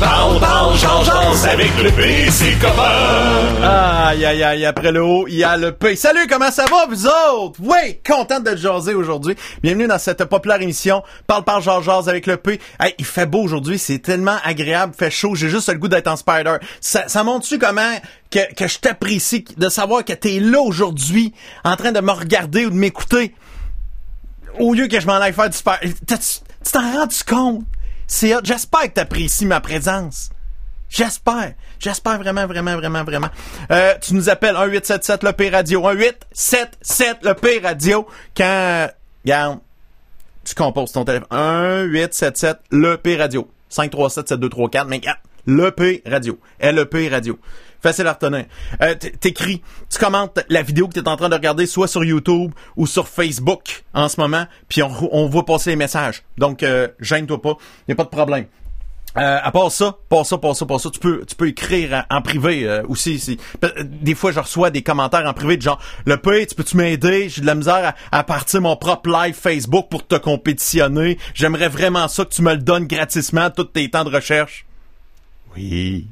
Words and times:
Parle, 0.00 0.38
parle, 0.38 0.78
change, 0.78 1.08
avec 1.44 1.82
le 1.82 1.90
P, 1.90 2.30
c'est 2.30 2.56
comment? 2.60 3.66
Aïe, 3.66 4.24
aïe, 4.24 4.44
aïe, 4.44 4.64
après 4.64 4.92
le 4.92 5.02
haut, 5.02 5.26
il 5.26 5.34
y 5.34 5.44
a 5.44 5.56
le 5.56 5.72
P. 5.72 5.96
Salut, 5.96 6.28
comment 6.28 6.52
ça 6.52 6.66
va, 6.66 6.86
vous 6.86 7.06
autres? 7.06 7.58
Oui, 7.60 7.98
content 8.06 8.38
de 8.38 8.54
jaser 8.54 8.94
aujourd'hui. 8.94 9.34
Bienvenue 9.60 9.88
dans 9.88 9.98
cette 9.98 10.24
populaire 10.26 10.62
émission 10.62 11.02
Parle, 11.26 11.42
parle, 11.42 11.64
change, 11.64 12.08
avec 12.08 12.26
le 12.26 12.36
P. 12.36 12.60
Hey, 12.78 12.94
il 12.98 13.04
fait 13.04 13.26
beau 13.26 13.42
aujourd'hui, 13.42 13.76
c'est 13.76 13.98
tellement 13.98 14.36
agréable, 14.44 14.94
fait 14.96 15.10
chaud, 15.10 15.34
j'ai 15.34 15.48
juste 15.48 15.68
le 15.68 15.78
goût 15.78 15.88
d'être 15.88 16.06
en 16.06 16.16
spider. 16.16 16.58
Ça, 16.80 17.08
ça 17.08 17.24
montre-tu 17.24 17.58
comment 17.58 17.98
que, 18.30 18.54
que 18.54 18.68
je 18.68 18.78
t'apprécie 18.78 19.44
de 19.56 19.68
savoir 19.68 20.04
que 20.04 20.12
t'es 20.12 20.38
là 20.38 20.60
aujourd'hui, 20.60 21.34
en 21.64 21.74
train 21.74 21.90
de 21.90 22.00
me 22.00 22.12
regarder 22.12 22.66
ou 22.66 22.70
de 22.70 22.76
m'écouter? 22.76 23.34
Au 24.60 24.74
lieu 24.74 24.86
que 24.86 25.00
je 25.00 25.06
m'en 25.08 25.14
aille 25.14 25.32
faire 25.32 25.50
du 25.50 25.56
spider. 25.56 25.92
Tu 26.06 26.72
t'en 26.72 26.80
rends 26.80 27.06
-tu 27.06 27.24
compte? 27.24 27.64
C'est 28.08 28.34
J'espère 28.42 28.82
que 28.84 28.94
t'apprécies 28.94 29.46
ma 29.46 29.60
présence. 29.60 30.30
J'espère. 30.88 31.52
J'espère 31.78 32.18
vraiment, 32.18 32.46
vraiment, 32.46 32.74
vraiment, 32.76 33.04
vraiment. 33.04 33.28
Euh, 33.70 33.94
tu 34.00 34.14
nous 34.14 34.30
appelles 34.30 34.56
1877 34.56 35.22
le 35.22 35.32
P 35.32 35.50
Radio. 35.50 35.82
1877 35.82 37.18
le 37.22 37.34
P 37.34 37.60
Radio. 37.62 38.08
Quand, 38.36 38.88
regarde, 39.24 39.60
tu 40.44 40.54
composes 40.54 40.92
ton 40.92 41.04
téléphone. 41.04 41.28
1877 41.30 42.58
le 42.70 42.96
P 42.96 43.16
Radio. 43.16 43.48
537 43.68 44.28
7234. 44.28 44.88
Mais 44.88 44.96
regarde, 44.96 45.18
le 45.44 45.70
P 45.70 46.02
Radio. 46.06 46.38
LEP 46.60 47.10
Radio. 47.10 47.38
Facile 47.80 48.06
à 48.06 48.12
retenir. 48.12 48.46
Euh, 48.82 48.94
T'écris, 48.94 49.62
tu 49.88 49.98
commentes 49.98 50.40
la 50.48 50.62
vidéo 50.62 50.88
que 50.88 50.94
tu 50.94 51.00
es 51.00 51.08
en 51.08 51.16
train 51.16 51.28
de 51.28 51.34
regarder 51.34 51.66
soit 51.66 51.88
sur 51.88 52.04
YouTube 52.04 52.52
ou 52.76 52.86
sur 52.86 53.08
Facebook 53.08 53.84
en 53.94 54.08
ce 54.08 54.20
moment, 54.20 54.46
puis 54.68 54.82
on, 54.82 54.90
on 55.12 55.28
va 55.28 55.42
passer 55.42 55.70
les 55.70 55.76
messages. 55.76 56.22
Donc, 56.38 56.62
euh, 56.62 56.88
gêne-toi 57.00 57.40
pas, 57.40 57.56
y 57.86 57.92
a 57.92 57.94
pas 57.94 58.04
de 58.04 58.08
problème. 58.08 58.46
Euh, 59.16 59.38
à 59.42 59.50
part 59.50 59.72
ça, 59.72 59.96
pas 60.08 60.22
ça, 60.22 60.38
pas 60.38 60.54
ça, 60.54 60.66
pas 60.66 60.78
ça, 60.78 60.90
tu 60.90 61.00
peux, 61.00 61.24
tu 61.26 61.34
peux 61.34 61.48
écrire 61.48 62.04
en, 62.10 62.20
privé 62.20 62.68
euh, 62.68 62.82
aussi. 62.88 63.38
Des 63.84 64.14
fois, 64.14 64.32
je 64.32 64.38
reçois 64.38 64.70
des 64.70 64.82
commentaires 64.82 65.26
en 65.26 65.32
privé 65.32 65.56
de 65.56 65.62
genre, 65.62 65.80
le 66.04 66.18
P, 66.18 66.46
tu 66.46 66.54
peux-tu 66.54 66.76
m'aider? 66.76 67.28
J'ai 67.28 67.40
de 67.40 67.46
la 67.46 67.54
misère 67.54 67.94
à, 68.12 68.18
à, 68.18 68.22
partir 68.22 68.60
mon 68.60 68.76
propre 68.76 69.10
live 69.10 69.34
Facebook 69.34 69.88
pour 69.88 70.06
te 70.06 70.14
compétitionner. 70.14 71.18
J'aimerais 71.34 71.68
vraiment 71.68 72.06
ça 72.06 72.24
que 72.24 72.34
tu 72.34 72.42
me 72.42 72.52
le 72.52 72.58
donnes 72.58 72.86
gratuitement, 72.86 73.50
tous 73.50 73.64
tes 73.64 73.90
temps 73.90 74.04
de 74.04 74.14
recherche. 74.14 74.66
Oui. 75.56 76.06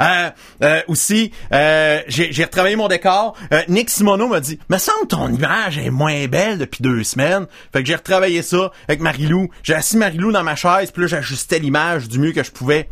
Euh, 0.00 0.30
euh, 0.62 0.80
aussi, 0.88 1.32
euh, 1.52 2.00
j'ai 2.06 2.44
retravaillé 2.44 2.76
mon 2.76 2.88
décor. 2.88 3.36
Euh, 3.52 3.62
Nick 3.68 3.90
Simoneau 3.90 4.28
m'a 4.28 4.40
dit, 4.40 4.58
me 4.68 4.78
semble 4.78 5.06
ton 5.08 5.32
image 5.32 5.78
est 5.78 5.90
moins 5.90 6.26
belle 6.26 6.58
depuis 6.58 6.82
deux 6.82 7.04
semaines. 7.04 7.46
Fait 7.72 7.82
que 7.82 7.88
j'ai 7.88 7.96
retravaillé 7.96 8.42
ça 8.42 8.70
avec 8.88 9.00
Marilou. 9.00 9.50
J'ai 9.62 9.74
assis 9.74 9.96
Marilou 9.96 10.32
dans 10.32 10.42
ma 10.42 10.56
chaise, 10.56 10.90
puis 10.90 11.02
là 11.02 11.08
j'ajustais 11.08 11.58
l'image 11.58 12.08
du 12.08 12.18
mieux 12.18 12.32
que 12.32 12.42
je 12.42 12.50
pouvais. 12.50 12.88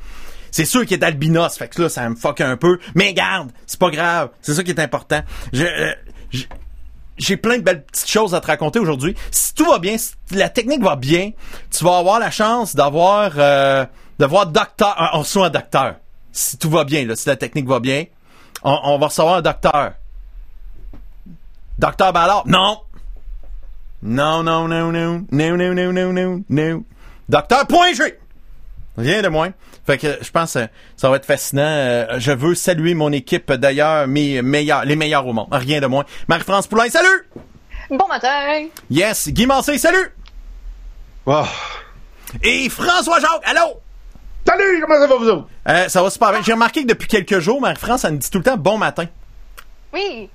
C'est 0.50 0.64
sûr 0.64 0.84
qu'il 0.84 0.98
est 0.98 1.04
albinos, 1.04 1.56
fait 1.56 1.68
que 1.68 1.82
là 1.82 1.88
ça 1.88 2.08
me 2.08 2.16
fuck 2.16 2.40
un 2.40 2.56
peu. 2.56 2.78
Mais 2.94 3.12
garde, 3.12 3.50
c'est 3.66 3.78
pas 3.78 3.90
grave. 3.90 4.30
C'est 4.42 4.54
ça 4.54 4.64
qui 4.64 4.70
est 4.70 4.80
important. 4.80 5.22
Je, 5.52 5.64
j'ai 7.20 7.36
plein 7.36 7.58
de 7.58 7.62
belles 7.62 7.84
petites 7.84 8.08
choses 8.08 8.34
à 8.34 8.40
te 8.40 8.46
raconter 8.46 8.78
aujourd'hui. 8.78 9.14
Si 9.30 9.54
tout 9.54 9.66
va 9.66 9.78
bien, 9.78 9.96
si 9.98 10.14
la 10.32 10.48
technique 10.48 10.82
va 10.82 10.96
bien, 10.96 11.30
tu 11.70 11.84
vas 11.84 11.98
avoir 11.98 12.18
la 12.18 12.30
chance 12.30 12.74
d'avoir 12.74 13.32
euh, 13.36 13.84
de 14.18 14.26
voir 14.26 14.46
docteur, 14.46 14.96
reçoit 15.12 15.46
un 15.46 15.50
docteur 15.50 15.96
si 16.32 16.56
tout 16.58 16.70
va 16.70 16.84
bien, 16.84 17.04
là, 17.04 17.16
si 17.16 17.28
la 17.28 17.36
technique 17.36 17.66
va 17.66 17.80
bien, 17.80 18.04
on, 18.62 18.98
va 18.98 19.06
recevoir 19.06 19.36
un 19.36 19.42
docteur. 19.42 19.92
Docteur 21.78 22.12
Ballard? 22.12 22.46
Non! 22.46 22.80
Non, 24.02 24.42
non, 24.42 24.68
non, 24.68 24.92
non, 24.92 25.24
non, 25.30 25.56
non, 25.56 25.74
non, 25.74 25.92
non, 25.92 26.12
non, 26.12 26.44
non. 26.48 26.84
Docteur 27.28 27.66
Point 27.66 27.92
G! 27.94 28.18
Rien 28.96 29.22
de 29.22 29.28
moins. 29.28 29.52
Fait 29.86 29.98
que 29.98 30.18
je 30.20 30.30
pense 30.30 30.54
que 30.54 30.68
ça 30.96 31.08
va 31.08 31.16
être 31.16 31.26
fascinant. 31.26 32.06
je 32.18 32.32
veux 32.32 32.54
saluer 32.54 32.94
mon 32.94 33.12
équipe 33.12 33.52
d'ailleurs, 33.52 34.06
mes 34.06 34.42
meilleurs, 34.42 34.84
les 34.84 34.96
meilleurs 34.96 35.26
au 35.26 35.32
monde. 35.32 35.48
Rien 35.50 35.80
de 35.80 35.86
moins. 35.86 36.04
Marie-France 36.28 36.66
Poulain, 36.66 36.88
salut! 36.88 37.28
Bon 37.90 38.06
matin! 38.08 38.66
Yes! 38.90 39.28
Guy 39.28 39.46
Mancé, 39.46 39.78
salut! 39.78 40.12
Et 42.42 42.68
François 42.68 43.20
Jacques, 43.20 43.42
allô? 43.44 43.80
Salut, 44.46 44.80
comment 44.80 45.00
ça 45.00 45.06
va 45.06 45.16
vous 45.16 45.28
autres? 45.28 45.48
Euh, 45.68 45.88
ça 45.88 46.02
va 46.02 46.10
super 46.10 46.32
bien. 46.32 46.42
J'ai 46.42 46.52
remarqué 46.52 46.82
que 46.82 46.88
depuis 46.88 47.08
quelques 47.08 47.38
jours, 47.38 47.60
Marie-France, 47.60 48.04
elle 48.04 48.14
me 48.14 48.18
dit 48.18 48.30
tout 48.30 48.38
le 48.38 48.44
temps 48.44 48.56
bon 48.56 48.78
matin. 48.78 49.06
Oui. 49.92 50.28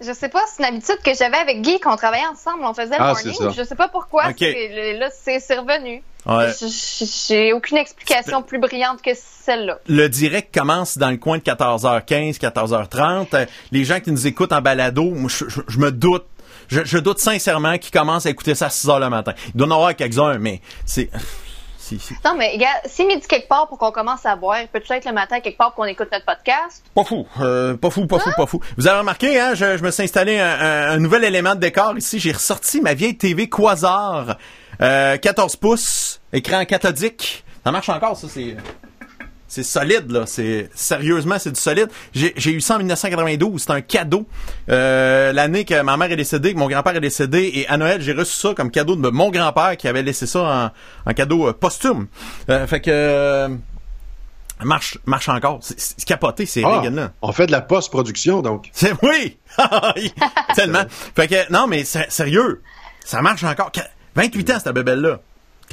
Je 0.00 0.12
sais 0.12 0.28
pas, 0.28 0.42
c'est 0.48 0.62
une 0.62 0.74
habitude 0.74 0.98
que 1.04 1.14
j'avais 1.14 1.36
avec 1.36 1.62
Guy 1.62 1.78
qu'on 1.78 1.94
travaillait 1.94 2.26
ensemble, 2.26 2.64
on 2.64 2.74
faisait 2.74 2.96
le 2.98 3.02
ah, 3.02 3.12
morning. 3.12 3.52
Je 3.56 3.62
sais 3.62 3.76
pas 3.76 3.86
pourquoi. 3.86 4.28
Okay. 4.30 4.98
Là, 4.98 5.10
c'est 5.12 5.38
revenu. 5.56 6.02
Ouais. 6.26 6.50
J'ai 7.30 7.52
aucune 7.52 7.76
explication 7.76 8.42
plus 8.42 8.58
brillante 8.58 9.02
que 9.02 9.10
celle-là. 9.14 9.78
Le 9.88 10.08
direct 10.08 10.52
commence 10.52 10.98
dans 10.98 11.10
le 11.10 11.16
coin 11.18 11.38
de 11.38 11.42
14h15, 11.42 12.38
14h30. 12.38 13.46
Les 13.70 13.84
gens 13.84 14.00
qui 14.00 14.10
nous 14.10 14.26
écoutent 14.26 14.52
en 14.52 14.60
balado, 14.60 15.14
je, 15.28 15.44
je, 15.66 15.78
me 15.78 15.90
doute 15.92 16.26
je, 16.68 16.84
je, 16.84 16.98
doute 16.98 17.18
sincèrement 17.18 17.78
qu'ils 17.78 17.92
commencent 17.92 18.26
à 18.26 18.30
écouter 18.30 18.54
ça 18.54 18.66
à 18.66 18.70
6 18.70 18.88
h 18.88 19.00
le 19.00 19.08
matin. 19.08 19.34
Il 19.48 19.56
doit 19.56 19.68
en 19.68 19.72
avoir 19.72 19.94
quelques-uns, 19.94 20.38
mais 20.38 20.60
c'est. 20.84 21.10
Non, 22.24 22.34
mais 22.36 22.56
gars, 22.58 22.68
si 22.86 23.04
midi 23.04 23.26
quelque 23.26 23.48
part 23.48 23.68
pour 23.68 23.78
qu'on 23.78 23.90
commence 23.90 24.24
à 24.26 24.36
boire, 24.36 24.58
peut-être 24.72 24.90
être 24.90 25.04
le 25.04 25.12
matin 25.12 25.40
quelque 25.40 25.58
part 25.58 25.68
pour 25.72 25.84
qu'on 25.84 25.90
écoute 25.90 26.08
notre 26.12 26.24
podcast? 26.24 26.84
Pas 26.94 27.04
fou, 27.04 27.26
euh, 27.40 27.76
pas 27.76 27.90
fou, 27.90 28.06
pas 28.06 28.18
fou, 28.18 28.30
pas 28.36 28.46
fou. 28.46 28.60
Vous 28.76 28.86
avez 28.88 28.98
remarqué, 28.98 29.40
hein, 29.40 29.54
je, 29.54 29.76
je 29.76 29.82
me 29.82 29.90
suis 29.90 30.02
installé 30.02 30.38
un, 30.38 30.92
un, 30.92 30.98
nouvel 30.98 31.24
élément 31.24 31.54
de 31.54 31.60
décor 31.60 31.96
ici. 31.96 32.18
J'ai 32.18 32.32
ressorti 32.32 32.80
ma 32.80 32.94
vieille 32.94 33.16
TV 33.16 33.48
Quasar, 33.48 34.36
euh, 34.80 35.16
14 35.16 35.56
pouces, 35.56 36.20
écran 36.32 36.64
cathodique. 36.64 37.44
Ça 37.64 37.70
marche 37.70 37.88
encore, 37.88 38.16
ça, 38.16 38.26
c'est 38.28 38.56
c'est 39.52 39.64
solide 39.64 40.10
là, 40.10 40.24
c'est 40.24 40.70
sérieusement 40.74 41.38
c'est 41.38 41.50
du 41.52 41.60
solide. 41.60 41.88
J'ai 42.14 42.50
eu 42.50 42.62
ça 42.62 42.76
en 42.76 42.78
1992, 42.78 43.60
c'est 43.62 43.70
un 43.70 43.82
cadeau. 43.82 44.26
Euh, 44.70 45.30
L'année 45.34 45.66
que 45.66 45.82
ma 45.82 45.98
mère 45.98 46.10
est 46.10 46.16
décédée, 46.16 46.54
que 46.54 46.58
mon 46.58 46.68
grand-père 46.68 46.96
est 46.96 47.00
décédé, 47.00 47.50
et 47.56 47.68
à 47.68 47.76
Noël 47.76 48.00
j'ai 48.00 48.14
reçu 48.14 48.34
ça 48.34 48.54
comme 48.54 48.70
cadeau 48.70 48.96
de 48.96 49.10
mon 49.10 49.30
grand-père 49.30 49.76
qui 49.76 49.88
avait 49.88 50.02
laissé 50.02 50.26
ça 50.26 50.72
en, 51.04 51.10
en 51.10 51.12
cadeau 51.12 51.48
euh, 51.48 51.52
posthume. 51.52 52.06
Euh, 52.48 52.66
fait 52.66 52.80
que 52.80 52.90
euh, 52.90 53.48
marche 54.64 54.96
marche 55.04 55.28
encore. 55.28 55.58
C'est 55.60 56.02
capoté 56.06 56.46
ces 56.46 56.64
ah, 56.64 56.82
là. 56.90 57.10
On 57.20 57.32
fait 57.32 57.46
de 57.46 57.52
la 57.52 57.60
post-production 57.60 58.40
donc. 58.40 58.70
C'est 58.72 58.94
oui, 59.02 59.36
tellement. 60.54 60.84
Fait 61.14 61.28
que 61.28 61.52
non 61.52 61.66
mais 61.66 61.84
sérieux, 61.84 62.62
ça 63.04 63.20
marche 63.20 63.44
encore. 63.44 63.70
28 64.14 64.50
ans 64.50 64.58
cette 64.64 64.74
bébelle 64.74 65.00
là. 65.00 65.20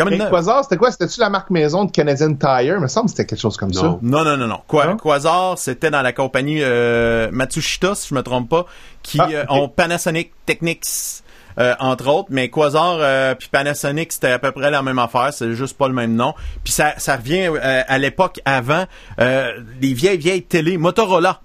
Comme 0.04 0.30
Quasar, 0.30 0.64
c'était 0.64 0.78
quoi? 0.78 0.92
C'était-tu 0.92 1.20
la 1.20 1.30
marque 1.30 1.50
maison 1.50 1.86
de 1.86 1.92
Canadian 1.92 2.34
Tire? 2.34 2.76
Il 2.76 2.80
me 2.80 2.88
semble 2.88 3.06
que 3.06 3.12
c'était 3.12 3.26
quelque 3.26 3.40
chose 3.40 3.58
comme 3.58 3.74
ça. 3.74 3.98
Non, 4.02 4.24
non, 4.24 4.38
non, 4.38 4.48
non. 4.48 4.62
Quoi, 4.68 4.96
Quasar, 4.96 5.58
c'était 5.58 5.92
dans 5.92 6.02
la 6.02 6.14
compagnie 6.14 6.60
euh, 6.62 7.30
Matsushita, 7.32 7.96
si 7.96 8.09
je 8.09 8.16
me 8.16 8.24
trompe 8.24 8.50
pas, 8.50 8.66
qui 9.04 9.20
ah, 9.20 9.28
euh, 9.32 9.46
ont 9.50 9.68
Panasonic 9.68 10.32
Technics. 10.46 11.24
Euh, 11.58 11.74
entre 11.80 12.08
autres, 12.08 12.30
mais 12.32 12.50
Quasar 12.50 13.36
puis 13.36 13.50
Panasonic 13.52 14.14
c'était 14.14 14.32
à 14.32 14.40
peu 14.40 14.54
près 14.54 14.72
la 14.72 14.82
même 14.82 15.00
affaire, 15.00 15.34
c'est 15.34 15.56
juste 15.56 15.78
pas 15.78 15.90
le 15.90 15.94
même 15.94 16.16
nom. 16.16 16.34
Puis 16.64 16.72
ça, 16.72 16.94
ça 16.98 17.18
revient 17.18 17.50
à 17.59 17.98
l'époque 17.98 18.40
avant 18.46 18.86
les 19.18 19.94
vieilles 19.94 20.20
vieilles 20.20 20.44
télé 20.44 20.78
Motorola 20.78 21.42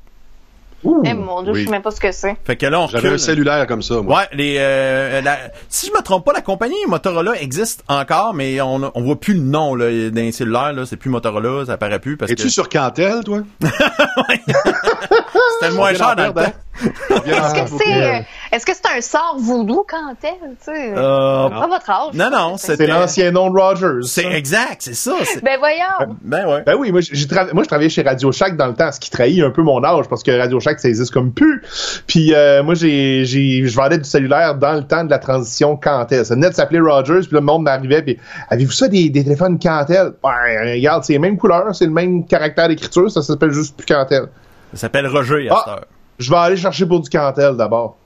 eh 1.05 1.15
mon 1.15 1.43
dieu, 1.43 1.55
je 1.55 1.65
sais 1.65 1.71
même 1.71 1.83
pas 1.83 1.91
ce 1.91 2.01
que 2.01 2.13
c'est. 2.13 2.37
Fait 2.45 2.57
que 2.57 2.67
là, 2.67 2.81
on 2.81 2.89
J'avais 2.89 3.11
un 3.11 3.19
cellulaire 3.19 3.67
comme 3.67 3.83
ça, 3.83 4.01
moi. 4.03 4.19
Ouais, 4.19 4.29
les, 4.33 4.57
euh, 4.59 5.21
si 5.69 5.87
je 5.87 5.93
me 5.93 6.03
trompe 6.03 6.25
pas, 6.25 6.33
la 6.33 6.41
compagnie 6.41 6.75
Motorola 6.89 7.41
existe 7.41 7.83
encore, 7.89 8.35
mais 8.35 8.61
on, 8.61 8.91
on 8.95 9.03
voit 9.03 9.19
plus 9.19 9.35
le 9.35 9.41
nom 9.41 9.75
là, 9.75 10.11
d'un 10.11 10.31
cellulaire. 10.33 10.73
Là, 10.73 10.87
c'est 10.87 10.97
plus 10.97 11.11
Motorola, 11.11 11.67
ça 11.67 11.73
apparaît 11.75 11.99
plus. 11.99 12.17
parce 12.17 12.31
Es-tu 12.31 12.51
sur 12.51 12.69
Cantel, 12.69 13.23
toi? 13.25 13.41
C'était 13.61 15.69
le 15.69 15.75
moins 15.75 15.95
cher 15.95 16.17
dans 16.17 16.27
le 16.27 16.33
temps. 16.33 16.53
Est-ce 16.85 17.55
que 17.55 17.79
c'est 17.79 18.27
est-ce 18.53 18.67
que 18.67 18.73
c'est 18.75 18.97
un 18.97 19.01
sort 19.01 19.37
voodoo 19.39 19.85
quand 19.89 20.15
tu 20.21 20.29
sais? 20.61 20.93
Euh, 20.97 21.49
pas 21.49 21.67
votre 21.67 21.91
âge. 21.91 22.15
Non, 22.15 22.31
non, 22.31 22.57
c'est 22.57 22.87
l'ancien 22.87 23.31
nom 23.31 23.51
de 23.51 23.59
Rogers. 23.59 24.07
C'est 24.07 24.27
exact, 24.27 24.83
c'est 24.83 24.95
ça. 24.95 25.15
Ben 25.43 25.59
voyons. 25.59 26.17
Ben 26.23 26.47
ouais. 26.47 26.63
Ben 26.65 26.77
oui, 26.77 26.93
moi, 26.93 27.01
j'ai 27.01 27.27
moi 27.53 27.63
je 27.63 27.69
travaillais 27.69 27.89
chez 27.89 28.03
Radio 28.03 28.33
Shack 28.33 28.57
dans 28.57 28.67
le 28.67 28.75
temps, 28.75 28.91
ce 28.93 29.01
qui 29.01 29.11
trahit 29.11 29.43
un 29.43 29.51
peu 29.51 29.63
mon 29.63 29.83
âge 29.85 30.07
parce 30.09 30.23
que 30.23 30.31
Radio 30.31 30.61
Shack 30.61 30.81
ça 30.81 30.89
existe 30.89 31.13
comme 31.13 31.33
plus. 31.33 31.63
Puis 32.07 32.35
euh, 32.35 32.63
moi 32.63 32.75
j'ai 32.75 33.25
j'ai 33.25 33.67
je 33.67 33.77
vendais 33.77 33.99
du 33.99 34.05
cellulaire 34.05 34.55
dans 34.57 34.75
le 34.75 34.83
temps 34.85 35.05
de 35.05 35.11
la 35.11 35.19
transition 35.19 35.77
Cantel. 35.77 36.25
Ça 36.25 36.35
venait 36.35 36.51
de 36.51 36.55
s'appeler 36.55 36.81
Rogers, 36.81 37.21
puis 37.21 37.33
le 37.33 37.41
monde 37.41 37.63
m'arrivait 37.63 38.03
puis 38.03 38.19
avez-vous 38.51 38.73
ça 38.73 38.89
des, 38.89 39.11
des 39.11 39.25
téléphones 39.25 39.59
Cantel 39.59 40.13
Ben 40.23 40.75
regarde, 40.75 41.05
c'est 41.05 41.15
les 41.15 41.19
mêmes 41.19 41.39
couleurs, 41.39 41.75
c'est 41.75 41.87
le 41.87 41.93
même 41.93 42.27
caractère 42.27 42.69
d'écriture, 42.69 43.11
ça 43.11 43.23
s'appelle 43.23 43.51
juste 43.51 43.77
plus 43.77 43.87
Cantel. 43.87 44.27
Ça 44.73 44.81
s'appelle 44.81 45.07
Roger 45.07 45.49
à 45.51 45.55
ah, 45.67 45.81
Je 46.19 46.31
vais 46.31 46.37
aller 46.37 46.57
chercher 46.57 46.87
pour 46.87 47.01
du 47.01 47.11
Cantel 47.11 47.57
d'abord. 47.57 47.97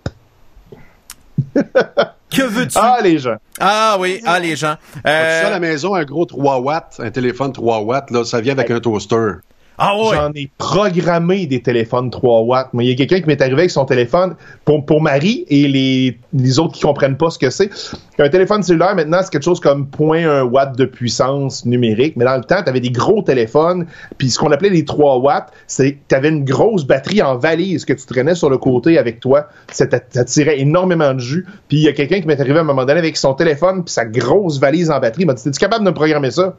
que 1.54 2.42
veux-tu? 2.42 2.76
Ah, 2.76 2.98
les 3.02 3.18
gens. 3.18 3.36
Ah 3.60 3.96
oui, 4.00 4.20
ah, 4.24 4.38
les 4.38 4.56
gens. 4.56 4.76
Euh... 5.06 5.46
à 5.46 5.50
la 5.50 5.60
maison, 5.60 5.94
un 5.94 6.04
gros 6.04 6.24
3 6.24 6.60
watts, 6.60 7.00
un 7.00 7.10
téléphone 7.10 7.52
3 7.52 7.80
watts, 7.80 8.10
là, 8.10 8.24
ça 8.24 8.40
vient 8.40 8.54
avec 8.54 8.70
un 8.70 8.80
toaster? 8.80 9.32
Ah. 9.78 9.94
J'en 10.12 10.32
ai 10.32 10.50
programmé 10.58 11.46
des 11.46 11.62
téléphones 11.62 12.10
3 12.10 12.42
watts. 12.42 12.70
Mais 12.72 12.84
il 12.84 12.88
y 12.88 12.92
a 12.92 12.96
quelqu'un 12.96 13.20
qui 13.20 13.26
m'est 13.28 13.40
arrivé 13.40 13.60
avec 13.60 13.70
son 13.70 13.84
téléphone 13.84 14.34
pour, 14.64 15.00
Marie 15.00 15.44
et 15.48 15.68
les, 16.32 16.58
autres 16.58 16.74
qui 16.74 16.80
comprennent 16.80 17.16
pas 17.16 17.30
ce 17.30 17.38
que 17.38 17.48
c'est. 17.48 17.70
Un 18.18 18.28
téléphone 18.28 18.62
cellulaire, 18.64 18.96
maintenant, 18.96 19.20
c'est 19.22 19.30
quelque 19.30 19.44
chose 19.44 19.60
comme 19.60 19.86
0.1 19.96 20.42
watt 20.42 20.76
de 20.76 20.84
puissance 20.84 21.64
numérique. 21.64 22.16
Mais 22.16 22.24
dans 22.24 22.36
le 22.36 22.42
temps, 22.42 22.62
tu 22.62 22.68
avais 22.68 22.80
des 22.80 22.90
gros 22.90 23.22
téléphones. 23.22 23.86
Puis 24.18 24.30
ce 24.30 24.38
qu'on 24.38 24.50
appelait 24.50 24.70
les 24.70 24.84
3 24.84 25.18
watts, 25.18 25.52
c'est 25.68 25.92
que 25.92 25.98
tu 26.08 26.14
avais 26.14 26.30
une 26.30 26.44
grosse 26.44 26.84
batterie 26.84 27.22
en 27.22 27.36
valise 27.36 27.84
que 27.84 27.92
tu 27.92 28.04
traînais 28.04 28.34
sur 28.34 28.50
le 28.50 28.58
côté 28.58 28.98
avec 28.98 29.20
toi. 29.20 29.46
Ça, 29.70 29.86
tirait 29.86 30.58
énormément 30.58 31.14
de 31.14 31.20
jus. 31.20 31.46
Puis 31.68 31.78
il 31.78 31.82
y 31.84 31.88
a 31.88 31.92
quelqu'un 31.92 32.20
qui 32.20 32.26
m'est 32.26 32.40
arrivé 32.40 32.58
à 32.58 32.62
un 32.62 32.64
moment 32.64 32.84
donné 32.84 32.98
avec 32.98 33.16
son 33.16 33.34
téléphone 33.34 33.84
puis 33.84 33.92
sa 33.92 34.04
grosse 34.04 34.58
valise 34.58 34.90
en 34.90 34.98
batterie. 34.98 35.22
Il 35.22 35.26
m'a 35.26 35.34
dit, 35.34 35.48
es-tu 35.48 35.58
capable 35.58 35.84
de 35.84 35.90
me 35.90 35.94
programmer 35.94 36.32
ça? 36.32 36.56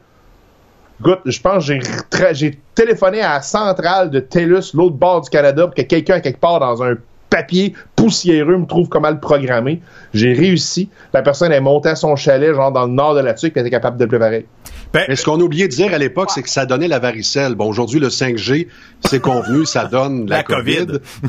Je 1.24 1.40
pense 1.40 1.66
que 1.66 2.34
j'ai 2.34 2.58
téléphoné 2.74 3.20
à 3.20 3.34
la 3.34 3.42
centrale 3.42 4.10
de 4.10 4.20
TELUS, 4.20 4.74
l'autre 4.74 4.96
bord 4.96 5.22
du 5.22 5.30
Canada, 5.30 5.66
pour 5.66 5.74
que 5.74 5.82
quelqu'un, 5.82 6.20
quelque 6.20 6.40
part 6.40 6.60
dans 6.60 6.82
un 6.82 6.94
papier 7.30 7.74
poussiéreux 7.96 8.56
me 8.56 8.66
trouve 8.66 8.88
comment 8.88 9.10
le 9.10 9.20
programmer. 9.20 9.80
J'ai 10.12 10.32
réussi. 10.32 10.88
La 11.12 11.22
personne 11.22 11.52
est 11.52 11.60
montée 11.60 11.90
à 11.90 11.96
son 11.96 12.16
chalet, 12.16 12.54
genre 12.54 12.72
dans 12.72 12.86
le 12.86 12.92
nord 12.92 13.14
de 13.14 13.20
la 13.20 13.34
Tuque, 13.34 13.52
puis 13.52 13.60
elle 13.60 13.66
était 13.66 13.76
capable 13.76 13.96
de 13.96 14.04
le 14.04 14.08
préparer. 14.08 14.46
Ben, 14.92 15.04
Mais 15.08 15.14
ce 15.14 15.24
qu'on 15.24 15.38
a 15.40 15.42
oublié 15.42 15.68
de 15.68 15.72
dire 15.72 15.94
à 15.94 15.98
l'époque, 15.98 16.30
c'est 16.34 16.42
que 16.42 16.50
ça 16.50 16.66
donnait 16.66 16.88
la 16.88 16.98
varicelle. 16.98 17.54
Bon, 17.54 17.68
aujourd'hui, 17.68 18.00
le 18.00 18.08
5G, 18.08 18.66
c'est 19.06 19.20
convenu, 19.20 19.64
ça 19.64 19.84
donne 19.84 20.28
la, 20.28 20.42
COVID. 20.42 20.86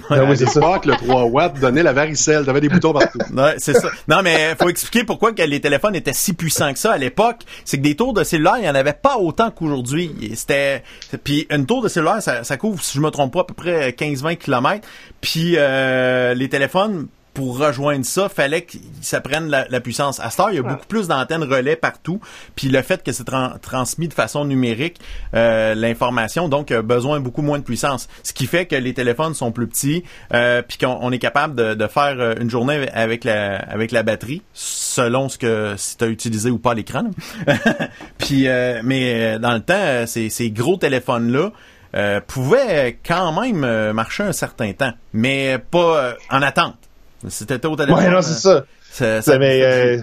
Ben 0.09 0.27
à 0.27 0.33
l'époque, 0.33 0.85
le 0.85 0.95
3 0.95 1.23
watts 1.25 1.59
donnait 1.59 1.83
la 1.83 1.93
varicelle. 1.93 2.43
T'avais 2.43 2.61
des 2.61 2.69
boutons 2.69 2.93
partout. 2.93 3.19
Ouais, 3.31 3.55
c'est 3.57 3.73
ça. 3.73 3.89
Non, 4.07 4.21
mais 4.23 4.55
faut 4.59 4.67
expliquer 4.67 5.03
pourquoi 5.03 5.31
que 5.31 5.41
les 5.41 5.61
téléphones 5.61 5.95
étaient 5.95 6.13
si 6.13 6.33
puissants 6.33 6.73
que 6.73 6.79
ça 6.79 6.91
à 6.91 6.97
l'époque. 6.97 7.41
C'est 7.65 7.77
que 7.77 7.83
des 7.83 7.95
tours 7.95 8.13
de 8.13 8.23
cellulaire, 8.23 8.55
il 8.57 8.63
n'y 8.63 8.69
en 8.69 8.75
avait 8.75 8.93
pas 8.93 9.17
autant 9.17 9.51
qu'aujourd'hui. 9.51 10.11
C'était, 10.35 10.83
puis 11.23 11.47
une 11.49 11.65
tour 11.65 11.81
de 11.81 11.87
cellulaire, 11.87 12.21
ça, 12.21 12.43
ça, 12.43 12.57
couvre, 12.57 12.83
si 12.83 12.97
je 12.97 13.01
me 13.01 13.09
trompe 13.09 13.33
pas, 13.33 13.41
à 13.41 13.43
peu 13.45 13.53
près 13.53 13.91
15-20 13.91 14.37
km. 14.37 14.85
Puis 15.21 15.53
euh, 15.57 16.33
les 16.33 16.49
téléphones, 16.49 17.07
pour 17.33 17.57
rejoindre 17.57 18.05
ça, 18.05 18.27
fallait 18.29 18.63
que 18.63 18.77
ça 19.01 19.21
prenne 19.21 19.47
la, 19.47 19.79
puissance. 19.79 20.19
À 20.19 20.29
Star, 20.29 20.51
il 20.51 20.57
y 20.57 20.59
a 20.59 20.63
beaucoup 20.63 20.85
plus 20.85 21.07
d'antennes 21.07 21.43
relais 21.43 21.75
partout, 21.75 22.19
puis 22.55 22.67
le 22.67 22.81
fait 22.81 23.03
que 23.03 23.11
c'est 23.11 23.25
transmis 23.61 24.07
de 24.07 24.13
façon 24.13 24.45
numérique 24.45 24.99
euh, 25.33 25.73
l'information, 25.73 26.49
donc 26.49 26.71
a 26.71 26.81
besoin 26.81 27.19
beaucoup 27.19 27.41
moins 27.41 27.59
de 27.59 27.63
puissance. 27.63 28.09
Ce 28.23 28.33
qui 28.33 28.47
fait 28.47 28.65
que 28.65 28.75
les 28.75 28.93
téléphones 28.93 29.33
sont 29.33 29.51
plus 29.51 29.67
petits, 29.67 30.03
euh, 30.33 30.61
puis 30.61 30.77
qu'on 30.77 31.11
est 31.11 31.19
capable 31.19 31.55
de, 31.55 31.87
faire 31.87 32.15
euh, 32.19 32.35
une 32.39 32.49
journée 32.49 32.87
avec 32.93 33.23
la 33.23 33.57
avec 33.57 33.91
la 33.91 34.03
batterie, 34.03 34.41
selon 34.53 35.29
ce 35.29 35.37
que 35.37 35.73
si 35.77 35.97
tu 35.97 36.03
as 36.03 36.07
utilisé 36.07 36.51
ou 36.51 36.57
pas 36.57 36.73
l'écran. 36.73 37.11
puis 38.17 38.47
mais 38.83 39.39
dans 39.39 39.53
le 39.53 39.61
temps, 39.61 40.05
ces, 40.05 40.29
ces 40.29 40.51
gros 40.51 40.77
téléphones 40.77 41.31
là 41.31 42.21
pouvaient 42.27 42.99
quand 43.05 43.41
même 43.41 43.91
marcher 43.93 44.23
un 44.23 44.31
certain 44.31 44.73
temps, 44.73 44.93
mais 45.13 45.57
pas 45.71 46.15
en 46.29 46.41
attente. 46.41 46.80
C'était 47.27 47.65
au 47.65 47.75
téléphone. 47.75 48.03
Ouais, 48.03 48.09
non, 48.09 48.21
c'est 48.21 48.39
ça. 48.39 48.65
ça, 49.21 49.37
mais, 49.37 49.61
euh, 49.63 49.97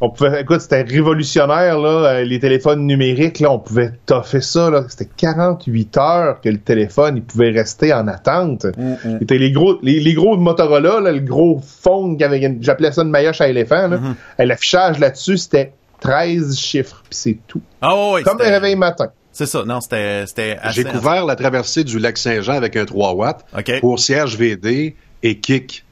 on 0.00 0.10
pouvait, 0.10 0.42
écoute, 0.42 0.60
c'était 0.60 0.82
révolutionnaire, 0.82 1.78
là, 1.78 1.88
euh, 1.88 2.24
les 2.24 2.38
téléphones 2.38 2.86
numériques, 2.86 3.40
là, 3.40 3.50
on 3.50 3.58
pouvait 3.58 3.92
toffer 4.06 4.40
ça, 4.40 4.70
là. 4.70 4.84
C'était 4.88 5.08
48 5.16 5.96
heures 5.96 6.40
que 6.40 6.48
le 6.48 6.58
téléphone, 6.58 7.16
il 7.16 7.22
pouvait 7.22 7.50
rester 7.50 7.92
en 7.92 8.06
attente. 8.06 8.64
Mm, 8.64 8.92
mm. 8.92 9.18
C'était 9.20 9.38
les 9.38 9.50
gros, 9.50 9.78
les, 9.82 10.14
gros 10.14 10.36
Motorola, 10.36 11.00
là, 11.00 11.12
le 11.12 11.20
gros 11.20 11.60
phone 11.60 12.16
j'appelais 12.60 12.92
ça 12.92 13.02
une 13.02 13.10
maillotche 13.10 13.40
à 13.40 13.48
éléphant, 13.48 13.88
là. 13.88 13.98
Mm-hmm. 13.98 14.44
L'affichage 14.44 14.98
là-dessus, 15.00 15.38
c'était 15.38 15.72
13 16.00 16.56
chiffres, 16.56 17.02
puis 17.02 17.18
c'est 17.18 17.38
tout. 17.48 17.62
Ah 17.82 17.94
oui, 18.12 18.22
Comme 18.22 18.40
un 18.40 18.50
réveil 18.50 18.76
matin. 18.76 19.08
C'est 19.32 19.46
ça, 19.46 19.64
non, 19.64 19.80
c'était, 19.80 20.26
c'était 20.26 20.58
J'ai 20.70 20.84
couvert 20.84 21.24
la 21.24 21.36
traversée 21.36 21.84
du 21.84 21.98
lac 21.98 22.18
Saint-Jean 22.18 22.54
avec 22.54 22.76
un 22.76 22.84
3 22.84 23.14
watts 23.14 23.44
pour 23.80 23.98
CHVD 23.98 24.96
et 25.22 25.38
Kik. 25.38 25.84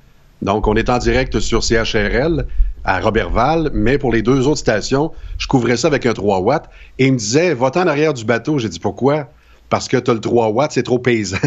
Donc, 0.43 0.69
on 0.69 0.75
est 0.75 0.91
en 0.91 0.99
direct 0.99 1.41
sur 1.41 1.63
CHRL 1.63 2.47
à 2.85 3.01
Robertval, 3.01 3.71
mais 3.73 3.99
pour 3.99 4.13
les 4.13 4.23
deux 4.23 4.47
autres 4.47 4.61
stations, 4.61 5.13
je 5.39 5.47
couvrais 5.47 5.77
ça 5.77 5.89
avec 5.89 6.07
un 6.07 6.13
3 6.13 6.41
watts. 6.41 6.69
Et 6.99 7.07
il 7.07 7.15
me 7.15 7.19
disait, 7.19 7.55
va-t'en 7.55 7.83
en 7.83 7.89
arrière 7.89 8.15
du 8.15 8.25
bateau. 8.25 8.59
J'ai 8.59 8.69
dit, 8.69 8.79
pourquoi? 8.79 9.29
Parce 9.69 9.89
que 9.89 9.97
t'as 9.97 10.15
le 10.15 10.21
3 10.21 10.49
watts, 10.49 10.73
c'est 10.73 10.85
trop 10.85 10.99
paysan. 10.99 11.39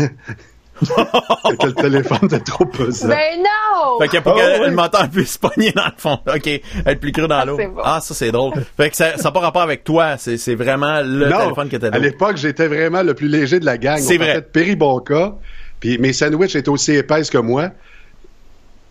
que 0.80 1.66
le 1.66 1.74
téléphone 1.74 2.30
est 2.32 2.46
trop 2.46 2.66
pesant. 2.66 3.10
Mais 3.10 3.36
ben 3.36 3.44
non! 3.44 4.00
Fait 4.00 4.08
que 4.08 4.18
pour 4.24 4.34
oh, 4.34 4.40
que 4.40 4.70
le 4.70 4.76
moteur 4.76 5.10
puisse 5.10 5.38
pogner 5.38 5.72
dans 5.72 5.86
le 5.86 5.92
fond. 5.98 6.20
OK. 6.28 6.48
Être 6.48 7.00
plus 7.00 7.12
creux 7.12 7.28
dans 7.28 7.44
l'eau. 7.46 7.58
Ah, 7.84 8.00
ça, 8.02 8.14
c'est 8.14 8.32
drôle. 8.32 8.54
Fait 8.78 8.90
que 8.90 8.96
ça 8.96 9.16
n'a 9.16 9.32
pas 9.32 9.40
rapport 9.40 9.62
avec 9.62 9.84
toi. 9.84 10.18
C'est 10.18 10.56
vraiment 10.56 11.02
le 11.02 11.30
téléphone 11.30 11.70
que 11.70 11.78
t'as 11.78 11.90
À 11.90 12.00
l'époque, 12.00 12.38
j'étais 12.38 12.68
vraiment 12.68 13.04
le 13.04 13.14
plus 13.14 13.28
léger 13.28 13.60
de 13.60 13.66
la 13.66 13.78
gang. 13.78 14.00
C'est 14.00 14.18
vrai. 14.18 14.42
Péribonca. 14.42 15.36
Puis 15.80 15.98
mes 15.98 16.14
sandwichs 16.14 16.56
étaient 16.56 16.70
aussi 16.70 16.94
épaisses 16.94 17.30
que 17.30 17.38
moi. 17.38 17.70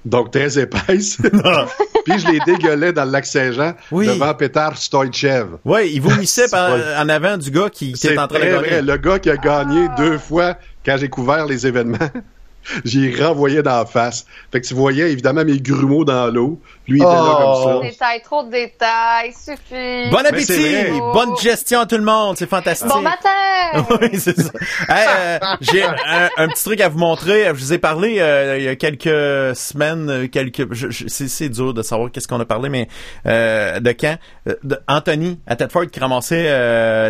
Donc, 0.05 0.31
très 0.31 0.59
épaisse. 0.59 1.19
Puis 2.05 2.19
je 2.19 2.31
les 2.31 2.41
dégueulais 2.47 2.93
dans 2.93 3.05
le 3.05 3.11
lac 3.11 3.27
Saint-Jean 3.27 3.75
devant 3.93 4.35
Petar 4.35 4.77
Stoichev. 4.77 5.57
Oui, 5.65 5.91
il 5.95 6.01
vomissait 6.01 6.47
en 6.55 7.09
avant 7.09 7.37
du 7.37 7.51
gars 7.51 7.71
qui 7.71 7.91
était 7.91 8.19
en 8.19 8.29
train 8.29 8.39
de 8.39 8.45
gagner. 8.45 8.83
Le 8.83 8.97
gars 8.97 9.19
qui 9.19 9.31
a 9.31 9.37
gagné 9.37 9.89
deux 9.97 10.19
fois 10.19 10.57
quand 10.85 10.97
j'ai 10.97 11.09
couvert 11.09 11.47
les 11.47 11.67
événements. 11.67 11.99
J'y 12.85 13.15
renvoyais 13.23 13.63
d'en 13.63 13.87
face. 13.87 14.27
Fait 14.53 14.61
que 14.61 14.67
tu 14.67 14.75
voyais 14.75 15.11
évidemment 15.11 15.45
mes 15.45 15.59
grumeaux 15.59 16.05
dans 16.05 16.27
l'eau. 16.33 16.61
Lui, 16.87 16.99
il 16.99 17.03
était 17.03 17.13
là 17.13 17.39
comme 17.41 17.65
ça. 17.65 17.77
Oh. 17.77 17.83
Détails, 17.83 18.23
trop 18.23 18.43
de 18.45 18.51
détails, 18.51 19.33
suffit. 19.33 20.11
Bon 20.11 20.25
appétit! 20.25 20.91
Bonne 21.13 21.37
gestion 21.37 21.81
à 21.81 21.87
tout 21.87 21.97
le 21.97 22.05
monde, 22.05 22.37
c'est 22.37 22.49
fantastique. 22.49 22.89
Bon 22.89 23.01
matin! 23.01 23.29
oui, 24.01 24.19
c'est 24.19 24.39
ça. 24.41 24.51
Euh, 24.91 25.39
j'ai 25.61 25.83
un, 25.83 26.49
petit 26.49 26.65
truc 26.65 26.81
à 26.81 26.89
vous 26.89 26.99
montrer. 26.99 27.45
Je 27.47 27.53
vous 27.53 27.73
ai 27.73 27.79
parlé 27.79 28.19
euh, 28.19 28.57
il 28.59 28.65
y 28.65 28.69
a 28.69 28.77
quelques 28.77 29.57
semaines, 29.57 30.09
euh, 30.09 30.29
quelques. 30.29 30.67
C'est 30.97 31.49
dur 31.49 31.75
de 31.75 31.83
savoir 31.83 32.11
qu'est-ce 32.11 32.29
qu'on 32.29 32.41
a 32.41 32.45
parlé, 32.45 32.69
mais 32.69 32.89
de 33.27 33.93
quand 33.93 34.17
Anthony 34.87 35.41
à 35.47 35.57
Tedford 35.57 35.87
qui 35.89 36.01
ramassait 36.01 36.45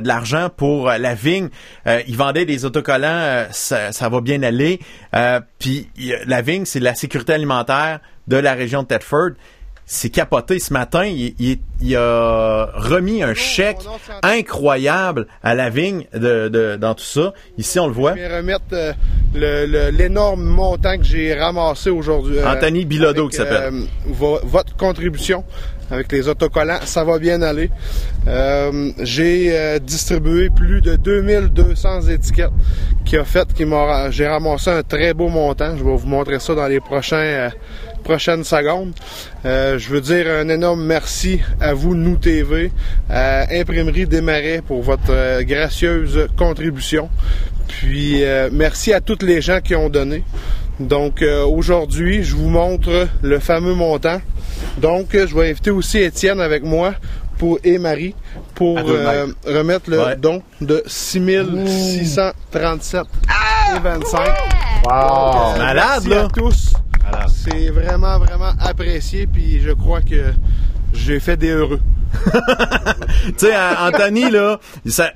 de 0.01 0.07
l'argent 0.07 0.49
pour 0.55 0.89
la 0.89 1.15
vigne. 1.15 1.49
il 1.87 2.17
vendait 2.17 2.45
des 2.45 2.65
autocollants. 2.65 3.47
Ça, 3.51 3.93
ça, 3.93 4.09
va 4.09 4.21
bien 4.21 4.43
aller. 4.43 4.81
Puis 5.59 5.89
la 6.27 6.43
vigne, 6.43 6.65
c'est 6.65 6.81
la 6.81 6.95
sécurité 6.95 7.33
alimentaire 7.33 8.01
de 8.27 8.37
la 8.37 8.55
région 8.55 8.83
de 8.83 8.89
Tedford 8.89 9.31
c'est 9.91 10.11
capoté 10.11 10.59
ce 10.59 10.73
matin. 10.73 11.05
Il, 11.07 11.97
a 11.97 12.69
remis 12.75 13.23
un 13.23 13.33
chèque 13.33 13.79
incroyable 14.23 15.27
à 15.43 15.55
la 15.55 15.71
vigne 15.71 16.05
de, 16.13 16.77
dans 16.77 16.95
tout 16.95 17.05
ça. 17.05 17.33
Ici, 17.57 17.81
on 17.81 17.87
le 17.87 17.95
voit. 17.95 18.15
Je 18.15 18.21
vais 18.21 18.37
remettre 18.37 18.65
euh, 18.73 19.91
l'énorme 19.91 20.45
montant 20.45 20.99
que 20.99 21.05
j'ai 21.05 21.35
ramassé 21.35 21.89
aujourd'hui. 21.89 22.39
Euh, 22.39 22.47
Anthony 22.47 22.85
Bilodeau 22.85 23.29
qui 23.29 23.37
s'appelle. 23.37 23.73
Euh, 23.73 24.39
votre 24.45 24.77
contribution 24.77 25.43
avec 25.91 26.11
les 26.13 26.29
autocollants, 26.29 26.81
ça 26.85 27.05
va 27.05 27.19
bien 27.19 27.43
aller. 27.43 27.71
j'ai 29.01 29.79
distribué 29.81 30.51
plus 30.51 30.81
de 30.81 30.97
2200 30.97 32.09
étiquettes 32.09 32.51
qui 33.05 33.17
a 33.17 33.25
fait, 33.25 33.53
qui 33.55 33.65
m'a, 33.65 34.11
j'ai 34.11 34.27
ramassé 34.27 34.71
un 34.71 34.83
très 34.83 35.15
beau 35.15 35.29
montant. 35.29 35.77
Je 35.77 35.85
vais 35.85 35.97
vous 35.97 36.07
montrer 36.07 36.39
ça 36.39 36.55
dans 36.55 36.67
les 36.67 36.81
prochains 36.81 37.51
prochaines 38.09 38.45
secondes. 38.45 38.93
Euh, 39.45 39.79
je 39.79 39.91
veux 39.91 40.01
dire 40.01 40.27
un 40.29 40.49
énorme 40.49 40.83
merci 40.83 41.41
à 41.61 41.75
vous, 41.75 41.95
Nous 41.95 42.17
TV, 42.17 42.73
à 43.11 43.47
Imprimerie 43.53 44.07
Desmarais 44.07 44.63
pour 44.67 44.83
votre 44.83 45.11
euh, 45.11 45.43
gracieuse 45.43 46.27
contribution. 46.37 47.11
Puis 47.67 48.25
euh, 48.25 48.49
merci 48.51 48.95
à 48.95 49.03
toutes 49.03 49.23
les 49.23 49.43
gens 49.43 49.61
qui 49.61 49.75
ont 49.75 49.91
donné. 49.91 50.25
Donc 50.81 51.23
aujourd'hui, 51.23 52.23
je 52.23 52.37
vous 52.37 52.49
montre 52.49 53.09
le 53.21 53.41
fameux 53.41 53.75
montant. 53.75 54.21
Donc 54.79 55.09
je 55.13 55.35
vais 55.35 55.51
inviter 55.51 55.71
aussi 55.71 55.99
Étienne 55.99 56.41
avec 56.41 56.63
moi 56.63 56.95
pour, 57.39 57.59
et 57.65 57.79
Marie 57.79 58.15
pour 58.55 58.79
remettre 58.79 59.91
le 59.91 60.15
don 60.17 60.43
de 60.61 60.83
6637 60.87 63.03
et 63.77 63.81
25. 63.81 64.29
Wow. 64.85 65.59
Malade, 65.59 66.07
là. 66.07 66.25
à 66.25 66.29
tous. 66.29 66.73
C'est 67.29 67.71
vraiment, 67.71 68.19
vraiment 68.19 68.53
apprécié, 68.61 69.27
puis 69.27 69.61
je 69.61 69.73
crois 69.73 70.01
que 70.01 70.33
j'ai 70.93 71.21
fait 71.21 71.37
des 71.37 71.51
heureux. 71.51 71.81
tu 73.27 73.33
sais, 73.37 73.55
Anthony, 73.55 74.31
là, 74.31 74.59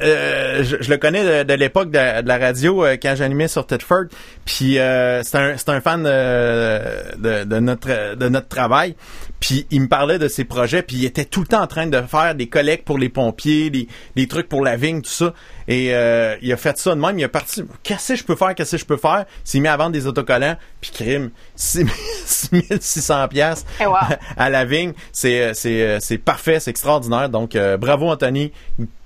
euh, 0.02 0.64
je, 0.64 0.90
le 0.90 0.96
connais 0.98 1.44
de, 1.44 1.54
l'époque 1.54 1.90
de, 1.90 2.26
la 2.26 2.38
radio 2.38 2.84
euh, 2.84 2.96
quand 3.02 3.14
j'animais 3.16 3.48
sur 3.48 3.66
Tedford. 3.66 4.04
Puis 4.44 4.78
euh, 4.78 5.22
c'est 5.22 5.38
un, 5.38 5.56
un 5.66 5.80
fan 5.80 6.02
de, 6.02 7.44
de, 7.44 7.58
notre, 7.60 8.14
de 8.14 8.28
notre 8.28 8.48
travail. 8.48 8.94
Puis 9.42 9.66
il 9.72 9.80
me 9.80 9.88
parlait 9.88 10.20
de 10.20 10.28
ses 10.28 10.44
projets, 10.44 10.82
puis 10.84 10.98
il 10.98 11.04
était 11.04 11.24
tout 11.24 11.40
le 11.40 11.48
temps 11.48 11.62
en 11.62 11.66
train 11.66 11.88
de 11.88 12.00
faire 12.02 12.36
des 12.36 12.46
collectes 12.46 12.84
pour 12.84 12.96
les 12.96 13.08
pompiers, 13.08 13.70
des, 13.70 13.88
des 14.14 14.28
trucs 14.28 14.48
pour 14.48 14.62
la 14.62 14.76
vigne, 14.76 15.02
tout 15.02 15.10
ça. 15.10 15.34
Et 15.66 15.92
euh, 15.96 16.36
il 16.42 16.52
a 16.52 16.56
fait 16.56 16.78
ça 16.78 16.94
de 16.94 17.00
même. 17.00 17.18
Il 17.18 17.24
a 17.24 17.28
parti, 17.28 17.64
qu'est-ce 17.82 18.12
que 18.12 18.18
je 18.20 18.22
peux 18.22 18.36
faire, 18.36 18.54
qu'est-ce 18.54 18.70
que 18.70 18.76
je 18.76 18.84
peux 18.84 18.96
faire? 18.96 19.24
Il 19.44 19.50
s'est 19.50 19.58
mis 19.58 19.66
à 19.66 19.76
vendre 19.76 19.90
des 19.90 20.06
autocollants, 20.06 20.56
puis 20.80 20.92
crime, 20.92 21.30
6600 21.56 23.26
pièces 23.26 23.66
à 24.36 24.48
la 24.48 24.64
vigne. 24.64 24.92
C'est, 25.10 25.54
c'est, 25.54 25.98
c'est 25.98 26.18
parfait, 26.18 26.60
c'est 26.60 26.70
extraordinaire. 26.70 27.28
Donc, 27.28 27.56
euh, 27.56 27.76
bravo 27.76 28.10
Anthony. 28.10 28.52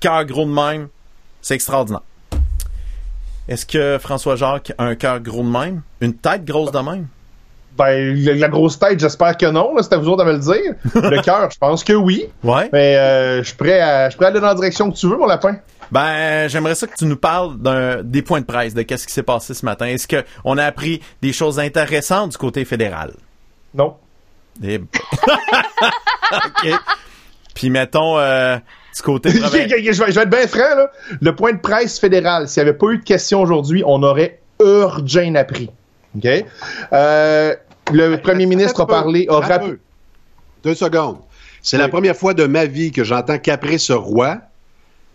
Cœur 0.00 0.26
gros 0.26 0.44
de 0.44 0.52
même, 0.52 0.88
c'est 1.40 1.54
extraordinaire. 1.54 2.02
Est-ce 3.48 3.64
que 3.64 3.96
François 3.98 4.36
Jacques 4.36 4.74
a 4.76 4.84
un 4.84 4.96
cœur 4.96 5.18
gros 5.20 5.42
de 5.42 5.48
même? 5.48 5.80
Une 6.02 6.12
tête 6.12 6.44
grosse 6.44 6.72
de 6.72 6.80
même? 6.80 7.06
Ben, 7.76 8.14
la 8.38 8.48
grosse 8.48 8.78
tête, 8.78 8.98
j'espère 8.98 9.36
que 9.36 9.46
non. 9.46 9.74
C'est 9.80 9.92
à 9.92 9.98
vous 9.98 10.08
autres 10.08 10.24
de 10.24 10.30
me 10.30 10.34
le 10.34 10.40
dire. 10.40 10.74
le 11.10 11.22
cœur, 11.22 11.50
je 11.50 11.58
pense 11.58 11.84
que 11.84 11.92
oui. 11.92 12.26
Ouais. 12.42 12.68
Mais 12.72 12.96
euh, 12.96 13.38
je 13.42 13.48
suis 13.48 13.56
prêt 13.56 13.80
à, 13.80 14.08
je 14.08 14.16
prêt 14.16 14.26
à 14.26 14.28
aller 14.28 14.40
dans 14.40 14.46
la 14.46 14.54
direction 14.54 14.90
que 14.90 14.96
tu 14.96 15.06
veux, 15.06 15.16
mon 15.16 15.26
lapin. 15.26 15.56
Ben, 15.90 16.48
j'aimerais 16.48 16.74
ça 16.74 16.86
que 16.86 16.96
tu 16.96 17.04
nous 17.04 17.16
parles 17.16 17.56
des 18.04 18.22
points 18.22 18.40
de 18.40 18.46
presse, 18.46 18.74
de 18.74 18.82
qu'est-ce 18.82 19.06
qui 19.06 19.12
s'est 19.12 19.22
passé 19.22 19.54
ce 19.54 19.64
matin. 19.64 19.86
Est-ce 19.86 20.08
qu'on 20.08 20.58
a 20.58 20.64
appris 20.64 21.00
des 21.22 21.32
choses 21.32 21.58
intéressantes 21.58 22.32
du 22.32 22.38
côté 22.38 22.64
fédéral? 22.64 23.12
Non. 23.74 23.94
Eh. 24.64 24.78
OK. 26.32 26.68
Puis 27.54 27.70
mettons 27.70 28.18
euh, 28.18 28.56
du 28.94 29.02
côté 29.02 29.30
je, 29.32 29.38
vais, 29.38 29.92
je, 29.92 30.02
vais, 30.02 30.22
être 30.22 30.30
bien 30.30 30.46
franc, 30.46 30.76
là. 30.76 30.90
Le 31.20 31.34
point 31.34 31.52
de 31.52 31.58
presse 31.58 31.98
fédéral, 31.98 32.48
s'il 32.48 32.62
n'y 32.62 32.68
avait 32.68 32.78
pas 32.78 32.88
eu 32.88 32.98
de 32.98 33.04
questions 33.04 33.40
aujourd'hui, 33.40 33.82
on 33.86 34.02
aurait 34.02 34.40
urgent 34.60 35.34
appris. 35.34 35.70
OK? 36.16 36.26
Euh, 36.92 37.54
le 37.92 38.16
premier 38.16 38.46
ministre 38.46 38.80
a 38.80 38.86
parlé, 38.86 39.26
a 39.28 39.40
rappelé. 39.40 39.76
Deux 40.62 40.74
secondes. 40.74 41.18
C'est 41.62 41.78
la 41.78 41.88
première 41.88 42.16
fois 42.16 42.34
de 42.34 42.44
ma 42.44 42.66
vie 42.66 42.92
que 42.92 43.04
j'entends 43.04 43.38
Caprice 43.38 43.90
Roi 43.90 44.38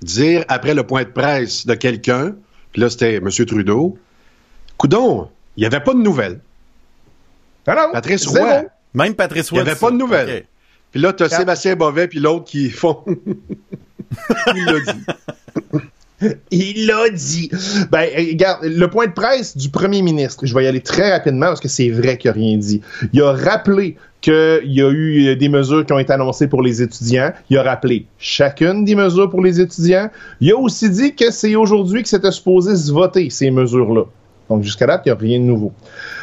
dire 0.01 0.43
après 0.47 0.73
le 0.73 0.83
point 0.83 1.03
de 1.03 1.09
presse 1.09 1.65
de 1.65 1.75
quelqu'un, 1.75 2.35
puis 2.71 2.81
là 2.81 2.89
c'était 2.89 3.15
M. 3.15 3.29
Trudeau, 3.29 3.97
Coudon, 4.77 5.29
il 5.55 5.61
n'y 5.61 5.65
avait 5.65 5.79
pas 5.79 5.93
de 5.93 5.99
nouvelles. 5.99 6.39
Patrice 7.63 8.27
Roy. 8.27 8.63
Même 8.93 9.15
Patrice 9.15 9.49
Roy. 9.49 9.59
Il 9.59 9.63
n'y 9.63 9.69
avait 9.69 9.79
pas 9.79 9.91
de 9.91 9.97
nouvelles. 9.97 10.45
Puis 10.91 10.99
là, 10.99 11.13
tu 11.13 11.23
as 11.23 11.29
Sébastien 11.29 11.75
Bovet, 11.75 12.07
puis 12.07 12.19
l'autre 12.19 12.45
qui 12.45 12.69
font. 12.69 13.03
il 14.55 14.65
l'a 14.65 14.93
dit. 14.93 15.05
Il 16.51 16.87
l'a 16.87 17.09
dit. 17.09 17.49
Ben, 17.91 18.07
regarde, 18.15 18.63
le 18.63 18.87
point 18.87 19.07
de 19.07 19.13
presse 19.13 19.57
du 19.57 19.69
premier 19.69 20.01
ministre, 20.01 20.45
je 20.45 20.53
vais 20.53 20.63
y 20.63 20.67
aller 20.67 20.81
très 20.81 21.11
rapidement 21.11 21.47
parce 21.47 21.59
que 21.59 21.67
c'est 21.67 21.89
vrai 21.89 22.17
qu'il 22.17 22.29
n'a 22.29 22.35
rien 22.35 22.57
dit. 22.57 22.81
Il 23.13 23.21
a 23.21 23.33
rappelé 23.33 23.97
qu'il 24.21 24.61
y 24.65 24.81
a 24.81 24.91
eu 24.91 25.35
des 25.35 25.49
mesures 25.49 25.85
qui 25.85 25.93
ont 25.93 25.99
été 25.99 26.13
annoncées 26.13 26.47
pour 26.47 26.61
les 26.61 26.81
étudiants. 26.81 27.33
Il 27.49 27.57
a 27.57 27.63
rappelé 27.63 28.05
chacune 28.19 28.85
des 28.85 28.95
mesures 28.95 29.29
pour 29.29 29.41
les 29.41 29.59
étudiants. 29.59 30.09
Il 30.39 30.51
a 30.51 30.57
aussi 30.57 30.89
dit 30.89 31.15
que 31.15 31.31
c'est 31.31 31.55
aujourd'hui 31.55 32.03
que 32.03 32.09
c'était 32.09 32.31
supposé 32.31 32.75
se 32.75 32.91
voter, 32.91 33.29
ces 33.29 33.49
mesures-là. 33.49 34.03
Donc, 34.51 34.63
jusqu'à 34.63 34.85
date, 34.85 35.03
il 35.05 35.09
n'y 35.09 35.13
a 35.13 35.17
rien 35.17 35.39
de 35.39 35.45
nouveau. 35.45 35.71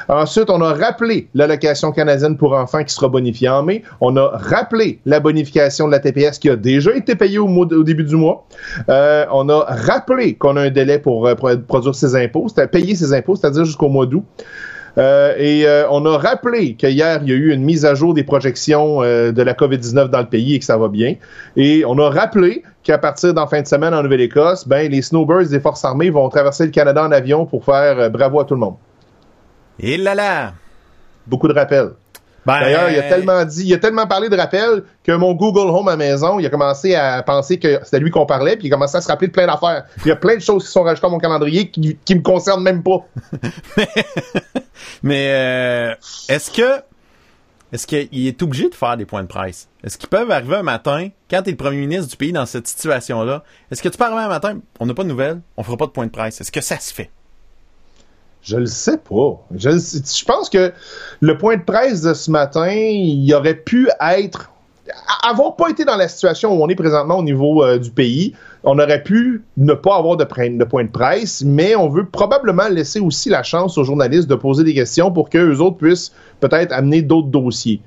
Ensuite, 0.06 0.50
on 0.50 0.60
a 0.60 0.74
rappelé 0.74 1.28
l'allocation 1.34 1.92
canadienne 1.92 2.36
pour 2.36 2.52
enfants 2.52 2.84
qui 2.84 2.92
sera 2.92 3.08
bonifiée 3.08 3.48
en 3.48 3.62
mai. 3.62 3.82
On 4.02 4.18
a 4.18 4.28
rappelé 4.34 5.00
la 5.06 5.18
bonification 5.18 5.86
de 5.86 5.92
la 5.92 5.98
TPS 5.98 6.38
qui 6.38 6.50
a 6.50 6.56
déjà 6.56 6.94
été 6.94 7.14
payée 7.14 7.38
au, 7.38 7.84
début 7.84 8.04
du 8.04 8.16
mois. 8.16 8.46
Euh, 8.90 9.24
on 9.32 9.48
a 9.48 9.60
rappelé 9.60 10.34
qu'on 10.34 10.56
a 10.56 10.62
un 10.64 10.70
délai 10.70 10.98
pour, 10.98 11.26
euh, 11.26 11.34
produire 11.34 11.94
ses 11.94 12.14
impôts, 12.16 12.48
c'est-à-dire 12.48 12.70
payer 12.70 12.94
ses 12.94 13.14
impôts, 13.14 13.34
c'est-à-dire 13.34 13.64
jusqu'au 13.64 13.88
mois 13.88 14.04
d'août. 14.04 14.24
Euh, 14.98 15.34
et 15.38 15.66
on 15.90 16.04
a 16.06 16.18
rappelé 16.18 16.74
qu'hier, 16.74 17.20
il 17.22 17.28
y 17.28 17.32
a 17.32 17.36
eu 17.36 17.52
une 17.52 17.62
mise 17.62 17.84
à 17.84 17.94
jour 17.94 18.14
des 18.14 18.24
projections 18.24 19.00
de 19.00 19.42
la 19.42 19.54
COVID-19 19.54 20.08
dans 20.08 20.18
le 20.18 20.26
pays 20.26 20.54
et 20.54 20.58
que 20.58 20.64
ça 20.64 20.76
va 20.76 20.88
bien. 20.88 21.14
Et 21.56 21.84
on 21.86 21.98
a 21.98 22.10
rappelé 22.10 22.62
qu'à 22.82 22.98
partir 22.98 23.32
d'en 23.34 23.46
fin 23.46 23.62
de 23.62 23.66
semaine 23.66 23.94
en 23.94 24.02
Nouvelle-Écosse, 24.02 24.66
ben, 24.66 24.90
les 24.90 25.02
Snowbirds 25.02 25.48
des 25.48 25.60
Forces 25.60 25.84
armées 25.84 26.10
vont 26.10 26.28
traverser 26.28 26.64
le 26.64 26.70
Canada 26.70 27.04
en 27.04 27.12
avion 27.12 27.46
pour 27.46 27.64
faire 27.64 28.10
bravo 28.10 28.40
à 28.40 28.44
tout 28.44 28.54
le 28.54 28.60
monde. 28.60 28.76
Et 29.80 29.96
là 29.96 30.14
là! 30.14 30.52
Beaucoup 31.26 31.46
de 31.48 31.54
rappels. 31.54 31.90
Ben, 32.48 32.60
D'ailleurs, 32.60 32.90
il 32.90 32.98
a 32.98 33.02
tellement 33.02 33.44
dit, 33.44 33.64
il 33.66 33.74
a 33.74 33.78
tellement 33.78 34.06
parlé 34.06 34.30
de 34.30 34.36
rappels 34.36 34.82
que 35.04 35.12
mon 35.12 35.34
Google 35.34 35.70
Home 35.70 35.88
à 35.88 35.96
maison, 35.96 36.38
il 36.38 36.46
a 36.46 36.48
commencé 36.48 36.94
à 36.94 37.22
penser 37.22 37.58
que 37.58 37.80
c'était 37.84 38.00
lui 38.00 38.10
qu'on 38.10 38.24
parlait, 38.24 38.56
puis 38.56 38.68
il 38.68 38.72
a 38.72 38.76
commencé 38.76 38.96
à 38.96 39.02
se 39.02 39.08
rappeler 39.08 39.28
de 39.28 39.32
plein 39.32 39.46
d'affaires. 39.46 39.84
Il 40.04 40.08
y 40.08 40.12
a 40.12 40.16
plein 40.16 40.36
de 40.36 40.40
choses 40.40 40.64
qui 40.64 40.70
sont 40.70 40.82
rajoutées 40.82 41.06
à 41.06 41.10
mon 41.10 41.18
calendrier 41.18 41.68
qui, 41.68 41.98
qui 42.02 42.14
me 42.14 42.22
concernent 42.22 42.62
même 42.62 42.82
pas. 42.82 43.06
mais, 45.02 45.30
euh, 45.30 45.94
est-ce 46.28 46.50
que 46.50 46.82
est-ce 47.70 47.86
qu'il 47.86 48.26
est 48.26 48.42
obligé 48.42 48.70
de 48.70 48.74
faire 48.74 48.96
des 48.96 49.04
points 49.04 49.22
de 49.22 49.28
presse? 49.28 49.68
Est-ce 49.84 49.98
qu'ils 49.98 50.08
peuvent 50.08 50.30
arriver 50.30 50.56
un 50.56 50.62
matin, 50.62 51.10
quand 51.30 51.42
tu 51.42 51.50
es 51.50 51.52
le 51.52 51.58
premier 51.58 51.76
ministre 51.76 52.08
du 52.08 52.16
pays 52.16 52.32
dans 52.32 52.46
cette 52.46 52.66
situation-là, 52.66 53.44
est-ce 53.70 53.82
que 53.82 53.90
tu 53.90 53.98
peux 53.98 54.04
arriver 54.04 54.22
un 54.22 54.28
matin, 54.28 54.60
on 54.80 54.86
n'a 54.86 54.94
pas 54.94 55.02
de 55.02 55.08
nouvelles, 55.08 55.40
on 55.56 55.62
fera 55.62 55.76
pas 55.76 55.86
de 55.86 55.90
points 55.90 56.06
de 56.06 56.10
presse? 56.10 56.40
Est-ce 56.40 56.50
que 56.50 56.62
ça 56.62 56.78
se 56.78 56.94
fait? 56.94 57.10
Je 58.40 58.56
le 58.56 58.66
sais 58.66 58.96
pas. 58.96 59.44
Je, 59.54 59.70
je 59.70 60.24
pense 60.24 60.48
que 60.48 60.72
le 61.20 61.36
point 61.36 61.56
de 61.56 61.62
presse 61.62 62.00
de 62.00 62.14
ce 62.14 62.30
matin, 62.30 62.70
il 62.70 63.34
aurait 63.34 63.56
pu 63.56 63.90
être 64.00 64.50
avoir 65.28 65.56
pas 65.56 65.68
été 65.68 65.84
dans 65.84 65.96
la 65.96 66.08
situation 66.08 66.52
où 66.52 66.62
on 66.62 66.68
est 66.68 66.74
présentement 66.74 67.18
au 67.18 67.22
niveau 67.22 67.62
euh, 67.62 67.78
du 67.78 67.90
pays, 67.90 68.34
on 68.64 68.78
aurait 68.78 69.02
pu 69.02 69.42
ne 69.56 69.74
pas 69.74 69.96
avoir 69.96 70.16
de, 70.16 70.24
de, 70.24 70.64
point 70.64 70.84
de 70.84 70.90
presse, 70.90 71.42
mais 71.44 71.76
on 71.76 71.88
veut 71.88 72.06
probablement 72.06 72.68
laisser 72.68 73.00
aussi 73.00 73.28
la 73.28 73.42
chance 73.42 73.78
aux 73.78 73.84
journalistes 73.84 74.28
de 74.28 74.34
poser 74.34 74.64
des 74.64 74.74
questions 74.74 75.12
pour 75.12 75.30
qu'eux 75.30 75.58
autres 75.58 75.76
puissent 75.76 76.12
peut-être 76.40 76.72
amener 76.72 77.02
d'autres 77.02 77.28
dossiers. 77.28 77.80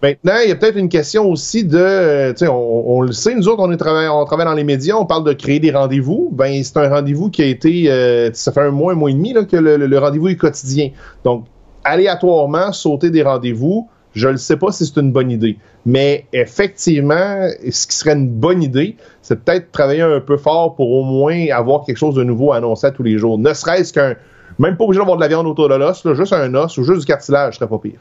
Maintenant, 0.00 0.34
il 0.44 0.48
y 0.48 0.52
a 0.52 0.54
peut-être 0.54 0.76
une 0.76 0.88
question 0.88 1.28
aussi 1.28 1.64
de, 1.64 1.76
euh, 1.76 2.32
tu 2.32 2.44
sais, 2.44 2.48
on, 2.48 3.00
le 3.00 3.10
sait, 3.10 3.34
nous 3.34 3.48
autres, 3.48 3.60
on, 3.60 3.72
est 3.72 3.82
on 3.82 4.24
travaille 4.24 4.46
dans 4.46 4.54
les 4.54 4.62
médias, 4.62 4.94
on 4.94 5.06
parle 5.06 5.24
de 5.24 5.32
créer 5.32 5.58
des 5.58 5.72
rendez-vous. 5.72 6.28
Ben, 6.32 6.62
c'est 6.62 6.76
un 6.76 6.88
rendez-vous 6.88 7.30
qui 7.30 7.42
a 7.42 7.46
été, 7.46 7.90
euh, 7.90 8.30
ça 8.32 8.52
fait 8.52 8.60
un 8.60 8.70
mois, 8.70 8.92
un 8.92 8.94
mois 8.94 9.10
et 9.10 9.14
demi 9.14 9.32
là, 9.32 9.42
que 9.42 9.56
le, 9.56 9.98
rendez-vous 9.98 10.28
est 10.28 10.36
quotidien. 10.36 10.90
Donc, 11.24 11.46
aléatoirement, 11.82 12.72
sauter 12.72 13.10
des 13.10 13.22
rendez-vous, 13.24 13.88
je 14.18 14.28
ne 14.28 14.36
sais 14.36 14.56
pas 14.56 14.72
si 14.72 14.84
c'est 14.84 15.00
une 15.00 15.12
bonne 15.12 15.30
idée. 15.30 15.56
Mais 15.86 16.26
effectivement, 16.32 17.48
ce 17.70 17.86
qui 17.86 17.96
serait 17.96 18.14
une 18.14 18.28
bonne 18.28 18.62
idée, 18.62 18.96
c'est 19.22 19.42
peut-être 19.44 19.70
travailler 19.70 20.02
un 20.02 20.20
peu 20.20 20.36
fort 20.36 20.74
pour 20.74 20.90
au 20.90 21.04
moins 21.04 21.46
avoir 21.50 21.84
quelque 21.84 21.96
chose 21.96 22.14
de 22.14 22.24
nouveau 22.24 22.52
à 22.52 22.56
annoncer 22.56 22.88
à 22.88 22.90
tous 22.90 23.02
les 23.02 23.16
jours. 23.16 23.38
Ne 23.38 23.54
serait-ce 23.54 23.92
qu'un, 23.92 24.16
même 24.58 24.76
pas 24.76 24.84
obligé 24.84 24.98
d'avoir 24.98 25.16
de 25.16 25.22
la 25.22 25.28
viande 25.28 25.46
autour 25.46 25.68
de 25.68 25.74
l'os, 25.76 26.02
juste 26.14 26.32
un 26.32 26.52
os 26.54 26.76
ou 26.76 26.84
juste 26.84 27.00
du 27.00 27.06
cartilage, 27.06 27.54
ce 27.54 27.60
serait 27.60 27.68
pas 27.68 27.78
pire. 27.78 28.00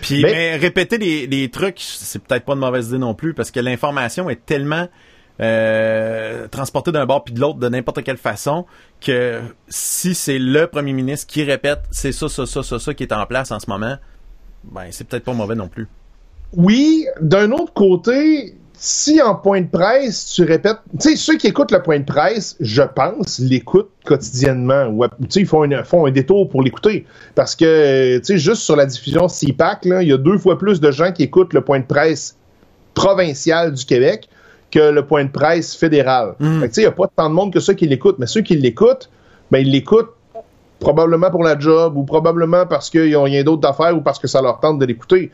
Puis 0.00 0.22
mais, 0.22 0.56
répéter 0.56 0.98
les, 0.98 1.48
trucs, 1.50 1.78
c'est 1.78 2.20
peut-être 2.20 2.44
pas 2.44 2.54
une 2.54 2.58
mauvaise 2.58 2.88
idée 2.88 2.98
non 2.98 3.14
plus, 3.14 3.34
parce 3.34 3.52
que 3.52 3.60
l'information 3.60 4.28
est 4.28 4.44
tellement 4.44 4.88
euh, 5.40 6.48
transportée 6.48 6.90
d'un 6.90 7.06
bord 7.06 7.24
puis 7.24 7.32
de 7.32 7.40
l'autre 7.40 7.58
de 7.58 7.68
n'importe 7.68 8.02
quelle 8.02 8.18
façon 8.18 8.66
que 9.00 9.40
si 9.68 10.14
c'est 10.14 10.38
le 10.38 10.66
premier 10.66 10.92
ministre 10.92 11.26
qui 11.26 11.42
répète 11.42 11.80
c'est 11.90 12.12
ça, 12.12 12.28
ça, 12.28 12.44
ça, 12.44 12.62
ça, 12.62 12.78
ça 12.78 12.92
qui 12.92 13.02
est 13.02 13.12
en 13.12 13.24
place 13.24 13.50
en 13.50 13.58
ce 13.58 13.68
moment, 13.70 13.96
ben 14.64 14.86
c'est 14.90 15.06
peut-être 15.06 15.24
pas 15.24 15.32
mauvais 15.32 15.54
non 15.54 15.68
plus. 15.68 15.88
Oui, 16.54 17.06
d'un 17.20 17.50
autre 17.52 17.72
côté, 17.72 18.54
si 18.74 19.22
en 19.22 19.36
point 19.36 19.60
de 19.60 19.68
presse, 19.68 20.32
tu 20.34 20.42
répètes, 20.42 20.78
tu 21.00 21.10
sais, 21.10 21.16
ceux 21.16 21.36
qui 21.36 21.46
écoutent 21.46 21.70
le 21.70 21.80
point 21.82 22.00
de 22.00 22.04
presse, 22.04 22.56
je 22.60 22.82
pense, 22.82 23.38
l'écoutent 23.38 23.90
quotidiennement. 24.04 24.86
Ou, 24.86 25.06
tu 25.06 25.14
sais, 25.28 25.40
ils 25.40 25.46
font, 25.46 25.68
font 25.84 26.06
un 26.06 26.10
détour 26.10 26.48
pour 26.48 26.62
l'écouter. 26.62 27.06
Parce 27.34 27.54
que, 27.54 28.18
tu 28.18 28.24
sais, 28.24 28.38
juste 28.38 28.62
sur 28.62 28.76
la 28.76 28.86
diffusion 28.86 29.28
CIPAC, 29.28 29.84
il 29.84 30.08
y 30.08 30.12
a 30.12 30.18
deux 30.18 30.36
fois 30.36 30.58
plus 30.58 30.80
de 30.80 30.90
gens 30.90 31.12
qui 31.12 31.22
écoutent 31.22 31.54
le 31.54 31.60
point 31.60 31.78
de 31.78 31.86
presse 31.86 32.36
provincial 32.94 33.72
du 33.72 33.84
Québec 33.84 34.28
que 34.70 34.90
le 34.90 35.06
point 35.06 35.24
de 35.24 35.30
presse 35.30 35.76
fédéral. 35.76 36.34
Mm. 36.40 36.62
tu 36.62 36.72
sais, 36.72 36.80
il 36.80 36.84
n'y 36.84 36.88
a 36.88 36.92
pas 36.92 37.08
tant 37.14 37.28
de 37.28 37.34
monde 37.34 37.52
que 37.52 37.60
ceux 37.60 37.74
qui 37.74 37.86
l'écoutent. 37.86 38.18
Mais 38.18 38.26
ceux 38.26 38.40
qui 38.40 38.56
l'écoutent, 38.56 39.10
ben, 39.50 39.58
ils 39.58 39.70
l'écoutent 39.70 40.12
probablement 40.82 41.30
pour 41.30 41.42
la 41.42 41.58
job 41.58 41.96
ou 41.96 42.04
probablement 42.04 42.66
parce 42.66 42.90
qu'ils 42.90 43.16
ont 43.16 43.22
rien 43.22 43.42
d'autre 43.42 43.68
à 43.68 43.72
faire 43.72 43.96
ou 43.96 44.00
parce 44.00 44.18
que 44.18 44.28
ça 44.28 44.42
leur 44.42 44.60
tente 44.60 44.78
de 44.78 44.84
l'écouter. 44.84 45.30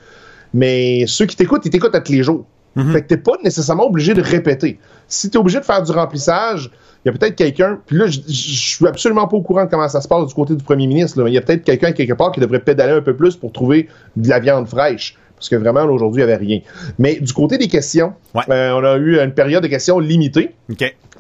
Mais 0.55 1.05
ceux 1.07 1.27
qui 1.27 1.37
t'écoutent, 1.37 1.65
ils 1.67 1.71
t'écoutent 1.71 1.95
à 1.95 2.01
tous 2.01 2.13
les 2.13 2.23
jours. 2.23 2.45
Mhm. 2.77 2.93
Fait 2.93 3.03
que 3.03 3.09
t'es 3.09 3.17
pas 3.17 3.33
nécessairement 3.43 3.87
obligé 3.87 4.15
de 4.15 4.23
répéter. 4.23 4.79
Si 5.09 5.31
t'es 5.31 5.39
obligé 5.39 5.59
de 5.59 5.65
faire 5.65 5.83
du 5.83 5.91
remplissage, 5.91 6.71
il 7.05 7.09
y 7.09 7.15
a 7.15 7.19
peut-être 7.19 7.37
quelqu'un, 7.37 7.79
puis 7.87 7.97
là, 7.97 8.07
je 8.07 8.21
suis 8.29 8.87
absolument 8.87 9.27
pas 9.27 9.37
au 9.37 9.43
courant 9.43 9.65
de 9.65 9.71
comment 9.71 9.89
ça 9.89 10.01
se 10.01 10.09
passe 10.09 10.27
du 10.27 10.35
côt 10.35 10.45
du 10.45 10.57
premier 10.57 10.87
ministre, 10.87 11.27
il 11.27 11.33
y 11.33 11.39
a 11.39 11.41
peut-être 11.41 11.65
quelqu'un 11.65 11.93
quelque 11.93 12.13
part 12.13 12.33
qui 12.33 12.41
devrait 12.41 12.61
pédaler 12.61 12.93
un 12.93 13.01
peu 13.01 13.17
plus 13.17 13.37
pour 13.37 13.53
trouver 13.53 13.89
de 14.17 14.29
la 14.29 14.41
viande 14.41 14.69
fraîche 14.69 15.17
parce 15.39 15.49
que 15.49 15.57
vraiment, 15.57 15.85
aujourd'hui, 15.85 16.23
il 16.23 16.27
n'y 16.27 16.33
avait 16.33 16.45
rien. 16.45 16.61
Mais 16.99 17.21
du 17.21 17.33
côté 17.33 17.59
des 17.59 17.69
questions, 17.69 18.13
euh, 18.49 18.73
on 18.73 18.85
a 18.85 18.97
eu 18.97 19.21
une 19.21 19.33
période 19.33 19.63
de 19.63 19.69
questions 19.69 20.01
limitée. 20.01 20.55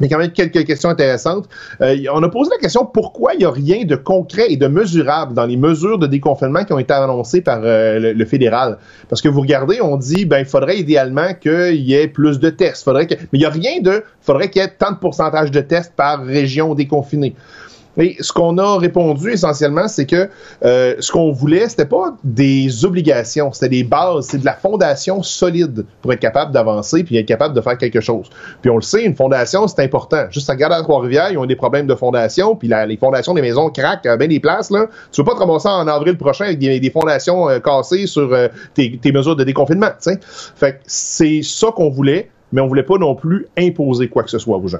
Mais 0.00 0.08
quand 0.08 0.18
même 0.18 0.30
quelques 0.30 0.64
questions 0.64 0.90
intéressantes. 0.90 1.48
Euh, 1.80 1.96
on 2.12 2.22
a 2.22 2.28
posé 2.28 2.50
la 2.50 2.58
question 2.58 2.84
pourquoi 2.86 3.34
il 3.34 3.38
n'y 3.38 3.44
a 3.44 3.50
rien 3.50 3.84
de 3.84 3.96
concret 3.96 4.46
et 4.48 4.56
de 4.56 4.66
mesurable 4.66 5.34
dans 5.34 5.46
les 5.46 5.56
mesures 5.56 5.98
de 5.98 6.06
déconfinement 6.06 6.64
qui 6.64 6.72
ont 6.72 6.78
été 6.78 6.92
annoncées 6.92 7.40
par 7.40 7.60
euh, 7.64 8.12
le, 8.14 8.24
fédéral? 8.24 8.78
Parce 9.08 9.20
que 9.22 9.28
vous 9.28 9.40
regardez, 9.40 9.80
on 9.80 9.96
dit 9.96 10.24
ben 10.24 10.38
il 10.38 10.44
faudrait 10.44 10.78
idéalement 10.78 11.34
qu'il 11.34 11.80
y 11.80 11.94
ait 11.94 12.08
plus 12.08 12.38
de 12.38 12.50
tests. 12.50 12.84
Faudrait 12.84 13.06
que... 13.06 13.14
Mais 13.14 13.38
il 13.38 13.40
n'y 13.40 13.44
a 13.44 13.50
rien 13.50 13.80
de 13.80 14.04
faudrait 14.20 14.50
qu'il 14.50 14.62
y 14.62 14.64
ait 14.64 14.68
tant 14.68 14.92
de 14.92 14.98
pourcentage 14.98 15.50
de 15.50 15.60
tests 15.60 15.94
par 15.96 16.22
région 16.22 16.74
déconfinée. 16.74 17.34
Et 17.98 18.16
ce 18.20 18.32
qu'on 18.32 18.58
a 18.58 18.78
répondu 18.78 19.32
essentiellement, 19.32 19.88
c'est 19.88 20.06
que 20.06 20.28
euh, 20.64 20.94
ce 21.00 21.10
qu'on 21.10 21.32
voulait, 21.32 21.68
c'était 21.68 21.84
pas 21.84 22.16
des 22.22 22.84
obligations, 22.84 23.52
c'était 23.52 23.68
des 23.68 23.84
bases, 23.84 24.28
c'est 24.30 24.38
de 24.38 24.44
la 24.44 24.54
fondation 24.54 25.22
solide 25.22 25.84
pour 26.00 26.12
être 26.12 26.20
capable 26.20 26.52
d'avancer 26.52 27.02
puis 27.02 27.16
être 27.16 27.26
capable 27.26 27.54
de 27.54 27.60
faire 27.60 27.76
quelque 27.76 28.00
chose. 28.00 28.30
Puis 28.62 28.70
on 28.70 28.76
le 28.76 28.82
sait, 28.82 29.04
une 29.04 29.16
fondation, 29.16 29.66
c'est 29.66 29.82
important. 29.82 30.26
Juste 30.30 30.48
à 30.48 30.52
regarder 30.52 30.76
à 30.76 30.82
Trois-Rivières, 30.82 31.30
ils 31.32 31.38
ont 31.38 31.46
des 31.46 31.56
problèmes 31.56 31.86
de 31.86 31.94
fondation, 31.94 32.54
puis 32.54 32.68
les 32.68 32.96
fondations 32.96 33.34
des 33.34 33.42
maisons 33.42 33.68
craquent 33.70 34.06
à 34.06 34.16
bien 34.16 34.28
des 34.28 34.40
places. 34.40 34.70
Là. 34.70 34.86
Tu 35.10 35.20
veux 35.20 35.24
pas 35.24 35.34
te 35.34 35.40
ramasser 35.40 35.68
en 35.68 35.86
avril 35.88 36.16
prochain 36.16 36.44
avec 36.44 36.58
des, 36.58 36.90
fondations 36.90 37.48
euh, 37.48 37.58
cassées 37.58 38.06
sur 38.06 38.32
euh, 38.32 38.48
tes, 38.74 39.12
mesures 39.12 39.36
de 39.36 39.44
déconfinement. 39.44 39.90
T'sais. 39.98 40.18
Fait 40.22 40.74
que 40.74 40.78
c'est 40.86 41.42
ça 41.42 41.68
qu'on 41.74 41.90
voulait, 41.90 42.30
mais 42.52 42.60
on 42.60 42.68
voulait 42.68 42.82
pas 42.82 42.98
non 42.98 43.14
plus 43.14 43.46
imposer 43.58 44.08
quoi 44.08 44.22
que 44.22 44.30
ce 44.30 44.38
soit 44.38 44.56
aux 44.56 44.68
gens. 44.68 44.78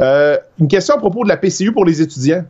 Euh, 0.00 0.36
une 0.58 0.68
question 0.68 0.94
à 0.94 0.98
propos 0.98 1.24
de 1.24 1.28
la 1.28 1.36
PCU 1.36 1.72
pour 1.72 1.84
les 1.84 2.00
étudiants. 2.00 2.44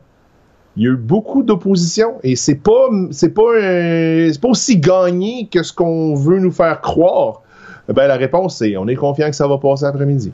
Il 0.77 0.85
y 0.85 0.87
a 0.87 0.91
eu 0.91 0.97
beaucoup 0.97 1.43
d'opposition 1.43 2.15
et 2.23 2.35
c'est 2.35 2.55
pas 2.55 2.89
c'est 3.11 3.35
pas 3.35 3.53
c'est 3.61 4.41
pas 4.41 4.49
aussi 4.49 4.79
gagné 4.79 5.49
que 5.53 5.63
ce 5.63 5.73
qu'on 5.73 6.15
veut 6.15 6.39
nous 6.39 6.51
faire 6.51 6.81
croire. 6.81 7.43
Ben 7.89 8.07
la 8.07 8.17
réponse 8.17 8.57
c'est 8.57 8.77
on 8.79 8.89
est 8.89 8.95
confiant 8.95 9.29
que 9.29 9.37
ça 9.37 9.47
va 9.47 9.59
passer 9.59 9.85
après-midi. 9.85 10.33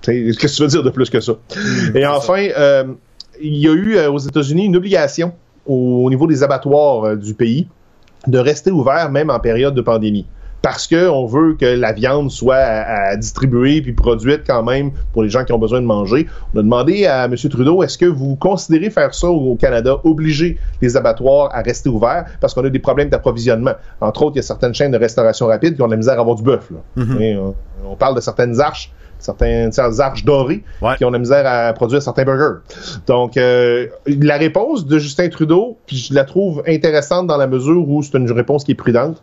Qu'est-ce 0.00 0.38
que 0.38 0.46
tu 0.46 0.62
veux 0.62 0.68
dire 0.68 0.82
de 0.82 0.90
plus 0.90 1.10
que 1.10 1.20
ça? 1.20 1.32
Mmh, 1.32 1.96
et 1.96 2.06
enfin, 2.06 2.46
euh, 2.56 2.84
il 3.42 3.56
y 3.56 3.68
a 3.68 3.72
eu 3.72 3.96
euh, 3.96 4.10
aux 4.10 4.18
États-Unis 4.18 4.66
une 4.66 4.76
obligation 4.76 5.32
au, 5.66 6.08
niveau 6.08 6.26
des 6.26 6.42
abattoirs 6.42 7.16
du 7.16 7.34
pays 7.34 7.68
de 8.26 8.38
rester 8.38 8.70
ouverts 8.70 9.10
même 9.10 9.28
en 9.28 9.38
période 9.38 9.74
de 9.74 9.82
pandémie 9.82 10.26
parce 10.64 10.86
qu'on 10.88 11.26
veut 11.26 11.56
que 11.60 11.66
la 11.66 11.92
viande 11.92 12.30
soit 12.30 12.56
à, 12.56 13.16
distribuer 13.16 13.82
puis 13.82 13.92
produite 13.92 14.44
quand 14.46 14.62
même 14.62 14.92
pour 15.12 15.22
les 15.22 15.28
gens 15.28 15.44
qui 15.44 15.52
ont 15.52 15.58
besoin 15.58 15.82
de 15.82 15.86
manger. 15.86 16.26
On 16.54 16.60
a 16.60 16.62
demandé 16.62 17.04
à 17.04 17.26
M. 17.26 17.36
Trudeau, 17.36 17.82
est-ce 17.82 17.98
que 17.98 18.06
vous 18.06 18.34
considérez 18.36 18.88
faire 18.88 19.14
ça 19.14 19.28
au 19.28 19.56
Canada, 19.56 19.98
obliger 20.04 20.56
les 20.80 20.96
abattoirs 20.96 21.50
à 21.52 21.60
rester 21.60 21.90
ouverts 21.90 22.24
parce 22.40 22.54
qu'on 22.54 22.64
a 22.64 22.70
des 22.70 22.78
problèmes 22.78 23.10
d'approvisionnement? 23.10 23.74
Entre 24.00 24.22
autres, 24.22 24.36
il 24.36 24.38
y 24.38 24.40
a 24.40 24.42
certaines 24.42 24.72
chaînes 24.72 24.92
de 24.92 24.96
restauration 24.96 25.48
rapide 25.48 25.76
qui 25.76 25.82
ont 25.82 25.86
de 25.86 25.90
la 25.90 25.98
misère 25.98 26.16
à 26.16 26.20
avoir 26.20 26.34
du 26.34 26.42
bœuf. 26.42 26.70
Mm-hmm. 26.96 27.36
on, 27.36 27.54
on, 27.86 27.96
parle 27.96 28.14
de 28.14 28.22
certaines 28.22 28.58
arches 28.58 28.90
certaines, 29.18 29.70
arches 30.00 30.24
dorées 30.24 30.62
qui 30.96 31.04
ont 31.04 31.10
la 31.10 31.18
misère 31.18 31.46
à 31.46 31.72
produire 31.74 32.02
certains 32.02 32.24
burgers. 32.24 32.60
Donc, 33.06 33.36
euh, 33.36 33.86
la 34.06 34.36
réponse 34.36 34.86
de 34.86 34.98
Justin 34.98 35.28
Trudeau, 35.28 35.78
puis 35.86 35.96
je 35.96 36.14
la 36.14 36.24
trouve 36.24 36.62
intéressante 36.66 37.26
dans 37.26 37.36
la 37.36 37.46
mesure 37.46 37.88
où 37.88 38.02
c'est 38.02 38.16
une 38.16 38.30
réponse 38.30 38.64
qui 38.64 38.72
est 38.72 38.76
prudente, 38.76 39.22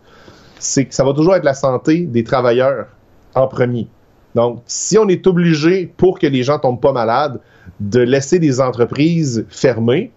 c'est 0.62 0.86
que 0.86 0.94
ça 0.94 1.04
va 1.04 1.14
toujours 1.14 1.36
être 1.36 1.44
la 1.44 1.54
santé 1.54 2.02
des 2.02 2.24
travailleurs 2.24 2.88
en 3.36 3.48
premier. 3.48 3.88
Donc, 4.36 4.62
si 4.66 4.98
on 4.98 5.08
est 5.08 5.26
obligé, 5.28 5.94
pour 5.98 6.20
que 6.20 6.28
les 6.28 6.44
gens 6.44 6.60
tombent 6.60 6.80
pas 6.80 6.94
malades, 6.94 7.40
de 7.80 8.00
laisser 8.00 8.40
des 8.40 8.62
entreprises 8.62 9.46
fermées, 9.50 10.12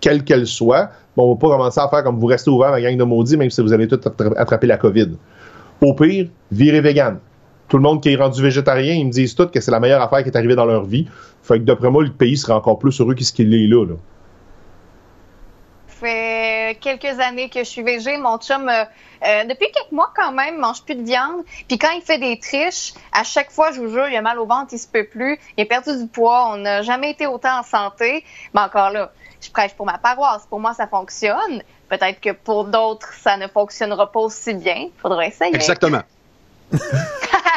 quelles 0.00 0.24
qu'elles 0.24 0.46
soient, 0.46 0.90
bon, 1.16 1.24
on 1.24 1.34
va 1.34 1.40
pas 1.40 1.48
commencer 1.48 1.80
à 1.80 1.88
faire 1.88 2.02
comme 2.02 2.18
vous 2.18 2.26
restez 2.26 2.50
ouvert, 2.50 2.70
ma 2.70 2.80
gang 2.80 2.96
de 2.96 3.04
maudits, 3.04 3.36
même 3.36 3.50
si 3.50 3.60
vous 3.60 3.72
allez 3.72 3.86
tout 3.86 4.00
attraper 4.36 4.66
la 4.66 4.76
COVID. 4.76 5.10
Au 5.80 5.94
pire, 5.94 6.28
virez 6.50 6.80
vegan 6.80 7.18
tout 7.72 7.78
le 7.78 7.84
monde 7.84 8.02
qui 8.02 8.10
est 8.10 8.16
rendu 8.16 8.42
végétarien, 8.42 8.92
ils 8.92 9.06
me 9.06 9.10
disent 9.10 9.34
tous 9.34 9.46
que 9.46 9.58
c'est 9.58 9.70
la 9.70 9.80
meilleure 9.80 10.02
affaire 10.02 10.22
qui 10.22 10.28
est 10.28 10.36
arrivée 10.36 10.54
dans 10.54 10.66
leur 10.66 10.84
vie. 10.84 11.06
Fait 11.42 11.58
que 11.58 11.64
d'après 11.64 11.90
moi, 11.90 12.02
le 12.02 12.10
pays 12.10 12.36
serait 12.36 12.52
encore 12.52 12.78
plus 12.78 13.00
heureux 13.00 13.14
qu'il 13.14 13.54
est 13.54 13.66
là. 13.66 13.86
là. 13.86 13.94
Fait 15.86 16.41
quelques 16.80 17.20
années 17.20 17.48
que 17.48 17.60
je 17.60 17.68
suis 17.68 17.82
végé. 17.82 18.16
Mon 18.18 18.38
chum, 18.38 18.68
euh, 18.68 18.84
euh, 19.24 19.44
depuis 19.44 19.70
quelques 19.72 19.92
mois 19.92 20.12
quand 20.14 20.32
même, 20.32 20.58
mange 20.58 20.82
plus 20.82 20.94
de 20.94 21.02
viande. 21.02 21.44
Puis 21.68 21.78
quand 21.78 21.90
il 21.90 22.02
fait 22.02 22.18
des 22.18 22.38
triches, 22.38 22.94
à 23.12 23.24
chaque 23.24 23.50
fois, 23.50 23.72
je 23.72 23.80
vous 23.80 23.88
jure, 23.88 24.08
il 24.08 24.16
a 24.16 24.22
mal 24.22 24.38
au 24.38 24.46
ventre, 24.46 24.72
il 24.72 24.78
se 24.78 24.88
peut 24.88 25.04
plus. 25.04 25.38
Il 25.56 25.62
a 25.62 25.66
perdu 25.66 25.96
du 25.96 26.06
poids. 26.06 26.48
On 26.50 26.56
n'a 26.58 26.82
jamais 26.82 27.10
été 27.10 27.26
autant 27.26 27.60
en 27.60 27.62
santé. 27.62 28.24
Mais 28.54 28.60
encore 28.60 28.90
là, 28.90 29.12
je 29.40 29.50
prêche 29.50 29.74
pour 29.74 29.86
ma 29.86 29.98
paroisse. 29.98 30.46
Pour 30.48 30.60
moi, 30.60 30.74
ça 30.74 30.86
fonctionne. 30.86 31.62
Peut-être 31.88 32.20
que 32.20 32.30
pour 32.30 32.64
d'autres, 32.64 33.12
ça 33.14 33.36
ne 33.36 33.46
fonctionnera 33.48 34.10
pas 34.10 34.20
aussi 34.20 34.54
bien. 34.54 34.88
Faudrait 34.98 35.28
essayer. 35.28 35.54
Exactement. 35.54 36.02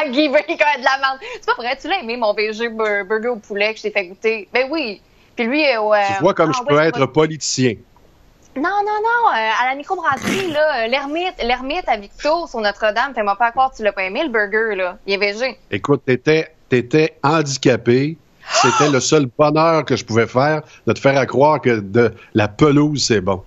Guy 0.10 0.28
veut 0.28 0.42
qu'il 0.46 0.58
de 0.58 0.84
la 0.84 0.98
menthe. 0.98 1.22
C'est 1.36 1.46
pas 1.46 1.54
vrai, 1.56 1.78
tu 1.80 1.88
l'as 1.88 2.00
aimé, 2.00 2.18
mon 2.18 2.34
VG 2.34 2.70
burger 2.70 3.30
au 3.30 3.38
poulet 3.38 3.74
que 3.74 3.78
je 3.78 3.84
t'ai 3.84 3.92
fait 3.92 4.08
goûter. 4.08 4.48
Ben 4.54 4.68
oui. 4.70 5.02
Puis 5.36 5.46
lui, 5.46 5.66
euh, 5.66 5.82
ouais. 5.82 6.08
Tu 6.16 6.22
vois 6.22 6.34
comme 6.34 6.52
ah, 6.54 6.58
je 6.58 6.66
peux 6.66 6.80
être 6.80 7.06
politicien. 7.08 7.76
Non, 8.56 8.64
non, 8.64 9.00
non. 9.04 9.32
Euh, 9.34 9.62
à 9.62 9.70
la 9.70 9.76
microbrasserie, 9.76 10.52
là, 10.52 10.88
l'ermite, 10.88 11.36
l'ermite 11.44 11.88
à 11.88 11.98
Victo 11.98 12.48
sur 12.48 12.62
Notre-Dame, 12.62 13.14
fais-moi 13.14 13.36
pas 13.36 13.52
croire 13.52 13.72
que 13.72 13.78
tu 13.78 13.84
l'as 13.84 13.92
pas 13.92 14.04
aimé, 14.04 14.24
le 14.24 14.30
burger, 14.30 14.76
là. 14.76 14.98
Il 15.06 15.14
est 15.14 15.18
VG. 15.18 15.58
Écoute, 15.72 16.04
t'étais, 16.06 16.54
t'étais 16.70 17.18
handicapé. 17.22 18.18
C'était 18.62 18.90
le 18.90 19.00
seul 19.00 19.28
bonheur 19.38 19.84
que 19.84 19.96
je 19.96 20.06
pouvais 20.06 20.28
faire 20.28 20.62
de 20.86 20.94
te 20.94 21.00
faire 21.00 21.26
croire 21.26 21.60
que 21.60 21.80
de 21.80 22.14
la 22.36 22.48
pelouse, 22.48 23.04
c'est 23.04 23.20
bon. 23.20 23.44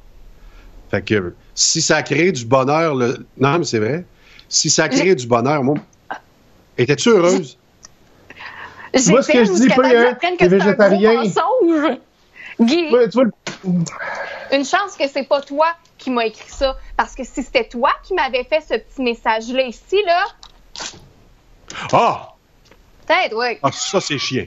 Fait 0.91 1.03
que 1.03 1.35
si 1.55 1.81
ça 1.81 2.03
crée 2.03 2.33
du 2.33 2.45
bonheur, 2.45 2.95
le... 2.95 3.27
non, 3.39 3.59
mais 3.59 3.65
c'est 3.65 3.79
vrai. 3.79 4.05
Si 4.49 4.71
ça 4.71 4.89
crée 4.89 5.15
du 5.15 5.27
bonheur, 5.27 5.63
moi, 5.63 5.77
étais-tu 6.77 7.11
heureuse? 7.11 7.57
Moi, 9.07 9.23
ce 9.23 9.33
que 9.33 9.45
je 9.45 9.53
dis, 9.53 9.69
pas, 9.69 9.87
hein, 9.87 10.17
t'es 10.39 10.49
végétarien. 10.49 11.23
Guy, 12.61 12.91
une 14.53 14.65
chance 14.65 14.97
que 14.99 15.09
c'est 15.09 15.25
pas 15.25 15.41
toi 15.41 15.67
qui 15.97 16.11
m'as 16.11 16.25
écrit 16.25 16.51
ça, 16.51 16.77
parce 16.97 17.15
que 17.15 17.25
si 17.25 17.43
c'était 17.43 17.69
toi 17.69 17.91
qui 18.03 18.15
m'avais 18.15 18.45
fait 18.45 18.61
ce 18.61 18.75
petit 18.75 19.03
message-là 19.03 19.63
ici, 19.63 20.03
là... 20.07 20.25
Ah! 21.93 22.35
Peut-être, 23.07 23.37
oui. 23.37 23.59
Ah, 23.63 23.71
ça, 23.73 24.01
c'est 24.01 24.19
chien. 24.19 24.47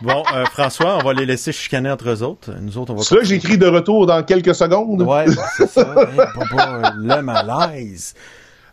Bon, 0.00 0.24
euh, 0.32 0.44
François, 0.46 0.96
on 0.96 1.04
va 1.04 1.12
les 1.12 1.26
laisser 1.26 1.52
chicaner 1.52 1.90
entre 1.90 2.08
eux 2.08 2.22
autres. 2.22 2.50
Nous 2.60 2.78
autres, 2.78 2.92
on 2.92 2.96
va. 2.96 3.02
C'est 3.02 3.14
là 3.14 3.22
j'écris 3.22 3.58
de 3.58 3.66
retour 3.66 4.06
dans 4.06 4.22
quelques 4.24 4.54
secondes. 4.54 5.02
Ouais, 5.02 5.26
c'est 5.56 5.68
ça. 5.68 5.94
Le 6.96 7.20
malaise. 7.20 8.14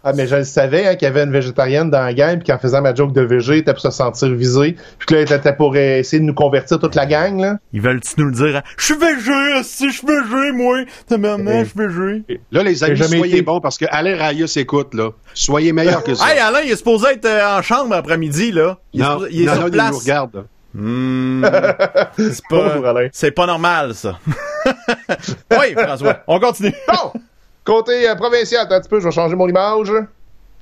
Ah, 0.04 0.14
mais 0.14 0.28
je 0.28 0.36
le 0.38 0.44
savais 0.44 0.88
hein, 0.88 0.96
qu'il 0.96 1.08
y 1.08 1.12
avait 1.12 1.24
une 1.24 1.32
végétarienne 1.32 1.90
dans 1.90 2.02
la 2.02 2.14
gang, 2.14 2.38
puis 2.38 2.48
qu'en 2.48 2.58
faisant 2.58 2.82
ma 2.82 2.96
joke 2.96 3.12
de 3.12 3.22
végé, 3.22 3.58
était 3.58 3.74
pour 3.74 3.82
se 3.82 3.92
sentir 3.92 4.30
visé. 4.30 4.76
Puis 4.98 5.08
que 5.08 5.16
là, 5.16 5.22
était 5.22 5.54
pour 5.54 5.76
essayer 5.76 6.20
de 6.22 6.26
nous 6.26 6.34
convertir 6.34 6.80
toute 6.80 6.96
la 6.96 7.06
gang, 7.06 7.40
là. 7.40 7.58
Ils 7.74 7.82
veulent-tu 7.82 8.14
nous 8.18 8.28
le 8.28 8.34
dire? 8.34 8.58
Hein? 8.58 8.64
Je 8.78 8.86
suis 8.86 8.98
végé, 8.98 9.64
si 9.64 9.90
je 9.90 9.98
suis 9.98 10.08
végé, 10.08 10.52
moi. 10.54 10.78
T'as 11.08 11.18
je 11.18 11.66
suis 11.66 11.74
végé. 11.76 12.42
Là, 12.52 12.64
les 12.64 12.84
amis, 12.84 12.98
soyez 12.98 13.42
bons, 13.42 13.60
parce 13.60 13.78
que 13.78 13.86
Alain 13.90 14.18
Raya 14.18 14.48
s'écoute, 14.48 14.94
là. 14.94 15.10
Soyez 15.34 15.74
meilleurs 15.74 16.04
que 16.04 16.16
ça. 16.16 16.32
hey, 16.32 16.40
Alain, 16.40 16.62
il 16.62 16.72
est 16.72 16.78
supposé 16.78 17.08
être 17.14 17.26
euh, 17.26 17.58
en 17.58 17.62
chambre 17.62 17.94
après-midi, 17.96 18.52
là. 18.52 18.78
Il 18.94 19.02
non, 19.02 19.26
est, 19.26 19.30
il 19.32 19.42
est 19.44 19.46
non, 19.46 19.54
sur 19.54 19.64
non, 19.64 19.70
place. 19.70 19.88
Il 19.88 19.92
nous 19.92 20.00
regarde, 20.00 20.46
Mmh, 20.74 21.44
c'est 22.18 22.48
pas, 22.48 22.94
c'est 23.12 23.32
pas 23.32 23.48
normal, 23.48 23.96
ça. 23.96 24.20
oui, 25.52 25.74
François, 25.76 26.20
on 26.28 26.40
continue. 26.40 26.74
Bon! 26.88 27.20
Côté 27.64 28.10
euh, 28.10 28.16
provincial, 28.16 28.68
un 28.70 28.80
petit 28.80 28.90
peu, 28.90 29.00
je 29.00 29.06
vais 29.06 29.12
changer 29.12 29.36
mon 29.36 29.48
image. 29.48 29.92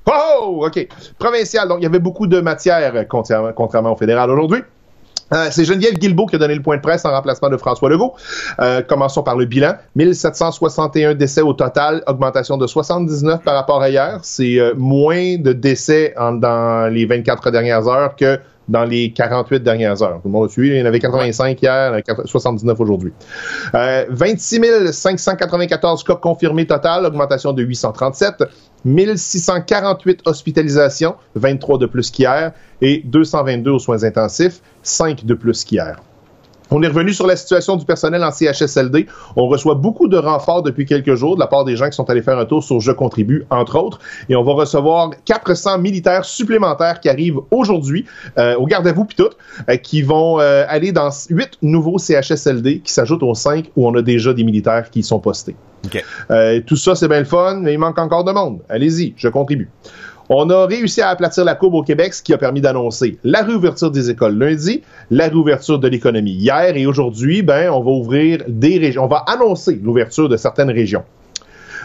Oh, 0.06 0.66
OK. 0.66 0.88
Provincial, 1.18 1.68
donc 1.68 1.80
il 1.80 1.84
y 1.84 1.86
avait 1.86 2.00
beaucoup 2.00 2.28
de 2.28 2.40
matière, 2.40 2.94
euh, 2.96 3.04
contrairement 3.54 3.92
au 3.92 3.96
fédéral 3.96 4.30
aujourd'hui. 4.30 4.62
Euh, 5.34 5.50
c'est 5.52 5.66
Geneviève 5.66 5.96
Guilbeault 5.96 6.28
qui 6.28 6.38
a 6.38 6.40
donné 6.40 6.56
le 6.56 6.62
point 6.62 6.78
de 6.78 6.82
presse 6.82 7.04
en 7.04 7.12
remplacement 7.12 7.50
de 7.50 7.58
François 7.58 7.90
Legault. 7.90 8.16
commençons 8.88 9.24
par 9.24 9.36
le 9.36 9.44
bilan. 9.44 9.74
1761 9.98 11.16
décès 11.16 11.42
au 11.42 11.52
total, 11.52 12.02
augmentation 12.08 12.58
de 12.58 12.66
79 12.66 13.44
par 13.44 13.56
rapport 13.56 13.82
à 13.82 13.90
hier. 13.90 14.20
C'est 14.24 14.58
moins 14.78 15.38
de 15.38 15.52
décès 15.52 16.14
dans 16.18 16.90
les 16.90 17.06
24 17.06 17.52
dernières 17.52 17.90
heures 17.90 18.16
que 18.16 18.40
dans 18.68 18.84
les 18.84 19.12
48 19.12 19.64
dernières 19.64 20.02
heures. 20.02 20.20
Tout 20.22 20.28
le 20.28 20.32
monde 20.32 20.48
a 20.48 20.50
suivi. 20.50 20.70
Il 20.70 20.78
y 20.78 20.82
en 20.82 20.86
avait 20.86 21.00
85 21.00 21.62
hier, 21.62 22.02
79 22.26 22.80
aujourd'hui. 22.80 23.14
Euh, 23.76 24.06
26 24.10 24.92
594 24.92 26.04
cas 26.04 26.16
confirmés 26.16 26.68
total, 26.68 27.06
augmentation 27.06 27.54
de 27.54 27.64
837. 27.64 28.44
1648 28.86 30.22
hospitalisations, 30.26 31.16
23 31.36 31.80
de 31.80 31.86
plus 31.88 32.12
qu'hier, 32.12 32.54
et 32.82 33.02
222 33.06 33.72
aux 33.72 33.80
soins 33.80 34.04
intensifs, 34.04 34.62
5 34.84 35.26
de 35.26 35.34
plus 35.34 35.64
qu'hier. 35.64 36.00
On 36.70 36.84
est 36.84 36.88
revenu 36.88 37.14
sur 37.14 37.28
la 37.28 37.36
situation 37.36 37.76
du 37.76 37.86
personnel 37.86 38.24
en 38.24 38.32
CHSLD. 38.32 39.08
On 39.36 39.48
reçoit 39.48 39.76
beaucoup 39.76 40.08
de 40.08 40.18
renforts 40.18 40.64
depuis 40.64 40.86
quelques 40.86 41.16
jours 41.16 41.36
de 41.36 41.40
la 41.40 41.48
part 41.48 41.64
des 41.64 41.76
gens 41.76 41.90
qui 41.90 41.96
sont 41.96 42.10
allés 42.10 42.22
faire 42.22 42.38
un 42.38 42.46
tour 42.46 42.64
sur 42.64 42.80
Je 42.82 42.92
contribue, 42.92 43.46
entre 43.50 43.80
autres. 43.80 44.00
Et 44.30 44.36
on 44.36 44.44
va 44.44 44.54
recevoir 44.54 45.12
400 45.26 45.80
militaires 45.80 46.26
supplémentaires 46.26 47.00
qui 47.00 47.10
arrivent 47.10 47.40
aujourd'hui, 47.52 48.06
euh, 48.38 48.56
au 48.56 48.66
garde 48.66 48.88
à 48.88 48.94
vous 48.94 49.06
puis 49.06 49.16
tout, 49.16 49.30
euh, 49.70 49.78
qui 49.78 50.02
vont 50.02 50.40
euh, 50.40 50.66
aller 50.68 50.92
dans 50.92 51.10
huit 51.30 51.58
nouveaux 51.62 51.98
CHSLD 51.98 52.80
qui 52.80 52.92
s'ajoutent 52.92 53.24
aux 53.24 53.36
cinq 53.36 53.72
où 53.76 53.88
on 53.88 53.96
a 53.96 54.02
déjà 54.02 54.34
des 54.34 54.44
militaires 54.44 54.90
qui 54.90 55.04
sont 55.04 55.20
postés. 55.20 55.56
tout 56.66 56.76
ça, 56.76 56.96
c'est 56.96 57.08
bien 57.08 57.20
le 57.20 57.26
fun, 57.26 57.60
mais 57.62 57.74
il 57.74 57.80
manque 57.80 58.00
encore 58.00 58.24
de 58.24 58.32
monde. 58.32 58.60
Allez-y, 58.68 59.14
je 59.16 59.30
contribue. 59.30 59.70
On 60.30 60.50
a 60.50 60.66
réussi 60.66 61.02
à 61.02 61.10
aplatir 61.10 61.46
la 61.46 61.56
courbe 61.56 61.76
au 61.76 61.84
Québec, 61.84 62.14
ce 62.14 62.22
qui 62.22 62.34
a 62.34 62.38
permis 62.38 62.60
d'annoncer 62.60 63.18
la 63.24 63.44
réouverture 63.44 63.92
des 63.92 64.10
écoles 64.10 64.38
lundi, 64.38 64.82
la 65.10 65.28
réouverture 65.28 65.80
de 65.80 65.88
l'économie 65.88 66.34
hier 66.34 66.76
et 66.76 66.86
aujourd'hui, 66.86 67.42
ben, 67.42 67.72
on 67.72 67.82
va 67.82 67.92
ouvrir 67.92 68.44
des 68.48 68.78
régions. 68.78 69.06
On 69.06 69.08
va 69.08 69.24
annoncer 69.28 69.80
l'ouverture 69.82 70.28
de 70.28 70.36
certaines 70.36 70.72
régions. 70.72 71.04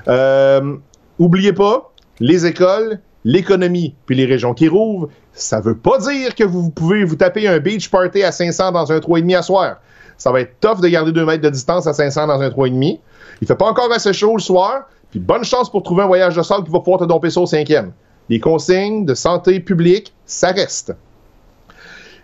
Euh, 0.09 0.77
oubliez 1.21 1.53
pas, 1.53 1.93
les 2.19 2.47
écoles, 2.47 2.99
l'économie, 3.25 3.95
puis 4.07 4.17
les 4.17 4.27
régions 4.27 4.55
qui 4.55 4.67
rouvrent, 4.67 5.09
ça 5.33 5.61
veut 5.61 5.77
pas 5.77 5.99
dire 5.99 6.35
que 6.35 6.45
vous 6.45 6.71
pouvez 6.71 7.05
vous 7.05 7.17
taper 7.17 7.47
un 7.47 7.61
beach 7.61 7.91
party 7.91 8.25
à 8.25 8.33
500 8.33 8.73
dans 8.73 8.91
un 8.91 8.99
3,5 8.99 9.37
à 9.37 9.43
soir. 9.43 9.77
Ça 10.19 10.33
va 10.33 10.41
être 10.41 10.59
tough 10.61 10.81
de 10.81 10.89
garder 10.89 11.13
2 11.13 11.25
mètres 11.25 11.43
de 11.43 11.51
distance 11.51 11.87
à 11.87 11.93
500 11.93 12.27
dans 12.27 12.41
un 12.41 12.49
3,5. 12.49 12.99
Il 13.41 13.47
fait 13.47 13.55
pas 13.55 13.67
encore 13.67 13.91
assez 13.93 14.13
chaud 14.13 14.37
le 14.37 14.43
soir, 14.43 14.89
puis 15.11 15.21
bonne 15.21 15.45
chance 15.45 15.71
pour 15.71 15.85
trouver 15.85 16.03
un 16.03 16.07
voyage 16.07 16.35
de 16.35 16.43
salle 16.43 16.65
qui 16.65 16.71
va 16.71 16.81
pouvoir 16.81 16.99
te 16.99 17.05
domper 17.05 17.31
ça 17.31 17.41
au 17.41 17.47
cinquième. 17.47 17.93
Les 18.33 18.40
consignes 18.40 19.05
de 19.05 19.12
santé 19.12 19.61
publique, 19.61 20.14
ça 20.25 20.53
reste. 20.53 20.95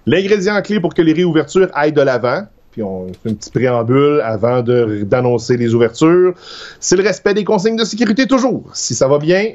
L'ingrédient 0.06 0.62
clé 0.62 0.80
pour 0.80 0.94
que 0.94 1.02
les 1.02 1.12
réouvertures 1.12 1.68
aillent 1.74 1.92
de 1.92 2.00
l'avant, 2.00 2.44
puis 2.70 2.82
on 2.82 3.08
fait 3.08 3.28
un 3.28 3.34
petit 3.34 3.50
préambule 3.50 4.22
avant 4.24 4.62
d'annoncer 4.62 5.58
les 5.58 5.74
ouvertures, 5.74 6.32
c'est 6.80 6.96
le 6.96 7.02
respect 7.02 7.34
des 7.34 7.44
consignes 7.44 7.76
de 7.76 7.84
sécurité 7.84 8.26
toujours. 8.26 8.64
Si 8.72 8.94
ça 8.94 9.06
va 9.06 9.18
bien, 9.18 9.52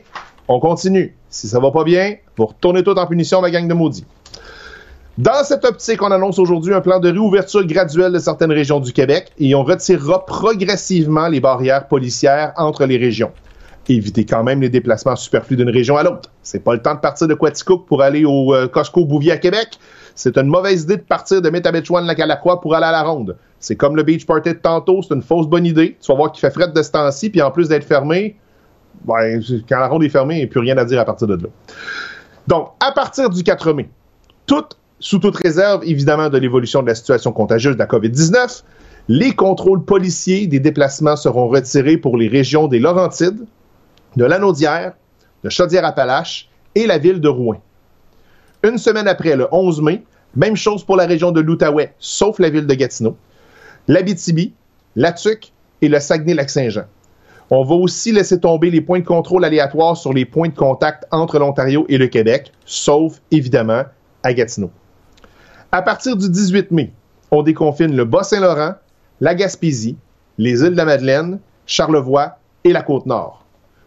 on 0.48 0.60
continue. 0.60 1.16
Si 1.28 1.48
ça 1.48 1.60
va 1.60 1.72
pas 1.72 1.84
bien, 1.84 2.18
vous 2.38 2.46
retournez 2.46 2.84
tout 2.84 3.00
en 3.00 3.08
punition, 3.08 3.42
ma 3.42 3.50
gang 3.50 3.68
de 3.68 3.74
maudits. 3.74 4.06
Dans 5.18 5.44
cette 5.44 5.66
optique, 5.66 6.04
on 6.04 6.12
annonce 6.12 6.38
aujourd'hui 6.38 6.76
un 6.76 6.82
plan 6.82 7.00
de 7.00 7.10
réouverture 7.10 7.66
graduelle 7.66 8.12
de 8.12 8.20
certaines 8.20 8.52
régions 8.52 8.80
du 8.80 8.94
Québec 8.94 9.32
et 9.40 9.56
on 9.56 9.64
retirera 9.64 10.24
progressivement 10.28 11.30
les 11.30 11.40
barrières 11.40 11.88
policières 11.88 12.54
entre 12.58 12.86
les 12.86 12.98
régions. 12.98 13.32
Évitez 13.90 14.26
quand 14.26 14.44
même 14.44 14.62
les 14.62 14.70
déplacements 14.70 15.16
superflus 15.16 15.58
d'une 15.58 15.70
région 15.70 15.98
à 15.98 16.04
l'autre. 16.04 16.30
C'est 16.42 16.64
pas 16.64 16.74
le 16.74 16.82
temps 16.82 16.96
de 16.96 17.00
partir 17.00 17.28
de 17.28 17.34
Quaticook 17.34 17.86
pour 17.86 18.02
aller 18.02 18.24
au 18.24 18.54
euh, 18.54 18.68
Costco 18.68 19.06
Bouvier 19.06 19.34
à 19.34 19.38
Québec. 19.38 19.78
C'est 20.16 20.38
une 20.38 20.48
mauvaise 20.48 20.84
idée 20.84 20.98
de 20.98 21.02
partir 21.02 21.42
de 21.42 21.50
Métabetchouan 21.50 22.02
la 22.02 22.16
Calacroix 22.16 22.62
pour 22.62 22.76
aller 22.76 22.86
à 22.86 22.92
la 22.92 23.04
ronde. 23.04 23.36
C'est 23.60 23.76
comme 23.76 23.96
le 23.96 24.04
beach 24.04 24.26
party 24.26 24.50
de 24.50 24.56
tantôt, 24.56 25.02
c'est 25.02 25.14
une 25.14 25.22
fausse 25.22 25.48
bonne 25.48 25.66
idée. 25.66 25.98
Tu 26.02 26.12
vas 26.12 26.18
voir 26.18 26.32
qu'il 26.32 26.40
fait 26.40 26.52
fret 26.52 26.70
de 26.70 26.82
ce 26.82 26.92
temps-ci, 26.92 27.30
puis 27.30 27.42
en 27.42 27.52
plus 27.52 27.70
d'être 27.70 27.86
fermé, 27.86 28.38
ben, 29.06 29.42
quand 29.68 29.80
la 29.80 29.88
ronde 29.88 30.04
est 30.04 30.10
fermée, 30.10 30.36
il 30.36 30.40
n'y 30.40 30.44
a 30.44 30.48
plus 30.48 30.60
rien 30.60 30.78
à 30.78 30.86
dire 30.86 31.00
à 31.00 31.06
partir 31.06 31.28
de 31.28 31.36
là. 31.36 31.50
Donc, 32.48 32.70
à 32.80 32.92
partir 32.92 33.30
du 33.30 33.44
4 33.44 33.74
mai, 33.74 33.90
sous 35.00 35.20
toute 35.20 35.36
réserve, 35.36 35.84
évidemment, 35.86 36.30
de 36.30 36.38
l'évolution 36.38 36.82
de 36.82 36.88
la 36.88 36.96
situation 36.96 37.34
contagieuse 37.34 37.74
de 37.74 37.80
la 37.80 37.88
COVID-19, 37.88 38.64
les 39.10 39.34
contrôles 39.34 39.84
policiers 39.84 40.48
des 40.48 40.62
déplacements 40.62 41.18
seront 41.18 41.50
retirés 41.50 41.98
pour 41.98 42.18
les 42.18 42.30
régions 42.30 42.68
des 42.68 42.80
Laurentides, 42.80 43.46
de 44.16 44.26
Lanaudière, 44.26 44.94
de 45.44 45.50
Chaudière-Appalaches 45.50 46.50
et 46.76 46.88
la 46.88 46.98
ville 46.98 47.20
de 47.20 47.28
Rouen. 47.28 47.62
Une 48.64 48.78
semaine 48.78 49.08
après, 49.08 49.36
le 49.36 49.48
11 49.52 49.82
mai, 49.82 50.04
même 50.36 50.56
chose 50.56 50.84
pour 50.84 50.96
la 50.96 51.06
région 51.06 51.32
de 51.32 51.42
l'Outaouais, 51.42 51.94
sauf 52.00 52.40
la 52.40 52.50
ville 52.50 52.66
de 52.66 52.74
Gatineau, 52.74 53.18
l'Abitibi, 53.88 54.54
la 54.96 55.12
Tuque 55.12 55.52
et 55.82 55.90
le 55.90 56.00
Saguenay-Lac-Saint-Jean. 56.00 56.86
On 57.50 57.64
va 57.64 57.76
aussi 57.76 58.12
laisser 58.12 58.40
tomber 58.40 58.72
les 58.72 58.82
points 58.82 59.00
de 59.00 59.06
contrôle 59.06 59.46
aléatoires 59.46 59.98
sur 59.98 60.14
les 60.14 60.26
points 60.26 60.48
de 60.48 60.56
contact 60.56 61.06
entre 61.12 61.38
l'Ontario 61.38 61.86
et 61.90 61.98
le 61.98 62.08
Québec, 62.08 62.52
sauf 62.66 63.22
évidemment 63.32 63.84
à 64.24 64.34
Gatineau. 64.34 64.72
À 65.72 65.82
partir 65.82 66.16
du 66.16 66.30
18 66.30 66.72
mai, 66.72 66.94
on 67.32 67.44
déconfine 67.44 67.96
le 67.96 68.06
Bas-Saint-Laurent, 68.06 68.76
la 69.20 69.36
Gaspésie, 69.36 69.98
les 70.38 70.62
îles 70.62 70.72
de 70.72 70.78
la 70.78 70.86
Madeleine, 70.86 71.40
Charlevoix 71.66 72.38
et 72.64 72.72
la 72.72 72.82
Côte-Nord. 72.82 73.43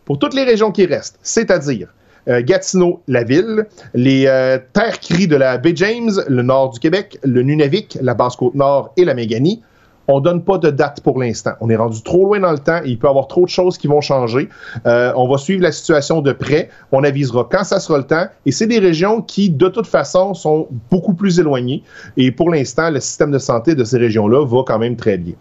Pour 0.06 0.18
toutes 0.18 0.34
les 0.34 0.44
régions 0.44 0.72
qui 0.72 0.86
restent, 0.86 1.18
c'est-à-dire 1.22 1.92
euh, 2.28 2.40
Gatineau, 2.42 3.02
la 3.08 3.24
ville, 3.24 3.66
les 3.92 4.26
euh, 4.26 4.58
terres 4.72 5.00
cries 5.00 5.26
de 5.26 5.36
la 5.36 5.58
baie 5.58 5.74
James, 5.74 6.12
le 6.28 6.42
nord 6.42 6.70
du 6.70 6.80
Québec, 6.80 7.18
le 7.24 7.42
Nunavik, 7.42 7.98
la 8.00 8.14
Basse-Côte-Nord 8.14 8.92
et 8.96 9.04
la 9.04 9.14
Méganie, 9.14 9.62
on 10.08 10.20
donne 10.20 10.42
pas 10.42 10.58
de 10.58 10.70
date 10.70 11.00
pour 11.00 11.20
l'instant. 11.20 11.52
On 11.60 11.68
est 11.68 11.76
rendu 11.76 12.02
trop 12.02 12.24
loin 12.24 12.38
dans 12.38 12.52
le 12.52 12.58
temps 12.58 12.80
et 12.84 12.90
il 12.90 12.98
peut 12.98 13.08
y 13.08 13.10
avoir 13.10 13.26
trop 13.26 13.44
de 13.44 13.50
choses 13.50 13.76
qui 13.76 13.88
vont 13.88 14.00
changer. 14.00 14.48
Euh, 14.86 15.12
on 15.16 15.28
va 15.28 15.38
suivre 15.38 15.62
la 15.62 15.72
situation 15.72 16.20
de 16.20 16.32
près. 16.32 16.68
On 16.92 17.02
avisera 17.02 17.48
quand 17.50 17.64
ça 17.64 17.80
sera 17.80 17.98
le 17.98 18.04
temps. 18.04 18.26
Et 18.44 18.52
c'est 18.52 18.68
des 18.68 18.78
régions 18.78 19.20
qui, 19.20 19.50
de 19.50 19.68
toute 19.68 19.86
façon, 19.86 20.34
sont 20.34 20.68
beaucoup 20.90 21.14
plus 21.14 21.40
éloignées. 21.40 21.82
Et 22.16 22.30
pour 22.30 22.50
l'instant, 22.50 22.90
le 22.90 23.00
système 23.00 23.32
de 23.32 23.38
santé 23.38 23.74
de 23.74 23.82
ces 23.82 23.98
régions-là 23.98 24.46
va 24.46 24.62
quand 24.64 24.78
même 24.78 24.96
très 24.96 25.18
bien. 25.18 25.34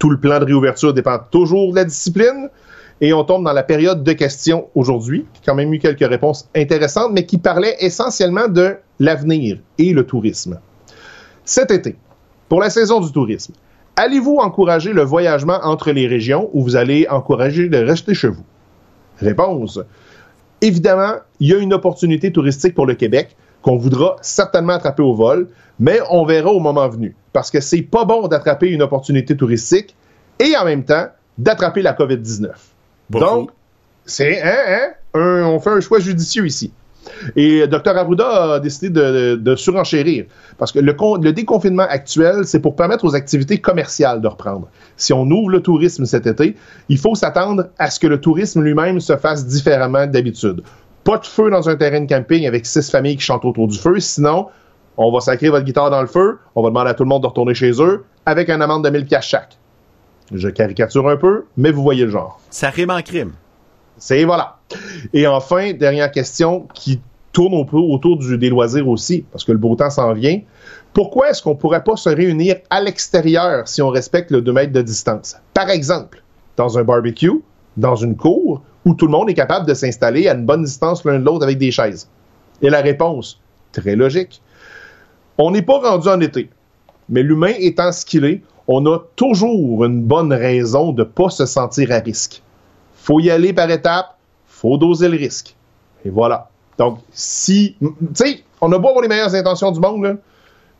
Tout 0.00 0.10
le 0.10 0.18
plan 0.18 0.40
de 0.40 0.44
réouverture 0.44 0.92
dépend 0.92 1.18
toujours 1.30 1.70
de 1.70 1.76
la 1.76 1.84
discipline. 1.84 2.50
Et 3.04 3.12
on 3.12 3.22
tombe 3.22 3.44
dans 3.44 3.52
la 3.52 3.62
période 3.62 4.02
de 4.02 4.12
questions 4.14 4.70
aujourd'hui, 4.74 5.26
qui 5.34 5.42
a 5.42 5.52
quand 5.52 5.54
même 5.54 5.74
eu 5.74 5.78
quelques 5.78 6.08
réponses 6.08 6.48
intéressantes, 6.56 7.12
mais 7.12 7.26
qui 7.26 7.36
parlaient 7.36 7.76
essentiellement 7.80 8.48
de 8.48 8.76
l'avenir 8.98 9.58
et 9.76 9.92
le 9.92 10.06
tourisme. 10.06 10.58
Cet 11.44 11.70
été, 11.70 11.96
pour 12.48 12.60
la 12.60 12.70
saison 12.70 13.00
du 13.00 13.12
tourisme, 13.12 13.52
allez-vous 13.96 14.38
encourager 14.38 14.94
le 14.94 15.02
voyagement 15.02 15.58
entre 15.64 15.92
les 15.92 16.06
régions 16.06 16.48
ou 16.54 16.62
vous 16.62 16.76
allez 16.76 17.06
encourager 17.10 17.68
de 17.68 17.76
rester 17.76 18.14
chez 18.14 18.28
vous? 18.28 18.46
Réponse. 19.18 19.80
Évidemment, 20.62 21.16
il 21.40 21.50
y 21.50 21.52
a 21.52 21.58
une 21.58 21.74
opportunité 21.74 22.32
touristique 22.32 22.74
pour 22.74 22.86
le 22.86 22.94
Québec 22.94 23.36
qu'on 23.60 23.76
voudra 23.76 24.16
certainement 24.22 24.72
attraper 24.72 25.02
au 25.02 25.12
vol, 25.12 25.50
mais 25.78 25.98
on 26.08 26.24
verra 26.24 26.52
au 26.52 26.60
moment 26.60 26.88
venu. 26.88 27.14
Parce 27.34 27.50
que 27.50 27.60
c'est 27.60 27.82
pas 27.82 28.06
bon 28.06 28.28
d'attraper 28.28 28.70
une 28.70 28.80
opportunité 28.80 29.36
touristique 29.36 29.94
et 30.38 30.56
en 30.56 30.64
même 30.64 30.86
temps 30.86 31.08
d'attraper 31.36 31.82
la 31.82 31.92
COVID-19. 31.92 32.48
Donc, 33.10 33.50
c'est, 34.06 34.42
hein, 34.42 34.92
hein, 35.14 35.42
on 35.46 35.60
fait 35.60 35.70
un 35.70 35.80
choix 35.80 35.98
judicieux 35.98 36.46
ici. 36.46 36.72
Et 37.36 37.66
Dr. 37.66 37.96
Arruda 37.96 38.54
a 38.54 38.60
décidé 38.60 38.90
de, 38.90 39.56
surenchérir. 39.56 40.26
Parce 40.58 40.72
que 40.72 40.78
le, 40.78 40.96
le 41.22 41.32
déconfinement 41.32 41.86
actuel, 41.88 42.44
c'est 42.44 42.60
pour 42.60 42.76
permettre 42.76 43.04
aux 43.04 43.14
activités 43.14 43.58
commerciales 43.58 44.20
de 44.20 44.28
reprendre. 44.28 44.68
Si 44.96 45.12
on 45.12 45.24
ouvre 45.30 45.50
le 45.50 45.60
tourisme 45.60 46.04
cet 46.06 46.26
été, 46.26 46.56
il 46.88 46.98
faut 46.98 47.14
s'attendre 47.14 47.68
à 47.78 47.90
ce 47.90 48.00
que 48.00 48.06
le 48.06 48.20
tourisme 48.20 48.62
lui-même 48.62 49.00
se 49.00 49.16
fasse 49.16 49.46
différemment 49.46 50.06
d'habitude. 50.06 50.62
Pas 51.04 51.18
de 51.18 51.26
feu 51.26 51.50
dans 51.50 51.68
un 51.68 51.76
terrain 51.76 52.00
de 52.00 52.08
camping 52.08 52.46
avec 52.46 52.64
six 52.64 52.90
familles 52.90 53.16
qui 53.16 53.22
chantent 53.22 53.44
autour 53.44 53.68
du 53.68 53.78
feu, 53.78 54.00
sinon, 54.00 54.48
on 54.96 55.12
va 55.12 55.20
sacrer 55.20 55.50
votre 55.50 55.64
guitare 55.64 55.90
dans 55.90 56.00
le 56.00 56.06
feu, 56.06 56.38
on 56.54 56.62
va 56.62 56.70
demander 56.70 56.90
à 56.90 56.94
tout 56.94 57.02
le 57.02 57.08
monde 57.08 57.22
de 57.22 57.26
retourner 57.26 57.54
chez 57.54 57.72
eux 57.82 58.04
avec 58.24 58.48
un 58.48 58.60
amende 58.60 58.84
de 58.84 58.90
1000 58.90 59.04
pièces 59.04 59.26
chaque. 59.26 59.58
Je 60.32 60.48
caricature 60.48 61.08
un 61.08 61.16
peu, 61.16 61.44
mais 61.56 61.70
vous 61.70 61.82
voyez 61.82 62.04
le 62.04 62.10
genre. 62.10 62.40
Ça 62.50 62.70
rime 62.70 62.90
en 62.90 63.02
crime. 63.02 63.32
C'est 63.98 64.24
voilà. 64.24 64.58
Et 65.12 65.26
enfin, 65.26 65.72
dernière 65.72 66.10
question 66.10 66.66
qui 66.74 67.00
tourne 67.32 67.54
un 67.54 67.64
peu 67.64 67.76
autour 67.76 68.16
du, 68.18 68.38
des 68.38 68.48
loisirs 68.48 68.88
aussi, 68.88 69.24
parce 69.30 69.44
que 69.44 69.52
le 69.52 69.58
beau 69.58 69.74
temps 69.76 69.90
s'en 69.90 70.12
vient. 70.14 70.40
Pourquoi 70.92 71.30
est-ce 71.30 71.42
qu'on 71.42 71.56
pourrait 71.56 71.82
pas 71.82 71.96
se 71.96 72.08
réunir 72.08 72.56
à 72.70 72.80
l'extérieur 72.80 73.66
si 73.66 73.82
on 73.82 73.88
respecte 73.88 74.30
le 74.30 74.40
2 74.40 74.52
mètres 74.52 74.72
de 74.72 74.82
distance? 74.82 75.36
Par 75.52 75.68
exemple, 75.68 76.22
dans 76.56 76.78
un 76.78 76.84
barbecue, 76.84 77.42
dans 77.76 77.96
une 77.96 78.16
cour, 78.16 78.62
où 78.84 78.94
tout 78.94 79.06
le 79.06 79.12
monde 79.12 79.28
est 79.30 79.34
capable 79.34 79.66
de 79.66 79.74
s'installer 79.74 80.28
à 80.28 80.34
une 80.34 80.46
bonne 80.46 80.64
distance 80.64 81.04
l'un 81.04 81.18
de 81.18 81.24
l'autre 81.24 81.44
avec 81.44 81.58
des 81.58 81.72
chaises? 81.72 82.08
Et 82.62 82.70
la 82.70 82.80
réponse, 82.80 83.40
très 83.72 83.96
logique. 83.96 84.40
On 85.36 85.50
n'est 85.50 85.62
pas 85.62 85.78
rendu 85.78 86.08
en 86.08 86.20
été, 86.20 86.48
mais 87.08 87.22
l'humain 87.22 87.52
étant 87.58 87.90
ce 87.90 88.06
qu'il 88.06 88.24
est, 88.24 88.42
on 88.68 88.86
a 88.86 88.98
toujours 89.16 89.84
une 89.84 90.02
bonne 90.02 90.32
raison 90.32 90.92
de 90.92 91.02
ne 91.02 91.08
pas 91.08 91.30
se 91.30 91.46
sentir 91.46 91.92
à 91.92 91.98
risque. 91.98 92.42
Faut 92.94 93.20
y 93.20 93.30
aller 93.30 93.52
par 93.52 93.70
étapes, 93.70 94.16
faut 94.46 94.76
doser 94.76 95.08
le 95.08 95.16
risque. 95.16 95.54
Et 96.04 96.10
voilà. 96.10 96.48
Donc, 96.78 96.98
si, 97.12 97.76
tu 97.80 97.88
sais, 98.14 98.42
on 98.60 98.72
a 98.72 98.78
beau 98.78 98.88
avoir 98.88 99.02
les 99.02 99.08
meilleures 99.08 99.34
intentions 99.34 99.70
du 99.70 99.80
monde, 99.80 100.04
là, 100.04 100.14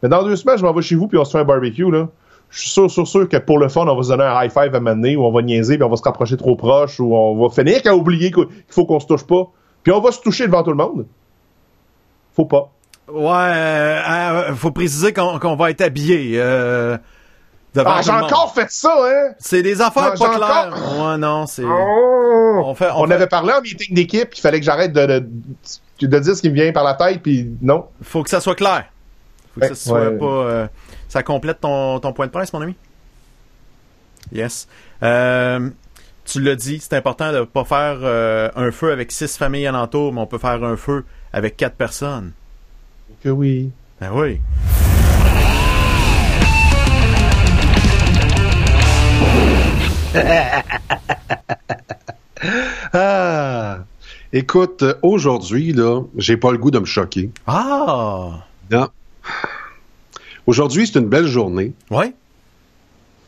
mais 0.02 0.08
dans 0.08 0.22
deux 0.22 0.36
semaines, 0.36 0.58
je 0.58 0.64
m'en 0.64 0.72
vais 0.72 0.82
chez 0.82 0.96
vous 0.96 1.08
puis 1.08 1.18
on 1.18 1.24
se 1.24 1.30
fait 1.30 1.38
un 1.38 1.44
barbecue, 1.44 1.90
là. 1.90 2.08
Je 2.50 2.60
suis 2.60 2.70
sûr, 2.70 2.90
sûr, 2.90 3.06
sûr 3.06 3.28
que 3.28 3.36
pour 3.36 3.58
le 3.58 3.68
fun, 3.68 3.86
on 3.88 3.96
va 3.96 4.02
se 4.02 4.08
donner 4.08 4.22
un 4.22 4.44
high 4.44 4.50
five 4.50 4.74
à 4.74 4.80
mener, 4.80 5.16
ou 5.16 5.24
on 5.24 5.32
va 5.32 5.42
niaiser, 5.42 5.76
puis 5.76 5.82
on 5.82 5.88
va 5.88 5.96
se 5.96 6.02
rapprocher 6.02 6.36
trop 6.36 6.54
proche, 6.56 7.00
ou 7.00 7.14
on 7.14 7.42
va 7.42 7.52
finir 7.52 7.82
qu'à 7.82 7.96
oublier 7.96 8.30
qu'il 8.30 8.46
faut 8.68 8.86
qu'on 8.86 9.00
se 9.00 9.06
touche 9.06 9.24
pas. 9.24 9.50
Puis 9.82 9.92
on 9.92 10.00
va 10.00 10.12
se 10.12 10.20
toucher 10.20 10.46
devant 10.46 10.62
tout 10.62 10.70
le 10.70 10.76
monde. 10.76 11.06
Faut 12.36 12.44
pas. 12.44 12.70
Ouais, 13.08 13.32
euh, 13.32 14.50
euh 14.50 14.54
faut 14.54 14.70
préciser 14.70 15.12
qu'on 15.12 15.56
va 15.56 15.70
être 15.70 15.80
habillé. 15.80 16.34
Euh, 16.36 16.96
ah, 17.76 18.00
j'ai 18.02 18.10
encore 18.10 18.54
fait 18.54 18.70
ça, 18.70 18.94
hein? 19.04 19.34
C'est 19.38 19.62
des 19.62 19.80
affaires 19.80 20.14
pas 20.14 20.36
claires. 20.36 20.98
Ouais, 20.98 21.16
non, 21.18 21.46
c'est. 21.46 21.64
Oh! 21.64 22.62
On, 22.64 22.74
fait, 22.74 22.88
on, 22.94 23.10
avait 23.10 23.26
parlé 23.26 23.52
en 23.52 23.60
meeting 23.60 23.94
d'équipe, 23.94 24.30
il 24.34 24.40
fallait 24.40 24.60
que 24.60 24.66
j'arrête 24.66 24.92
de, 24.92 25.06
de, 25.06 26.06
de, 26.06 26.18
dire 26.18 26.36
ce 26.36 26.40
qui 26.40 26.50
me 26.50 26.54
vient 26.54 26.72
par 26.72 26.84
la 26.84 26.94
tête, 26.94 27.22
puis 27.22 27.50
non. 27.60 27.86
Faut 28.02 28.22
que 28.22 28.30
ça 28.30 28.40
soit 28.40 28.54
clair. 28.54 28.86
Faut 29.54 29.60
que 29.60 29.68
ça 29.68 29.74
soit 29.74 30.10
pas. 30.18 30.24
Euh, 30.24 30.66
ça 31.08 31.22
complète 31.22 31.60
ton, 31.60 32.00
ton 32.00 32.12
point 32.12 32.26
de 32.26 32.32
presse, 32.32 32.52
mon 32.52 32.60
ami? 32.60 32.76
Yes. 34.32 34.68
Euh, 35.02 35.70
tu 36.24 36.40
l'as 36.40 36.56
dit, 36.56 36.78
c'est 36.80 36.94
important 36.94 37.32
de 37.32 37.42
pas 37.42 37.64
faire 37.64 37.98
euh, 38.02 38.48
un 38.56 38.70
feu 38.70 38.92
avec 38.92 39.12
six 39.12 39.36
familles 39.36 39.66
alentour, 39.66 40.12
mais 40.12 40.20
on 40.20 40.26
peut 40.26 40.38
faire 40.38 40.62
un 40.64 40.76
feu 40.76 41.04
avec 41.32 41.56
quatre 41.56 41.76
personnes. 41.76 42.32
Que 43.22 43.28
oui. 43.28 43.70
Ben 44.00 44.10
oui. 44.12 44.40
ah, 52.92 53.78
écoute, 54.32 54.84
aujourd'hui, 55.02 55.72
là, 55.72 56.02
j'ai 56.16 56.36
pas 56.36 56.52
le 56.52 56.58
goût 56.58 56.70
de 56.70 56.78
me 56.78 56.84
choquer. 56.84 57.30
Ah! 57.46 58.44
Non. 58.70 58.88
Aujourd'hui, 60.46 60.86
c'est 60.86 60.98
une 60.98 61.08
belle 61.08 61.26
journée. 61.26 61.72
Oui. 61.90 62.12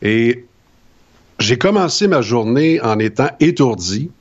Et 0.01 0.45
j'ai 1.39 1.57
commencé 1.57 2.07
ma 2.07 2.21
journée 2.21 2.79
en 2.81 2.99
étant 2.99 3.29
étourdi, 3.39 4.11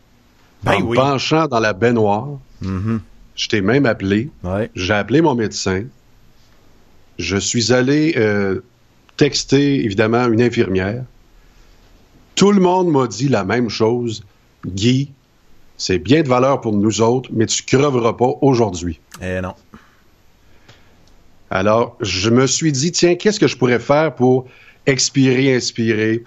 ben 0.63 0.75
en 0.75 0.81
me 0.81 0.95
penchant 0.95 1.47
dans 1.47 1.61
la 1.61 1.73
baignoire. 1.73 2.29
Mm-hmm. 2.63 2.99
Je 3.37 3.49
t'ai 3.49 3.61
même 3.61 3.87
appelé. 3.87 4.31
J'ai 4.75 4.95
appelé 4.95 5.21
mon 5.21 5.35
médecin. 5.35 5.85
Je 7.19 7.37
suis 7.37 7.73
allé 7.73 8.15
euh, 8.17 8.61
texter, 9.17 9.85
évidemment, 9.85 10.27
une 10.27 10.43
infirmière. 10.43 11.05
Tout 12.37 12.53
le 12.53 12.61
monde 12.61 12.89
m'a 12.91 13.07
dit 13.07 13.29
la 13.29 13.45
même 13.45 13.69
chose. 13.69 14.23
Guy, 14.67 15.11
c'est 15.77 15.99
bien 15.99 16.23
de 16.23 16.29
valeur 16.29 16.61
pour 16.61 16.73
nous 16.73 17.01
autres, 17.01 17.31
mais 17.33 17.47
tu 17.47 17.63
creveras 17.63 18.13
pas 18.13 18.35
aujourd'hui. 18.43 19.01
Eh 19.23 19.41
non. 19.41 19.55
Alors, 21.51 21.97
je 22.01 22.29
me 22.31 22.47
suis 22.47 22.73
dit, 22.73 22.93
tiens, 22.93 23.15
qu'est-ce 23.15 23.41
que 23.41 23.47
je 23.47 23.57
pourrais 23.57 23.79
faire 23.79 24.15
pour 24.15 24.47
expirer, 24.85 25.55
inspirer, 25.55 26.23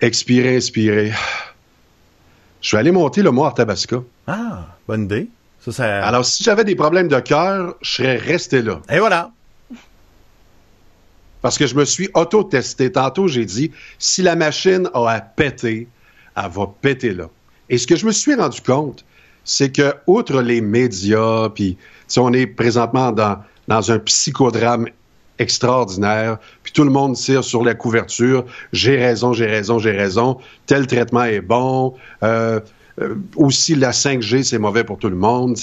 expirer, 0.00 0.56
inspirer? 0.56 1.12
Je 2.60 2.76
vais 2.76 2.80
aller 2.80 2.92
monter 2.92 3.22
le 3.22 3.30
mont 3.30 3.50
Tabasca. 3.50 4.02
Ah, 4.26 4.66
bonne 4.86 5.04
idée. 5.04 5.28
Alors, 5.78 6.24
si 6.24 6.42
j'avais 6.44 6.64
des 6.64 6.74
problèmes 6.76 7.08
de 7.08 7.18
cœur, 7.20 7.74
je 7.80 7.90
serais 7.90 8.16
resté 8.16 8.62
là. 8.62 8.80
Et 8.90 8.98
voilà. 8.98 9.32
Parce 11.42 11.58
que 11.58 11.66
je 11.66 11.74
me 11.74 11.84
suis 11.84 12.08
auto-testé. 12.14 12.92
Tantôt, 12.92 13.28
j'ai 13.28 13.44
dit, 13.44 13.70
si 13.98 14.22
la 14.22 14.36
machine 14.36 14.88
a 14.94 15.08
à 15.08 15.20
péter, 15.20 15.88
elle 16.36 16.50
va 16.50 16.70
péter 16.80 17.12
là. 17.12 17.28
Et 17.68 17.78
ce 17.78 17.86
que 17.86 17.96
je 17.96 18.06
me 18.06 18.12
suis 18.12 18.34
rendu 18.34 18.60
compte, 18.60 19.04
c'est 19.44 19.72
que, 19.72 19.94
outre 20.06 20.42
les 20.42 20.60
médias, 20.60 21.48
puis 21.48 21.76
on 22.16 22.32
est 22.32 22.46
présentement 22.46 23.12
dans, 23.12 23.38
dans 23.68 23.90
un 23.90 23.98
psychodrame 23.98 24.86
extraordinaire, 25.38 26.38
puis 26.62 26.72
tout 26.72 26.84
le 26.84 26.90
monde 26.90 27.16
tire 27.16 27.42
sur 27.42 27.64
la 27.64 27.74
couverture, 27.74 28.44
j'ai 28.72 28.96
raison, 28.96 29.32
j'ai 29.32 29.46
raison, 29.46 29.78
j'ai 29.78 29.92
raison, 29.92 30.36
tel 30.66 30.86
traitement 30.86 31.24
est 31.24 31.40
bon, 31.40 31.94
euh, 32.22 32.60
euh, 33.00 33.14
aussi 33.36 33.74
la 33.74 33.92
5G, 33.92 34.42
c'est 34.42 34.58
mauvais 34.58 34.84
pour 34.84 34.98
tout 34.98 35.08
le 35.08 35.16
monde. 35.16 35.56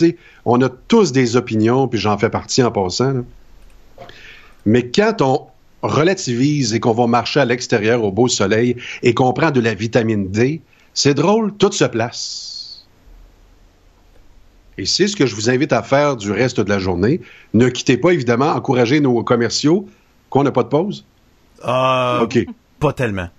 on 0.45 0.61
a 0.61 0.69
tous 0.69 1.11
des 1.11 1.35
opinions, 1.35 1.87
puis 1.87 1.99
j'en 1.99 2.17
fais 2.17 2.29
partie 2.29 2.63
en 2.63 2.71
passant. 2.71 3.23
Mais 4.65 4.89
quand 4.89 5.21
on 5.21 5.47
relativise 5.87 6.73
et 6.73 6.79
qu'on 6.79 6.93
va 6.93 7.07
marcher 7.07 7.39
à 7.39 7.45
l'extérieur 7.45 8.03
au 8.03 8.11
beau 8.11 8.27
soleil 8.27 8.75
et 9.03 9.13
qu'on 9.13 9.33
prend 9.33 9.51
de 9.51 9.59
la 9.59 9.73
vitamine 9.73 10.29
D, 10.29 10.61
c'est 10.93 11.13
drôle, 11.13 11.53
tout 11.53 11.71
se 11.71 11.85
place. 11.85 12.87
Et 14.77 14.85
c'est 14.85 15.07
ce 15.07 15.15
que 15.15 15.25
je 15.25 15.35
vous 15.35 15.49
invite 15.49 15.73
à 15.73 15.81
faire 15.81 16.15
du 16.15 16.31
reste 16.31 16.59
de 16.59 16.69
la 16.69 16.79
journée. 16.79 17.21
Ne 17.53 17.69
quittez 17.69 17.97
pas, 17.97 18.11
évidemment, 18.11 18.49
encourager 18.49 18.99
nos 18.99 19.23
commerciaux. 19.23 19.87
Qu'on 20.29 20.43
n'a 20.43 20.51
pas 20.51 20.63
de 20.63 20.67
pause? 20.67 21.05
Euh, 21.65 22.21
OK. 22.21 22.45
Pas 22.79 22.93
tellement. 22.93 23.29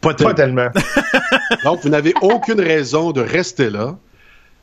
Pas, 0.00 0.14
tellement. 0.14 0.68
Donc, 1.64 1.80
vous 1.82 1.88
n'avez 1.88 2.14
aucune 2.22 2.60
raison 2.60 3.12
de 3.12 3.20
rester 3.20 3.70
là. 3.70 3.96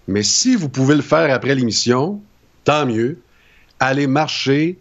Mais 0.08 0.24
si 0.24 0.56
vous 0.56 0.68
pouvez 0.68 0.96
le 0.96 1.02
faire 1.02 1.34
après 1.34 1.56
l'émission, 1.56 2.22
tant 2.64 2.86
mieux. 2.86 3.20
Allez 3.80 4.08
marcher, 4.08 4.80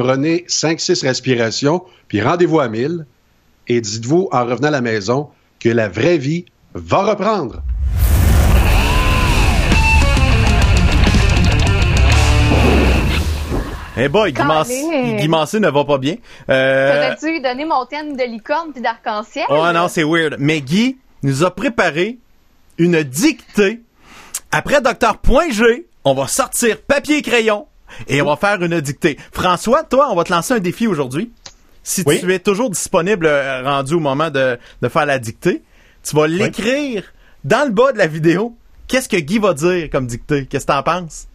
prenez 0.00 0.46
5-6 0.48 1.06
respirations, 1.06 1.82
puis 2.08 2.22
rendez-vous 2.22 2.58
à 2.58 2.68
1000 2.68 3.04
et 3.68 3.82
dites-vous 3.82 4.30
en 4.32 4.46
revenant 4.46 4.68
à 4.68 4.70
la 4.70 4.80
maison 4.80 5.28
que 5.58 5.68
la 5.68 5.90
vraie 5.90 6.16
vie 6.16 6.46
va 6.72 7.02
reprendre. 7.02 7.62
Eh 13.94 14.04
hey 14.04 14.08
boy, 14.08 14.32
Guy 14.32 14.42
ne 14.42 15.68
va 15.68 15.84
pas 15.84 15.98
bien. 15.98 16.16
Euh... 16.48 17.14
T'aurais 17.18 17.32
dû 17.32 17.40
donner 17.42 17.66
mon 17.66 17.84
thème 17.84 18.16
de 18.16 18.22
licorne 18.22 18.72
puis 18.72 18.80
d'arc-en-ciel? 18.80 19.44
Oh 19.50 19.66
non, 19.74 19.88
c'est 19.88 20.04
weird. 20.04 20.36
Mais 20.38 20.62
Guy 20.62 20.96
nous 21.22 21.44
a 21.44 21.54
préparé 21.54 22.18
une 22.78 23.02
dictée. 23.02 23.82
Après 24.50 24.80
Docteur 24.80 25.18
Point 25.18 25.50
G, 25.50 25.86
on 26.04 26.14
va 26.14 26.26
sortir 26.26 26.80
papier 26.80 27.18
et 27.18 27.22
crayon 27.22 27.66
et 28.08 28.22
on 28.22 28.26
va 28.26 28.36
faire 28.36 28.62
une 28.62 28.80
dictée. 28.80 29.16
François, 29.32 29.82
toi, 29.84 30.08
on 30.10 30.14
va 30.14 30.24
te 30.24 30.32
lancer 30.32 30.54
un 30.54 30.58
défi 30.58 30.86
aujourd'hui. 30.86 31.30
Si 31.82 32.04
tu 32.04 32.32
es 32.32 32.38
toujours 32.38 32.70
disponible 32.70 33.26
euh, 33.26 33.62
rendu 33.62 33.94
au 33.94 34.00
moment 34.00 34.30
de, 34.30 34.58
faire 34.88 35.06
la 35.06 35.18
dictée, 35.18 35.62
tu 36.02 36.14
vas 36.14 36.26
l'écrire 36.26 37.04
dans 37.44 37.66
le 37.66 37.72
bas 37.72 37.92
de 37.92 37.98
la 37.98 38.06
vidéo. 38.06 38.54
Qu'est-ce 38.86 39.08
que 39.08 39.16
Guy 39.16 39.38
va 39.38 39.54
dire 39.54 39.88
comme 39.90 40.06
dictée? 40.06 40.46
Qu'est-ce 40.46 40.66
que 40.66 40.72
t'en 40.72 40.82
penses? 40.82 41.26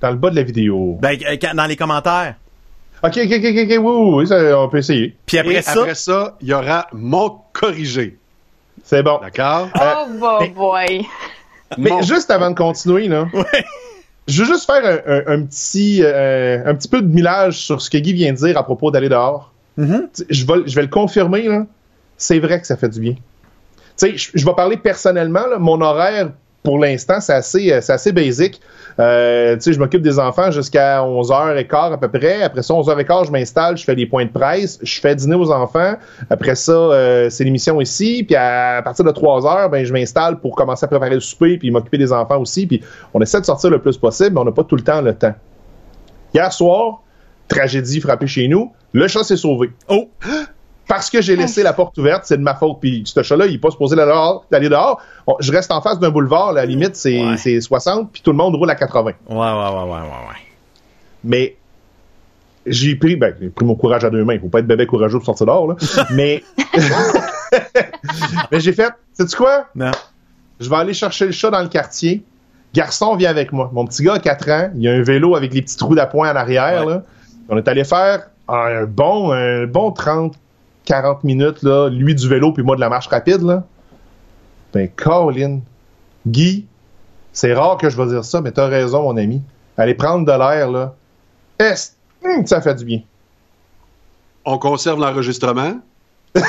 Dans 0.00 0.10
le 0.10 0.16
bas 0.16 0.30
de 0.30 0.36
la 0.36 0.42
vidéo. 0.42 0.98
Ben, 1.00 1.16
euh, 1.26 1.36
dans 1.54 1.66
les 1.66 1.76
commentaires. 1.76 2.36
OK, 3.02 3.16
OK, 3.16 3.32
OK, 3.32 3.44
OK, 3.44 3.70
oui, 3.70 3.78
oui, 3.78 4.26
ça, 4.26 4.60
on 4.60 4.68
peut 4.68 4.78
essayer. 4.78 5.16
Puis 5.24 5.38
après 5.38 5.62
ça, 5.62 5.72
après 5.72 5.94
ça, 5.94 6.36
il 6.40 6.48
y 6.48 6.52
aura 6.52 6.88
mon 6.92 7.40
corrigé. 7.52 8.18
C'est 8.84 9.02
bon. 9.02 9.20
D'accord? 9.20 9.68
Oh, 9.74 10.44
boy. 10.54 11.06
Mais 11.76 12.02
juste 12.02 12.30
avant 12.30 12.50
de 12.50 12.56
continuer, 12.56 13.08
là. 13.08 13.26
Ouais. 13.34 13.64
Je 14.28 14.42
veux 14.42 14.46
juste 14.46 14.66
faire 14.66 15.02
un, 15.26 15.42
petit, 15.42 16.02
euh, 16.02 16.62
un 16.64 16.74
petit 16.74 16.88
peu 16.88 17.00
de 17.02 17.06
millage 17.06 17.58
sur 17.58 17.80
ce 17.80 17.90
que 17.90 17.98
Guy 17.98 18.12
vient 18.12 18.32
de 18.32 18.36
dire 18.36 18.56
à 18.58 18.62
propos 18.62 18.90
d'aller 18.90 19.08
dehors. 19.08 19.52
Mm-hmm. 19.78 20.24
je, 20.28 20.46
vais, 20.46 20.54
je 20.66 20.74
vais 20.74 20.82
le 20.82 20.88
confirmer, 20.88 21.48
là. 21.48 21.66
C'est 22.18 22.38
vrai 22.38 22.60
que 22.60 22.66
ça 22.66 22.76
fait 22.76 22.88
du 22.88 23.00
bien. 23.00 23.14
Tu 23.14 24.18
sais, 24.18 24.30
je, 24.34 24.44
vais 24.44 24.54
parler 24.54 24.76
personnellement, 24.76 25.46
là, 25.46 25.58
mon 25.58 25.80
horaire 25.80 26.32
pour 26.68 26.78
l'instant, 26.78 27.18
c'est 27.18 27.32
assez, 27.32 27.72
euh, 27.72 27.80
assez 27.88 28.12
basique. 28.12 28.60
Euh, 29.00 29.54
tu 29.54 29.62
sais, 29.62 29.72
je 29.72 29.78
m'occupe 29.78 30.02
des 30.02 30.18
enfants 30.18 30.50
jusqu'à 30.50 31.00
11h15 31.00 31.94
à 31.94 31.96
peu 31.96 32.08
près. 32.08 32.42
Après 32.42 32.62
ça, 32.62 32.74
11h15, 32.74 33.28
je 33.28 33.32
m'installe, 33.32 33.78
je 33.78 33.84
fais 33.84 33.96
des 33.96 34.04
points 34.04 34.26
de 34.26 34.30
presse, 34.30 34.78
je 34.82 35.00
fais 35.00 35.14
dîner 35.14 35.34
aux 35.34 35.50
enfants. 35.50 35.94
Après 36.28 36.54
ça, 36.54 36.72
euh, 36.72 37.30
c'est 37.30 37.44
l'émission 37.44 37.80
ici. 37.80 38.22
Puis 38.22 38.36
à, 38.36 38.82
partir 38.84 39.02
de 39.02 39.10
3h, 39.10 39.70
ben, 39.70 39.82
je 39.82 39.94
m'installe 39.94 40.40
pour 40.40 40.54
commencer 40.54 40.84
à 40.84 40.88
préparer 40.88 41.14
le 41.14 41.20
souper 41.20 41.56
puis 41.56 41.70
m'occuper 41.70 41.96
des 41.96 42.12
enfants 42.12 42.38
aussi. 42.38 42.66
Puis 42.66 42.82
on 43.14 43.22
essaie 43.22 43.40
de 43.40 43.46
sortir 43.46 43.70
le 43.70 43.80
plus 43.80 43.96
possible, 43.96 44.34
mais 44.34 44.40
on 44.42 44.44
n'a 44.44 44.52
pas 44.52 44.64
tout 44.64 44.76
le 44.76 44.82
temps 44.82 45.00
le 45.00 45.14
temps. 45.14 45.34
Hier 46.34 46.52
soir, 46.52 47.00
tragédie 47.48 47.98
frappée 48.02 48.26
chez 48.26 48.46
nous. 48.46 48.74
Le 48.92 49.08
chat 49.08 49.24
s'est 49.24 49.38
sauvé. 49.38 49.70
Oh! 49.88 50.10
Parce 50.88 51.10
que 51.10 51.20
j'ai 51.20 51.36
laissé 51.36 51.62
la 51.62 51.74
porte 51.74 51.96
ouverte, 51.98 52.24
c'est 52.24 52.38
de 52.38 52.42
ma 52.42 52.54
faute. 52.54 52.78
Puis 52.80 53.02
ce 53.04 53.22
chat-là, 53.22 53.46
il 53.46 53.52
n'est 53.52 53.58
pas 53.58 53.70
supposé 53.70 53.94
d'aller 53.94 54.68
dehors. 54.68 55.00
je 55.38 55.52
reste 55.52 55.70
en 55.70 55.82
face 55.82 55.98
d'un 55.98 56.10
boulevard, 56.10 56.52
la 56.54 56.64
limite, 56.64 56.96
c'est 56.96 57.60
60, 57.60 58.10
puis 58.10 58.22
tout 58.22 58.30
le 58.30 58.36
monde 58.36 58.56
roule 58.56 58.70
à 58.70 58.74
80. 58.74 59.12
Ouais, 59.28 59.36
ouais, 59.36 59.36
ouais, 59.36 59.44
ouais, 59.44 60.00
ouais, 60.00 60.36
Mais 61.22 61.56
j'ai 62.66 62.96
pris, 62.96 63.16
ben, 63.16 63.34
j'ai 63.40 63.50
pris 63.50 63.64
mon 63.64 63.74
courage 63.74 64.04
à 64.04 64.10
deux 64.10 64.24
mains. 64.24 64.38
Faut 64.38 64.48
pas 64.48 64.60
être 64.60 64.66
bébé 64.66 64.86
courageux 64.86 65.18
pour 65.18 65.26
sortir 65.26 65.46
dehors, 65.46 65.68
là. 65.68 65.76
Mais, 66.10 66.42
mais 68.50 68.60
j'ai 68.60 68.72
fait, 68.72 68.92
sais-tu 69.14 69.36
quoi? 69.36 69.66
Non. 69.74 69.90
Je 70.60 70.68
vais 70.68 70.76
aller 70.76 70.94
chercher 70.94 71.26
le 71.26 71.32
chat 71.32 71.50
dans 71.50 71.62
le 71.62 71.68
quartier. 71.68 72.22
Garçon 72.74 73.16
vient 73.16 73.30
avec 73.30 73.52
moi. 73.52 73.70
Mon 73.72 73.86
petit 73.86 74.02
gars 74.02 74.14
a 74.14 74.18
4 74.18 74.50
ans. 74.50 74.70
Il 74.76 74.86
a 74.86 74.92
un 74.92 75.02
vélo 75.02 75.34
avec 75.34 75.54
les 75.54 75.62
petits 75.62 75.76
trous 75.76 75.94
d'appoint 75.94 76.30
en 76.32 76.36
arrière, 76.36 76.84
là. 76.84 77.02
On 77.48 77.56
est 77.56 77.66
allé 77.68 77.84
faire 77.84 78.28
un 78.48 78.84
bon, 78.84 79.32
un 79.32 79.66
bon 79.66 79.90
30, 79.90 80.34
40 80.88 81.22
minutes, 81.22 81.62
là, 81.62 81.90
lui 81.90 82.14
du 82.14 82.26
vélo 82.26 82.50
puis 82.50 82.62
moi 82.62 82.74
de 82.74 82.80
la 82.80 82.88
marche 82.88 83.08
rapide, 83.08 83.42
là. 83.42 83.64
Ben, 84.72 84.88
Colin, 84.96 85.60
Guy, 86.26 86.66
c'est 87.30 87.52
rare 87.52 87.76
que 87.76 87.90
je 87.90 87.96
vais 87.98 88.06
dire 88.06 88.24
ça, 88.24 88.40
mais 88.40 88.52
t'as 88.52 88.68
raison, 88.68 89.02
mon 89.02 89.18
ami. 89.18 89.42
Aller 89.76 89.94
prendre 89.94 90.24
de 90.24 90.32
l'air, 90.32 90.70
là, 90.70 90.94
est 91.58 91.94
hum, 92.24 92.46
ça 92.46 92.62
fait 92.62 92.74
du 92.74 92.86
bien? 92.86 93.00
On 94.46 94.56
conserve 94.56 94.98
l'enregistrement? 94.98 95.74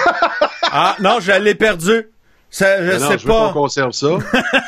ah, 0.72 0.96
non, 1.02 1.18
je 1.20 1.34
l'ai 1.34 1.56
perdu. 1.56 2.10
Ça, 2.50 2.82
je 2.82 2.98
sais 2.98 3.18
pas. 3.18 3.50
on 3.50 3.54
conserve 3.54 3.92
ça. 3.92 4.08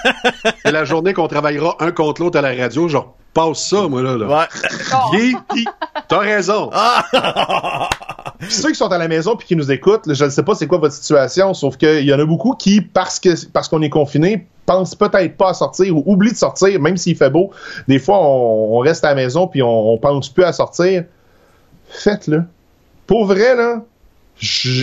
c'est 0.66 0.72
la 0.72 0.84
journée 0.84 1.14
qu'on 1.14 1.30
travaillera 1.30 1.78
un 1.80 1.92
contre 1.92 2.22
l'autre 2.22 2.38
à 2.38 2.42
la 2.42 2.54
radio, 2.54 2.90
genre 2.90 3.16
passe 3.34 3.68
ça, 3.70 3.88
moi, 3.88 4.02
là. 4.02 4.18
là. 4.18 4.28
Ouais. 4.28 5.66
T'as 6.08 6.20
raison. 6.20 6.70
Ah! 6.74 7.90
ceux 8.50 8.70
qui 8.70 8.76
sont 8.76 8.92
à 8.92 8.98
la 8.98 9.08
maison 9.08 9.36
puis 9.36 9.48
qui 9.48 9.56
nous 9.56 9.72
écoutent, 9.72 10.12
je 10.12 10.26
ne 10.26 10.30
sais 10.30 10.44
pas 10.44 10.56
c'est 10.56 10.68
quoi 10.68 10.80
votre 10.80 10.94
situation, 10.94 11.54
sauf 11.54 11.78
qu'il 11.78 12.04
y 12.04 12.14
en 12.14 12.20
a 12.20 12.26
beaucoup 12.26 12.54
qui, 12.54 12.82
parce 12.82 13.20
que 13.20 13.30
parce 13.48 13.68
qu'on 13.68 13.82
est 13.82 13.90
confiné, 13.90 14.48
pensent 14.66 14.96
peut-être 14.96 15.38
pas 15.38 15.50
à 15.50 15.54
sortir 15.54 15.96
ou 15.96 16.04
oublient 16.06 16.32
de 16.32 16.38
sortir, 16.38 16.80
même 16.80 16.98
s'il 16.98 17.16
fait 17.16 17.30
beau. 17.30 17.52
Des 17.88 18.00
fois, 18.00 18.18
on, 18.20 18.80
reste 18.80 19.06
à 19.06 19.10
la 19.10 19.16
maison 19.16 19.48
puis 19.48 19.62
on, 19.62 19.94
on 19.94 19.98
pense 19.98 20.30
plus 20.30 20.44
à 20.44 20.54
sortir. 20.54 21.06
Faites-le. 21.90 22.44
Pour 23.06 23.26
vrai, 23.26 23.56
là, 23.56 23.84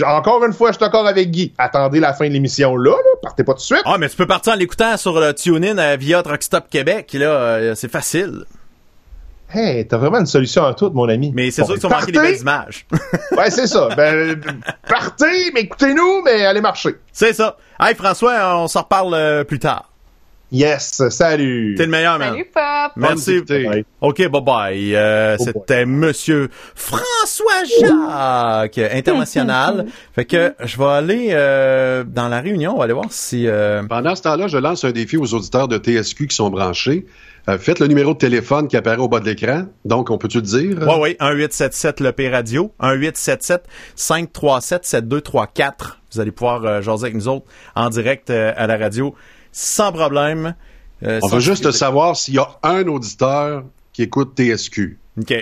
encore 0.05 0.43
une 0.45 0.53
fois, 0.53 0.69
je 0.69 0.73
suis 0.73 0.79
d'accord 0.79 1.07
avec 1.07 1.31
Guy. 1.31 1.53
Attendez 1.57 1.99
la 1.99 2.13
fin 2.13 2.27
de 2.27 2.33
l'émission 2.33 2.75
là, 2.75 2.91
là, 2.91 3.19
partez 3.21 3.43
pas 3.43 3.53
tout 3.53 3.59
de 3.59 3.63
suite. 3.63 3.81
Ah, 3.85 3.97
mais 3.97 4.09
tu 4.09 4.15
peux 4.15 4.27
partir 4.27 4.53
en 4.53 4.55
l'écoutant 4.55 4.95
sur 4.97 5.19
le 5.19 5.33
TuneIn 5.33 5.77
euh, 5.77 5.95
via 5.97 6.21
Rockstop 6.21 6.69
Québec, 6.69 7.13
là, 7.13 7.29
euh, 7.29 7.75
c'est 7.75 7.91
facile. 7.91 8.45
Hey, 9.51 9.87
t'as 9.87 9.97
vraiment 9.97 10.19
une 10.19 10.27
solution 10.27 10.63
à 10.63 10.75
tout, 10.75 10.91
mon 10.93 11.09
ami. 11.09 11.31
Mais 11.33 11.49
c'est 11.49 11.65
sûr 11.65 11.73
tu 11.73 11.87
vas 11.87 11.99
manquer 11.99 12.11
des 12.11 12.19
belles 12.19 12.39
images. 12.39 12.85
ouais, 13.37 13.49
c'est 13.49 13.65
ça. 13.65 13.89
Ben, 13.97 14.39
partez, 14.87 15.51
mais 15.53 15.61
écoutez-nous, 15.61 16.21
mais 16.23 16.45
allez 16.45 16.61
marcher. 16.61 16.97
C'est 17.11 17.33
ça. 17.33 17.57
Hey, 17.79 17.95
François, 17.95 18.57
on 18.57 18.67
s'en 18.67 18.81
reparle 18.81 19.13
euh, 19.15 19.43
plus 19.43 19.57
tard. 19.57 19.89
Yes, 20.51 21.07
salut. 21.09 21.75
T'es 21.77 21.85
le 21.85 21.91
meilleur, 21.91 22.17
man. 22.17 22.31
Salut, 22.31 22.45
Pop. 22.45 22.91
Merci. 22.95 23.41
OK, 24.01 24.19
bye-bye. 24.19 24.95
Euh, 24.95 25.37
C'était 25.37 25.85
Monsieur 25.85 26.49
François 26.73 27.63
Jacques, 27.79 28.77
international. 28.93 29.85
fait 30.13 30.25
que 30.25 30.55
je 30.63 30.77
vais 30.77 30.85
aller 30.85 31.27
euh, 31.31 32.03
dans 32.03 32.29
la 32.29 32.41
réunion. 32.41 32.73
On 32.73 32.77
va 32.79 32.85
aller 32.85 32.93
voir 32.93 33.11
si... 33.11 33.47
Euh... 33.47 33.83
Pendant 33.87 34.15
ce 34.15 34.23
temps-là, 34.23 34.47
je 34.47 34.57
lance 34.57 34.83
un 34.83 34.91
défi 34.91 35.17
aux 35.17 35.33
auditeurs 35.35 35.67
de 35.67 35.77
TSQ 35.77 36.27
qui 36.27 36.35
sont 36.35 36.49
branchés. 36.49 37.05
Euh, 37.47 37.57
faites 37.57 37.79
le 37.79 37.87
numéro 37.87 38.13
de 38.13 38.17
téléphone 38.19 38.67
qui 38.67 38.77
apparaît 38.77 38.97
au 38.97 39.07
bas 39.07 39.19
de 39.19 39.25
l'écran. 39.25 39.65
Donc, 39.85 40.09
on 40.09 40.17
peut-tu 40.17 40.37
le 40.37 40.43
dire? 40.43 40.77
Oui, 40.81 40.95
oui. 40.99 41.17
1877 41.21 41.99
le 41.99 42.11
P 42.11 42.29
Radio. 42.29 42.73
1877 42.81 43.63
537 43.95 44.85
7234. 44.85 45.99
Vous 46.11 46.19
allez 46.19 46.31
pouvoir 46.31 46.65
euh, 46.65 46.81
jaser 46.81 47.05
avec 47.05 47.15
nous 47.15 47.27
autres 47.27 47.45
en 47.75 47.89
direct 47.89 48.29
euh, 48.29 48.51
à 48.55 48.67
la 48.67 48.77
radio 48.77 49.15
sans 49.51 49.91
problème. 49.91 50.55
on 51.01 51.27
veut 51.27 51.39
juste 51.39 51.71
savoir 51.71 52.15
s'il 52.15 52.35
y 52.35 52.39
a 52.39 52.49
un 52.63 52.87
auditeur 52.87 53.63
qui 53.93 54.03
écoute 54.03 54.37
TSQ. 54.37 54.97
OK. 55.19 55.33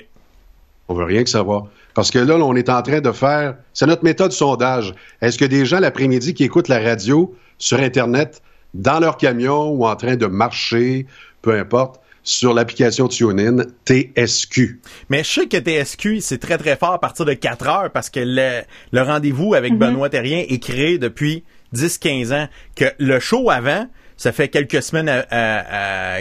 On 0.89 0.93
veut 0.93 1.05
rien 1.05 1.23
que 1.23 1.29
savoir. 1.29 1.67
Parce 1.93 2.11
que 2.11 2.19
là, 2.19 2.35
on 2.35 2.55
est 2.55 2.69
en 2.69 2.81
train 2.81 3.01
de 3.01 3.11
faire. 3.11 3.55
C'est 3.73 3.87
notre 3.87 4.03
méthode 4.03 4.31
sondage. 4.31 4.93
Est-ce 5.21 5.37
que 5.37 5.45
des 5.45 5.65
gens 5.65 5.79
l'après-midi 5.79 6.33
qui 6.33 6.43
écoutent 6.43 6.67
la 6.67 6.79
radio 6.79 7.35
sur 7.57 7.79
Internet, 7.79 8.41
dans 8.73 8.99
leur 8.99 9.17
camion 9.17 9.69
ou 9.71 9.85
en 9.85 9.95
train 9.95 10.15
de 10.15 10.27
marcher 10.27 11.07
peu 11.41 11.57
importe, 11.57 12.01
sur 12.23 12.53
l'application 12.53 13.07
TuneIn 13.07 13.63
TSQ. 13.85 14.81
Mais 15.09 15.23
je 15.23 15.31
sais 15.31 15.47
que 15.47 15.57
TSQ, 15.57 16.19
c'est 16.19 16.39
très 16.39 16.57
très 16.57 16.75
fort 16.75 16.91
à 16.91 16.99
partir 16.99 17.23
de 17.23 17.33
4 17.33 17.67
heures 17.69 17.91
parce 17.91 18.09
que 18.09 18.19
le, 18.21 18.63
le 18.91 19.01
rendez-vous 19.01 19.53
avec 19.53 19.71
mm-hmm. 19.71 19.77
Benoît 19.77 20.09
Terrien 20.09 20.43
est 20.45 20.61
créé 20.61 20.97
depuis 20.97 21.45
10-15 21.73 22.33
ans. 22.33 22.47
Que 22.75 22.85
le 22.97 23.19
show 23.19 23.49
avant, 23.49 23.87
ça 24.17 24.31
fait 24.31 24.49
quelques 24.49 24.81
semaines 24.81 25.23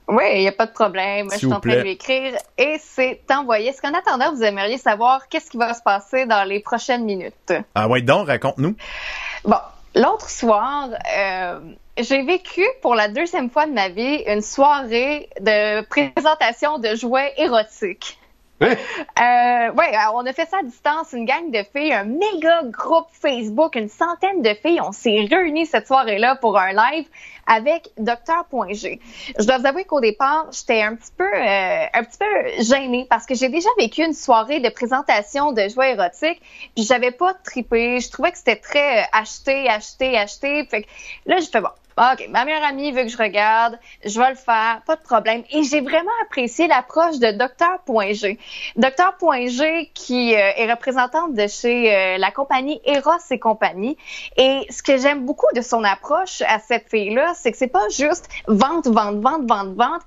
Oui, 0.10 0.24
il 0.34 0.40
n'y 0.42 0.48
a 0.48 0.52
pas 0.52 0.66
de 0.66 0.72
problème. 0.72 1.30
je 1.32 1.38
suis 1.38 1.54
en 1.54 1.60
train 1.60 1.76
de 1.76 1.82
lui 1.82 1.92
écrire 1.92 2.34
et 2.58 2.78
c'est 2.80 3.22
envoyé. 3.30 3.70
Est-ce 3.70 3.82
qu'en 3.82 3.94
attendant, 3.94 4.34
vous 4.34 4.44
aimeriez 4.44 4.80
savoir 4.80 5.30
qu'est-ce 5.30 5.52
qui 5.52 5.58
va 5.58 5.74
se 5.76 5.84
passer 5.84 6.26
dans 6.26 6.44
les 6.48 6.60
prochaines 6.60 7.06
minutes? 7.06 7.54
Ah 7.76 7.88
oui, 7.88 8.02
donc, 8.02 8.28
raconte-nous. 8.28 8.76
Bon, 9.46 9.60
l'autre 9.94 10.28
soir, 10.28 10.90
euh, 11.16 11.60
j'ai 11.98 12.24
vécu 12.24 12.66
pour 12.82 12.96
la 12.96 13.08
deuxième 13.08 13.52
fois 13.52 13.68
de 13.68 13.72
ma 13.72 13.90
vie 13.90 14.24
une 14.26 14.42
soirée 14.42 15.30
de 15.40 15.82
présentation 15.82 16.80
de 16.80 16.96
jouets 16.96 17.34
érotiques. 17.38 18.18
Euh, 18.62 19.72
ouais, 19.72 19.92
on 20.14 20.26
a 20.26 20.34
fait 20.34 20.46
ça 20.46 20.58
à 20.60 20.64
distance, 20.64 21.14
une 21.14 21.26
gang 21.26 21.50
de 21.52 21.64
filles, 21.74 21.94
un 21.94 22.04
méga 22.04 22.62
groupe 22.66 23.08
Facebook, 23.12 23.76
une 23.76 23.90
centaine 23.90 24.42
de 24.42 24.54
filles. 24.54 24.82
On 24.82 24.92
s'est 24.92 25.28
réunis 25.30 25.66
cette 25.66 25.88
soirée-là 25.88 26.36
pour 26.36 26.58
un 26.58 26.72
live 26.72 27.06
avec 27.48 27.90
Docteur.g. 27.98 29.00
Je 29.38 29.46
dois 29.46 29.58
vous 29.58 29.66
avouer 29.66 29.84
qu'au 29.84 30.00
départ, 30.00 30.48
j'étais 30.52 30.82
un 30.82 30.96
petit 30.96 31.12
peu, 31.18 31.24
euh, 31.24 31.86
un 31.94 32.04
petit 32.04 32.18
peu 32.20 32.64
gênée 32.64 33.08
parce 33.10 33.26
que 33.26 33.34
j'ai 33.34 33.50
déjà 33.50 33.70
vécu 33.78 34.04
une 34.04 34.14
soirée 34.14 34.60
de 34.60 34.70
présentation 34.70 35.52
de 35.52 35.68
jouets 35.68 35.94
érotiques, 35.94 36.42
puis 36.76 36.86
j'avais 36.86 37.12
pas 37.12 37.34
trippé. 37.34 38.00
Je 38.00 38.12
trouvais 38.12 38.32
que 38.32 38.38
c'était 38.38 38.58
très 38.58 39.00
euh, 39.00 39.06
acheté, 39.14 39.68
acheté, 39.68 40.18
acheté. 40.18 40.66
Fait 40.66 40.84
que 40.84 40.88
là, 41.26 41.40
je 41.40 41.48
fais 41.48 41.62
bon, 41.62 41.70
OK, 42.00 42.30
ma 42.30 42.46
meilleure 42.46 42.64
amie 42.64 42.94
veut 42.94 43.04
que 43.04 43.10
je 43.10 43.18
regarde, 43.18 43.78
je 44.06 44.18
vais 44.18 44.30
le 44.30 44.36
faire, 44.36 44.82
pas 44.86 44.96
de 44.96 45.02
problème. 45.02 45.44
Et 45.52 45.64
j'ai 45.64 45.82
vraiment 45.82 46.12
apprécié 46.24 46.66
l'approche 46.68 47.20
de 47.20 47.32
Docteur.g. 47.32 48.40
Docteur.g 48.78 49.92
qui 49.94 50.34
euh, 50.34 50.52
est 50.56 50.72
représentante 50.72 51.34
de 51.34 51.46
chez 51.48 51.94
euh, 51.94 52.18
la 52.18 52.32
compagnie 52.32 52.80
Eros 52.86 53.12
et 53.32 53.38
compagnie. 53.38 53.98
Et 54.38 54.66
ce 54.70 54.82
que 54.82 54.98
j'aime 54.98 55.26
beaucoup 55.26 55.54
de 55.54 55.62
son 55.62 55.84
approche 55.84 56.42
à 56.48 56.60
cette 56.60 56.88
fille-là, 56.90 57.34
c'est 57.36 57.52
que 57.52 57.58
c'est 57.58 57.68
pas 57.68 57.90
juste 57.90 58.30
vente, 58.48 58.88
vente, 58.88 59.20
vente, 59.20 59.50
vente, 59.50 59.76
vente. 59.76 60.02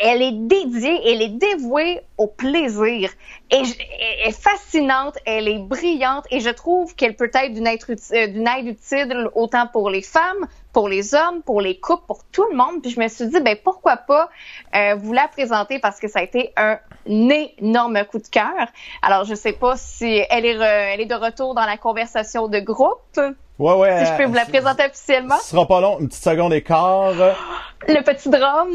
Elle 0.00 0.22
est 0.22 0.32
dédiée, 0.32 1.00
elle 1.08 1.22
est 1.22 1.38
dévouée 1.38 2.00
au 2.18 2.26
plaisir. 2.26 3.12
Et 3.52 3.58
elle 3.58 4.28
est 4.28 4.32
fascinante, 4.32 5.18
elle 5.24 5.46
est 5.46 5.60
brillante 5.60 6.24
et 6.32 6.40
je 6.40 6.50
trouve 6.50 6.96
qu'elle 6.96 7.14
peut 7.14 7.30
être 7.32 7.52
d'une 7.52 7.68
aide 7.68 8.66
utile 8.66 9.28
autant 9.36 9.68
pour 9.68 9.88
les 9.88 10.02
femmes 10.02 10.48
pour 10.76 10.90
les 10.90 11.14
hommes, 11.14 11.40
pour 11.42 11.62
les 11.62 11.80
couples, 11.80 12.04
pour 12.06 12.22
tout 12.30 12.46
le 12.50 12.54
monde. 12.54 12.82
Puis 12.82 12.90
je 12.90 13.00
me 13.00 13.08
suis 13.08 13.28
dit, 13.28 13.40
ben 13.40 13.56
pourquoi 13.64 13.96
pas 13.96 14.28
euh, 14.74 14.94
vous 14.94 15.14
la 15.14 15.26
présenter 15.26 15.78
parce 15.78 15.98
que 15.98 16.06
ça 16.06 16.18
a 16.18 16.22
été 16.22 16.52
un 16.54 16.78
énorme 17.08 18.04
coup 18.04 18.18
de 18.18 18.28
cœur. 18.28 18.66
Alors 19.00 19.24
je 19.24 19.34
sais 19.34 19.54
pas 19.54 19.78
si 19.78 20.20
elle 20.28 20.44
est, 20.44 20.60
elle 20.60 21.00
est 21.00 21.06
de 21.06 21.14
retour 21.14 21.54
dans 21.54 21.64
la 21.64 21.78
conversation 21.78 22.48
de 22.48 22.58
groupe. 22.58 23.18
Ouais, 23.58 23.72
ouais. 23.74 24.04
Si 24.04 24.12
je 24.12 24.16
peux 24.18 24.24
vous 24.26 24.34
la 24.34 24.44
présenter 24.44 24.84
officiellement. 24.84 25.38
Ce 25.40 25.50
sera 25.50 25.66
pas 25.66 25.80
long, 25.80 25.98
une 25.98 26.08
petite 26.08 26.22
seconde 26.22 26.52
et 26.52 26.62
quart. 26.62 27.12
Le 27.88 28.02
petit 28.02 28.28
drum. 28.28 28.68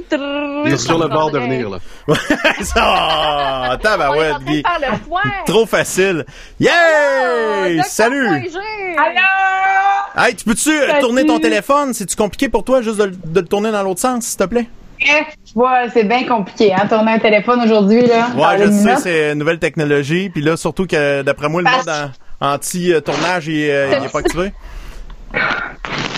Il 0.66 0.74
est 0.74 0.78
sur 0.78 0.98
le 0.98 1.08
bord 1.08 1.32
de 1.32 1.40
venir, 1.40 1.70
là. 1.70 1.80
ça, 2.62 3.78
tabarouette, 3.82 4.40
Guy. 4.46 4.64
Trop 5.46 5.66
facile. 5.66 6.26
Yeah! 6.60 7.84
Salut! 7.84 8.28
Allô! 8.28 9.22
Hey, 10.16 10.36
tu 10.36 10.46
peux-tu 10.46 10.70
euh, 10.70 11.00
tourner 11.02 11.26
ton 11.26 11.40
téléphone? 11.40 11.94
C'est-tu 11.94 12.16
compliqué 12.16 12.48
pour 12.48 12.64
toi 12.64 12.82
juste 12.82 13.00
de, 13.00 13.12
le 13.36 13.46
tourner 13.46 13.72
dans 13.72 13.84
l'autre 13.84 14.00
sens, 14.00 14.26
s'il 14.26 14.38
te 14.38 14.44
plaît? 14.46 14.70
Ouais, 15.56 15.88
c'est 15.94 16.04
bien 16.04 16.26
compliqué, 16.26 16.74
hein, 16.74 16.88
tourner 16.88 17.14
un 17.14 17.20
téléphone 17.20 17.60
aujourd'hui, 17.62 18.06
là. 18.06 18.30
Ouais, 18.36 18.66
je 18.66 18.72
sais, 18.72 18.96
c'est 18.98 19.32
une 19.32 19.40
nouvelle 19.40 19.60
technologie. 19.60 20.30
Puis 20.30 20.42
là, 20.42 20.56
surtout 20.56 20.86
que, 20.86 21.22
d'après 21.24 21.50
moi, 21.50 21.62
le 21.62 21.70
mode 21.70 22.12
anti-tournage, 22.40 23.48
il, 23.48 23.70
euh, 23.70 23.98
il 23.98 24.06
est 24.06 24.12
pas 24.12 24.20
activé. 24.20 24.54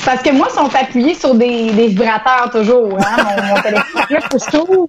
Parce 0.05 0.21
que 0.21 0.31
moi, 0.31 0.47
ils 0.49 0.53
sont 0.53 0.75
appuyés 0.75 1.13
sur 1.13 1.33
des, 1.35 1.71
des 1.71 1.87
vibrateurs 1.87 2.49
toujours. 2.51 2.97
Hein, 2.99 3.41
mon, 3.43 3.61
téléphone. 3.61 4.05
Là, 4.09 4.19
faut 4.21 4.37
que 4.37 4.43
je 4.43 4.57
trouve, 4.57 4.87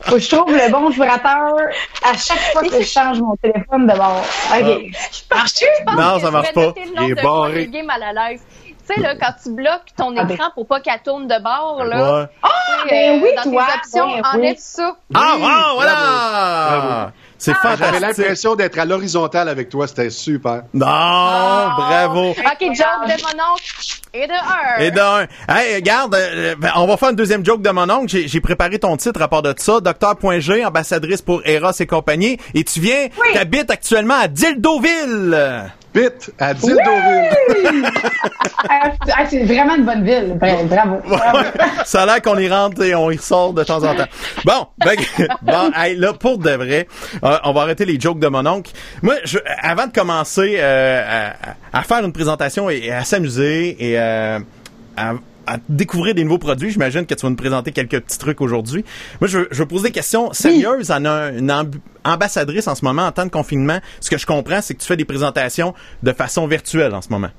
faut 0.00 0.14
que 0.14 0.18
je 0.18 0.36
trouve 0.36 0.52
le 0.52 0.70
bon 0.70 0.88
vibrateur 0.88 1.54
à 2.02 2.16
chaque 2.16 2.38
fois 2.52 2.62
que 2.62 2.80
je 2.80 2.86
change 2.86 3.20
mon 3.20 3.36
téléphone 3.36 3.86
de 3.86 3.94
bord. 3.94 4.24
OK. 4.52 5.34
Marche-tu? 5.34 5.66
Non, 5.96 6.18
ça 6.18 6.30
marche 6.30 6.52
pas. 6.52 6.72
Il 6.76 7.10
est 7.10 7.22
barré. 7.22 7.68
Tu 8.86 8.94
sais, 8.94 9.00
là, 9.00 9.14
quand 9.18 9.32
tu 9.42 9.50
bloques 9.50 9.94
ton 9.96 10.14
ah, 10.16 10.24
ben. 10.24 10.34
écran 10.34 10.50
pour 10.54 10.66
pas 10.66 10.78
qu'elle 10.80 11.00
tourne 11.02 11.26
de 11.26 11.42
bord, 11.42 11.84
là. 11.84 12.20
Ouais. 12.20 12.26
Ah, 12.42 12.48
ben 12.88 13.22
oui, 13.22 13.30
dans 13.34 13.50
toi. 13.50 13.66
tes 13.66 13.78
options, 13.78 14.22
enlève 14.34 14.56
ça. 14.58 14.96
Ah, 15.14 15.36
wow, 15.38 15.74
voilà! 15.76 17.12
C'est 17.38 17.52
ah, 17.52 17.54
fantastique. 17.54 17.84
J'avais 17.84 18.00
l'impression 18.00 18.54
d'être 18.54 18.78
à 18.78 18.84
l'horizontale 18.84 19.48
avec 19.48 19.68
toi, 19.68 19.86
c'était 19.86 20.10
super. 20.10 20.62
Non, 20.72 20.86
ah. 20.88 21.74
bravo. 21.76 22.30
OK, 22.30 22.60
joke 22.60 23.06
de 23.06 23.22
mon 23.22 23.52
oncle 23.52 24.00
et 24.12 24.26
de 24.26 24.32
un. 24.32 24.80
Et 24.80 24.90
de 24.90 25.00
un. 25.00 25.26
Hey, 25.48 25.74
regarde, 25.76 26.14
euh, 26.14 26.54
ben, 26.58 26.70
on 26.76 26.86
va 26.86 26.96
faire 26.96 27.10
une 27.10 27.16
deuxième 27.16 27.44
joke 27.44 27.62
de 27.62 27.70
mon 27.70 27.88
oncle. 27.90 28.16
J'ai 28.26 28.40
préparé 28.40 28.78
ton 28.78 28.96
titre 28.96 29.20
à 29.20 29.28
part 29.28 29.42
de 29.42 29.54
ça. 29.56 29.80
Docteur.g, 29.80 30.64
ambassadrice 30.64 31.22
pour 31.22 31.42
Eros 31.44 31.72
et 31.78 31.86
compagnie. 31.86 32.38
Et 32.54 32.64
tu 32.64 32.80
viens, 32.80 33.08
oui. 33.20 33.28
t'habites 33.34 33.70
actuellement 33.70 34.14
à 34.14 34.28
Dildoville. 34.28 35.72
Bit 35.94 36.32
à 36.38 36.54
Dildoville. 36.54 37.88
Ah, 38.66 39.26
c'est 39.28 39.44
vraiment 39.44 39.76
une 39.76 39.84
bonne 39.84 40.04
ville. 40.04 40.38
Bravo. 40.38 41.00
ça 41.84 42.02
a 42.02 42.06
l'air 42.06 42.22
qu'on 42.22 42.38
y 42.38 42.48
rentre 42.48 42.82
et 42.82 42.94
on 42.94 43.10
y 43.10 43.16
ressort 43.16 43.52
de 43.52 43.62
temps 43.62 43.84
en 43.84 43.94
temps. 43.94 44.06
Bon, 44.44 44.66
ben, 44.78 44.96
bon 45.42 45.70
hey, 45.76 45.96
là, 45.96 46.14
pour 46.14 46.38
de 46.38 46.50
vrai, 46.50 46.88
euh, 47.22 47.38
on 47.44 47.52
va 47.52 47.62
arrêter 47.62 47.84
les 47.84 48.00
jokes 48.00 48.18
de 48.18 48.28
mon 48.28 48.46
oncle. 48.46 48.72
Moi, 49.02 49.16
je, 49.24 49.38
avant 49.60 49.86
de 49.86 49.92
commencer 49.92 50.56
euh, 50.58 51.32
à, 51.72 51.78
à, 51.78 51.82
faire 51.82 52.04
une 52.04 52.12
présentation 52.12 52.70
et, 52.70 52.90
à 52.90 53.04
s'amuser 53.04 53.76
et 53.78 53.98
euh, 53.98 54.38
à 54.96 55.12
à 55.46 55.56
découvrir 55.68 56.14
des 56.14 56.24
nouveaux 56.24 56.38
produits. 56.38 56.70
J'imagine 56.70 57.06
que 57.06 57.14
tu 57.14 57.22
vas 57.22 57.30
nous 57.30 57.36
présenter 57.36 57.72
quelques 57.72 58.00
petits 58.00 58.18
trucs 58.18 58.40
aujourd'hui. 58.40 58.84
Moi, 59.20 59.28
je, 59.28 59.40
je 59.50 59.58
veux 59.58 59.66
poser 59.66 59.88
des 59.88 59.92
questions 59.92 60.32
sérieuses 60.32 60.90
à 60.90 60.96
une, 60.96 61.52
ambassadrice 62.04 62.68
en 62.68 62.74
ce 62.74 62.84
moment 62.84 63.02
en 63.02 63.12
temps 63.12 63.24
de 63.24 63.30
confinement. 63.30 63.78
Ce 64.00 64.10
que 64.10 64.18
je 64.18 64.26
comprends, 64.26 64.60
c'est 64.60 64.74
que 64.74 64.80
tu 64.80 64.86
fais 64.86 64.96
des 64.96 65.04
présentations 65.04 65.74
de 66.02 66.12
façon 66.12 66.46
virtuelle 66.46 66.94
en 66.94 67.02
ce 67.02 67.08
moment. 67.08 67.30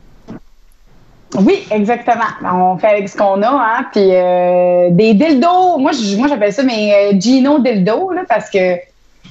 Oui, 1.37 1.65
exactement. 1.71 2.25
On 2.43 2.77
fait 2.77 2.87
avec 2.87 3.09
ce 3.09 3.17
qu'on 3.17 3.41
a, 3.41 3.49
hein. 3.49 3.85
Puis 3.91 4.01
euh, 4.03 4.89
des 4.91 5.13
dildos. 5.13 5.77
Moi, 5.77 5.91
moi, 6.17 6.27
j'appelle 6.27 6.53
ça 6.53 6.63
mes 6.63 6.93
euh, 6.93 7.19
Gino 7.19 7.59
dildo, 7.59 8.11
là, 8.11 8.23
parce 8.27 8.49
que 8.49 8.77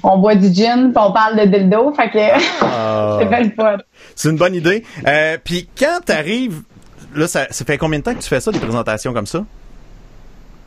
on 0.03 0.19
boit 0.19 0.35
du 0.35 0.53
gin, 0.53 0.93
puis 0.93 1.03
on 1.03 1.13
parle 1.13 1.39
de 1.39 1.45
dildo. 1.47 1.93
Fait 1.95 2.11
que 2.11 2.19
ah. 2.61 3.21
c'est 4.15 4.29
une 4.29 4.37
bonne 4.37 4.55
idée. 4.55 4.85
Euh, 5.07 5.39
puis 5.43 5.69
quand 5.79 6.01
tu 6.05 6.13
arrives 6.13 6.63
là, 7.15 7.29
ça, 7.29 7.47
ça 7.51 7.65
fait 7.65 7.79
combien 7.79 7.99
de 7.99 8.05
temps 8.05 8.15
que 8.15 8.21
tu 8.21 8.29
fais 8.29 8.41
ça, 8.41 8.51
des 8.51 8.59
présentations 8.59 9.13
comme 9.13 9.27
ça? 9.27 9.45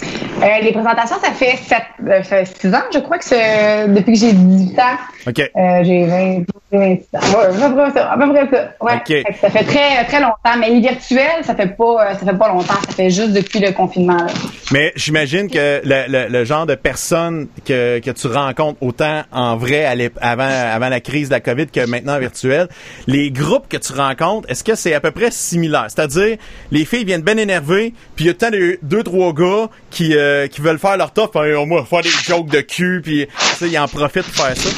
Euh, 0.02 0.62
les 0.62 0.72
présentations, 0.72 1.16
ça 1.20 1.32
fait, 1.32 1.58
sept, 1.58 1.84
euh, 2.08 2.22
fait 2.22 2.46
six 2.46 2.74
ans, 2.74 2.84
je 2.94 3.00
crois 3.00 3.18
que 3.18 3.26
c'est 3.26 3.88
depuis 3.88 4.14
que 4.14 4.20
j'ai 4.20 4.34
18 4.34 4.80
ans. 4.80 4.84
OK. 5.28 5.40
Euh, 5.40 5.84
j'ai 5.84 6.06
20, 6.06 6.44
26 6.72 7.06
ans. 7.16 7.40
Ouais, 7.40 7.64
à 7.64 7.70
peu 7.70 7.76
près 7.76 7.92
ça. 7.92 8.12
À 8.12 8.18
peu 8.18 8.30
près 8.30 8.48
ça. 8.52 8.72
Ouais. 8.80 8.96
Okay. 8.98 9.24
ça 9.42 9.50
fait 9.50 9.64
très, 9.64 10.06
très 10.06 10.20
longtemps. 10.22 10.58
Mais 10.60 10.70
les 10.70 10.80
virtuels, 10.80 11.44
ça 11.44 11.56
fait 11.56 11.76
pas, 11.76 12.14
ça 12.14 12.26
fait 12.26 12.38
pas 12.38 12.50
longtemps. 12.50 12.76
Ça 12.88 12.96
fait 12.96 13.10
juste 13.10 13.34
depuis 13.34 13.60
le 13.60 13.72
confinement. 13.72 14.18
Là. 14.18 14.28
Mais 14.72 14.94
j'imagine 14.96 15.50
que 15.50 15.82
le, 15.84 16.06
le, 16.08 16.30
le, 16.30 16.46
genre 16.46 16.68
de 16.68 16.76
personnes 16.76 17.48
que, 17.66 18.00
que 18.00 18.12
tu 18.12 18.28
rencontres 18.28 18.78
autant 18.82 19.24
en 19.32 19.58
vrai 19.58 19.86
avant, 20.22 20.44
avant 20.44 20.90
la 20.90 21.00
crise 21.00 21.30
de 21.30 21.34
la 21.34 21.40
COVID 21.40 21.68
que 21.68 21.86
maintenant 21.88 22.20
virtuel, 22.20 22.68
les 23.08 23.32
groupes 23.32 23.68
que 23.68 23.78
tu 23.78 23.94
rencontres, 23.94 24.50
est-ce 24.52 24.64
que 24.64 24.76
c'est 24.76 24.94
à 24.94 25.00
peu 25.00 25.12
près 25.12 25.32
similaire? 25.32 25.88
C'est-à-dire, 25.88 26.38
les 26.72 26.86
filles 26.86 27.06
viennent 27.06 27.22
bien 27.22 27.38
énervées, 27.38 27.94
puis 28.16 28.26
il 28.26 28.28
y 28.28 28.32
a 28.32 28.34
tant 28.36 28.52
de 28.52 28.78
deux, 28.84 29.04
trois 29.04 29.34
gars 29.34 29.70
qui, 29.90 30.16
euh, 30.16 30.48
qui 30.48 30.62
veulent 30.62 30.80
faire 30.80 30.98
leur 30.98 31.12
top, 31.12 31.36
on 31.36 31.68
va 31.68 31.84
faire 31.86 32.02
des 32.02 32.10
jokes 32.10 32.50
de 32.50 32.62
cul, 32.62 33.02
puis 33.04 33.28
ils 33.62 33.80
en 33.80 33.88
profitent 33.88 34.24
pour 34.24 34.46
faire 34.46 34.58
ça. 34.58 34.70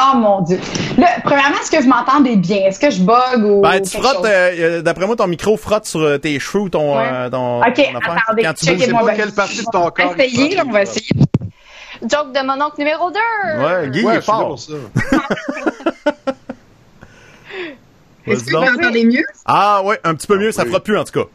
Oh 0.00 0.16
mon 0.16 0.42
Dieu. 0.42 0.60
Là, 0.96 1.08
premièrement, 1.24 1.56
est-ce 1.60 1.72
que 1.72 1.82
je 1.82 1.88
m'entendais 1.88 2.36
bien? 2.36 2.58
Est-ce 2.66 2.78
que 2.78 2.88
je 2.90 3.02
bug 3.02 3.44
ou. 3.44 3.62
Ben, 3.62 3.80
tu 3.80 3.98
frottes, 3.98 4.24
euh, 4.24 4.80
d'après 4.80 5.06
moi, 5.06 5.16
ton 5.16 5.26
micro 5.26 5.56
frotte 5.56 5.86
sur 5.86 6.00
euh, 6.00 6.18
tes 6.18 6.38
cheveux 6.38 6.64
ou 6.64 6.68
ton, 6.68 6.96
ouais. 6.96 7.30
ton. 7.30 7.60
Ok, 7.60 7.80
attendez. 7.80 8.42
Quand 8.42 8.54
tu 8.54 8.66
sais 8.66 8.92
pas 8.92 9.14
quelle 9.14 9.32
partie 9.32 9.58
de 9.58 9.64
ton 9.72 9.90
corps. 9.90 10.12
On 10.12 10.14
va 10.14 10.24
essayer, 10.24 10.54
là, 10.54 10.62
on 10.66 10.70
va 10.70 10.82
essayer. 10.82 11.10
Joke 12.02 12.32
de 12.32 12.46
mon 12.46 12.64
oncle 12.64 12.78
numéro 12.78 13.10
2. 13.10 13.18
Ouais, 13.60 13.90
Guy, 13.90 14.04
ouais, 14.04 14.18
est 14.18 14.20
fort. 14.20 14.56
Est-ce 18.26 18.44
que 18.44 18.50
vous 18.50 18.60
m'entendez 18.60 19.04
mieux? 19.04 19.24
Ah 19.46 19.82
ouais, 19.82 19.98
un 20.04 20.14
petit 20.14 20.28
peu 20.28 20.38
mieux, 20.38 20.52
ça 20.52 20.64
fera 20.64 20.78
plus 20.78 20.96
en 20.96 21.02
tout 21.02 21.24
cas. 21.24 21.28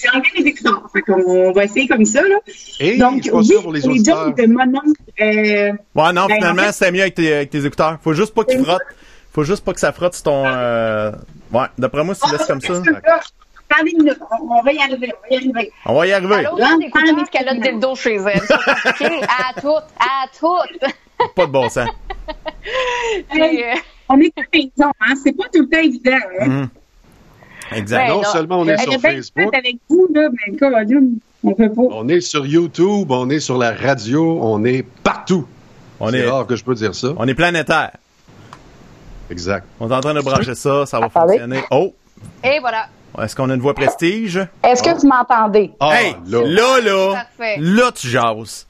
J'ai 0.00 0.08
enlevé 0.08 0.28
les 0.36 0.46
écouteurs. 0.46 0.82
Fait 0.92 1.02
qu'on 1.02 1.52
va 1.52 1.64
essayer 1.64 1.86
comme 1.86 2.04
ça, 2.04 2.22
là. 2.22 2.36
Et 2.78 2.96
Donc, 2.96 3.28
oui, 3.32 3.52
pour 3.62 3.72
les, 3.72 3.80
les 3.80 4.04
jokes 4.04 4.36
de 4.36 4.46
mon 4.46 4.78
oncle. 4.78 5.00
Euh, 5.20 5.72
ouais, 5.94 6.12
non, 6.12 6.26
ben, 6.26 6.36
finalement, 6.36 6.62
fait... 6.62 6.72
c'était 6.72 6.92
mieux 6.92 7.02
avec 7.02 7.14
tes, 7.14 7.32
avec 7.34 7.50
tes, 7.50 7.64
écouteurs. 7.64 7.98
Faut 8.02 8.14
juste 8.14 8.34
pas 8.34 8.44
qu'il 8.44 8.64
frotte. 8.64 8.82
Faut 9.32 9.44
juste 9.44 9.64
pas 9.64 9.72
que 9.72 9.80
ça 9.80 9.92
frotte 9.92 10.14
sur 10.14 10.24
ton. 10.24 10.44
Euh... 10.46 11.12
Ouais, 11.52 11.66
d'après 11.78 12.04
moi, 12.04 12.14
si 12.14 12.22
tu 12.22 12.32
laisses 12.32 12.46
comme 12.46 12.60
ça. 12.60 12.72
Attendez 13.72 13.92
une 13.92 14.02
minute, 14.02 14.18
on 14.32 14.62
va 14.62 14.72
y 14.72 14.78
arriver, 14.78 15.12
on 15.14 15.22
va 15.22 15.28
y 15.30 15.36
arriver. 15.36 15.72
On 15.86 15.94
va 15.94 16.06
y 16.06 16.12
arriver. 16.12 16.34
Alors, 16.34 16.58
là, 16.58 16.70
on 16.74 16.80
écoute 16.80 17.30
qu'elle 17.30 17.48
a 17.48 17.54
le 17.54 17.60
dildo 17.60 17.94
chez 17.94 18.16
elle. 18.16 18.26
à 19.28 19.60
toutes, 19.60 19.84
à 20.00 20.26
toutes. 20.36 21.34
Pas 21.36 21.46
de 21.46 21.52
bon 21.52 21.68
sens. 21.68 21.88
Euh... 23.34 23.74
On 24.08 24.20
est 24.20 24.32
à 24.36 24.42
maison, 24.52 24.92
hein? 25.00 25.14
C'est 25.22 25.32
pas 25.32 25.44
tout 25.52 25.62
le 25.62 25.68
temps 25.68 25.78
évident. 25.78 26.18
Hein? 26.40 26.46
Mm. 26.46 26.68
Exact. 27.72 28.08
Ben, 28.08 28.14
non, 28.14 28.22
non, 28.22 28.28
seulement 28.28 28.60
on 28.60 28.68
est 28.68 28.78
sur 28.78 29.00
Facebook. 29.00 29.54
avec 29.54 29.76
vous, 29.88 30.08
là, 30.14 30.28
mais 30.30 30.56
on 31.42 31.54
peut 31.54 31.72
pas. 31.72 31.82
On 31.90 32.08
est 32.08 32.20
sur 32.20 32.46
YouTube, 32.46 33.10
on 33.10 33.30
est 33.30 33.40
sur 33.40 33.56
la 33.56 33.72
radio, 33.72 34.38
on 34.42 34.64
est 34.64 34.82
partout. 35.02 35.46
On 36.00 36.12
est, 36.12 36.26
rare 36.26 36.46
que 36.46 36.56
je 36.56 36.64
peux 36.64 36.74
dire 36.74 36.94
ça. 36.94 37.08
On 37.16 37.28
est 37.28 37.34
planétaire. 37.34 37.92
Exact. 39.30 39.66
On 39.78 39.90
est 39.90 39.94
en 39.94 40.00
train 40.00 40.14
de 40.14 40.20
brancher 40.20 40.54
ça, 40.54 40.86
ça 40.86 40.98
va 40.98 41.06
Attendez. 41.06 41.38
fonctionner. 41.38 41.62
Oh! 41.70 41.94
Et 42.42 42.58
voilà. 42.60 42.86
Est-ce 43.22 43.36
qu'on 43.36 43.50
a 43.50 43.54
une 43.54 43.60
voix 43.60 43.74
prestige? 43.74 44.40
Est-ce 44.62 44.82
que 44.82 44.90
oh. 44.90 44.98
vous 44.98 45.08
m'entendez? 45.08 45.72
Oh, 45.80 45.90
hey, 45.92 46.16
là, 46.26 46.42
là, 46.44 46.80
là, 46.80 47.26
là, 47.58 47.92
tu 47.92 48.08
jases. 48.08 48.66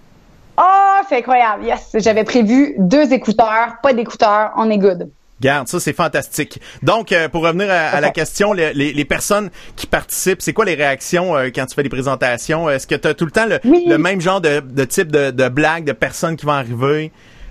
Oh, 0.59 1.01
c'est 1.09 1.18
incroyable. 1.18 1.64
Yes, 1.64 1.90
j'avais 1.94 2.24
prévu 2.24 2.74
deux 2.78 3.12
écouteurs, 3.12 3.76
pas 3.82 3.92
d'écouteurs, 3.92 4.53
on 4.57 4.68
est 4.70 4.78
good. 4.78 5.09
Garde, 5.41 5.68
ça 5.68 5.80
c'est 5.80 5.95
fantastique. 5.95 6.61
Donc, 6.82 7.12
euh, 7.12 7.28
pour 7.28 7.43
revenir 7.43 7.70
à, 7.70 7.97
à 7.97 8.01
la 8.01 8.11
question, 8.11 8.53
les, 8.53 8.74
les, 8.74 8.93
les, 8.93 9.05
personnes 9.07 9.51
qui 9.74 9.86
participent, 9.86 10.43
c'est 10.43 10.53
quoi 10.53 10.66
les 10.66 10.74
réactions 10.74 11.34
euh, 11.34 11.49
quand 11.55 11.64
tu 11.64 11.74
fais 11.74 11.82
des 11.82 11.88
présentations? 11.88 12.68
Est-ce 12.68 12.86
que 12.86 12.95
tu 12.95 13.09
as 13.09 13.14
tout 13.14 13.24
le 13.24 13.30
temps 13.30 13.47
le, 13.47 13.59
oui. 13.64 13.84
le 13.86 13.97
même 13.97 14.20
genre 14.20 14.43
de, 14.43 14.61
de 14.61 14.84
type 14.84 15.11
de, 15.11 15.30
de 15.30 15.49
blagues, 15.49 15.84
de 15.84 15.93
personnes 15.93 16.36
qui 16.36 16.45
vont 16.45 16.53
arriver? 16.53 17.11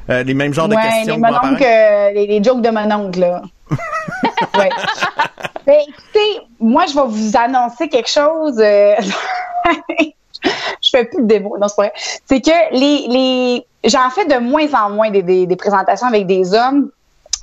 Euh, 0.09 0.23
les 0.23 0.33
mêmes 0.33 0.53
genres 0.53 0.69
ouais, 0.69 0.75
de 0.75 0.81
questions 0.81 1.15
les, 1.15 1.21
mononcle, 1.21 1.63
les, 2.15 2.27
les, 2.27 2.43
jokes 2.43 2.61
de 2.61 2.69
mon 2.69 2.91
oncle, 2.91 3.19
là. 3.19 3.41
ouais. 4.57 4.69
Mais 5.67 5.85
écoutez, 5.87 6.47
moi, 6.59 6.85
je 6.87 6.95
vais 6.95 7.07
vous 7.07 7.37
annoncer 7.37 7.89
quelque 7.89 8.09
chose. 8.09 8.59
Euh... 8.59 8.95
je 10.43 10.89
fais 10.91 11.05
plus 11.05 11.21
de 11.21 11.27
démo, 11.27 11.57
non, 11.59 11.67
c'est 11.67 11.75
pas 11.75 11.81
vrai. 11.83 11.93
C'est 12.25 12.41
que 12.41 12.73
les, 12.73 13.07
les... 13.07 13.65
j'en 13.89 14.09
fais 14.09 14.25
de 14.25 14.39
moins 14.39 14.73
en 14.73 14.89
moins 14.89 15.11
des, 15.11 15.21
des, 15.21 15.45
des 15.45 15.55
présentations 15.55 16.07
avec 16.07 16.25
des 16.25 16.55
hommes 16.55 16.89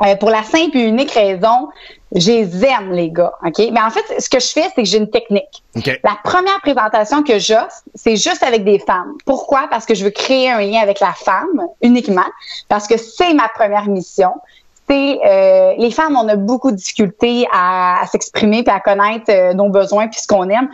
euh, 0.02 0.16
pour 0.16 0.30
la 0.30 0.42
simple 0.42 0.76
et 0.76 0.82
unique 0.82 1.10
raison, 1.12 1.68
je 2.14 2.30
les 2.30 2.64
aime, 2.64 2.92
les 2.92 3.10
gars. 3.10 3.32
OK? 3.44 3.58
Mais 3.72 3.80
en 3.80 3.90
fait, 3.90 4.20
ce 4.20 4.28
que 4.28 4.38
je 4.38 4.48
fais, 4.48 4.68
c'est 4.74 4.82
que 4.82 4.84
j'ai 4.84 4.98
une 4.98 5.10
technique. 5.10 5.62
Okay. 5.76 5.98
La 6.04 6.16
première 6.22 6.60
présentation 6.60 7.22
que 7.22 7.38
j'offre, 7.38 7.82
c'est 7.94 8.16
juste 8.16 8.42
avec 8.42 8.64
des 8.64 8.78
femmes. 8.78 9.14
Pourquoi? 9.24 9.68
Parce 9.70 9.86
que 9.86 9.94
je 9.94 10.04
veux 10.04 10.10
créer 10.10 10.50
un 10.50 10.60
lien 10.60 10.80
avec 10.80 11.00
la 11.00 11.12
femme 11.12 11.66
uniquement. 11.82 12.26
Parce 12.68 12.86
que 12.86 12.96
c'est 12.96 13.32
ma 13.34 13.48
première 13.48 13.88
mission. 13.88 14.32
C'est 14.88 15.18
euh, 15.24 15.74
les 15.78 15.90
femmes, 15.90 16.16
on 16.16 16.28
a 16.28 16.36
beaucoup 16.36 16.70
de 16.70 16.76
difficultés 16.76 17.46
à, 17.52 18.02
à 18.02 18.06
s'exprimer 18.06 18.62
puis 18.62 18.72
à 18.72 18.80
connaître 18.80 19.30
euh, 19.30 19.52
nos 19.52 19.68
besoins 19.68 20.06
puis 20.08 20.20
ce 20.20 20.28
qu'on 20.28 20.48
aime. 20.48 20.68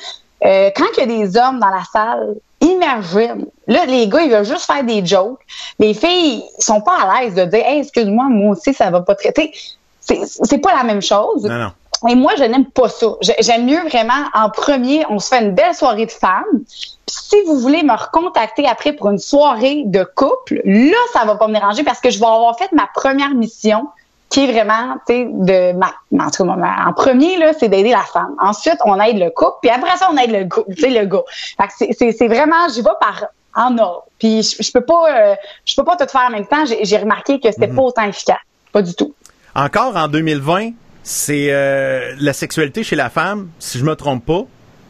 Euh, 0.44 0.70
quand 0.76 0.84
il 0.96 1.00
y 1.00 1.02
a 1.02 1.06
des 1.06 1.36
hommes 1.38 1.60
dans 1.60 1.68
la 1.68 1.84
salle, 1.92 2.34
imagine. 2.62 3.46
Là, 3.66 3.84
les 3.86 4.08
gars, 4.08 4.22
ils 4.22 4.30
veulent 4.30 4.44
juste 4.44 4.64
faire 4.64 4.84
des 4.84 5.04
jokes. 5.04 5.40
Les 5.78 5.94
filles 5.94 6.42
sont 6.58 6.80
pas 6.80 6.96
à 7.00 7.20
l'aise 7.20 7.34
de 7.34 7.44
dire, 7.44 7.64
hey, 7.66 7.80
excuse-moi, 7.80 8.24
moi 8.28 8.52
aussi, 8.52 8.72
ça 8.72 8.90
va 8.90 9.02
pas 9.02 9.14
traiter. 9.14 9.52
C'est 10.00 10.58
pas 10.58 10.74
la 10.74 10.84
même 10.84 11.02
chose. 11.02 11.44
Non, 11.44 11.58
non. 11.58 11.72
Et 12.08 12.14
moi, 12.14 12.32
je 12.36 12.44
n'aime 12.44 12.66
pas 12.66 12.88
ça. 12.88 13.06
J'aime 13.40 13.66
mieux 13.66 13.80
vraiment, 13.88 14.24
en 14.34 14.50
premier, 14.50 15.04
on 15.08 15.18
se 15.18 15.28
fait 15.28 15.42
une 15.42 15.54
belle 15.54 15.74
soirée 15.74 16.06
de 16.06 16.10
femmes. 16.10 16.42
Puis 16.66 16.96
si 17.06 17.36
vous 17.46 17.60
voulez 17.60 17.82
me 17.82 17.92
recontacter 17.92 18.66
après 18.66 18.92
pour 18.92 19.10
une 19.10 19.18
soirée 19.18 19.84
de 19.86 20.02
couple, 20.02 20.62
là, 20.64 20.96
ça 21.12 21.24
va 21.24 21.36
pas 21.36 21.46
me 21.46 21.54
déranger 21.54 21.84
parce 21.84 22.00
que 22.00 22.10
je 22.10 22.18
vais 22.18 22.26
avoir 22.26 22.58
fait 22.58 22.72
ma 22.72 22.88
première 22.92 23.34
mission 23.34 23.86
qui 24.32 24.44
est 24.44 24.52
vraiment, 24.52 24.96
tu 25.06 25.12
sais, 25.12 25.28
de 25.30 25.72
ma, 25.74 25.92
en 26.24 26.30
tout 26.30 26.44
cas, 26.46 26.56
en 26.88 26.92
premier 26.94 27.36
là, 27.36 27.52
c'est 27.58 27.68
d'aider 27.68 27.90
la 27.90 28.00
femme. 28.00 28.34
Ensuite, 28.40 28.78
on 28.86 28.98
aide 28.98 29.18
le 29.18 29.28
couple, 29.28 29.58
puis 29.60 29.70
après 29.70 29.94
ça, 29.98 30.08
on 30.10 30.16
aide 30.16 30.32
le 30.32 30.48
couple, 30.48 30.74
tu 30.74 30.80
sais, 30.82 30.90
le 30.90 31.04
gars. 31.04 31.22
Fait 31.58 31.86
que 31.86 32.12
c'est 32.16 32.28
vraiment, 32.28 32.66
j'y 32.74 32.80
vais 32.80 32.96
par 32.98 33.26
en 33.54 33.76
ordre. 33.76 34.04
Puis 34.18 34.42
je, 34.42 34.62
je 34.62 34.72
peux 34.72 34.80
pas, 34.80 35.04
euh, 35.10 35.34
je 35.66 35.74
peux 35.76 35.84
pas 35.84 35.96
tout 35.96 36.08
faire 36.08 36.26
en 36.28 36.30
même 36.30 36.46
temps. 36.46 36.64
J'ai 36.82 36.96
remarqué 36.96 37.38
que 37.40 37.52
c'était 37.52 37.66
mm 37.66 37.72
-hmm. 37.72 37.76
pas 37.76 37.82
autant 37.82 38.04
efficace, 38.04 38.44
pas 38.72 38.80
du 38.80 38.94
tout. 38.94 39.12
Encore 39.54 39.94
en 39.96 40.08
2020, 40.08 40.70
c'est 41.02 41.48
euh, 41.50 42.14
la 42.18 42.32
sexualité 42.32 42.84
chez 42.84 42.96
la 42.96 43.10
femme, 43.10 43.50
si 43.58 43.78
je 43.78 43.84
me 43.84 43.94
trompe 43.96 44.24
pas, 44.24 44.44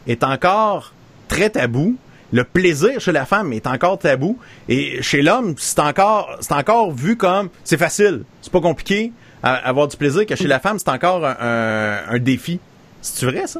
est 0.07 0.23
encore 0.23 0.93
très 1.27 1.49
tabou. 1.49 1.97
Le 2.31 2.45
plaisir 2.45 2.99
chez 2.99 3.11
la 3.11 3.25
femme 3.25 3.51
est 3.53 3.67
encore 3.67 3.99
tabou 3.99 4.39
et 4.67 5.01
chez 5.03 5.21
l'homme, 5.21 5.53
c'est 5.57 5.79
encore 5.79 6.25
c'est 6.39 6.53
encore 6.61 6.91
vu 6.91 7.15
comme 7.15 7.49
c'est 7.63 7.77
facile, 7.77 8.23
c'est 8.41 8.51
pas 8.51 8.61
compliqué 8.69 9.11
à 9.43 9.55
avoir 9.55 9.87
du 9.87 9.97
plaisir 9.97 10.25
que 10.25 10.35
chez 10.35 10.47
la 10.47 10.59
femme, 10.59 10.79
c'est 10.79 10.89
encore 10.89 11.25
un, 11.25 11.35
un, 11.39 12.15
un 12.15 12.19
défi. 12.19 12.59
C'est 13.01 13.25
vrai 13.25 13.45
ça? 13.45 13.59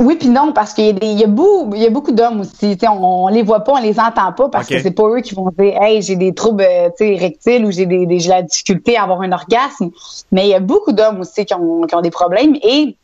Oui 0.00 0.16
puis 0.16 0.28
non 0.28 0.52
parce 0.52 0.74
qu'il 0.74 0.86
y 0.86 1.22
a 1.22 1.24
y 1.24 1.26
beaucoup, 1.26 1.74
il 1.76 1.82
y 1.82 1.86
a 1.86 1.90
beaucoup 1.90 2.12
d'hommes 2.12 2.40
aussi. 2.40 2.76
On, 2.82 3.26
on 3.26 3.28
les 3.28 3.42
voit 3.42 3.60
pas, 3.60 3.74
on 3.74 3.80
les 3.80 4.00
entend 4.00 4.32
pas 4.32 4.48
parce 4.48 4.66
okay. 4.66 4.76
que 4.76 4.82
c'est 4.82 4.90
pas 4.90 5.04
eux 5.04 5.20
qui 5.20 5.34
vont 5.34 5.50
dire 5.56 5.80
hey 5.80 6.02
j'ai 6.02 6.16
des 6.16 6.34
troubles 6.34 6.66
érectiles 6.98 7.64
ou 7.64 7.70
j'ai 7.70 7.86
des, 7.86 8.06
des 8.06 8.18
la 8.20 8.42
difficulté 8.42 8.96
à 8.96 9.04
avoir 9.04 9.20
un 9.20 9.30
orgasme. 9.30 9.90
Mais 10.32 10.46
il 10.46 10.50
y 10.50 10.54
a 10.54 10.60
beaucoup 10.60 10.92
d'hommes 10.92 11.20
aussi 11.20 11.44
qui 11.44 11.54
ont, 11.54 11.82
qui 11.82 11.94
ont 11.94 12.00
des 12.00 12.10
problèmes 12.10 12.56
et 12.62 12.96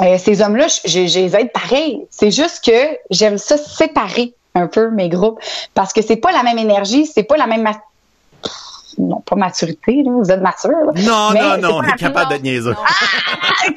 euh, 0.00 0.18
ces 0.18 0.42
hommes-là, 0.42 0.66
je, 0.68 0.90
je, 0.90 1.06
je 1.06 1.18
les 1.20 1.36
aide 1.36 1.52
pareil. 1.52 2.06
C'est 2.10 2.30
juste 2.30 2.62
que 2.64 2.98
j'aime 3.10 3.38
ça 3.38 3.56
séparer 3.56 4.34
un 4.54 4.66
peu 4.66 4.90
mes 4.90 5.08
groupes 5.08 5.40
parce 5.74 5.92
que 5.92 6.02
c'est 6.02 6.16
pas 6.16 6.32
la 6.32 6.42
même 6.42 6.58
énergie, 6.58 7.06
c'est 7.06 7.22
pas 7.22 7.36
la 7.36 7.46
même 7.46 7.66
non, 9.08 9.20
pas 9.20 9.36
maturité, 9.36 10.02
là. 10.02 10.10
vous 10.12 10.30
êtes 10.30 10.40
mature. 10.40 10.70
Là. 10.70 10.92
Non, 10.96 11.30
mais 11.32 11.40
non, 11.40 11.68
non, 11.68 11.76
on 11.78 11.82
est 11.82 11.98
capable 11.98 12.32
de 12.32 12.42
niaiser. 12.42 12.72
Ah, 12.76 13.68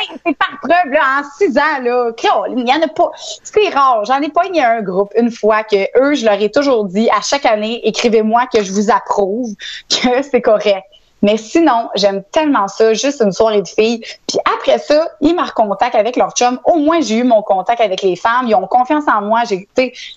hey, 0.00 0.08
c'est 0.24 0.36
par 0.36 0.58
preuve, 0.60 0.92
là, 0.92 1.20
en 1.20 1.30
six 1.36 1.56
ans, 1.58 1.82
là, 1.82 2.10
il 2.56 2.68
y 2.68 2.72
en 2.72 2.82
a 2.82 2.88
pas, 2.88 3.10
c'est 3.42 3.68
rare, 3.68 4.04
j'en 4.04 4.20
ai 4.20 4.28
pas 4.28 4.46
eu 4.46 4.58
un 4.58 4.82
groupe 4.82 5.12
une 5.16 5.30
fois 5.30 5.62
que 5.64 5.76
eux, 5.98 6.14
je 6.14 6.24
leur 6.24 6.40
ai 6.40 6.50
toujours 6.50 6.84
dit, 6.84 7.08
à 7.10 7.20
chaque 7.20 7.46
année, 7.46 7.80
écrivez-moi 7.86 8.46
que 8.52 8.62
je 8.62 8.72
vous 8.72 8.90
approuve, 8.90 9.54
que 9.90 10.22
c'est 10.22 10.42
correct. 10.42 10.84
Mais 11.22 11.36
sinon, 11.36 11.88
j'aime 11.94 12.22
tellement 12.30 12.68
ça, 12.68 12.94
juste 12.94 13.20
une 13.20 13.32
soirée 13.32 13.62
de 13.62 13.68
filles. 13.68 14.00
Puis 14.26 14.38
après 14.44 14.78
ça, 14.78 15.08
ils 15.20 15.34
me 15.34 15.42
recontactent 15.42 15.96
avec 15.96 16.16
leur 16.16 16.32
chum. 16.32 16.60
Au 16.64 16.76
moins, 16.76 17.00
j'ai 17.00 17.16
eu 17.16 17.24
mon 17.24 17.42
contact 17.42 17.80
avec 17.80 18.02
les 18.02 18.16
femmes. 18.16 18.46
Ils 18.46 18.54
ont 18.54 18.66
confiance 18.66 19.04
en 19.08 19.22
moi. 19.22 19.42
J'ai, 19.48 19.68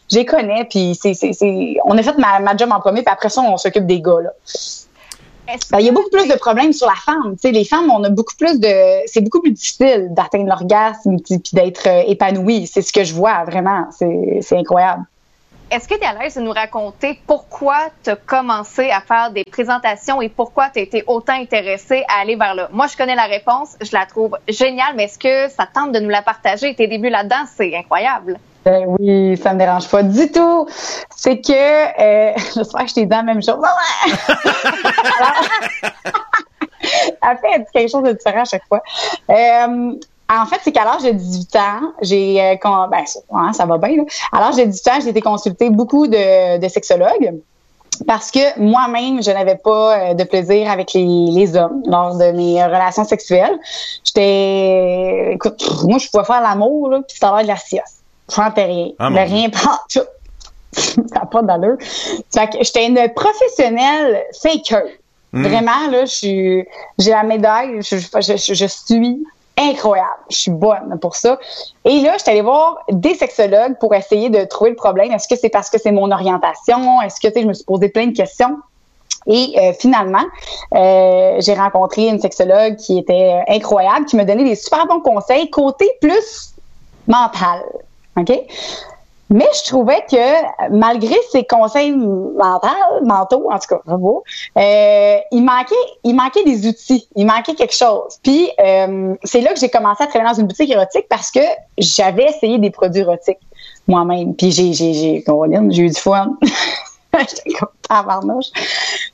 j'ai 0.09 0.25
connais. 0.25 0.65
Puis 0.65 0.97
c'est, 0.99 1.13
c'est, 1.13 1.33
c'est, 1.33 1.77
on 1.85 1.97
a 1.97 2.03
fait 2.03 2.17
ma, 2.17 2.39
ma 2.39 2.55
job 2.55 2.69
en 2.71 2.79
premier. 2.79 3.01
Puis 3.01 3.11
après 3.11 3.29
ça, 3.29 3.41
on 3.41 3.57
s'occupe 3.57 3.85
des 3.85 4.01
gars 4.01 4.21
là. 4.21 4.29
Ben, 5.71 5.79
il 5.79 5.85
y 5.85 5.89
a 5.89 5.91
beaucoup 5.91 6.09
plus 6.09 6.27
de 6.27 6.35
problèmes 6.35 6.71
sur 6.71 6.87
la 6.87 6.95
femme. 6.95 7.35
sais, 7.37 7.51
les 7.51 7.65
femmes, 7.65 7.89
on 7.91 8.03
a 8.03 8.09
beaucoup 8.09 8.35
plus 8.37 8.59
de. 8.59 9.01
C'est 9.07 9.21
beaucoup 9.21 9.41
plus 9.41 9.51
difficile 9.51 10.09
d'atteindre 10.11 10.47
l'orgasme 10.47 11.17
puis 11.19 11.41
d'être 11.53 11.87
euh, 11.87 12.03
épanoui. 12.07 12.67
C'est 12.67 12.81
ce 12.81 12.93
que 12.93 13.03
je 13.03 13.13
vois 13.13 13.43
vraiment. 13.43 13.87
C'est, 13.91 14.39
c'est 14.41 14.57
incroyable. 14.57 15.03
Est-ce 15.71 15.87
que 15.87 15.93
tu 15.95 16.01
es 16.01 16.05
à 16.05 16.13
l'aise 16.13 16.35
de 16.35 16.41
nous 16.41 16.51
raconter 16.51 17.17
pourquoi 17.25 17.77
tu 18.03 18.09
as 18.09 18.17
commencé 18.17 18.89
à 18.89 18.99
faire 18.99 19.31
des 19.31 19.45
présentations 19.45 20.21
et 20.21 20.27
pourquoi 20.27 20.69
tu 20.69 20.79
as 20.79 20.81
été 20.81 21.05
autant 21.07 21.31
intéressé 21.31 22.03
à 22.09 22.19
aller 22.19 22.35
vers 22.35 22.55
là? 22.55 22.67
Moi, 22.73 22.87
je 22.87 22.97
connais 22.97 23.15
la 23.15 23.23
réponse, 23.23 23.77
je 23.79 23.89
la 23.93 24.05
trouve 24.05 24.37
géniale, 24.49 24.95
mais 24.97 25.05
est-ce 25.05 25.17
que 25.17 25.49
ça 25.49 25.65
tente 25.73 25.93
de 25.93 25.99
nous 26.01 26.09
la 26.09 26.21
partager? 26.23 26.75
Tes 26.75 26.87
débuts 26.87 27.07
là-dedans, 27.07 27.45
c'est 27.55 27.73
incroyable. 27.73 28.37
Ben 28.65 28.83
oui, 28.99 29.37
ça 29.37 29.53
me 29.53 29.59
dérange 29.59 29.87
pas 29.87 30.03
du 30.03 30.29
tout. 30.29 30.67
C'est 31.15 31.39
que, 31.39 31.53
euh, 31.53 32.33
j'espère 32.53 32.81
que 32.81 32.89
je 32.89 32.93
t'ai 32.93 33.05
dit 33.05 33.15
la 33.15 33.23
même 33.23 33.41
chose. 33.41 33.63
Elle 37.23 37.37
fait 37.41 37.65
quelque 37.73 37.89
chose 37.89 38.03
de 38.03 38.11
différent 38.11 38.41
à 38.41 38.45
chaque 38.45 38.67
fois. 38.67 38.83
Euh, 39.29 39.93
en 40.31 40.45
fait, 40.45 40.59
c'est 40.63 40.71
qu'à 40.71 40.85
l'âge 40.85 41.03
de 41.03 41.11
18 41.11 41.55
ans, 41.57 41.93
j'ai 42.01 42.41
euh, 42.41 42.55
ben 42.89 43.05
ça, 43.05 43.19
hein, 43.33 43.53
ça 43.53 43.65
va 43.65 43.77
bien. 43.77 43.97
Là. 43.97 44.03
À 44.31 44.39
l'âge 44.39 44.55
de 44.55 44.63
18 44.63 44.87
ans, 44.87 44.99
j'ai 45.03 45.09
été 45.09 45.21
consulter 45.21 45.69
beaucoup 45.69 46.07
de, 46.07 46.57
de 46.57 46.67
sexologues 46.67 47.33
parce 48.07 48.31
que 48.31 48.59
moi-même, 48.59 49.21
je 49.21 49.31
n'avais 49.31 49.57
pas 49.57 49.97
euh, 49.97 50.13
de 50.13 50.23
plaisir 50.23 50.69
avec 50.69 50.93
les, 50.93 51.05
les 51.05 51.55
hommes 51.55 51.83
lors 51.85 52.17
de 52.17 52.31
mes 52.31 52.63
relations 52.63 53.03
sexuelles. 53.03 53.59
J'étais, 54.03 55.33
écoute, 55.33 55.63
moi, 55.83 55.97
je 55.99 56.09
pouvais 56.09 56.23
faire 56.23 56.41
l'amour 56.41 56.89
là, 56.89 57.01
puis 57.07 57.17
ça 57.17 57.29
avait 57.29 57.43
de 57.43 57.47
la 57.49 57.57
sieste. 57.57 58.01
Je 58.29 58.35
sentais 58.35 58.65
rien, 58.65 58.91
ah, 58.99 59.09
de 59.09 59.17
rien 59.17 59.49
pas. 59.49 59.83
ça 60.71 61.01
n'a 61.15 61.25
pas 61.25 61.41
d'allure. 61.41 61.77
Fait 62.33 62.49
que 62.49 62.63
j'étais 62.63 62.87
une 62.87 63.13
professionnelle 63.13 64.23
faker. 64.41 64.83
Mmh. 65.33 65.47
Vraiment 65.47 65.87
là, 65.89 66.05
je 66.05 66.11
suis, 66.11 66.67
j'ai 66.97 67.11
la 67.11 67.23
médaille. 67.23 67.81
Je, 67.81 67.97
je, 67.97 68.37
je, 68.37 68.53
je 68.53 68.65
suis 68.65 69.23
incroyable. 69.69 70.09
Je 70.29 70.37
suis 70.37 70.51
bonne 70.51 70.97
pour 70.99 71.15
ça. 71.15 71.39
Et 71.85 72.01
là, 72.01 72.13
je 72.17 72.23
suis 72.23 72.31
allée 72.31 72.41
voir 72.41 72.79
des 72.89 73.15
sexologues 73.15 73.77
pour 73.79 73.93
essayer 73.93 74.29
de 74.29 74.43
trouver 74.45 74.71
le 74.71 74.75
problème. 74.75 75.11
Est-ce 75.11 75.27
que 75.27 75.35
c'est 75.35 75.49
parce 75.49 75.69
que 75.69 75.77
c'est 75.79 75.91
mon 75.91 76.11
orientation? 76.11 77.01
Est-ce 77.01 77.19
que, 77.19 77.27
tu 77.27 77.33
sais, 77.33 77.41
je 77.41 77.47
me 77.47 77.53
suis 77.53 77.65
posé 77.65 77.89
plein 77.89 78.07
de 78.07 78.15
questions? 78.15 78.57
Et 79.27 79.53
euh, 79.57 79.73
finalement, 79.73 80.23
euh, 80.73 81.35
j'ai 81.39 81.53
rencontré 81.53 82.07
une 82.07 82.19
sexologue 82.19 82.75
qui 82.77 82.97
était 82.97 83.33
euh, 83.33 83.53
incroyable, 83.53 84.05
qui 84.05 84.15
me 84.15 84.23
donnait 84.23 84.43
des 84.43 84.55
super 84.55 84.87
bons 84.87 84.99
conseils 84.99 85.49
côté 85.49 85.89
plus 86.01 86.55
mental. 87.07 87.61
OK? 88.17 88.31
Mais 89.31 89.47
je 89.57 89.69
trouvais 89.69 90.03
que 90.11 90.71
malgré 90.71 91.15
ses 91.31 91.45
conseils 91.45 91.93
mentaux, 91.93 93.05
mentaux 93.05 93.49
en 93.49 93.59
tout 93.59 93.67
cas, 93.69 93.81
bravo, 93.85 94.25
euh, 94.57 95.17
il 95.31 95.43
manquait, 95.43 95.73
il 96.03 96.15
manquait 96.15 96.43
des 96.43 96.67
outils, 96.67 97.07
il 97.15 97.25
manquait 97.25 97.55
quelque 97.55 97.73
chose. 97.73 98.19
Puis 98.21 98.49
euh, 98.59 99.15
c'est 99.23 99.39
là 99.39 99.53
que 99.53 99.59
j'ai 99.59 99.69
commencé 99.69 100.03
à 100.03 100.07
travailler 100.07 100.33
dans 100.33 100.39
une 100.41 100.47
boutique 100.47 100.69
érotique 100.69 101.05
parce 101.09 101.31
que 101.31 101.39
j'avais 101.77 102.25
essayé 102.25 102.57
des 102.59 102.71
produits 102.71 103.01
érotiques 103.01 103.39
moi-même. 103.87 104.35
Puis 104.35 104.51
j'ai, 104.51 104.73
j'ai, 104.73 104.93
j'ai, 104.93 105.23
j'ai 105.69 105.81
eu 105.81 105.89
du 105.89 105.99
fun. 105.99 106.37
J'étais 107.19 107.57
comme 107.59 108.39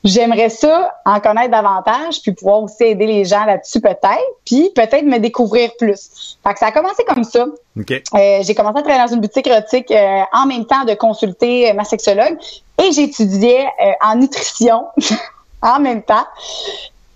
J'aimerais 0.04 0.50
ça 0.50 0.96
en 1.06 1.20
connaître 1.20 1.52
davantage, 1.52 2.22
puis 2.22 2.32
pouvoir 2.32 2.64
aussi 2.64 2.84
aider 2.84 3.08
les 3.08 3.26
gens 3.26 3.46
là-dessus 3.46 3.82
peut-être, 3.82 4.24
puis 4.46 4.70
peut-être 4.76 5.04
me 5.04 5.18
découvrir 5.18 5.72
plus. 5.78 6.38
Fait 6.44 6.54
que 6.54 6.60
ça 6.60 6.68
a 6.68 6.72
commencé 6.72 7.04
comme 7.06 7.24
ça. 7.24 7.46
Euh, 8.16 8.40
j'ai 8.42 8.56
commencé 8.56 8.80
à 8.80 8.82
travailler 8.82 9.08
dans 9.08 9.14
une 9.14 9.22
boutique 9.22 9.48
érotique 9.48 9.92
euh, 9.92 10.22
en 10.34 10.46
même 10.46 10.66
temps 10.66 10.86
de 10.86 10.94
consulter 10.94 11.70
euh, 11.70 11.74
ma 11.74 11.84
sexologue 11.84 12.38
et 12.82 12.92
j'étudiais 12.92 13.66
en 14.04 14.16
nutrition 14.16 14.86
en 15.62 15.80
même 15.80 16.04
temps. 16.04 16.26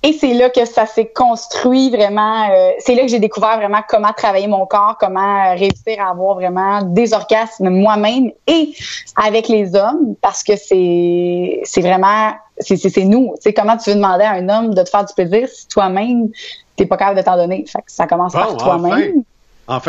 Et 0.04 0.14
c'est 0.14 0.34
là 0.34 0.50
que 0.50 0.66
ça 0.66 0.88
s'est 0.88 1.12
construit 1.14 1.92
vraiment. 1.92 2.50
Euh, 2.50 2.72
c'est 2.80 2.96
là 2.96 3.04
que 3.04 3.08
j'ai 3.08 3.20
découvert 3.20 3.58
vraiment 3.58 3.82
comment 3.88 4.12
travailler 4.18 4.48
mon 4.48 4.66
corps, 4.66 4.98
comment 5.00 5.54
réussir 5.54 6.04
à 6.04 6.10
avoir 6.10 6.36
vraiment 6.36 6.82
des 6.82 7.14
orgasmes 7.14 7.70
moi-même 7.70 8.32
et 8.48 8.74
avec 9.16 9.48
les 9.48 9.76
hommes, 9.76 10.16
parce 10.20 10.42
que 10.42 10.56
c'est 10.56 11.60
c'est 11.64 11.82
vraiment 11.82 12.32
c'est 12.58 12.78
c'est 12.78 13.04
nous. 13.04 13.36
C'est 13.40 13.54
comment 13.54 13.78
tu 13.78 13.92
veux 13.92 13.96
demander 13.96 14.24
à 14.24 14.32
un 14.32 14.50
homme 14.50 14.74
de 14.74 14.82
te 14.82 14.90
faire 14.90 15.06
du 15.06 15.14
plaisir 15.14 15.48
si 15.48 15.68
toi-même 15.68 16.30
t'es 16.76 16.88
pas 16.88 16.98
capable 16.98 17.20
de 17.20 17.24
t'en 17.24 17.36
donner? 17.36 17.66
Fait 17.68 17.82
que 17.82 17.92
ça 17.92 18.08
commence 18.08 18.34
par 18.34 18.58
toi-même. 18.58 18.92
Enfin. 18.92 19.22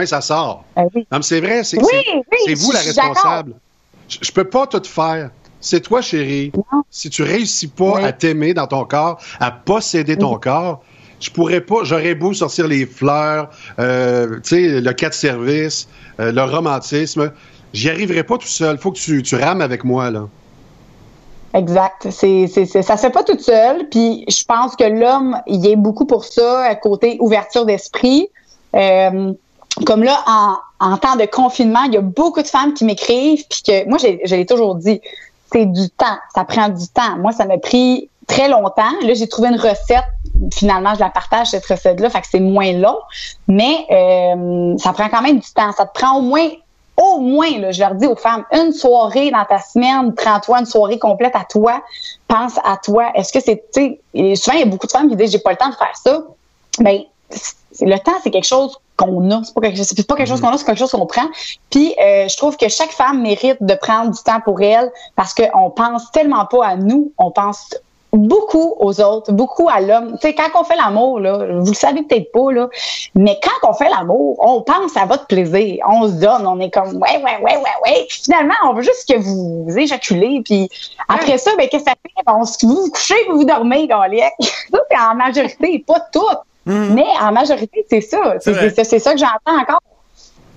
Ça 0.06 0.20
sort. 0.20 0.64
Ben 0.76 0.88
non, 1.10 1.22
c'est 1.22 1.40
vrai, 1.40 1.64
c'est 1.64 1.78
vous 1.80 2.72
la 2.72 2.80
responsable. 2.80 3.54
Je, 4.08 4.18
je 4.20 4.32
peux 4.32 4.44
pas 4.44 4.66
tout 4.66 4.82
faire 4.84 5.30
c'est 5.62 5.80
toi, 5.80 6.02
chérie. 6.02 6.52
Si 6.90 7.08
tu 7.08 7.22
réussis 7.22 7.68
pas 7.68 8.00
à 8.00 8.12
t'aimer 8.12 8.52
dans 8.52 8.66
ton 8.66 8.84
corps, 8.84 9.18
à 9.40 9.50
posséder 9.50 10.18
ton 10.18 10.36
corps, 10.38 10.82
je 11.20 11.30
pourrais 11.30 11.60
pas, 11.60 11.84
j'aurais 11.84 12.16
beau 12.16 12.34
sortir 12.34 12.66
les 12.66 12.84
fleurs, 12.84 13.48
euh, 13.78 14.40
tu 14.40 14.56
sais, 14.56 14.80
le 14.80 14.92
cas 14.92 15.08
de 15.08 15.14
service, 15.14 15.88
euh, 16.18 16.32
le 16.32 16.42
romantisme, 16.42 17.32
j'y 17.72 17.88
arriverai 17.88 18.24
pas 18.24 18.38
tout 18.38 18.48
seul. 18.48 18.76
Faut 18.76 18.90
que 18.90 18.98
tu, 18.98 19.22
tu 19.22 19.36
rames 19.36 19.60
avec 19.60 19.84
moi, 19.84 20.10
là. 20.10 20.28
Exact. 21.54 22.08
C'est, 22.10 22.48
c'est, 22.48 22.66
ça 22.66 22.96
se 22.96 23.02
fait 23.02 23.12
pas 23.12 23.22
tout 23.22 23.38
seul. 23.38 23.88
Puis 23.88 24.24
je 24.28 24.44
pense 24.44 24.74
que 24.74 24.84
l'homme, 24.84 25.38
il 25.46 25.64
est 25.66 25.76
beaucoup 25.76 26.06
pour 26.06 26.24
ça, 26.24 26.62
à 26.62 26.74
côté 26.74 27.18
ouverture 27.20 27.66
d'esprit. 27.66 28.28
Euh, 28.74 29.32
comme 29.84 30.02
là, 30.02 30.24
en, 30.80 30.96
temps 30.96 31.16
de 31.16 31.26
confinement, 31.26 31.84
il 31.84 31.94
y 31.94 31.96
a 31.96 32.00
beaucoup 32.00 32.42
de 32.42 32.46
femmes 32.46 32.74
qui 32.74 32.84
m'écrivent, 32.84 33.46
puis 33.48 33.62
que 33.62 33.88
moi, 33.88 33.98
je 33.98 34.34
l'ai 34.34 34.46
toujours 34.46 34.74
dit, 34.74 35.00
c'est 35.52 35.66
du 35.66 35.90
temps. 35.90 36.18
Ça 36.34 36.44
prend 36.44 36.68
du 36.68 36.88
temps. 36.88 37.16
Moi, 37.18 37.32
ça 37.32 37.44
m'a 37.44 37.58
pris 37.58 38.08
très 38.26 38.48
longtemps. 38.48 38.92
Là, 39.02 39.14
j'ai 39.14 39.28
trouvé 39.28 39.48
une 39.48 39.60
recette. 39.60 40.04
Finalement, 40.52 40.94
je 40.94 41.00
la 41.00 41.10
partage, 41.10 41.48
cette 41.48 41.66
recette-là. 41.66 42.10
Fait 42.10 42.20
que 42.20 42.26
c'est 42.30 42.40
moins 42.40 42.72
long. 42.72 42.98
Mais 43.48 43.86
euh, 43.90 44.76
ça 44.78 44.92
prend 44.92 45.08
quand 45.08 45.22
même 45.22 45.38
du 45.38 45.50
temps. 45.52 45.72
Ça 45.72 45.86
te 45.86 45.92
prend 45.92 46.18
au 46.18 46.22
moins 46.22 46.48
au 46.96 47.20
moins, 47.20 47.58
là, 47.58 47.72
je 47.72 47.80
leur 47.80 47.94
dis 47.94 48.06
aux 48.06 48.16
femmes, 48.16 48.44
une 48.52 48.72
soirée 48.72 49.30
dans 49.30 49.44
ta 49.44 49.58
semaine, 49.58 50.14
prends-toi 50.14 50.60
une 50.60 50.66
soirée 50.66 50.98
complète 50.98 51.34
à 51.34 51.44
toi, 51.48 51.82
pense 52.28 52.58
à 52.64 52.76
toi. 52.76 53.10
Est-ce 53.14 53.32
que 53.32 53.40
c'est, 53.40 53.64
tu 53.72 53.98
sais, 54.14 54.36
souvent, 54.36 54.56
il 54.56 54.60
y 54.60 54.62
a 54.62 54.66
beaucoup 54.66 54.86
de 54.86 54.92
femmes 54.92 55.08
qui 55.08 55.16
disent, 55.16 55.32
j'ai 55.32 55.38
pas 55.38 55.52
le 55.52 55.56
temps 55.56 55.70
de 55.70 55.74
faire 55.74 55.96
ça. 55.96 56.22
Ben, 56.78 57.00
le 57.80 57.96
temps, 57.98 58.12
c'est 58.22 58.30
quelque 58.30 58.46
chose 58.46 58.78
qu'on 58.96 59.30
a. 59.30 59.42
C'est 59.44 59.54
pas 59.54 59.60
quelque, 59.60 59.76
chose, 59.76 59.92
pas 60.06 60.16
quelque 60.16 60.28
chose 60.28 60.40
mm-hmm. 60.40 60.42
qu'on 60.42 60.48
a, 60.48 60.58
c'est 60.58 60.64
quelque 60.64 60.78
chose 60.78 60.90
qu'on 60.90 61.06
prend. 61.06 61.28
Puis 61.70 61.94
euh, 62.00 62.28
je 62.28 62.36
trouve 62.36 62.56
que 62.56 62.68
chaque 62.68 62.92
femme 62.92 63.22
mérite 63.22 63.58
de 63.60 63.74
prendre 63.74 64.10
du 64.10 64.22
temps 64.22 64.40
pour 64.44 64.60
elle 64.60 64.90
parce 65.16 65.34
qu'on 65.34 65.70
pense 65.70 66.10
tellement 66.12 66.46
pas 66.46 66.66
à 66.66 66.76
nous, 66.76 67.12
on 67.18 67.30
pense 67.30 67.70
beaucoup 68.12 68.74
aux 68.78 69.00
autres, 69.00 69.32
beaucoup 69.32 69.68
à 69.68 69.80
l'homme. 69.80 70.12
Tu 70.20 70.28
sais, 70.28 70.34
quand 70.34 70.60
on 70.60 70.64
fait 70.64 70.76
l'amour, 70.76 71.18
là, 71.18 71.38
vous 71.58 71.70
le 71.70 71.74
savez 71.74 72.02
peut-être 72.02 72.30
pas, 72.30 72.52
là, 72.52 72.68
mais 73.14 73.38
quand 73.42 73.68
on 73.68 73.72
fait 73.72 73.88
l'amour, 73.88 74.36
on 74.40 74.60
pense 74.62 74.96
à 74.96 75.06
votre 75.06 75.26
plaisir. 75.26 75.84
On 75.88 76.06
se 76.06 76.20
donne, 76.20 76.46
on 76.46 76.60
est 76.60 76.70
comme 76.70 76.96
ouais, 76.96 77.16
ouais, 77.16 77.38
ouais, 77.42 77.56
ouais, 77.56 77.62
ouais. 77.86 78.06
Puis 78.08 78.22
finalement, 78.24 78.54
on 78.64 78.74
veut 78.74 78.82
juste 78.82 79.08
que 79.08 79.18
vous, 79.18 79.66
éjaculez. 79.76 80.42
Puis 80.44 80.68
après 81.08 81.38
ça, 81.38 81.52
ben 81.56 81.68
qu'est-ce 81.68 81.84
que 81.84 81.90
ça 81.90 81.96
fait? 82.02 82.22
Ben, 82.26 82.34
on 82.38 82.44
se, 82.44 82.64
vous 82.66 82.82
vous 82.82 82.90
couchez, 82.90 83.14
vous 83.30 83.38
vous 83.38 83.44
dormez, 83.44 83.86
Galiec. 83.86 84.32
ça, 84.40 84.78
c'est 84.90 84.98
en 84.98 85.14
majorité, 85.14 85.82
pas 85.86 86.00
tout. 86.12 86.20
Mm. 86.66 86.94
Mais 86.94 87.04
en 87.20 87.32
majorité, 87.32 87.84
c'est 87.88 88.00
ça. 88.00 88.36
C'est 88.40 88.98
ça 88.98 89.12
que 89.12 89.18
j'entends 89.18 89.60
encore. 89.60 89.82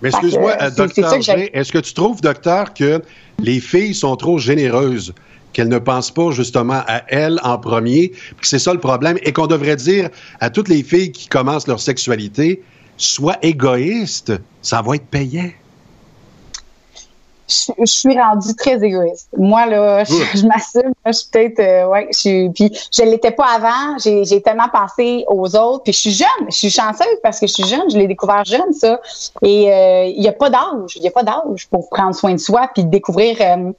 Mais 0.01 0.09
excuse-moi, 0.09 0.55
euh, 0.61 0.69
docteur 0.71 1.13
est-ce 1.13 1.71
que 1.71 1.79
tu 1.79 1.93
trouves, 1.93 2.21
docteur, 2.21 2.73
que 2.73 3.01
les 3.39 3.59
filles 3.59 3.95
sont 3.95 4.15
trop 4.15 4.37
généreuses? 4.37 5.13
qu'elles 5.53 5.69
ne 5.69 5.79
pensent 5.79 6.11
pas 6.11 6.31
justement 6.31 6.83
à 6.85 7.03
elles 7.07 7.39
en 7.41 7.57
premier, 7.57 8.09
que 8.09 8.45
c'est 8.45 8.59
ça 8.59 8.73
le 8.73 8.79
problème, 8.81 9.17
et 9.23 9.31
qu'on 9.31 9.47
devrait 9.47 9.77
dire 9.77 10.09
à 10.41 10.49
toutes 10.49 10.67
les 10.67 10.83
filles 10.83 11.13
qui 11.13 11.29
commencent 11.29 11.65
leur 11.65 11.79
sexualité, 11.79 12.61
sois 12.97 13.37
égoïste, 13.41 14.33
ça 14.61 14.81
va 14.81 14.95
être 14.95 15.05
payant 15.05 15.49
je, 17.47 17.85
suis 17.85 18.19
rendue 18.19 18.55
très 18.55 18.83
égoïste. 18.83 19.29
Moi, 19.37 19.65
là, 19.67 20.03
je, 20.03 20.45
m'assume, 20.47 20.93
je 21.05 21.11
suis 21.11 21.29
peut-être, 21.31 21.59
euh, 21.59 21.87
ouais, 21.87 22.07
je 22.11 22.19
suis, 22.19 22.49
puis 22.49 22.71
je 22.91 23.03
l'étais 23.03 23.31
pas 23.31 23.47
avant, 23.55 23.97
j'ai, 23.99 24.41
tellement 24.41 24.69
pensé 24.71 25.25
aux 25.27 25.55
autres, 25.55 25.83
puis 25.83 25.93
je 25.93 25.99
suis 25.99 26.11
jeune, 26.11 26.27
je 26.49 26.55
suis 26.55 26.69
chanceuse 26.69 27.17
parce 27.23 27.39
que 27.39 27.47
je 27.47 27.53
suis 27.53 27.65
jeune, 27.65 27.89
je 27.89 27.97
l'ai 27.97 28.07
découvert 28.07 28.43
jeune, 28.45 28.73
ça, 28.73 28.99
et 29.41 29.71
euh, 29.71 30.05
il 30.05 30.23
y 30.23 30.27
a 30.27 30.33
pas 30.33 30.49
d'âge, 30.49 30.95
il 30.95 31.03
y 31.03 31.07
a 31.07 31.11
pas 31.11 31.23
d'âge 31.23 31.67
pour 31.69 31.89
prendre 31.89 32.15
soin 32.15 32.33
de 32.33 32.39
soi, 32.39 32.69
puis 32.73 32.83
découvrir 32.83 33.37
euh, 33.41 33.71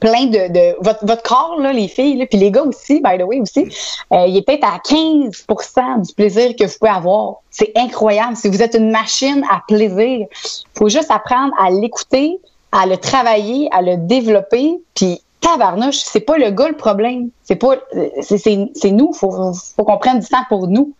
plein 0.00 0.26
de, 0.26 0.52
de 0.52 0.76
votre, 0.80 1.04
votre 1.04 1.22
corps, 1.22 1.58
là, 1.60 1.72
les 1.72 1.88
filles, 1.88 2.16
là, 2.16 2.26
puis 2.26 2.38
les 2.38 2.50
gars 2.50 2.62
aussi, 2.62 3.00
by 3.00 3.18
the 3.18 3.22
way, 3.22 3.40
aussi, 3.40 3.68
il 4.12 4.36
est 4.36 4.42
peut-être 4.42 4.64
à 4.64 4.78
15% 4.78 6.06
du 6.06 6.14
plaisir 6.14 6.54
que 6.56 6.64
vous 6.64 6.74
pouvez 6.78 6.92
avoir. 6.92 7.36
C'est 7.50 7.72
incroyable. 7.76 8.36
Si 8.36 8.48
vous 8.48 8.62
êtes 8.62 8.74
une 8.74 8.92
machine 8.92 9.44
à 9.50 9.62
plaisir, 9.66 10.26
faut 10.74 10.88
juste 10.88 11.10
apprendre 11.10 11.52
à 11.60 11.70
l'écouter, 11.70 12.38
à 12.72 12.86
le 12.86 12.96
travailler, 12.96 13.68
à 13.72 13.82
le 13.82 13.96
développer, 13.96 14.80
puis 14.94 15.20
tabarnouche, 15.40 15.96
c'est 15.98 16.20
pas 16.20 16.38
le 16.38 16.50
gars 16.50 16.68
le 16.68 16.76
problème. 16.76 17.30
C'est 17.42 17.56
pas, 17.56 17.76
c'est 18.22 18.90
nous. 18.90 19.12
Faut, 19.12 19.52
faut 19.54 19.84
qu'on 19.84 19.98
prenne 19.98 20.20
du 20.20 20.26
temps 20.26 20.44
pour 20.48 20.68
nous. 20.68 20.94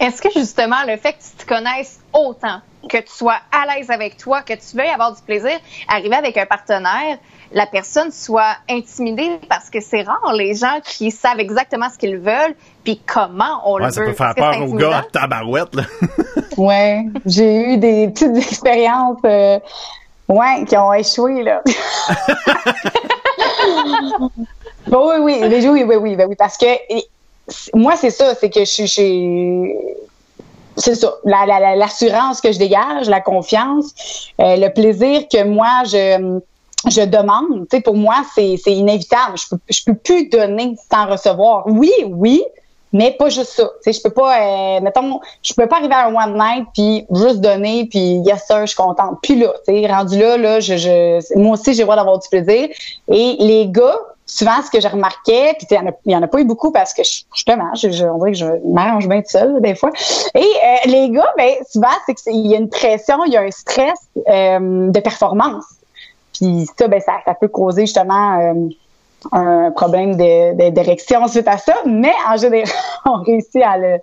Est-ce 0.00 0.20
que 0.20 0.28
justement 0.34 0.82
le 0.86 0.96
fait 0.96 1.12
que 1.12 1.22
tu 1.22 1.44
te 1.44 1.46
connaisses 1.46 2.00
autant, 2.12 2.60
que 2.88 2.98
tu 2.98 3.12
sois 3.12 3.36
à 3.52 3.74
l'aise 3.74 3.90
avec 3.90 4.16
toi, 4.16 4.42
que 4.42 4.54
tu 4.54 4.76
veuilles 4.76 4.90
avoir 4.90 5.14
du 5.14 5.22
plaisir, 5.22 5.52
arriver 5.88 6.16
avec 6.16 6.36
un 6.36 6.46
partenaire, 6.46 7.18
la 7.52 7.66
personne 7.66 8.10
soit 8.10 8.56
intimidée 8.68 9.38
parce 9.48 9.70
que 9.70 9.80
c'est 9.80 10.02
rare 10.02 10.34
les 10.36 10.54
gens 10.54 10.80
qui 10.84 11.12
savent 11.12 11.38
exactement 11.38 11.88
ce 11.90 11.98
qu'ils 11.98 12.18
veulent 12.18 12.56
puis 12.82 13.00
comment 13.06 13.62
on 13.64 13.78
le 13.78 13.84
veut. 13.86 13.90
Ça 13.92 14.02
peut 14.02 14.12
faire 14.12 14.34
peur 14.34 14.62
aux 14.62 14.74
gars 14.74 14.98
à 14.98 15.02
tabarouette. 15.02 15.74
Là. 15.76 15.84
ouais, 16.56 17.06
j'ai 17.24 17.74
eu 17.74 17.78
des 17.78 18.08
petites 18.08 18.36
expériences. 18.36 19.18
Euh, 19.24 19.60
oui, 20.28 20.64
qui 20.66 20.76
ont 20.76 20.92
échoué, 20.92 21.42
là. 21.42 21.62
bon, 24.86 25.10
oui, 25.10 25.18
oui, 25.20 25.40
oui, 25.42 25.68
oui, 25.68 25.84
oui, 25.84 25.96
oui, 25.96 26.16
ben 26.16 26.26
oui, 26.28 26.36
parce 26.36 26.56
que 26.56 26.66
moi, 27.74 27.94
c'est 27.96 28.10
ça, 28.10 28.34
c'est 28.34 28.50
que 28.50 28.64
je 28.64 28.86
suis. 28.86 29.74
C'est 30.76 30.96
ça, 30.96 31.14
l'assurance 31.24 32.40
que 32.40 32.50
je 32.50 32.58
dégage, 32.58 33.08
la 33.08 33.20
confiance, 33.20 34.32
euh, 34.40 34.56
le 34.56 34.72
plaisir 34.72 35.28
que 35.30 35.44
moi, 35.44 35.84
je 35.84 36.40
je 36.86 37.00
demande, 37.00 37.66
tu 37.70 37.76
sais, 37.76 37.80
pour 37.80 37.96
moi, 37.96 38.16
c'est 38.34 38.56
inévitable. 38.66 39.38
Je 39.38 39.48
peux, 39.50 39.58
je 39.70 39.84
peux 39.86 39.94
plus 39.94 40.28
donner 40.28 40.74
sans 40.90 41.06
recevoir. 41.06 41.66
Oui, 41.66 41.92
oui, 42.06 42.44
mais 42.94 43.10
pas 43.10 43.28
juste 43.28 43.50
ça. 43.50 43.68
Tu 43.82 43.92
je 43.92 44.00
peux 44.00 44.10
pas, 44.10 44.38
euh, 44.38 44.80
mettons, 44.80 45.20
je 45.42 45.52
peux 45.52 45.66
pas 45.66 45.76
arriver 45.76 45.94
à 45.94 46.06
un 46.06 46.14
one 46.14 46.38
night 46.38 46.68
puis 46.72 47.04
juste 47.10 47.40
donner 47.40 47.86
puis 47.90 48.20
yes 48.24 48.46
sir, 48.46 48.60
je 48.60 48.66
suis 48.66 48.76
contente. 48.76 49.18
Puis 49.20 49.34
là, 49.34 49.52
tu 49.66 49.74
sais, 49.74 49.86
rendu 49.86 50.18
là, 50.18 50.36
là, 50.36 50.60
je, 50.60 50.76
je 50.76 51.38
moi 51.38 51.54
aussi 51.54 51.74
j'ai 51.74 51.80
le 51.80 51.84
droit 51.84 51.96
d'avoir 51.96 52.20
du 52.20 52.28
plaisir. 52.28 52.68
Et 53.08 53.36
les 53.40 53.66
gars, 53.66 53.98
souvent 54.26 54.62
ce 54.64 54.70
que 54.70 54.80
j'ai 54.80 54.88
remarqué, 54.88 55.54
puis 55.58 55.66
il 55.70 56.12
y, 56.12 56.16
en 56.16 56.22
a 56.22 56.28
pas 56.28 56.40
eu 56.40 56.44
beaucoup 56.44 56.70
parce 56.70 56.94
que 56.94 57.02
justement, 57.02 57.74
je, 57.74 57.90
je, 57.90 58.04
on 58.04 58.18
dirait 58.18 58.32
que 58.32 58.38
je 58.38 58.46
m'arrange 58.72 59.08
bien 59.08 59.22
seul 59.26 59.60
des 59.60 59.74
fois. 59.74 59.90
Et 60.36 60.38
euh, 60.38 60.76
les 60.86 61.10
gars, 61.10 61.32
ben 61.36 61.50
souvent 61.68 61.88
c'est 62.06 62.14
qu'il 62.14 62.46
y 62.46 62.54
a 62.54 62.58
une 62.58 62.68
pression, 62.70 63.24
il 63.24 63.32
y 63.32 63.36
a 63.36 63.42
un 63.42 63.50
stress 63.50 63.98
euh, 64.28 64.90
de 64.90 65.00
performance. 65.00 65.64
Puis 66.32 66.68
ça, 66.78 66.86
ben 66.86 67.00
ça, 67.00 67.14
ça 67.24 67.34
peut 67.34 67.48
causer 67.48 67.86
justement 67.86 68.54
un 69.32 69.70
problème 69.70 70.16
d'érection 70.16 71.26
suite 71.28 71.48
à 71.48 71.58
ça, 71.58 71.74
mais 71.86 72.12
en 72.28 72.36
général, 72.36 72.68
on 73.06 73.22
réussit 73.22 73.62
à 73.62 73.78
le, 73.78 73.98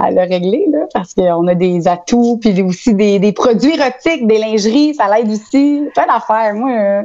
à 0.00 0.10
le 0.10 0.20
régler, 0.20 0.66
là, 0.70 0.86
parce 0.94 1.14
qu'on 1.14 1.46
a 1.46 1.54
des 1.54 1.86
atouts, 1.86 2.38
puis 2.40 2.62
aussi 2.62 2.94
des, 2.94 3.18
des 3.18 3.32
produits 3.32 3.74
érotiques, 3.78 4.26
des 4.26 4.38
lingeries, 4.38 4.94
ça 4.94 5.14
l'aide 5.14 5.30
aussi. 5.30 5.84
Plein 5.94 6.06
d'affaires. 6.06 6.54
Moi, 6.54 6.70
euh, 6.70 7.02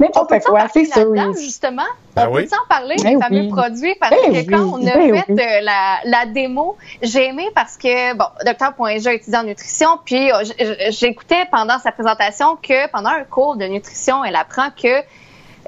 n'importe 0.00 0.32
quoi, 0.44 0.66
c'est 0.72 0.86
sûr. 0.86 1.14
justement, 1.34 1.82
ben 2.16 2.28
on 2.30 2.34
peut 2.34 2.46
s'en 2.46 2.56
parler 2.68 2.96
des 2.96 3.02
ben 3.02 3.20
fameux 3.20 3.48
produits, 3.48 3.94
parce 4.00 4.14
ben 4.14 4.32
que 4.32 4.50
quand 4.50 4.64
on 4.64 4.86
a 4.86 4.90
fait 4.90 5.30
euh, 5.30 5.60
la, 5.60 5.98
la 6.04 6.26
démo, 6.26 6.76
j'ai 7.02 7.26
aimé 7.26 7.48
parce 7.54 7.76
que, 7.76 8.14
bon, 8.14 8.26
Docteur 8.46 8.72
Poinja 8.74 9.12
étudiant 9.12 9.40
en 9.40 9.44
nutrition, 9.44 9.98
puis 10.04 10.32
euh, 10.32 10.42
j'écoutais 10.90 11.44
pendant 11.50 11.78
sa 11.78 11.92
présentation 11.92 12.56
que 12.56 12.90
pendant 12.90 13.10
un 13.10 13.24
cours 13.24 13.56
de 13.56 13.66
nutrition, 13.66 14.24
elle 14.24 14.36
apprend 14.36 14.68
que 14.70 15.02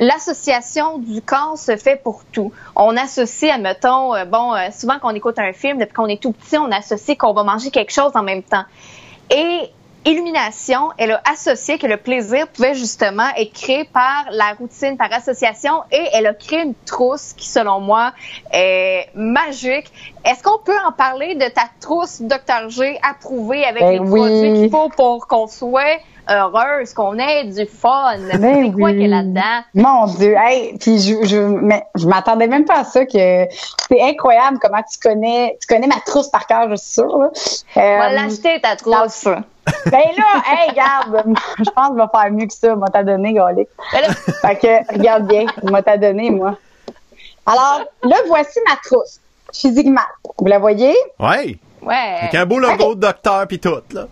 l'association 0.01 0.99
du 0.99 1.23
corps 1.23 1.57
se 1.57 1.77
fait 1.77 1.97
pour 2.03 2.25
tout. 2.33 2.53
On 2.75 2.97
associe, 2.97 3.53
admettons, 3.55 4.15
euh, 4.15 4.25
bon, 4.25 4.55
euh, 4.55 4.69
souvent 4.77 4.99
quand 5.01 5.13
on 5.13 5.15
écoute 5.15 5.39
un 5.39 5.53
film, 5.53 5.79
depuis 5.79 5.93
qu'on 5.93 6.07
est 6.07 6.21
tout 6.21 6.33
petit, 6.33 6.59
on 6.59 6.73
associe 6.73 7.17
qu'on 7.17 7.35
va 7.35 7.45
manger 7.45 7.71
quelque 7.71 7.93
chose 7.93 8.11
en 8.15 8.23
même 8.23 8.43
temps. 8.43 8.65
Et 9.31 9.71
Illumination, 10.07 10.93
elle 10.97 11.11
a 11.11 11.21
associé 11.31 11.77
que 11.77 11.87
le 11.87 11.99
plaisir 11.99 12.49
pouvait 12.49 12.75
justement 12.75 13.29
être 13.37 13.53
créé 13.53 13.85
par 13.85 14.29
la 14.31 14.55
routine, 14.59 14.97
par 14.97 15.13
association, 15.13 15.83
et 15.93 16.03
elle 16.15 16.27
a 16.27 16.33
créé 16.33 16.63
une 16.63 16.75
trousse 16.87 17.35
qui, 17.35 17.47
selon 17.47 17.81
moi, 17.81 18.13
est 18.51 19.11
magique. 19.15 19.93
Est-ce 20.25 20.43
qu'on 20.43 20.59
peut 20.59 20.79
en 20.87 20.93
parler 20.93 21.35
de 21.35 21.45
ta 21.51 21.65
trousse 21.81 22.23
Dr 22.23 22.71
G 22.71 22.99
approuvée 23.07 23.63
avec 23.63 23.83
ben 23.83 23.91
les 23.91 23.99
produits 23.99 24.55
qu'il 24.55 24.71
faut 24.71 24.89
pour 24.89 25.27
qu'on 25.27 25.47
soit 25.47 26.01
heureuse, 26.31 26.95
qu'on 26.95 27.19
ait 27.19 27.45
du 27.45 27.67
fun. 27.67 28.17
Ben 28.39 28.67
c'est 28.67 28.73
quoi 28.73 28.91
qu'il 28.91 29.03
y 29.03 29.05
a 29.07 29.09
là-dedans? 29.09 29.65
Mon 29.75 30.07
Dieu, 30.07 30.35
hey, 30.39 30.77
puis 30.79 30.99
je, 31.01 31.27
je, 31.27 31.39
mais 31.39 31.85
je 31.97 32.07
m'attendais 32.07 32.47
même 32.47 32.65
pas 32.65 32.81
à 32.81 32.85
ça 32.85 33.05
que 33.05 33.13
c'est 33.13 34.01
incroyable 34.01 34.59
comment 34.61 34.83
tu 34.83 34.99
connais, 35.01 35.59
tu 35.61 35.67
connais 35.67 35.87
ma 35.87 36.01
trousse 36.07 36.29
par 36.29 36.47
cœur, 36.47 36.71
je 36.71 36.77
suis 36.77 36.93
sûre. 36.93 37.19
Là. 37.19 37.27
Euh, 37.77 37.81
on 37.81 37.99
va 37.99 38.13
l'acheter 38.13 38.61
ta 38.61 38.77
trousse. 38.77 39.25
Ben 39.87 39.93
là, 39.93 40.43
hey, 40.47 40.71
regarde, 40.71 41.25
je 41.59 41.71
pense 41.71 41.89
que 41.89 41.95
je 41.95 42.01
vais 42.01 42.09
faire 42.13 42.33
mieux 42.33 42.47
que 42.47 42.55
ça, 42.55 42.75
moi 42.77 42.89
t'as 42.93 43.03
donné, 43.03 43.33
Galic. 43.33 43.69
Ben 43.93 44.13
fait 44.13 44.57
que, 44.57 44.93
regarde 44.93 45.27
bien, 45.27 45.47
moi 45.65 45.83
t'as 45.83 45.97
donné, 45.97 46.31
moi. 46.31 46.57
Alors, 47.47 47.83
là, 48.03 48.17
voici 48.27 48.59
ma 48.69 48.77
trousse, 48.77 49.21
physiquement. 49.53 50.01
Vous 50.39 50.47
la 50.47 50.59
voyez? 50.59 50.95
Oui. 51.19 51.59
Ouais. 51.83 52.17
Avec 52.21 52.35
un 52.35 52.47
beau 52.47 52.59
logo 52.59 52.95
de 52.95 53.01
docteur 53.01 53.47
puis 53.47 53.59
tout, 53.59 53.83
là. 53.93 54.07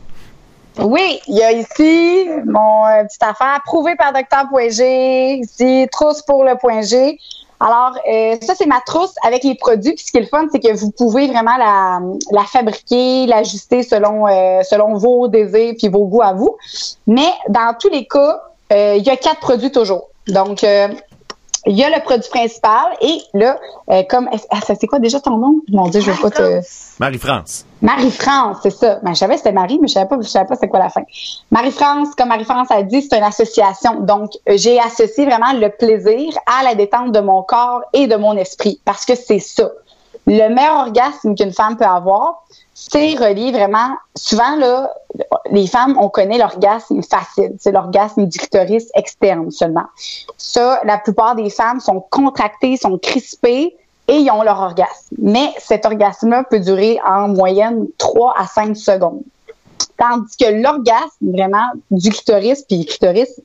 Oui, 0.80 1.20
il 1.26 1.36
y 1.36 1.42
a 1.42 1.50
ici 1.50 2.28
mon 2.46 2.86
euh, 2.86 3.02
petite 3.04 3.22
affaire 3.22 3.54
approuvée 3.56 3.96
par 3.96 4.12
Docteur 4.12 4.48
Point 4.48 4.68
G, 4.68 5.38
ici 5.38 5.88
trousse 5.90 6.22
pour 6.22 6.44
le 6.44 6.56
Point 6.56 6.82
G. 6.82 7.18
Alors, 7.58 7.98
euh, 8.08 8.36
ça, 8.40 8.54
c'est 8.54 8.66
ma 8.66 8.80
trousse 8.86 9.14
avec 9.26 9.42
les 9.42 9.56
produits. 9.56 9.94
Puis 9.94 10.04
ce 10.06 10.12
qui 10.12 10.18
est 10.18 10.20
le 10.20 10.28
fun, 10.28 10.46
c'est 10.52 10.60
que 10.60 10.72
vous 10.76 10.92
pouvez 10.92 11.26
vraiment 11.26 11.56
la, 11.56 12.44
fabriquer, 12.44 13.26
l'ajuster 13.26 13.82
selon 13.82 14.28
euh, 14.28 14.62
selon 14.62 14.94
vos 14.94 15.26
désirs 15.26 15.74
puis 15.76 15.88
vos 15.88 16.04
goûts 16.04 16.22
à 16.22 16.32
vous. 16.32 16.56
Mais 17.08 17.32
dans 17.48 17.74
tous 17.76 17.88
les 17.88 18.06
cas, 18.06 18.40
il 18.70 19.02
y 19.02 19.10
a 19.10 19.16
quatre 19.16 19.40
produits 19.40 19.72
toujours. 19.72 20.10
Donc, 20.28 20.64
il 21.66 21.76
y 21.76 21.84
a 21.84 21.90
le 21.90 22.02
produit 22.02 22.28
principal 22.30 22.96
et 23.00 23.18
là, 23.34 23.58
euh, 23.90 24.02
comme 24.08 24.28
ah, 24.50 24.58
c'est 24.64 24.86
quoi 24.86 24.98
déjà 24.98 25.20
ton 25.20 25.38
nom? 25.38 25.60
Mon 25.70 25.88
Dieu, 25.88 26.00
je 26.00 26.10
veux 26.10 26.20
pas 26.20 26.30
te. 26.30 26.60
Marie-France. 26.98 27.64
Marie-France, 27.80 28.58
c'est 28.62 28.70
ça. 28.70 28.98
Ben, 29.02 29.14
je 29.14 29.18
savais 29.18 29.34
que 29.34 29.38
c'était 29.38 29.52
Marie, 29.52 29.78
mais 29.80 29.88
je 29.88 29.94
savais 29.94 30.08
pas, 30.08 30.16
je 30.20 30.28
savais 30.28 30.46
pas 30.46 30.56
c'est 30.56 30.68
quoi 30.68 30.78
la 30.78 30.88
fin. 30.88 31.02
Marie-France, 31.50 32.08
comme 32.16 32.28
Marie-France 32.28 32.68
a 32.70 32.82
dit, 32.82 33.02
c'est 33.02 33.16
une 33.16 33.24
association. 33.24 34.00
Donc, 34.00 34.32
j'ai 34.46 34.80
associé 34.80 35.26
vraiment 35.26 35.52
le 35.52 35.68
plaisir 35.68 36.32
à 36.46 36.64
la 36.64 36.74
détente 36.74 37.12
de 37.12 37.20
mon 37.20 37.42
corps 37.42 37.82
et 37.92 38.06
de 38.06 38.16
mon 38.16 38.36
esprit 38.36 38.80
parce 38.84 39.04
que 39.04 39.14
c'est 39.14 39.38
ça. 39.38 39.70
Le 40.26 40.54
meilleur 40.54 40.86
orgasme 40.86 41.34
qu'une 41.34 41.52
femme 41.52 41.76
peut 41.76 41.86
avoir, 41.86 42.42
c'est 42.80 43.16
relié 43.16 43.50
vraiment. 43.50 43.96
Souvent, 44.14 44.54
là, 44.54 44.94
les 45.50 45.66
femmes, 45.66 45.98
on 46.00 46.08
connaît 46.08 46.38
l'orgasme 46.38 47.02
facile. 47.02 47.52
C'est 47.58 47.72
l'orgasme 47.72 48.26
du 48.26 48.38
clitoris 48.38 48.88
externe 48.94 49.50
seulement. 49.50 49.86
Ça, 50.36 50.80
la 50.84 50.96
plupart 50.96 51.34
des 51.34 51.50
femmes 51.50 51.80
sont 51.80 52.00
contractées, 52.08 52.76
sont 52.76 52.96
crispées 52.98 53.76
et 54.06 54.14
ils 54.14 54.30
ont 54.30 54.42
leur 54.42 54.60
orgasme. 54.60 55.16
Mais 55.18 55.52
cet 55.58 55.86
orgasme-là 55.86 56.44
peut 56.44 56.60
durer 56.60 57.00
en 57.04 57.26
moyenne 57.26 57.88
3 57.98 58.34
à 58.38 58.46
5 58.46 58.76
secondes. 58.76 59.22
Tandis 59.98 60.36
que 60.36 60.48
l'orgasme, 60.48 61.32
vraiment, 61.32 61.66
du 61.90 62.10
clitoris, 62.10 62.62
puis 62.62 62.78
le 62.78 62.84
clitoris, 62.84 63.40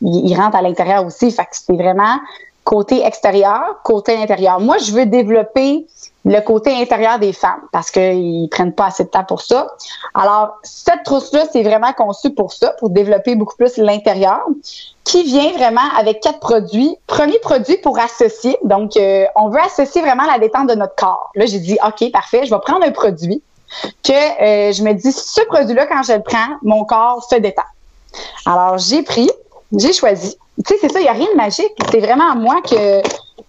il, 0.00 0.34
rentre 0.34 0.56
à 0.56 0.62
l'intérieur 0.62 1.04
aussi. 1.04 1.30
Fait 1.30 1.44
que 1.44 1.50
c'est 1.52 1.76
vraiment 1.76 2.18
côté 2.64 3.04
extérieur, 3.04 3.80
côté 3.84 4.16
intérieur. 4.16 4.60
Moi, 4.60 4.78
je 4.78 4.92
veux 4.92 5.04
développer 5.04 5.86
le 6.24 6.40
côté 6.40 6.74
intérieur 6.74 7.18
des 7.18 7.32
femmes 7.32 7.62
parce 7.72 7.90
qu'ils 7.90 8.48
prennent 8.50 8.72
pas 8.72 8.86
assez 8.86 9.04
de 9.04 9.08
temps 9.08 9.24
pour 9.24 9.40
ça. 9.40 9.68
Alors, 10.14 10.58
cette 10.62 11.04
trousse-là, 11.04 11.44
c'est 11.52 11.62
vraiment 11.62 11.92
conçu 11.92 12.30
pour 12.30 12.52
ça, 12.52 12.70
pour 12.78 12.90
développer 12.90 13.34
beaucoup 13.34 13.56
plus 13.56 13.76
l'intérieur, 13.76 14.40
qui 15.04 15.22
vient 15.22 15.52
vraiment 15.52 15.88
avec 15.96 16.20
quatre 16.20 16.40
produits. 16.40 16.96
Premier 17.06 17.38
produit 17.38 17.76
pour 17.78 17.98
associer. 17.98 18.56
Donc, 18.64 18.96
euh, 18.96 19.24
on 19.36 19.48
veut 19.48 19.60
associer 19.60 20.02
vraiment 20.02 20.24
la 20.24 20.38
détente 20.38 20.68
de 20.68 20.74
notre 20.74 20.94
corps. 20.96 21.30
Là, 21.34 21.46
j'ai 21.46 21.60
dit, 21.60 21.78
OK, 21.86 22.10
parfait, 22.10 22.44
je 22.44 22.50
vais 22.50 22.60
prendre 22.60 22.84
un 22.84 22.92
produit 22.92 23.42
que 24.02 24.12
euh, 24.12 24.72
je 24.72 24.82
me 24.82 24.92
dis, 24.92 25.12
ce 25.12 25.40
produit-là, 25.42 25.86
quand 25.86 26.02
je 26.02 26.14
le 26.14 26.22
prends, 26.22 26.56
mon 26.62 26.84
corps 26.84 27.26
se 27.28 27.36
détend. 27.36 27.62
Alors, 28.44 28.78
j'ai 28.78 29.02
pris, 29.02 29.30
j'ai 29.72 29.92
choisi. 29.92 30.36
Tu 30.66 30.74
sais, 30.74 30.80
c'est 30.80 30.92
ça, 30.92 30.98
il 30.98 31.04
n'y 31.04 31.08
a 31.08 31.12
rien 31.12 31.28
de 31.32 31.36
magique. 31.36 31.72
C'est 31.90 32.00
vraiment 32.00 32.30
à 32.30 32.34
moi 32.34 32.56
que 32.62 33.00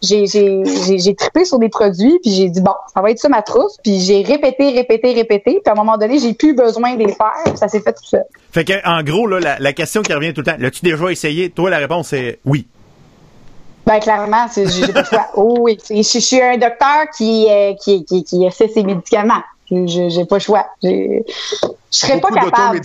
j'ai 0.02 0.26
j'ai 0.26 1.16
trippé 1.16 1.46
sur 1.46 1.60
des 1.60 1.70
produits 1.70 2.20
puis 2.22 2.32
j'ai 2.32 2.50
dit 2.50 2.62
bon 2.62 2.74
ça 2.94 3.02
va 3.02 3.12
être 3.12 3.20
ça 3.20 3.30
ma 3.30 3.42
trousse 3.42 3.78
puis 3.84 4.00
j'ai 4.00 4.22
répété 4.22 4.70
répété 4.72 5.14
répété 5.14 5.60
puis 5.64 5.70
à 5.70 5.72
un 5.72 5.76
moment 5.76 5.98
donné 5.98 6.20
j'ai 6.20 6.34
plus 6.34 6.54
besoin 6.54 6.96
de 6.96 7.00
les 7.00 7.14
faire 7.14 7.58
ça 7.58 7.68
s'est 7.68 7.82
fait 7.82 7.94
tout 7.94 8.06
seul. 8.06 8.24
Fait 8.52 8.64
que 8.64 8.74
en 8.88 9.04
gros 9.04 9.28
là 9.28 9.58
la, 9.60 9.74
question 9.74 10.02
qui 10.02 10.14
revient 10.14 10.34
tout 10.34 10.42
le 10.42 10.46
temps 10.46 10.58
l'as-tu 10.58 10.84
déjà 10.84 11.12
essayé? 11.12 11.50
Toi 11.50 11.70
la 11.70 11.78
réponse 11.78 12.14
est 12.14 12.40
oui. 12.46 12.68
Ben 13.86 14.00
clairement 14.00 14.46
j'ai 14.56 14.88
pas 14.94 15.02
le 15.02 15.06
choix. 15.06 15.28
Oh 15.36 15.58
oui 15.60 15.78
je, 15.90 16.02
suis 16.02 16.42
un 16.42 16.58
docteur 16.58 17.10
qui 17.16 17.48
euh, 17.50 17.74
qui, 17.82 18.06
qui 18.06 18.24
qui 18.24 18.46
essaie 18.46 18.70
ses 18.70 18.84
médicaments. 18.84 19.44
Je 19.72 20.10
j'ai 20.10 20.26
pas 20.26 20.38
le 20.38 20.42
choix. 20.42 20.66
Je 20.84 21.22
serais 21.92 22.20
pas 22.20 22.30
capable. 22.30 22.82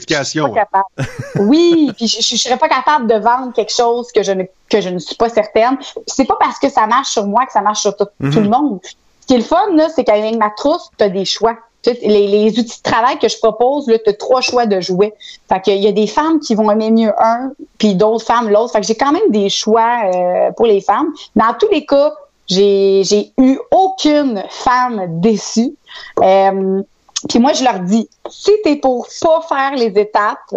oui, 1.37 1.91
puis 1.97 2.07
je, 2.07 2.21
je, 2.21 2.37
serais 2.37 2.59
pas 2.59 2.69
capable 2.69 3.07
de 3.07 3.15
vendre 3.15 3.53
quelque 3.53 3.73
chose 3.73 4.11
que 4.13 4.23
je 4.23 4.33
ne 4.33 4.45
que 4.69 4.81
je 4.81 4.89
ne 4.89 4.99
suis 4.99 5.17
pas 5.17 5.29
certaine. 5.29 5.79
C'est 6.07 6.25
pas 6.27 6.37
parce 6.39 6.59
que 6.59 6.69
ça 6.69 6.87
marche 6.87 7.11
sur 7.11 7.27
moi 7.27 7.47
que 7.47 7.53
ça 7.53 7.61
marche 7.61 7.81
sur 7.81 7.97
tout, 7.97 8.09
le 8.21 8.29
mhm. 8.29 8.49
monde. 8.49 8.81
Ce 9.21 9.27
qui 9.27 9.35
est 9.35 9.39
le 9.39 9.45
fun 9.45 9.75
là, 9.75 9.89
c'est 9.95 10.05
qu'avec 10.05 10.37
ma 10.37 10.51
trousse, 10.51 10.91
tu 10.99 11.05
as 11.05 11.09
des 11.09 11.25
choix. 11.25 11.57
Les, 11.87 12.27
les, 12.27 12.59
outils 12.59 12.79
de 12.79 12.83
travail 12.83 13.19
que 13.19 13.29
je 13.29 13.37
propose, 13.37 13.85
tu 13.85 14.11
as 14.11 14.13
trois 14.15 14.41
choix 14.41 14.65
de 14.65 14.81
jouets. 14.81 15.13
Fait 15.51 15.61
qu'il 15.61 15.83
y 15.83 15.87
a 15.87 15.93
des 15.93 16.07
femmes 16.07 16.41
qui 16.41 16.55
vont 16.55 16.71
aimer 16.71 16.91
mieux 16.91 17.13
un, 17.19 17.53
puis 17.77 17.95
d'autres 17.95 18.25
femmes 18.25 18.49
l'autre. 18.49 18.73
Fait 18.73 18.81
que 18.81 18.87
j'ai 18.87 18.95
quand 18.95 19.13
même 19.13 19.31
des 19.31 19.51
choix 19.51 20.05
euh, 20.07 20.51
pour 20.53 20.65
les 20.65 20.81
femmes. 20.81 21.13
Dans 21.37 21.53
tous 21.59 21.69
les 21.71 21.85
cas, 21.85 22.15
j'ai 22.47 23.33
eu 23.39 23.59
aucune 23.71 24.43
femme 24.49 25.21
déçue. 25.21 25.75
Euh, 26.21 26.83
puis 27.29 27.39
moi, 27.39 27.53
je 27.53 27.65
leur 27.65 27.81
dis, 27.81 28.09
si 28.29 28.51
t'es 28.63 28.77
pour 28.77 29.09
pas 29.21 29.41
faire 29.49 29.75
les 29.77 29.99
étapes, 29.99 30.55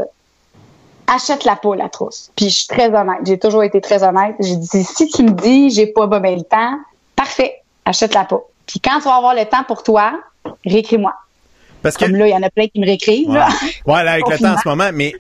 achète 1.08 1.46
la 1.46 1.56
pas, 1.56 1.76
la 1.76 1.90
trousse. 1.90 2.32
Puis 2.36 2.50
je 2.50 2.56
suis 2.60 2.68
très 2.68 2.94
honnête. 2.94 3.20
J'ai 3.26 3.40
toujours 3.40 3.64
été 3.64 3.82
très 3.82 4.04
honnête. 4.04 4.36
J'ai 4.40 4.58
dit, 4.58 4.84
si 4.84 5.08
tu 5.08 5.24
me 5.24 5.32
dis, 5.32 5.70
j'ai 5.70 5.88
pas 5.88 6.08
bien 6.08 6.36
le 6.36 6.44
temps, 6.44 6.78
parfait, 7.16 7.62
achète 7.86 8.14
la 8.14 8.26
pas. 8.26 8.42
Puis 8.66 8.80
quand 8.80 9.00
tu 9.00 9.06
vas 9.06 9.16
avoir 9.16 9.34
le 9.34 9.46
temps 9.46 9.64
pour 9.66 9.84
toi, 9.84 10.20
réécris-moi. 10.66 11.14
Parce 11.82 11.96
que, 11.96 12.06
Comme 12.06 12.16
là, 12.16 12.28
il 12.28 12.32
y 12.32 12.36
en 12.36 12.44
a 12.44 12.50
plein 12.50 12.68
qui 12.68 12.80
me 12.80 12.86
réécrivent. 12.86 13.30
Ouais, 13.30 14.04
là. 14.04 14.12
avec 14.14 14.28
le 14.28 14.38
temps 14.38 14.54
en 14.54 14.58
ce 14.58 14.68
moment. 14.68 14.90
Mais 14.94 15.14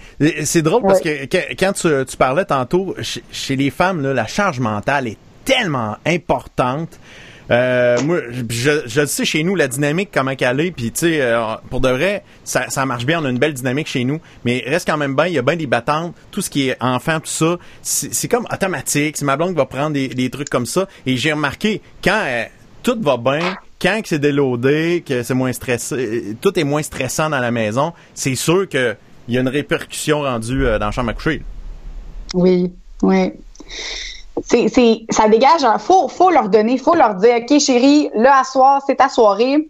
c'est 0.43 0.61
drôle 0.61 0.82
parce 0.82 0.99
que, 0.99 1.26
quand 1.55 1.74
tu, 1.74 2.18
parlais 2.18 2.45
tantôt, 2.45 2.95
chez, 3.01 3.55
les 3.55 3.70
femmes, 3.70 4.01
là, 4.01 4.13
la 4.13 4.28
charge 4.28 4.59
mentale 4.59 5.07
est 5.07 5.18
tellement 5.45 5.95
importante. 6.05 6.99
Euh, 7.50 8.02
moi, 8.04 8.20
je, 8.50 9.06
sais 9.06 9.26
chez 9.26 9.43
nous 9.43 9.56
la 9.56 9.68
dynamique 9.68 10.10
comment 10.14 10.36
qu'elle 10.36 10.60
est, 10.60 10.72
puis 10.72 10.91
tu 10.91 11.00
sais, 11.00 11.22
euh, 11.22 11.56
pour 11.70 11.80
de 11.80 11.89
vrai, 11.89 12.24
ça, 12.43 12.86
marche 12.86 13.06
bien, 13.06 13.22
on 13.22 13.26
a 13.26 13.30
une 13.30 13.39
belle 13.39 13.54
dynamique 13.54 13.88
chez 13.88 14.04
nous, 14.04 14.20
mais 14.43 14.64
reste 14.66 14.88
quand 14.88 14.98
même 14.98 15.16
bien, 15.16 15.28
il 15.28 15.34
y 15.34 15.38
a 15.38 15.41
bien 15.41 15.56
des 15.56 15.68
battantes, 15.68 16.14
tout 16.32 16.41
ce 16.41 16.50
qui 16.50 16.70
est 16.70 16.78
enfant, 16.82 17.20
tout 17.20 17.28
ça, 17.28 17.58
c'est 17.82 18.28
comme 18.28 18.45
automatique, 18.52 19.18
c'est 19.18 19.26
ma 19.26 19.38
blonde 19.38 19.52
qui 19.52 19.58
va 19.58 19.66
prendre 19.66 19.93
des, 19.93 20.30
trucs 20.30 20.50
comme 20.50 20.66
ça, 20.66 20.88
et 21.06 21.16
j'ai 21.16 21.32
remarqué, 21.32 21.82
quand 22.04 22.22
euh, 22.26 22.43
tout 22.84 22.98
va 23.02 23.18
bien, 23.18 23.56
quand 23.82 24.02
c'est 24.04 24.20
déloadé, 24.20 25.04
que 25.08 25.24
c'est 25.24 25.34
moins 25.34 25.54
stressé, 25.54 26.36
tout 26.41 26.58
est 26.60 26.66
moins 26.66 26.84
stressant 26.84 27.30
dans 27.30 27.39
la 27.39 27.52
maison, 27.52 27.93
c'est 28.14 28.36
sûr 28.36 28.68
que 28.68 28.95
il 29.30 29.36
y 29.36 29.38
a 29.38 29.41
une 29.41 29.50
répercussion 29.50 30.22
rendue 30.22 30.64
dans 30.64 30.80
la 30.80 30.91
chambre 30.91 31.10
à 31.10 31.14
coucher. 31.14 31.41
Oui, 32.34 32.72
oui 33.02 33.34
c'est, 34.44 34.68
c'est, 34.70 35.06
ça 35.10 35.28
dégage. 35.28 35.62
Il 35.62 35.80
faut, 35.80 36.08
faut 36.08 36.30
leur 36.30 36.50
donner, 36.50 36.78
faut 36.78 36.96
leur 36.96 37.16
dire, 37.16 37.38
ok 37.42 37.60
chérie, 37.60 38.10
là 38.14 38.40
à 38.40 38.44
soir, 38.44 38.82
c'est 38.86 38.96
ta 38.96 39.10
soirée. 39.10 39.68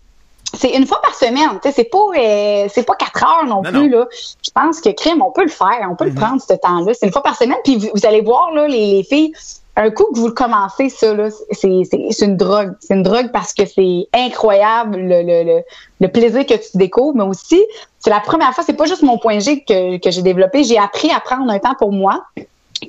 C'est 0.54 0.76
une 0.76 0.88
fois 0.88 1.02
par 1.02 1.14
semaine, 1.14 1.60
tu 1.62 1.68
sais, 1.68 1.74
c'est 1.76 1.84
pas 1.84 1.98
euh, 2.18 2.68
c'est 2.70 2.84
pas 2.84 2.96
quatre 2.96 3.22
heures 3.22 3.46
non, 3.46 3.62
plus 3.62 3.90
là. 3.90 4.08
Je 4.42 4.50
pense 4.50 4.80
que 4.80 4.90
crime, 4.90 5.22
on 5.22 5.32
peut 5.32 5.44
le 5.44 5.50
faire, 5.50 5.86
on 5.92 5.96
peut 5.96 6.06
le 6.06 6.12
mm-hmm. 6.12 6.16
prendre 6.16 6.42
ce 6.42 6.54
temps-là. 6.54 6.94
C'est 6.94 7.06
une 7.06 7.12
fois 7.12 7.22
par 7.22 7.36
semaine, 7.36 7.58
puis 7.66 7.78
vous, 7.94 8.06
allez 8.06 8.22
voir 8.22 8.54
là 8.54 8.66
les, 8.66 9.04
filles 9.04 9.34
un 9.76 9.92
coup 9.92 10.06
que 10.12 10.18
vous 10.18 10.28
le 10.28 10.34
commencez, 10.34 10.90
ça, 10.90 11.14
là, 11.14 11.30
c'est, 11.52 11.84
c'est, 11.84 12.26
une 12.26 12.36
drogue. 12.36 12.74
C'est 12.80 12.96
une 12.96 13.04
drogue 13.04 13.30
parce 13.32 13.54
que 13.54 13.64
c'est 13.66 14.08
incroyable 14.12 14.98
le, 14.98 15.22
le, 15.22 15.62
le, 16.00 16.08
plaisir 16.08 16.46
que 16.46 16.56
tu 16.56 16.78
découvres, 16.78 17.16
mais 17.16 17.24
aussi, 17.24 17.62
c'est 18.00 18.10
la 18.10 18.20
première 18.20 18.54
fois, 18.54 18.64
c'est 18.66 18.74
pas 18.74 18.86
juste 18.86 19.04
mon 19.04 19.20
point 19.20 19.38
G 19.38 19.64
que, 19.64 19.98
que 20.00 20.10
j'ai 20.10 20.24
développé. 20.24 20.64
J'ai 20.64 20.80
appris 20.80 21.12
à 21.12 21.20
prendre 21.20 21.52
un 21.52 21.60
temps 21.60 21.76
pour 21.78 21.92
moi 21.92 22.24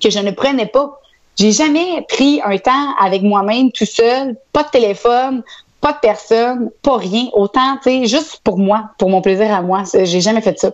que 0.02 0.08
je 0.08 0.18
ne 0.18 0.30
prenais 0.30 0.66
pas. 0.66 0.98
J'ai 1.38 1.52
jamais 1.52 2.04
pris 2.08 2.40
un 2.44 2.58
temps 2.58 2.94
avec 2.98 3.22
moi-même 3.22 3.70
tout 3.70 3.86
seul, 3.86 4.36
pas 4.52 4.64
de 4.64 4.70
téléphone, 4.70 5.44
pas 5.80 5.92
de 5.92 5.98
personne, 6.02 6.70
pas 6.82 6.96
rien, 6.96 7.28
autant, 7.32 7.76
tu 7.80 7.90
sais, 7.90 8.06
juste 8.06 8.40
pour 8.42 8.58
moi, 8.58 8.90
pour 8.98 9.08
mon 9.08 9.20
plaisir 9.20 9.54
à 9.54 9.62
moi. 9.62 9.84
J'ai 9.94 10.20
jamais 10.20 10.40
fait 10.40 10.58
ça. 10.58 10.72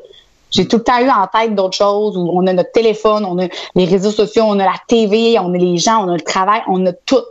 J'ai 0.51 0.67
tout 0.67 0.79
le 0.79 0.85
temps 0.85 0.99
eu 1.01 1.11
en 1.11 1.27
tête 1.27 1.55
d'autres 1.55 1.77
choses 1.77 2.17
où 2.17 2.31
on 2.33 2.47
a 2.47 2.53
notre 2.55 2.73
téléphone, 2.73 3.27
on 3.27 3.39
a 3.41 3.49
les 3.75 3.85
réseaux 3.85 4.13
sociaux, 4.13 4.45
on 4.47 4.59
a 4.59 4.65
la 4.65 4.81
TV, 4.89 5.39
on 5.39 5.53
a 5.53 5.59
les 5.59 5.77
gens, 5.77 6.07
on 6.07 6.09
a 6.09 6.15
le 6.15 6.21
travail, 6.23 6.63
on 6.69 6.87
a 6.87 6.93
tout. 6.93 7.23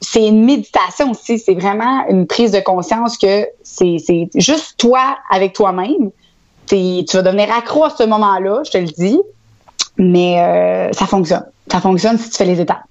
C'est 0.00 0.28
une 0.28 0.44
méditation 0.44 1.10
aussi. 1.10 1.38
C'est 1.38 1.54
vraiment 1.54 2.06
une 2.08 2.26
prise 2.26 2.52
de 2.52 2.60
conscience 2.60 3.18
que 3.18 3.48
c'est 3.64 4.28
juste 4.34 4.76
toi 4.76 5.16
avec 5.30 5.54
toi-même. 5.54 6.10
Tu 6.66 7.04
vas 7.14 7.22
devenir 7.22 7.52
accro 7.52 7.84
à 7.84 7.90
ce 7.90 8.04
moment-là, 8.04 8.62
je 8.64 8.70
te 8.70 8.78
le 8.78 8.84
dis. 8.84 9.18
Mais 10.00 10.40
euh, 10.40 10.92
ça 10.92 11.06
fonctionne. 11.06 11.44
Ça 11.70 11.78
fonctionne 11.78 12.16
si 12.18 12.30
tu 12.30 12.38
fais 12.38 12.46
les 12.46 12.58
étapes. 12.58 12.82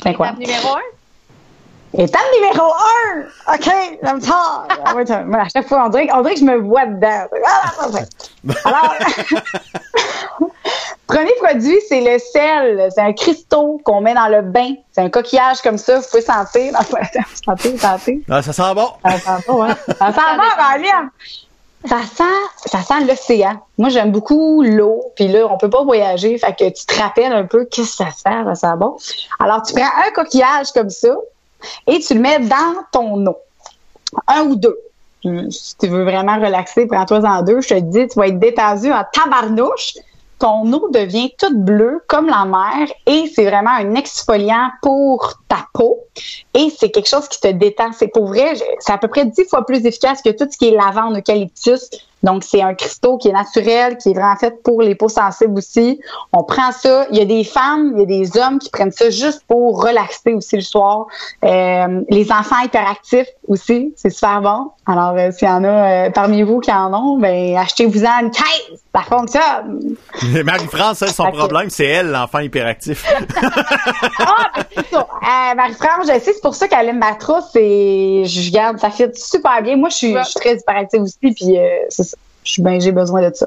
C'est 0.00 0.10
incroyable. 0.10 0.38
numéro 0.38 0.76
un? 0.76 1.98
Étape 1.98 2.22
numéro 2.34 2.72
un! 2.72 3.54
OK, 3.54 3.98
j'aime 4.02 4.20
ça! 4.20 4.66
à 4.86 5.48
chaque 5.52 5.68
fois, 5.68 5.84
on 5.86 5.88
dirait, 5.88 6.08
on 6.14 6.22
dirait 6.22 6.34
que 6.34 6.40
je 6.40 6.44
me 6.44 6.56
vois 6.58 6.86
dedans. 6.86 7.26
Alors, 8.64 8.94
premier 11.08 11.32
produit, 11.42 11.76
c'est 11.88 12.00
le 12.00 12.18
sel. 12.20 12.88
C'est 12.94 13.02
un 13.02 13.12
cristaux 13.12 13.80
qu'on 13.84 14.00
met 14.00 14.14
dans 14.14 14.28
le 14.28 14.42
bain. 14.42 14.74
C'est 14.92 15.02
un 15.02 15.10
coquillage 15.10 15.60
comme 15.60 15.76
ça. 15.76 15.98
Vous 15.98 16.06
pouvez 16.08 16.22
sentir. 16.22 16.72
Sentez, 17.44 17.76
sentez. 17.76 18.22
Ah, 18.30 18.42
ça 18.42 18.52
sent 18.52 18.74
bon. 18.74 18.88
Ça 19.04 19.18
sent 19.18 19.44
bon, 19.48 19.64
hein? 19.64 19.76
Ça 19.98 20.12
sent 20.12 20.36
bon, 20.36 20.42
Ça 21.84 22.00
sent, 22.02 22.68
ça 22.68 22.82
sent 22.82 23.04
l'océan. 23.06 23.60
Moi, 23.76 23.88
j'aime 23.88 24.12
beaucoup 24.12 24.62
l'eau. 24.62 25.02
Puis 25.16 25.28
là, 25.28 25.46
on 25.50 25.58
peut 25.58 25.70
pas 25.70 25.82
voyager. 25.82 26.38
Fait 26.38 26.54
que 26.56 26.68
tu 26.68 26.86
te 26.86 27.00
rappelles 27.00 27.32
un 27.32 27.44
peu 27.44 27.64
qu'est-ce 27.64 27.98
que 27.98 28.04
ça 28.04 28.10
sert, 28.10 28.44
ça 28.46 28.54
sent 28.54 28.76
bon. 28.76 28.96
Alors, 29.40 29.62
tu 29.62 29.74
prends 29.74 29.90
un 30.06 30.10
coquillage 30.14 30.72
comme 30.72 30.90
ça 30.90 31.14
et 31.86 31.98
tu 32.00 32.14
le 32.14 32.20
mets 32.20 32.38
dans 32.38 32.84
ton 32.92 33.26
eau. 33.26 33.36
Un 34.28 34.42
ou 34.42 34.56
deux. 34.56 34.78
Si 35.50 35.76
tu 35.76 35.88
veux 35.88 36.04
vraiment 36.04 36.34
relaxer, 36.34 36.86
prends-toi 36.86 37.20
en 37.24 37.42
deux. 37.42 37.60
Je 37.60 37.68
te 37.68 37.80
dis, 37.80 38.08
tu 38.08 38.18
vas 38.18 38.28
être 38.28 38.38
détendu 38.38 38.92
en 38.92 39.04
tabarnouche. 39.12 39.94
Ton 40.42 40.72
eau 40.72 40.88
devient 40.88 41.30
toute 41.38 41.56
bleue 41.56 42.02
comme 42.08 42.26
la 42.26 42.44
mer 42.44 42.88
et 43.06 43.30
c'est 43.32 43.44
vraiment 43.44 43.70
un 43.70 43.94
exfoliant 43.94 44.70
pour 44.82 45.34
ta 45.46 45.68
peau 45.72 46.00
et 46.52 46.68
c'est 46.76 46.90
quelque 46.90 47.08
chose 47.08 47.28
qui 47.28 47.38
te 47.38 47.46
détend. 47.46 47.92
C'est 47.92 48.08
pour 48.08 48.26
vrai, 48.26 48.54
c'est 48.80 48.92
à 48.92 48.98
peu 48.98 49.06
près 49.06 49.24
dix 49.24 49.48
fois 49.48 49.64
plus 49.64 49.86
efficace 49.86 50.20
que 50.20 50.30
tout 50.30 50.48
ce 50.50 50.58
qui 50.58 50.66
est 50.66 50.76
lavande, 50.76 51.16
eucalyptus. 51.16 51.88
Donc, 52.22 52.44
c'est 52.44 52.62
un 52.62 52.74
cristaux 52.74 53.18
qui 53.18 53.28
est 53.28 53.32
naturel, 53.32 53.96
qui 53.96 54.10
est 54.10 54.14
vraiment 54.14 54.36
fait 54.36 54.62
pour 54.62 54.82
les 54.82 54.94
peaux 54.94 55.08
sensibles 55.08 55.58
aussi. 55.58 56.00
On 56.32 56.44
prend 56.44 56.72
ça. 56.72 57.06
Il 57.10 57.18
y 57.18 57.20
a 57.20 57.24
des 57.24 57.44
femmes, 57.44 57.92
il 57.94 58.00
y 58.00 58.02
a 58.02 58.06
des 58.06 58.38
hommes 58.38 58.58
qui 58.58 58.70
prennent 58.70 58.92
ça 58.92 59.10
juste 59.10 59.44
pour 59.48 59.82
relaxer 59.82 60.32
aussi 60.34 60.56
le 60.56 60.62
soir. 60.62 61.06
Euh, 61.44 62.02
les 62.08 62.30
enfants 62.30 62.60
hyperactifs 62.64 63.28
aussi, 63.48 63.92
c'est 63.96 64.10
super 64.10 64.40
bon. 64.40 64.70
Alors, 64.86 65.14
euh, 65.16 65.30
s'il 65.30 65.48
y 65.48 65.50
en 65.50 65.64
a 65.64 66.06
euh, 66.06 66.10
parmi 66.10 66.42
vous 66.42 66.60
qui 66.60 66.72
en 66.72 66.92
ont, 66.92 67.18
ben 67.18 67.56
achetez-vous-en 67.56 68.20
une 68.22 68.30
caisse. 68.30 68.80
Ça 68.94 69.02
fonctionne. 69.02 69.96
Marie-France, 70.44 71.04
son 71.06 71.30
problème, 71.32 71.70
c'est 71.70 71.86
elle, 71.86 72.10
l'enfant 72.10 72.40
hyperactif. 72.40 73.04
ah, 74.18 74.50
ben, 74.54 74.64
c'est 74.76 74.90
ça. 74.90 75.06
Marie-France, 75.56 76.06
je 76.06 76.12
sais, 76.20 76.32
c'est 76.32 76.42
pour 76.42 76.54
ça 76.54 76.68
qu'elle 76.68 76.88
aime 76.88 76.98
ma 76.98 77.14
trousse 77.14 77.54
et 77.56 78.24
je 78.26 78.52
garde, 78.52 78.78
ça 78.78 78.90
fait 78.90 79.16
super 79.16 79.62
bien. 79.62 79.76
Moi, 79.76 79.88
je 79.88 79.96
suis, 79.96 80.14
très 80.34 80.56
hyperactive 80.56 81.02
aussi, 81.02 81.18
puis 81.20 81.56
c'est 81.88 82.11
ben, 82.58 82.80
j'ai 82.80 82.92
besoin 82.92 83.28
de 83.28 83.34
ça. 83.34 83.46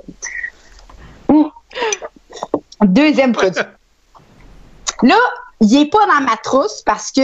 Deuxième 2.81 3.33
produit. 3.33 3.61
Là, 5.01 5.15
il 5.61 5.79
n'est 5.79 5.89
pas 5.89 6.05
dans 6.05 6.25
ma 6.25 6.37
trousse 6.37 6.81
parce 6.85 7.11
que 7.11 7.21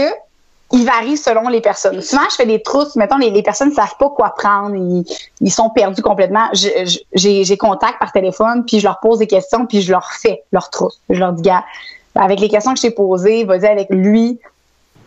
il 0.74 0.86
varie 0.86 1.17
selon 1.17 1.49
les 1.49 1.61
personnes. 1.61 2.01
Souvent, 2.01 2.24
je 2.30 2.36
fais 2.36 2.45
des 2.45 2.61
trousses, 2.61 2.95
mettons, 2.95 3.17
les, 3.17 3.43
personnes 3.43 3.69
ne 3.69 3.76
savent 3.76 3.95
pas 3.99 4.09
quoi 4.09 4.30
prendre, 4.30 4.76
ils, 5.41 5.51
sont 5.51 5.69
perdus 5.69 6.01
complètement. 6.01 6.47
J'ai 6.53 7.57
contact 7.57 7.99
par 7.99 8.11
téléphone, 8.11 8.63
puis 8.65 8.80
je 8.80 8.86
leur 8.86 8.99
pose 8.99 9.19
des 9.19 9.28
questions, 9.28 9.65
puis 9.65 9.82
je 9.82 9.91
leur 9.91 10.11
fais 10.13 10.43
leur 10.51 10.69
trousse. 10.69 10.99
Je 11.09 11.19
leur 11.19 11.34
dis, 11.34 11.41
gars, 11.41 11.65
avec 12.15 12.39
les 12.39 12.47
questions 12.47 12.74
que 12.74 12.78
je 12.78 12.84
t'ai 12.84 12.91
posées, 12.91 13.43
vas-y 13.43 13.65
avec 13.65 13.88
lui. 13.89 14.39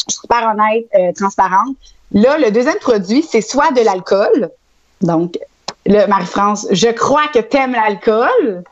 Je 0.06 0.12
suis 0.12 0.20
super 0.20 0.50
honnête, 0.50 0.86
euh, 0.94 1.12
transparente. 1.12 1.76
Là, 2.12 2.36
le 2.36 2.50
deuxième 2.50 2.78
produit, 2.78 3.22
c'est 3.22 3.40
soit 3.40 3.70
de 3.70 3.80
l'alcool, 3.80 4.50
donc 5.00 5.38
le 5.86 6.06
Marie-France, 6.06 6.66
je 6.70 6.88
crois 6.88 7.28
que 7.32 7.38
t'aimes 7.38 7.72
l'alcool. 7.72 8.64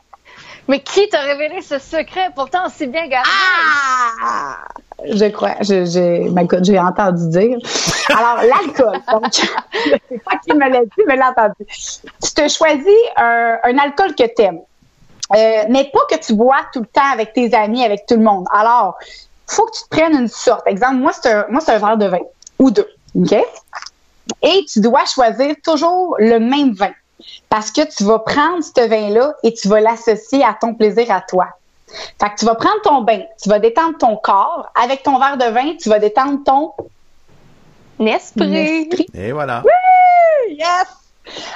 Mais 0.67 0.79
qui 0.79 1.09
t'a 1.09 1.19
révélé 1.19 1.61
ce 1.61 1.77
secret? 1.77 2.29
Pourtant 2.35 2.65
aussi 2.67 2.87
bien 2.87 3.07
gardé? 3.07 3.29
Ah! 3.29 4.57
Je 5.11 5.25
crois, 5.25 5.55
j'ai, 5.59 5.85
j'ai 5.85 6.79
entendu 6.79 7.27
dire. 7.27 7.57
Alors, 8.17 8.43
l'alcool. 8.43 8.99
Donc, 9.11 9.25
je 9.33 9.89
sais 10.09 10.21
pas 10.25 10.37
qui 10.37 10.53
me 10.55 10.69
l'a 10.69 10.85
dit, 10.85 11.03
mais 11.05 11.17
l'a 11.17 11.31
entendu. 11.31 11.67
Tu 11.67 12.33
te 12.33 12.47
choisis 12.47 12.87
un, 13.17 13.57
un 13.63 13.77
alcool 13.77 14.15
que 14.15 14.23
t'aimes. 14.23 14.61
Euh, 15.35 15.63
mais 15.69 15.89
pas 15.91 16.05
que 16.09 16.23
tu 16.23 16.33
bois 16.33 16.61
tout 16.71 16.81
le 16.81 16.85
temps 16.85 17.11
avec 17.11 17.33
tes 17.33 17.53
amis, 17.53 17.83
avec 17.83 18.05
tout 18.05 18.15
le 18.15 18.23
monde. 18.23 18.45
Alors, 18.53 18.95
faut 19.47 19.65
que 19.65 19.71
tu 19.77 19.83
te 19.83 19.89
prennes 19.89 20.15
une 20.15 20.27
sorte. 20.27 20.65
Exemple, 20.67 20.95
moi, 20.95 21.11
c'est 21.11 21.31
un, 21.31 21.45
moi, 21.49 21.59
c'est 21.59 21.73
un 21.73 21.79
verre 21.79 21.97
de 21.97 22.05
vin. 22.05 22.19
Ou 22.59 22.71
deux. 22.71 22.87
OK? 23.15 23.35
Et 24.41 24.65
tu 24.71 24.79
dois 24.79 25.05
choisir 25.05 25.55
toujours 25.63 26.15
le 26.19 26.39
même 26.39 26.73
vin 26.73 26.91
parce 27.49 27.71
que 27.71 27.81
tu 27.81 28.03
vas 28.03 28.19
prendre 28.19 28.63
ce 28.63 28.87
vin-là 28.87 29.33
et 29.43 29.53
tu 29.53 29.67
vas 29.67 29.79
l'associer 29.79 30.43
à 30.43 30.55
ton 30.59 30.73
plaisir 30.73 31.11
à 31.11 31.21
toi. 31.21 31.47
Fait 32.19 32.29
que 32.29 32.39
tu 32.39 32.45
vas 32.45 32.55
prendre 32.55 32.81
ton 32.83 33.01
bain, 33.01 33.21
tu 33.41 33.49
vas 33.49 33.59
détendre 33.59 33.97
ton 33.97 34.15
corps. 34.17 34.71
Avec 34.81 35.03
ton 35.03 35.19
verre 35.19 35.37
de 35.37 35.45
vin, 35.45 35.75
tu 35.75 35.89
vas 35.89 35.99
détendre 35.99 36.39
ton 36.43 36.71
esprit. 37.99 39.07
Et 39.13 39.31
voilà. 39.31 39.63
Oui! 39.63 40.57
Yes! 40.57 40.87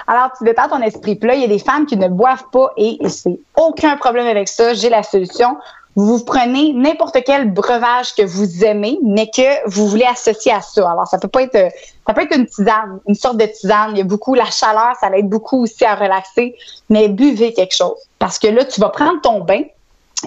Alors, 0.06 0.32
tu 0.38 0.46
détends 0.46 0.70
ton 0.70 0.82
esprit. 0.82 1.16
Puis 1.16 1.28
là, 1.28 1.36
il 1.36 1.42
y 1.42 1.44
a 1.44 1.48
des 1.48 1.60
femmes 1.60 1.86
qui 1.86 1.98
ne 1.98 2.08
boivent 2.08 2.50
pas 2.52 2.72
et 2.78 2.98
c'est 3.10 3.38
aucun 3.56 3.98
problème 3.98 4.28
avec 4.28 4.48
ça. 4.48 4.74
J'ai 4.74 4.90
la 4.90 5.04
solution 5.04 5.58
vous 5.98 6.24
prenez 6.24 6.74
n'importe 6.74 7.18
quel 7.26 7.52
breuvage 7.52 8.14
que 8.14 8.22
vous 8.22 8.64
aimez, 8.64 9.00
mais 9.04 9.32
que 9.36 9.68
vous 9.68 9.88
voulez 9.88 10.06
associer 10.06 10.52
à 10.52 10.62
ça. 10.62 10.92
Alors, 10.92 11.08
ça 11.08 11.18
peut 11.18 11.28
pas 11.28 11.42
être, 11.42 11.74
ça 12.06 12.14
peut 12.14 12.22
être 12.22 12.38
une 12.38 12.46
tisane, 12.46 13.00
une 13.08 13.16
sorte 13.16 13.38
de 13.38 13.48
tisane. 13.48 13.92
Il 13.94 13.98
y 13.98 14.02
a 14.02 14.04
beaucoup 14.04 14.36
la 14.36 14.46
chaleur, 14.46 14.94
ça 15.02 15.10
va 15.10 15.18
être 15.18 15.28
beaucoup 15.28 15.64
aussi 15.64 15.84
à 15.86 15.96
relaxer, 15.96 16.56
mais 16.90 17.08
buvez 17.08 17.52
quelque 17.52 17.76
chose. 17.76 17.98
Parce 18.20 18.38
que 18.38 18.46
là, 18.46 18.64
tu 18.64 18.80
vas 18.80 18.90
prendre 18.90 19.20
ton 19.22 19.42
bain 19.42 19.64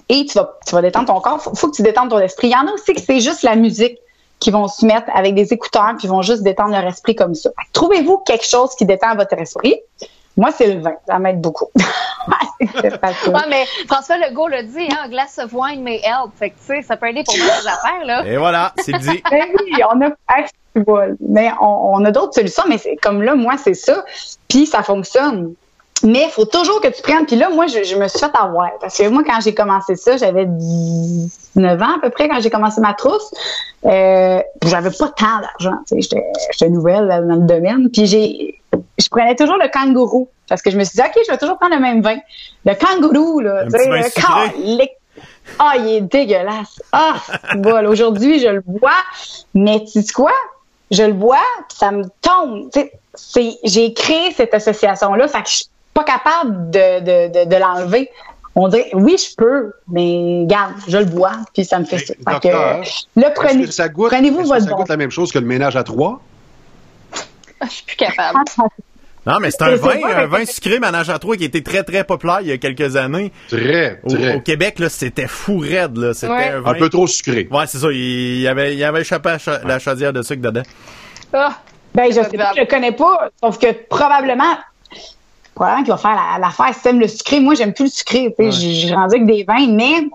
et 0.08 0.26
tu 0.26 0.36
vas, 0.36 0.58
tu 0.66 0.74
vas 0.74 0.82
détendre 0.82 1.06
ton 1.06 1.20
corps. 1.20 1.40
Faut, 1.40 1.54
faut 1.54 1.70
que 1.70 1.76
tu 1.76 1.82
détendes 1.82 2.10
ton 2.10 2.18
esprit. 2.18 2.48
Il 2.48 2.52
y 2.52 2.56
en 2.56 2.66
a 2.66 2.72
aussi 2.72 2.92
que 2.92 3.00
c'est 3.00 3.20
juste 3.20 3.44
la 3.44 3.54
musique 3.54 3.96
qui 4.40 4.50
vont 4.50 4.66
se 4.66 4.84
mettre 4.84 5.06
avec 5.14 5.36
des 5.36 5.52
écouteurs 5.52 5.94
puis 5.96 6.08
vont 6.08 6.22
juste 6.22 6.42
détendre 6.42 6.72
leur 6.72 6.84
esprit 6.84 7.14
comme 7.14 7.36
ça. 7.36 7.50
Trouvez-vous 7.72 8.18
quelque 8.26 8.44
chose 8.44 8.74
qui 8.74 8.86
détend 8.86 9.14
votre 9.14 9.34
esprit. 9.34 9.76
Moi, 10.36 10.50
c'est 10.52 10.74
le 10.74 10.80
vin. 10.80 10.94
Ça 11.06 11.18
m'aide 11.18 11.40
beaucoup. 11.40 11.66
ouais, 12.60 13.48
mais 13.48 13.64
François 13.88 14.16
Legault 14.18 14.48
l'a 14.48 14.62
dit, 14.62 14.88
hein, 14.90 15.08
glass 15.08 15.38
of 15.38 15.52
wine 15.52 15.82
may 15.82 16.00
help. 16.02 16.32
Fait 16.36 16.50
que, 16.50 16.56
tu 16.58 16.66
sais, 16.66 16.82
ça 16.82 16.96
peut 16.96 17.08
aider 17.08 17.24
pour 17.24 17.34
des 17.34 17.40
affaires, 17.66 18.04
là. 18.04 18.24
Et 18.24 18.36
voilà, 18.36 18.72
c'est 18.78 18.92
dit. 18.92 19.22
ben 19.30 19.46
oui, 19.58 19.82
on 19.92 20.00
a, 20.00 20.10
mais 21.20 21.50
on, 21.60 21.94
on 21.94 22.04
a 22.04 22.10
d'autres 22.10 22.34
solutions, 22.34 22.64
mais 22.68 22.78
c'est 22.78 22.96
comme 22.96 23.22
là, 23.22 23.34
moi, 23.34 23.54
c'est 23.56 23.74
ça. 23.74 24.04
Puis 24.48 24.66
ça 24.66 24.82
fonctionne. 24.82 25.54
Mais 26.02 26.24
il 26.24 26.30
faut 26.30 26.46
toujours 26.46 26.80
que 26.80 26.88
tu 26.88 27.02
prennes. 27.02 27.26
Puis 27.26 27.36
là, 27.36 27.50
moi, 27.50 27.66
je, 27.66 27.82
je, 27.84 27.96
me 27.96 28.08
suis 28.08 28.18
fait 28.18 28.30
avoir. 28.34 28.70
Parce 28.80 28.96
que 28.96 29.08
moi, 29.08 29.22
quand 29.24 29.38
j'ai 29.42 29.54
commencé 29.54 29.96
ça, 29.96 30.16
j'avais 30.16 30.46
19 30.46 31.82
ans 31.82 31.96
à 31.96 32.00
peu 32.00 32.10
près 32.10 32.28
quand 32.28 32.40
j'ai 32.40 32.50
commencé 32.50 32.80
ma 32.80 32.94
trousse. 32.94 33.30
Euh, 33.84 34.40
j'avais 34.64 34.90
pas 34.90 35.08
tant 35.08 35.40
d'argent. 35.40 35.78
J'étais 35.92 36.70
nouvelle 36.70 37.08
dans 37.08 37.36
le 37.36 37.46
domaine. 37.46 37.90
Puis 37.90 38.06
j'ai 38.06 38.60
je 39.00 39.08
prenais 39.08 39.34
toujours 39.34 39.56
le 39.56 39.68
kangourou. 39.68 40.28
Parce 40.48 40.62
que 40.62 40.70
je 40.70 40.76
me 40.76 40.84
suis 40.84 40.96
dit, 40.96 41.02
OK, 41.02 41.22
je 41.26 41.30
vais 41.30 41.38
toujours 41.38 41.58
prendre 41.58 41.74
le 41.74 41.80
même 41.80 42.02
vin. 42.02 42.18
Le 42.64 42.74
kangourou, 42.74 43.40
là. 43.40 43.64
Tu 43.64 43.70
sais, 43.70 44.96
Ah, 45.58 45.74
il 45.78 45.88
est 45.88 46.00
dégueulasse. 46.00 46.82
Ah, 46.92 47.16
voilà. 47.58 47.88
Aujourd'hui, 47.88 48.40
je 48.40 48.48
le 48.48 48.62
bois. 48.66 48.90
Mais 49.54 49.84
tu 49.84 50.02
sais 50.02 50.12
quoi? 50.12 50.32
Je 50.90 51.04
le 51.04 51.12
bois, 51.12 51.38
ça 51.68 51.92
me 51.92 52.04
tombe. 52.20 52.68
C'est, 53.14 53.58
j'ai 53.62 53.92
créé 53.94 54.32
cette 54.32 54.54
association-là. 54.54 55.28
Fait 55.28 55.42
que 55.42 55.48
je 55.48 55.54
suis 55.56 55.66
pas 55.94 56.04
capable 56.04 56.70
de, 56.70 57.28
de, 57.28 57.44
de, 57.44 57.56
l'enlever. 57.56 58.10
On 58.56 58.66
dirait, 58.66 58.90
oui, 58.94 59.16
je 59.16 59.36
peux, 59.36 59.72
mais 59.88 60.44
garde, 60.46 60.74
je 60.88 60.98
le 60.98 61.04
bois, 61.04 61.32
puis 61.54 61.64
ça 61.64 61.78
me 61.78 61.84
fait 61.84 61.98
ça. 61.98 62.14
Fait 62.14 62.48
que, 62.48 62.48
le 63.16 63.34
prenez, 63.34 63.66
prenez-vous 64.08 64.44
votre 64.44 64.64
Ça 64.64 64.72
goûte 64.72 64.88
la 64.88 64.96
même 64.96 65.10
chose 65.12 65.30
que 65.30 65.38
le 65.38 65.46
ménage 65.46 65.76
à 65.76 65.84
trois? 65.84 66.20
Je 67.62 67.68
suis 67.68 67.84
plus 67.84 67.96
capable. 67.96 68.40
Non, 69.26 69.38
mais 69.40 69.50
c'est 69.50 69.62
un 69.62 69.76
vin, 69.76 69.96
un 70.02 70.26
vin 70.26 70.44
sucré 70.46 70.78
manage 70.78 71.10
à 71.10 71.18
trois 71.18 71.36
qui 71.36 71.44
était 71.44 71.60
très 71.60 71.82
très 71.82 72.04
populaire 72.04 72.38
il 72.40 72.48
y 72.48 72.52
a 72.52 72.58
quelques 72.58 72.96
années. 72.96 73.32
Très, 73.48 74.00
très. 74.08 74.36
Au, 74.36 74.40
Québec, 74.40 74.78
là, 74.78 74.88
c'était 74.88 75.26
fou 75.26 75.58
raide, 75.58 75.96
là. 75.96 76.14
C'était 76.14 76.32
un, 76.32 76.60
vin... 76.60 76.70
un, 76.70 76.74
peu 76.74 76.88
trop 76.88 77.06
sucré. 77.06 77.46
Ouais, 77.50 77.66
c'est 77.66 77.78
ça. 77.78 77.88
Il 77.92 78.40
y 78.40 78.48
avait, 78.48 78.74
il 78.74 78.82
avait 78.82 79.02
échappé 79.02 79.36
la 79.64 79.78
chaudière 79.78 80.12
de 80.12 80.22
sucre 80.22 80.40
dedans. 80.40 80.62
Ah, 81.32 81.58
ben, 81.94 82.06
je 82.08 82.14
sais 82.14 82.36
pas, 82.36 82.52
je 82.56 82.60
le 82.60 82.66
connais 82.66 82.92
pas. 82.92 83.30
Sauf 83.42 83.58
que 83.58 83.72
probablement, 83.88 84.56
probablement 85.54 85.84
qu'il 85.84 85.92
va 85.92 85.98
faire 85.98 86.38
l'affaire 86.40 86.66
la, 86.66 86.72
si 86.72 86.82
t'aimes 86.82 87.00
le 87.00 87.08
sucré. 87.08 87.40
Moi, 87.40 87.54
j'aime 87.54 87.74
plus 87.74 87.84
le 87.84 87.90
sucré. 87.90 88.34
Ouais. 88.38 88.50
J'ai 88.50 88.94
rendu 88.94 89.16
avec 89.16 89.26
des 89.26 89.44
vins, 89.44 89.66
mais 89.68 90.08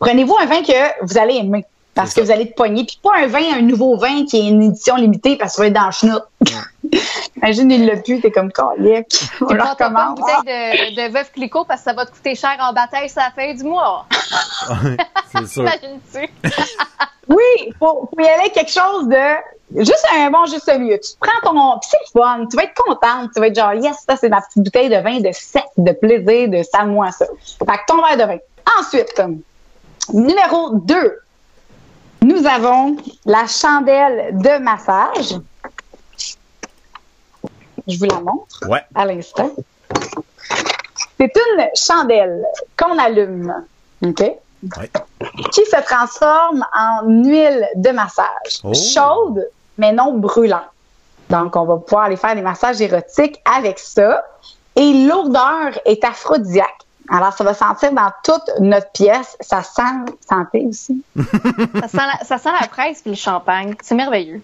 prenez-vous 0.00 0.36
un 0.40 0.46
vin 0.46 0.62
que 0.62 1.04
vous 1.06 1.18
allez 1.18 1.36
aimer. 1.36 1.64
Parce 1.94 2.14
que 2.14 2.20
vous 2.20 2.30
allez 2.30 2.48
te 2.48 2.54
pogner. 2.54 2.84
Puis 2.84 2.98
pas 3.02 3.18
un 3.22 3.26
vin, 3.26 3.58
un 3.58 3.62
nouveau 3.62 3.96
vin 3.96 4.24
qui 4.24 4.38
est 4.38 4.48
une 4.48 4.62
édition 4.62 4.96
limitée 4.96 5.36
parce 5.36 5.52
que 5.52 5.56
ça 5.56 5.62
va 5.62 5.68
être 5.68 5.74
dans 5.74 5.86
le 5.86 5.92
chenoute. 5.92 6.22
Imagine, 7.36 7.70
il 7.70 7.86
l'a 7.86 7.96
pu, 7.96 8.20
t'es 8.20 8.30
comme 8.30 8.52
calique. 8.52 9.20
On 9.40 9.52
leur 9.52 9.76
pas 9.76 9.86
une 9.86 10.14
bouteille 10.14 10.94
de, 10.94 10.96
de 10.96 11.12
Veuve 11.12 11.30
Clicquot 11.32 11.64
parce 11.64 11.80
que 11.80 11.84
ça 11.84 11.92
va 11.92 12.06
te 12.06 12.10
coûter 12.10 12.34
cher 12.34 12.56
en 12.60 12.72
bataille 12.72 13.08
ça 13.08 13.22
la 13.24 13.30
fin 13.30 13.54
du 13.54 13.64
mois. 13.64 14.06
c'est 15.32 15.46
sûr. 15.46 15.62
Imagine-tu. 15.62 16.28
oui, 17.28 17.72
faut, 17.78 18.08
faut 18.10 18.20
y 18.20 18.26
aller 18.26 18.40
avec 18.40 18.52
quelque 18.52 18.72
chose 18.72 19.08
de 19.08 19.82
juste 19.82 20.06
un 20.14 20.30
bon 20.30 20.46
juste 20.46 20.70
milieu. 20.78 20.98
Tu 20.98 21.12
prends 21.20 21.52
ton 21.52 21.80
c'est 21.82 21.96
le 22.14 22.20
fun, 22.20 22.46
tu 22.50 22.56
vas 22.56 22.64
être 22.64 22.74
contente, 22.74 23.30
tu 23.34 23.40
vas 23.40 23.46
être 23.46 23.56
genre 23.56 23.74
yes, 23.74 24.04
ça 24.08 24.16
c'est 24.16 24.28
ma 24.28 24.40
petite 24.40 24.64
bouteille 24.64 24.88
de 24.88 24.96
vin 24.96 25.20
de 25.20 25.32
sec, 25.32 25.64
de 25.76 25.92
plaisir, 25.92 26.48
de 26.48 26.62
ça 26.62 26.84
moi 26.84 27.10
ça. 27.12 27.26
Fait 27.58 27.64
que 27.64 27.84
ton 27.86 28.02
verre 28.02 28.16
de 28.16 28.32
vin. 28.32 28.38
Ensuite, 28.78 29.22
numéro 30.12 30.70
2, 30.74 31.20
nous 32.22 32.46
avons 32.46 32.96
la 33.24 33.46
chandelle 33.46 34.36
de 34.38 34.58
massage. 34.58 35.38
Je 37.90 37.98
vous 37.98 38.06
la 38.06 38.20
montre 38.20 38.68
ouais. 38.68 38.82
à 38.94 39.04
l'instant. 39.04 39.50
C'est 41.18 41.32
une 41.36 41.68
chandelle 41.74 42.44
qu'on 42.78 42.98
allume, 42.98 43.54
OK? 44.02 44.20
Ouais. 44.20 44.90
Qui 45.52 45.64
se 45.66 45.82
transforme 45.84 46.64
en 46.74 47.06
huile 47.06 47.66
de 47.76 47.90
massage. 47.90 48.60
Oh. 48.64 48.72
Chaude, 48.74 49.46
mais 49.78 49.92
non 49.92 50.14
brûlante. 50.14 50.62
Donc, 51.28 51.56
on 51.56 51.64
va 51.64 51.76
pouvoir 51.76 52.04
aller 52.04 52.16
faire 52.16 52.34
des 52.34 52.42
massages 52.42 52.80
érotiques 52.80 53.40
avec 53.44 53.78
ça. 53.78 54.24
Et 54.76 55.06
l'odeur 55.06 55.78
est 55.84 56.04
aphrodisiaque. 56.04 56.68
Alors, 57.10 57.32
ça 57.32 57.44
va 57.44 57.54
sentir 57.54 57.92
dans 57.92 58.10
toute 58.22 58.50
notre 58.60 58.90
pièce. 58.92 59.36
Ça 59.40 59.62
sent, 59.62 60.14
santé 60.28 60.64
aussi. 60.68 61.02
ça, 61.16 61.88
sent 61.88 61.96
la, 61.96 62.24
ça 62.24 62.38
sent 62.38 62.50
la 62.60 62.68
fraise 62.68 63.02
et 63.04 63.10
le 63.10 63.14
champagne. 63.16 63.74
C'est 63.82 63.94
merveilleux. 63.94 64.40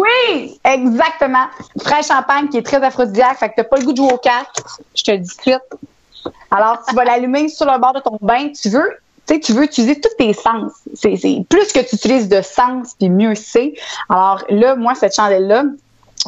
Oui, 0.00 0.58
exactement. 0.64 1.46
Frais 1.82 2.02
champagne 2.02 2.48
qui 2.48 2.58
est 2.58 2.62
très 2.62 2.82
aphrodisiaque, 2.82 3.38
fait 3.38 3.50
que 3.50 3.54
t'as 3.56 3.64
pas 3.64 3.76
le 3.76 3.84
goût 3.84 3.92
de 3.92 3.98
jouer 3.98 4.12
aux 4.12 4.18
cartes. 4.18 4.62
Je 4.94 5.02
te 5.02 5.10
le 5.10 5.18
dis 5.18 5.36
tout. 5.44 6.30
Alors, 6.50 6.78
tu 6.88 6.94
vas 6.94 7.04
l'allumer 7.04 7.48
sur 7.48 7.66
le 7.70 7.78
bord 7.78 7.92
de 7.92 8.00
ton 8.00 8.18
bain. 8.20 8.50
Tu 8.50 8.68
veux, 8.70 8.90
tu 9.26 9.52
veux 9.52 9.64
utiliser 9.64 10.00
tous 10.00 10.14
tes 10.18 10.32
sens. 10.32 10.72
C'est, 10.94 11.16
plus 11.48 11.72
que 11.72 11.80
tu 11.80 11.96
utilises 11.96 12.28
de 12.28 12.40
sens, 12.42 12.94
puis 12.98 13.08
mieux 13.10 13.34
c'est. 13.34 13.74
Alors 14.08 14.42
là, 14.48 14.74
moi, 14.74 14.94
cette 14.94 15.14
chandelle-là, 15.14 15.64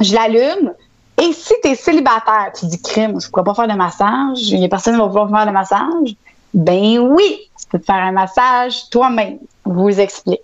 je 0.01 0.15
l'allume. 0.15 0.73
Et 1.21 1.33
si 1.33 1.55
tu 1.63 1.71
es 1.71 1.75
célibataire, 1.75 2.53
tu 2.59 2.67
dis 2.67 2.81
crime, 2.81 3.21
je 3.21 3.29
pourrais 3.29 3.45
pas 3.45 3.55
faire 3.55 3.69
de 3.69 3.75
massage, 3.75 4.51
il 4.51 4.59
y 4.59 4.65
a 4.65 4.69
personne 4.69 4.95
qui 4.95 5.01
va 5.01 5.07
pouvoir 5.07 5.31
faire 5.31 5.47
de 5.47 5.53
massage. 5.53 6.17
Ben 6.55 6.99
oui, 6.99 7.51
tu 7.59 7.67
peux 7.69 7.79
te 7.79 7.85
faire 7.85 7.97
un 7.97 8.13
massage 8.13 8.89
toi-même. 8.91 9.39
Je 9.67 9.73
vous 9.73 10.01
explique. 10.01 10.41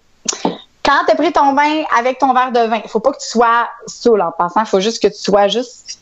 Quand 0.89 1.05
tu 1.05 1.13
as 1.13 1.17
pris 1.17 1.33
ton 1.33 1.53
bain 1.53 1.83
avec 1.99 2.19
ton 2.19 2.33
verre 2.33 2.51
de 2.51 2.61
vin, 2.61 2.81
il 2.83 2.89
faut 2.89 3.01
pas 3.01 3.13
que 3.13 3.19
tu 3.19 3.29
sois 3.29 3.69
saoul 3.87 4.23
en 4.23 4.33
passant, 4.33 4.61
il 4.61 4.67
faut 4.67 4.81
juste 4.81 5.03
que 5.03 5.09
tu 5.09 5.21
sois 5.21 5.47
juste 5.47 5.99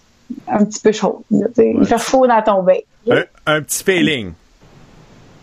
un 0.47 0.65
petit 0.65 0.79
peu 0.79 0.93
chaud. 0.93 1.25
Il 1.33 1.45
fait 1.85 1.99
chaud 1.99 2.25
dans 2.25 2.41
ton 2.41 2.63
bain. 2.63 2.79
Un, 3.11 3.25
un, 3.47 3.63
petit 3.63 3.83
feeling. 3.83 4.33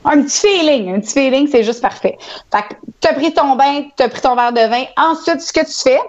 Un 0.06 0.22
petit 0.22 0.48
feeling. 0.48 0.96
Un 0.96 1.02
petit 1.02 1.12
feeling, 1.12 1.50
c'est 1.52 1.64
juste 1.66 1.82
parfait. 1.82 2.18
Fait 2.54 2.62
que 2.62 2.76
tu 3.02 3.08
as 3.10 3.14
pris 3.14 3.34
ton 3.34 3.58
bain, 3.58 3.84
tu 3.98 4.04
as 4.04 4.08
pris 4.08 4.22
ton 4.22 4.34
verre 4.34 4.54
de 4.54 4.62
vin. 4.62 4.86
Ensuite, 4.96 5.41
ce 5.41 5.52
que 5.52 5.66
tu 5.66 5.89
fais, 5.89 6.00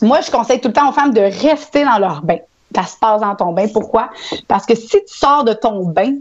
moi, 0.00 0.20
je 0.20 0.30
conseille 0.30 0.60
tout 0.60 0.68
le 0.68 0.74
temps 0.74 0.90
aux 0.90 0.92
femmes 0.92 1.12
de 1.12 1.22
rester 1.22 1.84
dans 1.84 1.98
leur 1.98 2.22
bain. 2.22 2.38
Ça 2.72 2.84
se 2.84 2.96
passe 2.98 3.20
dans 3.20 3.34
ton 3.34 3.52
bain. 3.52 3.66
Pourquoi? 3.72 4.10
Parce 4.46 4.64
que 4.64 4.76
si 4.76 4.86
tu 4.86 5.00
sors 5.06 5.42
de 5.42 5.54
ton 5.54 5.86
bain, 5.86 6.18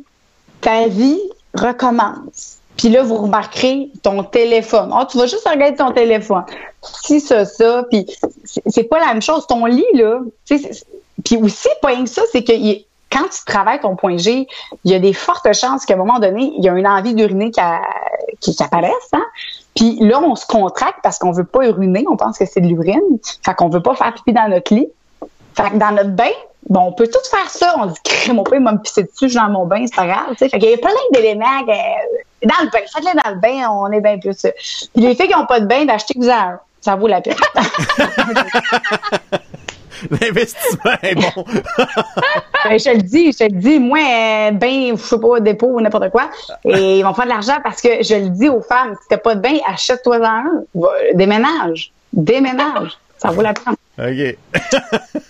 ta 0.62 0.88
vie 0.88 1.20
recommence. 1.54 2.59
Puis 2.80 2.88
là, 2.88 3.04
vous 3.04 3.18
remarquerez 3.18 3.92
ton 4.04 4.24
téléphone. 4.24 4.96
Oh, 4.98 5.04
tu 5.04 5.18
vas 5.18 5.26
juste 5.26 5.46
regarder 5.46 5.76
ton 5.76 5.92
téléphone. 5.92 6.46
Si 6.82 7.20
ça, 7.20 7.44
ça. 7.44 7.84
Puis 7.92 8.06
c'est 8.68 8.86
pas 8.86 9.00
la 9.00 9.08
même 9.08 9.22
chose. 9.22 9.46
Ton 9.48 9.66
lit, 9.66 9.84
là. 9.96 10.22
Puis 10.46 11.36
aussi, 11.36 11.68
pas 11.82 11.90
rien 11.90 12.06
que 12.06 12.10
ça, 12.10 12.22
c'est 12.32 12.42
que 12.42 12.54
quand 13.12 13.26
tu 13.26 13.44
travailles 13.46 13.82
ton 13.82 13.98
point 13.98 14.16
G, 14.16 14.48
il 14.86 14.92
y 14.92 14.96
a 14.96 15.00
des 15.00 15.12
fortes 15.12 15.52
chances 15.54 15.86
qu'à 15.86 15.96
un 15.96 15.98
moment 15.98 16.20
donné, 16.20 16.54
il 16.58 16.64
y 16.64 16.70
a 16.70 16.74
une 16.74 16.88
envie 16.88 17.14
d'uriner 17.14 17.52
qui, 17.52 17.60
qui, 18.40 18.56
qui, 18.56 18.64
apparaisse. 18.64 19.10
Hein? 19.12 19.26
Puis 19.76 19.98
là, 20.00 20.22
on 20.22 20.36
se 20.36 20.46
contracte 20.46 21.00
parce 21.04 21.20
qu'on 21.20 21.34
veut 21.34 21.44
pas 21.44 21.68
uriner. 21.68 22.06
On 22.10 22.16
pense 22.16 22.38
que 22.38 22.46
c'est 22.46 22.62
de 22.62 22.68
l'urine. 22.68 23.02
Fait 23.44 23.56
qu'on 23.56 23.68
veut 23.68 23.82
pas 23.82 23.96
faire 23.96 24.14
pipi 24.14 24.32
dans 24.32 24.48
notre 24.48 24.74
lit. 24.74 24.88
Fait 25.54 25.72
que 25.72 25.76
dans 25.76 25.92
notre 25.92 26.12
bain, 26.12 26.32
bon, 26.68 26.82
on 26.82 26.92
peut 26.92 27.08
tout 27.08 27.20
faire 27.30 27.50
ça. 27.50 27.76
On 27.78 27.86
dit, 27.88 28.32
mon 28.32 28.44
père 28.44 28.62
m'a 28.62 28.74
me 28.74 28.80
pisser 28.80 29.04
dessus, 29.04 29.30
je 29.30 29.36
dans 29.36 29.50
mon 29.50 29.66
bain, 29.66 29.86
c'est 29.86 29.96
pas 29.96 30.08
grave. 30.08 30.36
Fait 30.38 30.50
qu'il 30.50 30.70
y 30.70 30.74
a 30.74 30.78
plein 30.78 30.92
d'éléments 31.14 31.62
dans 31.62 32.56
le 32.62 32.70
bain. 32.72 32.80
Faites-le 32.94 33.22
dans 33.24 33.30
le 33.32 33.40
bain, 33.40 33.70
on 33.70 33.92
est 33.92 34.02
bien 34.02 34.18
plus. 34.18 34.38
Puis 34.42 34.90
les 34.96 35.16
filles 35.16 35.28
qui 35.28 35.36
n'ont 35.36 35.46
pas 35.46 35.60
de 35.60 35.66
bain, 35.66 35.86
d'acheter 35.86 36.14
que 36.14 36.20
vous 36.20 36.30
avez 36.30 36.54
un. 36.54 36.60
Ça 36.82 36.96
vaut 36.96 37.08
la 37.08 37.22
peine. 37.22 37.36
L'investissement 40.10 40.94
est 41.04 41.16
bon. 41.16 41.44
ben, 42.64 42.80
je 42.80 42.84
te 42.84 42.96
le 42.96 43.02
dis, 43.02 43.34
je 43.34 43.38
te 43.38 43.44
le 43.44 43.60
dis, 43.60 43.80
moi, 43.80 44.52
ben, 44.54 44.96
je 44.96 45.02
sais 45.02 45.20
pas, 45.20 45.40
dépôt 45.42 45.68
ou 45.68 45.82
n'importe 45.82 46.10
quoi, 46.10 46.30
et 46.64 47.00
ils 47.00 47.04
vont 47.04 47.14
faire 47.14 47.26
de 47.26 47.30
l'argent 47.32 47.58
parce 47.64 47.82
que 47.82 48.02
je 48.02 48.16
le 48.16 48.30
dis 48.30 48.48
aux 48.48 48.62
femmes, 48.62 48.96
si 49.02 49.08
t'as 49.10 49.18
pas 49.18 49.36
de 49.36 49.42
bain, 49.42 49.58
achète-toi 49.68 50.26
un. 50.26 50.64
Déménage. 51.16 51.92
Déménage. 52.14 52.98
Ça 53.18 53.30
vaut 53.32 53.42
la 53.42 53.54
peine. 53.54 53.76
OK. 54.00 54.38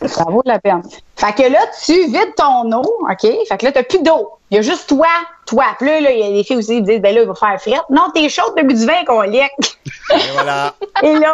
ça 0.08 0.24
vaut 0.26 0.44
la 0.46 0.60
peine. 0.60 0.84
Fait 1.16 1.34
que 1.34 1.52
là, 1.52 1.60
tu 1.84 1.94
vides 2.06 2.36
ton 2.36 2.72
eau, 2.72 3.00
OK? 3.10 3.22
Fait 3.22 3.58
que 3.58 3.66
là, 3.66 3.72
t'as 3.72 3.84
plus 3.84 4.02
d'eau. 4.02 4.38
Il 4.52 4.56
y 4.56 4.60
a 4.60 4.62
juste 4.62 4.88
toi, 4.88 5.08
toi. 5.46 5.66
Puis 5.78 5.88
là, 5.88 6.12
il 6.12 6.20
y 6.20 6.24
a 6.24 6.32
des 6.32 6.44
filles 6.44 6.58
aussi 6.58 6.76
qui 6.76 6.82
disent, 6.84 7.02
ben 7.02 7.16
là, 7.16 7.22
il 7.22 7.28
va 7.28 7.34
faire 7.36 7.60
frette. 7.60 7.90
Non, 7.90 8.10
t'es 8.14 8.30
chaude, 8.30 8.54
t'as 8.56 8.64
bu 8.64 8.74
du 8.74 8.86
vin 8.86 9.04
qu'on 9.06 9.22
lique. 9.22 9.80
Et 10.12 10.32
voilà. 10.34 10.74
Et 11.04 11.16
là, 11.16 11.34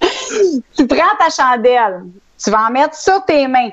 tu 0.76 0.86
prends 0.86 1.16
ta 1.18 1.30
chandelle. 1.30 2.04
Tu 2.42 2.50
vas 2.50 2.66
en 2.68 2.70
mettre 2.70 2.94
sur 2.96 3.24
tes 3.24 3.46
mains. 3.48 3.70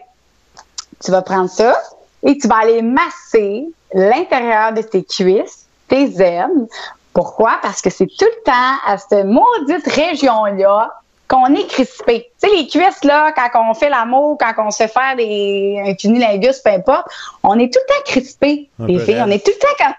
Tu 1.03 1.11
vas 1.11 1.21
prendre 1.21 1.49
ça 1.49 1.75
et 2.23 2.37
tu 2.37 2.47
vas 2.47 2.57
aller 2.57 2.81
masser 2.81 3.65
l'intérieur 3.93 4.73
de 4.73 4.81
tes 4.81 5.03
cuisses, 5.03 5.65
tes 5.87 6.21
ailes. 6.21 6.67
Pourquoi? 7.13 7.57
Parce 7.61 7.81
que 7.81 7.89
c'est 7.89 8.05
tout 8.05 8.25
le 8.25 8.43
temps 8.43 8.77
à 8.85 8.97
cette 8.97 9.25
maudite 9.25 9.87
région-là 9.87 10.91
qu'on 11.29 11.53
est 11.53 11.67
crispé. 11.67 12.31
Tu 12.41 12.49
sais, 12.49 12.55
les 12.55 12.67
cuisses, 12.67 13.03
là, 13.03 13.31
quand 13.31 13.69
on 13.69 13.75
fait 13.75 13.89
l'amour, 13.89 14.37
quand 14.39 14.51
on 14.57 14.71
se 14.71 14.77
fait 14.77 14.87
faire 14.87 15.15
des, 15.15 15.81
un 15.85 15.93
cunilingus, 15.93 16.59
peu 16.59 16.71
importe, 16.71 17.07
on 17.43 17.57
est 17.59 17.71
tout 17.71 17.79
le 17.87 17.93
temps 17.93 18.01
crispé, 18.05 18.67
les 18.79 18.97
filles. 18.97 19.21
On 19.23 19.29
est 19.29 19.45
tout 19.45 19.51
le 19.51 19.59
temps 19.59 19.85
comme, 19.85 19.93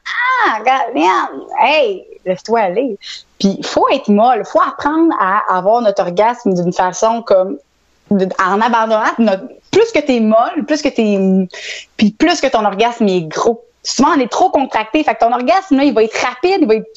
ah, 0.44 0.58
regarde, 0.58 1.30
hey, 1.60 2.04
laisse-toi 2.26 2.60
aller. 2.60 2.98
Puis, 3.38 3.56
il 3.58 3.64
faut 3.64 3.88
être 3.90 4.08
molle. 4.08 4.44
faut 4.44 4.60
apprendre 4.60 5.14
à 5.20 5.56
avoir 5.56 5.80
notre 5.82 6.02
orgasme 6.02 6.52
d'une 6.52 6.72
façon 6.72 7.22
comme, 7.22 7.58
en 8.10 8.60
abandonnant 8.60 9.12
notre, 9.18 9.44
plus 9.70 9.92
que 9.92 10.00
t'es 10.00 10.18
molle, 10.18 10.64
plus 10.66 10.82
que 10.82 10.88
t'es, 10.88 11.48
puis 11.96 12.10
plus 12.10 12.40
que 12.40 12.48
ton 12.48 12.64
orgasme 12.64 13.06
est 13.06 13.22
gros. 13.22 13.64
Souvent, 13.84 14.10
on 14.16 14.20
est 14.20 14.30
trop 14.30 14.50
contracté. 14.50 15.04
Fait 15.04 15.14
que 15.14 15.20
ton 15.20 15.32
orgasme, 15.32 15.76
là, 15.76 15.84
il 15.84 15.94
va 15.94 16.02
être 16.02 16.20
rapide, 16.20 16.58
il 16.62 16.66
va 16.66 16.74
être, 16.74 16.90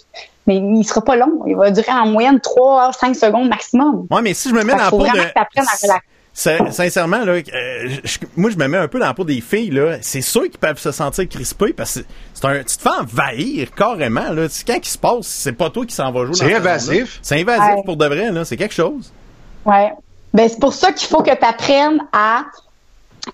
mais 0.47 0.57
il 0.57 0.83
sera 0.83 1.01
pas 1.01 1.15
long. 1.15 1.43
Il 1.47 1.55
va 1.55 1.71
durer 1.71 1.91
en 1.91 2.07
moyenne 2.07 2.39
3 2.39 2.91
5 2.93 3.15
secondes 3.15 3.49
maximum. 3.49 4.07
Ouais, 4.11 4.21
mais 4.21 4.33
si 4.33 4.49
je 4.49 4.53
me 4.53 4.63
mets 4.63 4.73
dans 4.73 4.79
la 4.79 4.89
peau 4.89 5.03
de... 5.03 6.71
Sincèrement, 6.71 7.23
là, 7.25 7.33
euh, 7.33 7.89
je, 8.03 8.17
moi, 8.35 8.49
je 8.49 8.57
me 8.57 8.67
mets 8.67 8.77
un 8.77 8.87
peu 8.87 8.97
dans 8.97 9.05
la 9.05 9.13
peau 9.13 9.23
des 9.23 9.39
filles, 9.39 9.69
là. 9.69 9.97
C'est 10.01 10.21
sûr 10.21 10.43
qu'ils 10.43 10.57
peuvent 10.57 10.79
se 10.79 10.91
sentir 10.91 11.29
crispés 11.29 11.73
parce 11.73 11.99
que 11.99 12.05
c'est 12.33 12.45
un, 12.45 12.57
tu 12.63 12.75
te 12.75 12.81
fais 12.81 12.89
envahir 12.89 13.71
carrément, 13.75 14.31
là. 14.31 14.47
Quand 14.65 14.77
il 14.81 14.85
se 14.85 14.97
passe, 14.97 15.27
c'est 15.27 15.53
pas 15.53 15.69
toi 15.69 15.85
qui 15.85 15.93
s'en 15.93 16.11
va 16.11 16.25
jouer. 16.25 16.33
C'est 16.33 16.55
invasif. 16.55 17.19
C'est 17.21 17.39
invasif 17.39 17.75
ouais. 17.75 17.83
pour 17.85 17.97
de 17.97 18.05
vrai, 18.07 18.31
là. 18.31 18.45
C'est 18.45 18.57
quelque 18.57 18.73
chose. 18.73 19.13
Ouais. 19.63 19.93
Ben, 20.33 20.49
c'est 20.49 20.59
pour 20.59 20.73
ça 20.73 20.91
qu'il 20.91 21.07
faut 21.07 21.21
que 21.21 21.35
tu 21.35 21.45
apprennes 21.45 21.99
à 22.11 22.45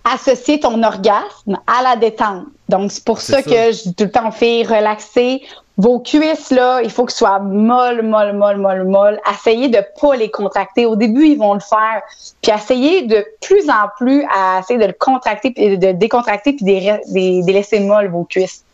associer 0.03 0.59
ton 0.59 0.81
orgasme 0.83 1.57
à 1.67 1.81
la 1.83 1.95
détente. 1.95 2.45
Donc, 2.67 2.91
c'est 2.91 3.03
pour 3.03 3.21
ça, 3.21 3.37
ça, 3.37 3.43
que 3.43 3.71
je 3.71 3.83
dis 3.83 3.95
tout 3.95 4.03
le 4.05 4.11
temps, 4.11 4.31
fait 4.31 4.63
relaxer 4.63 5.41
vos 5.77 5.99
cuisses, 5.99 6.51
là, 6.51 6.81
il 6.83 6.89
faut 6.91 7.05
que 7.05 7.11
ce 7.13 7.19
soit 7.19 7.39
molle, 7.39 8.01
molle, 8.01 8.33
molle, 8.33 8.57
molle, 8.57 8.83
molle. 8.83 9.19
Essayez 9.31 9.69
de 9.69 9.81
pas 10.01 10.15
les 10.17 10.29
contracter. 10.29 10.85
Au 10.85 10.97
début, 10.97 11.25
ils 11.25 11.37
vont 11.37 11.53
le 11.53 11.61
faire. 11.61 12.01
Puis 12.41 12.51
essayez 12.51 13.03
de 13.03 13.25
plus 13.41 13.69
en 13.69 13.87
plus 13.97 14.25
à 14.29 14.59
essayer 14.59 14.77
de 14.77 14.85
le 14.85 14.93
contracter, 14.93 15.51
puis 15.51 15.77
de 15.77 15.93
décontracter, 15.93 16.51
puis 16.51 16.65
des, 16.65 16.99
des, 17.07 17.41
des 17.43 17.53
laisser 17.53 17.79
molles 17.79 18.09
vos 18.09 18.25
cuisses. 18.25 18.65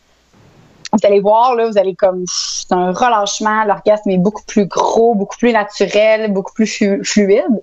Vous 0.92 0.98
allez 1.04 1.20
voir, 1.20 1.54
là, 1.54 1.68
vous 1.68 1.78
allez 1.78 1.94
comme, 1.94 2.24
c'est 2.26 2.72
un 2.72 2.90
relâchement. 2.90 3.64
L'orgasme 3.64 4.10
est 4.10 4.18
beaucoup 4.18 4.44
plus 4.44 4.66
gros, 4.66 5.14
beaucoup 5.14 5.36
plus 5.36 5.52
naturel, 5.52 6.32
beaucoup 6.32 6.54
plus 6.54 6.66
fluide. 7.04 7.62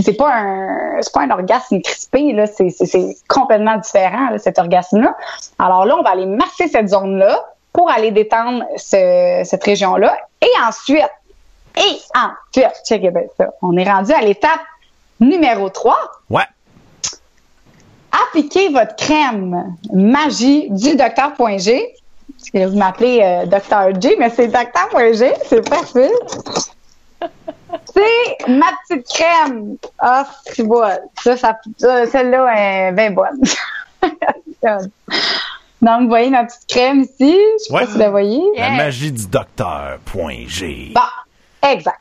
C'est 0.00 0.14
pas 0.14 0.32
un 0.32 1.00
c'est 1.00 1.12
pas 1.12 1.22
un 1.22 1.30
orgasme 1.30 1.80
crispé 1.80 2.32
là, 2.32 2.46
c'est 2.46 3.16
complètement 3.28 3.76
différent 3.76 4.30
cet 4.38 4.58
orgasme-là. 4.58 5.16
Alors 5.58 5.84
là, 5.84 5.96
on 5.98 6.02
va 6.02 6.10
aller 6.10 6.26
masser 6.26 6.68
cette 6.68 6.88
zone-là 6.88 7.44
pour 7.72 7.90
aller 7.90 8.10
détendre 8.10 8.64
cette 8.76 9.62
région-là. 9.62 10.16
Et 10.42 10.50
ensuite, 10.66 11.08
et 11.76 12.00
ensuite, 12.14 12.72
check 12.84 13.06
ça. 13.36 13.50
On 13.62 13.76
est 13.76 13.88
rendu 13.88 14.12
à 14.12 14.20
l'étape 14.20 14.60
numéro 15.20 15.68
3. 15.68 15.96
Ouais. 16.30 16.42
Appliquez 18.26 18.70
votre 18.70 18.96
crème 18.96 19.76
magie 19.92 20.68
du 20.70 20.96
docteur.g. 20.96 21.94
Parce 22.38 22.50
que 22.50 22.66
vous 22.66 22.78
m'appelez 22.78 23.20
euh, 23.22 23.46
Docteur 23.46 24.00
G, 24.00 24.14
mais 24.18 24.30
c'est 24.30 24.48
docteur.g, 24.48 25.34
c'est 25.44 25.68
facile. 25.68 26.12
C'est 27.94 28.48
ma 28.48 28.66
petite 28.88 29.06
crème. 29.08 29.76
Ah, 29.98 30.26
c'est 30.44 30.62
bon. 30.62 30.82
Ça, 31.22 31.36
ça, 31.36 31.58
celle-là 31.78 32.88
est 32.88 32.92
bien 32.92 33.10
bonne. 33.10 33.40
Donc, 35.80 36.02
vous 36.02 36.08
voyez 36.08 36.30
ma 36.30 36.44
petite 36.44 36.66
crème 36.66 37.02
ici? 37.02 37.36
Je 37.58 37.64
sais 37.64 37.72
pas 37.72 37.86
si 37.86 37.92
vous 37.92 37.98
la 37.98 38.10
voyez. 38.10 38.42
La 38.56 38.70
magie 38.70 39.12
du 39.12 39.26
docteur, 39.26 39.98
point 40.04 40.46
G. 40.46 40.92
Bon, 40.94 41.68
exact. 41.68 42.00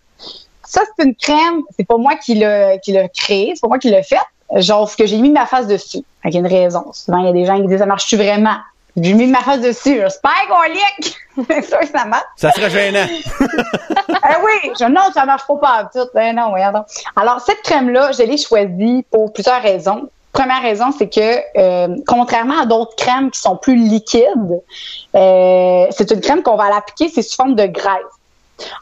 Ça, 0.66 0.82
c'est 0.98 1.06
une 1.06 1.16
crème. 1.16 1.62
C'est 1.78 1.86
pas 1.86 1.98
moi 1.98 2.16
qui 2.16 2.36
l'a, 2.36 2.78
qui 2.80 2.92
l'a 2.92 3.08
créée. 3.08 3.52
C'est 3.54 3.62
pas 3.62 3.68
moi 3.68 3.80
qui 3.80 3.90
l'ai 3.90 4.04
faite. 4.04 4.20
Genre, 4.56 4.94
que 4.96 5.06
j'ai 5.06 5.18
mis 5.18 5.30
ma 5.30 5.46
face 5.46 5.68
dessus. 5.68 6.04
Avec 6.24 6.36
une 6.36 6.48
raison. 6.48 6.86
Souvent, 6.94 7.20
il 7.20 7.26
y 7.26 7.30
a 7.30 7.34
des 7.34 7.46
gens 7.46 7.62
qui 7.62 7.68
disent, 7.68 7.80
ça 7.80 7.86
marche-tu 7.86 8.18
vraiment? 8.18 8.58
J'ai 9.00 9.14
mis 9.14 9.28
ma 9.28 9.42
face 9.42 9.62
dessus. 9.62 10.00
J'espère 10.02 10.48
qu'on 10.50 10.64
lick! 10.64 11.18
c'est 11.48 11.62
sûr 11.64 11.80
que 11.80 11.88
ça 11.88 12.06
marche. 12.06 12.26
Ça 12.36 12.52
serait 12.52 12.70
gênant. 12.70 13.06
eh 13.10 14.44
oui, 14.44 14.72
je, 14.80 14.86
non, 14.86 15.02
ça 15.14 15.26
marche 15.26 15.46
pas 15.48 15.56
pas 15.58 15.90
tout. 15.94 16.10
Ben 16.16 16.36
non, 16.36 16.52
non. 16.52 16.84
Alors, 17.16 17.40
cette 17.42 17.62
crème-là, 17.62 18.12
je 18.12 18.24
l'ai 18.24 18.38
choisie 18.38 19.06
pour 19.12 19.32
plusieurs 19.32 19.62
raisons. 19.62 20.10
Première 20.34 20.62
raison, 20.62 20.92
c'est 20.98 21.10
que 21.10 21.40
euh, 21.58 21.96
contrairement 22.08 22.62
à 22.62 22.66
d'autres 22.66 22.96
crèmes 22.96 23.30
qui 23.30 23.40
sont 23.40 23.56
plus 23.56 23.76
liquides, 23.76 24.62
euh, 25.16 25.86
c'est 25.92 26.12
une 26.12 26.22
crème 26.22 26.42
qu'on 26.42 26.56
va 26.56 26.70
l'appliquer, 26.70 27.10
c'est 27.10 27.22
sous 27.22 27.36
forme 27.36 27.56
de 27.56 27.66
graisse. 27.68 28.02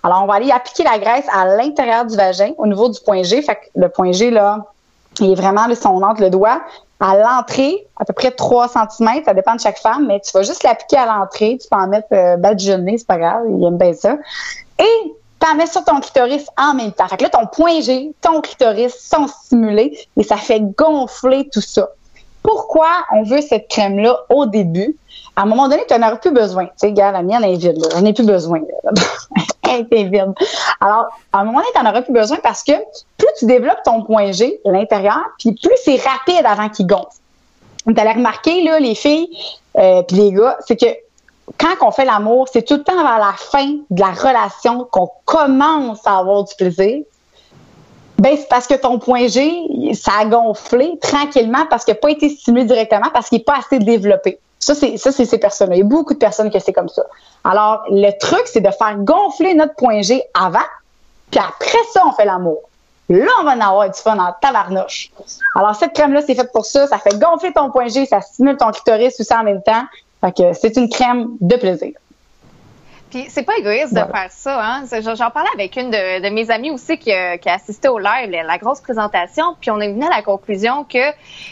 Alors, 0.03 0.23
on 0.23 0.27
va 0.27 0.35
aller 0.35 0.51
appliquer 0.51 0.83
la 0.83 0.97
graisse 0.97 1.25
à 1.33 1.45
l'intérieur 1.45 2.05
du 2.05 2.15
vagin, 2.15 2.51
au 2.57 2.67
niveau 2.67 2.87
du 2.87 2.99
point 3.01 3.23
G. 3.23 3.41
Fait 3.41 3.55
que 3.55 3.61
le 3.75 3.89
point 3.89 4.13
G, 4.13 4.31
là, 4.31 4.65
il 5.19 5.31
est 5.31 5.35
vraiment, 5.35 5.67
là, 5.67 5.75
si 5.75 5.87
on 5.87 6.01
entre 6.01 6.21
le 6.21 6.29
doigt, 6.29 6.61
à 6.99 7.17
l'entrée, 7.17 7.87
à 7.97 8.05
peu 8.05 8.13
près 8.13 8.31
3 8.31 8.69
cm, 8.69 9.23
ça 9.25 9.33
dépend 9.33 9.55
de 9.55 9.59
chaque 9.59 9.79
femme, 9.79 10.05
mais 10.07 10.21
tu 10.21 10.31
vas 10.31 10.43
juste 10.43 10.63
l'appliquer 10.63 10.97
à 10.97 11.05
l'entrée, 11.05 11.57
tu 11.61 11.67
peux 11.69 11.77
en 11.77 11.87
mettre 11.87 12.07
euh, 12.13 12.37
badigeonné, 12.37 12.97
c'est 12.97 13.07
pas 13.07 13.17
grave, 13.17 13.43
il 13.49 13.63
aime 13.65 13.77
bien 13.77 13.93
ça. 13.93 14.17
Et 14.79 15.15
tu 15.39 15.47
en 15.47 15.55
mets 15.55 15.67
sur 15.67 15.83
ton 15.83 15.99
clitoris 15.99 16.45
en 16.57 16.73
même 16.73 16.93
temps. 16.93 17.07
Fait 17.07 17.17
que 17.17 17.23
là, 17.23 17.29
ton 17.29 17.47
point 17.47 17.81
G, 17.81 18.13
ton 18.21 18.41
clitoris 18.41 18.95
sont 18.95 19.27
stimulés 19.27 19.97
et 20.15 20.23
ça 20.23 20.37
fait 20.37 20.61
gonfler 20.77 21.49
tout 21.51 21.61
ça. 21.61 21.89
Pourquoi 22.41 22.89
on 23.11 23.23
veut 23.23 23.41
cette 23.41 23.67
crème-là 23.67 24.17
au 24.29 24.45
début? 24.45 24.95
À 25.35 25.41
un 25.41 25.45
moment 25.45 25.67
donné, 25.67 25.83
tu 25.87 25.93
n'en 25.93 26.07
auras 26.07 26.17
plus 26.17 26.31
besoin. 26.31 26.65
Tu 26.65 26.71
sais, 26.77 26.91
gars, 26.93 27.11
la 27.11 27.21
mienne 27.21 27.43
est 27.43 27.55
vide. 27.55 27.77
J'en 27.91 28.05
ai 28.05 28.13
plus 28.13 28.25
besoin. 28.25 28.61
Elle 29.69 29.87
est 29.91 30.03
vide. 30.05 30.33
Alors, 30.79 31.07
à 31.33 31.39
un 31.39 31.43
moment 31.43 31.59
donné, 31.59 31.69
tu 31.75 31.83
n'en 31.83 31.89
auras 31.89 32.01
plus 32.01 32.13
besoin 32.13 32.37
parce 32.41 32.63
que 32.63 32.73
plus 33.17 33.27
tu 33.37 33.45
développes 33.45 33.83
ton 33.83 34.03
point 34.03 34.31
G, 34.31 34.61
l'intérieur, 34.65 35.23
puis 35.39 35.53
plus 35.53 35.75
c'est 35.83 35.99
rapide 36.01 36.45
avant 36.45 36.69
qu'il 36.69 36.87
gonfle. 36.87 37.19
Tu 37.87 37.99
allez 37.99 38.13
remarquer, 38.13 38.63
là, 38.63 38.79
les 38.79 38.95
filles 38.95 39.29
euh, 39.77 40.01
puis 40.03 40.17
les 40.17 40.31
gars, 40.31 40.57
c'est 40.65 40.79
que 40.79 40.85
quand 41.57 41.75
on 41.85 41.91
fait 41.91 42.05
l'amour, 42.05 42.47
c'est 42.51 42.63
tout 42.63 42.75
le 42.75 42.83
temps 42.83 42.95
vers 42.95 43.19
la 43.19 43.33
fin 43.37 43.77
de 43.89 43.99
la 43.99 44.11
relation 44.11 44.87
qu'on 44.91 45.09
commence 45.25 46.05
à 46.05 46.17
avoir 46.17 46.43
du 46.43 46.55
plaisir. 46.55 47.03
Ben, 48.17 48.35
c'est 48.37 48.47
parce 48.47 48.65
que 48.65 48.75
ton 48.75 48.97
point 48.97 49.27
G, 49.27 49.51
ça 49.93 50.11
a 50.21 50.25
gonflé 50.25 50.97
tranquillement 51.01 51.65
parce 51.69 51.83
qu'il 51.83 51.93
n'a 51.93 51.99
pas 51.99 52.11
été 52.11 52.29
stimulé 52.29 52.63
directement 52.63 53.09
parce 53.13 53.27
qu'il 53.29 53.39
n'est 53.39 53.43
pas 53.43 53.57
assez 53.57 53.77
développé. 53.77 54.39
Ça, 54.65 54.73
c'est, 54.73 54.97
ça, 54.97 55.11
c'est 55.11 55.25
ces 55.25 55.37
personnes-là. 55.37 55.75
Il 55.75 55.79
y 55.79 55.81
a 55.83 55.85
beaucoup 55.85 56.15
de 56.15 56.17
personnes 56.17 56.49
que 56.49 56.57
c'est 56.57 56.73
comme 56.73 56.89
ça. 56.89 57.03
Alors, 57.43 57.83
le 57.91 58.09
truc, 58.17 58.41
c'est 58.45 58.61
de 58.61 58.71
faire 58.71 58.95
gonfler 58.97 59.53
notre 59.53 59.75
point 59.75 60.01
G 60.01 60.23
avant, 60.33 60.57
puis 61.29 61.39
après 61.39 61.77
ça, 61.93 62.01
on 62.07 62.11
fait 62.13 62.25
l'amour. 62.25 62.61
Là, 63.09 63.31
on 63.41 63.43
va 63.43 63.51
en 63.51 63.61
avoir 63.61 63.87
du 63.91 63.99
fun 63.99 64.17
en 64.17 64.33
tabarnouche. 64.41 65.11
Alors, 65.55 65.75
cette 65.75 65.93
crème-là, 65.93 66.23
c'est 66.25 66.33
faite 66.33 66.51
pour 66.51 66.65
ça. 66.65 66.87
Ça 66.87 66.97
fait 66.97 67.15
gonfler 67.19 67.53
ton 67.53 67.69
point 67.69 67.89
G, 67.89 68.07
ça 68.07 68.21
stimule 68.21 68.57
ton 68.57 68.71
clitoris 68.71 69.19
aussi 69.19 69.33
en 69.35 69.43
même 69.43 69.61
temps. 69.61 69.83
Fait 70.21 70.31
que 70.31 70.53
c'est 70.53 70.75
une 70.77 70.89
crème 70.89 71.27
de 71.41 71.57
plaisir. 71.57 71.91
Puis 73.09 73.27
c'est 73.29 73.43
pas 73.43 73.57
égoïste 73.57 73.93
de 73.93 73.99
faire 73.99 74.31
ça. 74.31 74.59
Hein? 74.61 74.83
J'en 75.01 75.29
parlais 75.29 75.49
avec 75.53 75.75
une 75.77 75.91
de, 75.91 76.29
mes 76.29 76.49
amies 76.51 76.71
aussi 76.71 76.97
qui, 76.97 77.11
a 77.11 77.37
assisté 77.45 77.87
au 77.87 77.99
live, 77.99 78.29
la, 78.29 78.57
grosse 78.57 78.81
présentation, 78.81 79.55
puis 79.59 79.71
on 79.71 79.79
est 79.79 79.91
venu 79.91 80.05
à 80.05 80.09
la 80.09 80.21
conclusion 80.21 80.83
que 80.83 81.11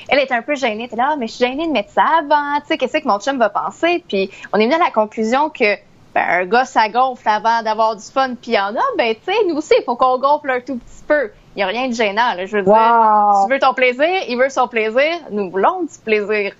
elle 0.09 0.19
est 0.19 0.31
un 0.31 0.41
peu 0.41 0.55
gênée. 0.55 0.89
Elle 0.91 0.97
là, 0.97 1.09
ah, 1.11 1.15
mais 1.17 1.27
je 1.27 1.33
suis 1.33 1.45
gênée 1.45 1.67
de 1.67 1.71
mettre 1.71 1.91
ça 1.91 2.03
avant. 2.19 2.59
Tu 2.61 2.67
sais, 2.67 2.77
qu'est-ce 2.77 2.97
que 2.97 3.07
mon 3.07 3.19
chum 3.19 3.37
va 3.37 3.49
penser? 3.49 4.03
Puis 4.07 4.31
on 4.51 4.59
est 4.59 4.65
venu 4.65 4.75
à 4.75 4.79
la 4.79 4.91
conclusion 4.91 5.49
que 5.49 5.75
ben, 6.13 6.25
un 6.27 6.45
gars 6.45 6.65
ça 6.65 6.89
gonfle 6.89 7.27
avant 7.27 7.61
d'avoir 7.63 7.95
du 7.95 8.03
fun, 8.03 8.35
puis 8.35 8.51
il 8.51 8.55
y 8.55 8.59
en 8.59 8.75
a. 8.75 8.83
Ben 8.97 9.15
tu 9.15 9.31
sais, 9.31 9.37
nous 9.47 9.55
aussi, 9.55 9.73
il 9.79 9.83
faut 9.83 9.95
qu'on 9.95 10.19
gonfle 10.19 10.49
un 10.49 10.61
tout 10.61 10.77
petit 10.77 11.03
peu. 11.07 11.31
Il 11.55 11.59
n'y 11.59 11.63
a 11.63 11.67
rien 11.67 11.87
de 11.87 11.93
gênant. 11.93 12.33
Là. 12.35 12.45
Je 12.45 12.57
veux 12.57 12.63
dire, 12.63 13.45
tu 13.45 13.53
veux 13.53 13.59
ton 13.59 13.73
plaisir, 13.73 14.09
il 14.27 14.37
veut 14.37 14.49
son 14.49 14.67
plaisir. 14.67 15.19
Nous 15.31 15.49
voulons 15.49 15.83
du 15.83 15.99
plaisir. 16.03 16.53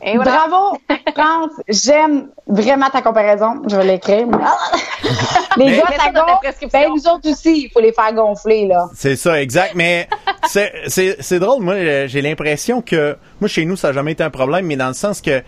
Bravo, 0.00 0.78
France. 1.14 1.52
J'aime 1.68 2.28
vraiment 2.46 2.88
ta 2.90 3.02
comparaison. 3.02 3.62
Je 3.68 3.76
vais 3.76 3.84
l'écrire. 3.84 4.26
les 5.56 5.76
gars, 5.76 5.84
ça 5.96 6.10
gonfle. 6.10 6.68
Ben, 6.72 6.88
nous 6.88 7.06
autres 7.06 7.30
aussi, 7.30 7.64
il 7.64 7.70
faut 7.70 7.80
les 7.80 7.92
faire 7.92 8.12
gonfler, 8.14 8.66
là. 8.66 8.88
C'est 8.94 9.16
ça, 9.16 9.40
exact. 9.40 9.74
Mais 9.74 10.08
c'est 10.46 11.38
drôle. 11.38 11.62
Moi, 11.62 12.06
j'ai 12.06 12.22
l'impression 12.22 12.82
que, 12.82 13.16
moi, 13.40 13.48
chez 13.48 13.64
nous, 13.64 13.76
ça 13.76 13.88
n'a 13.88 13.94
jamais 13.94 14.12
été 14.12 14.24
un 14.24 14.30
problème, 14.30 14.66
mais 14.66 14.76
dans 14.76 14.88
le 14.88 14.94
sens 14.94 15.20
que, 15.20 15.42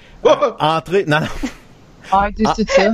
entrer, 0.59 1.05
non, 1.07 1.21
non. 1.21 1.27
Ah, 2.13 2.29
c'est 2.37 2.71
ça. 2.71 2.93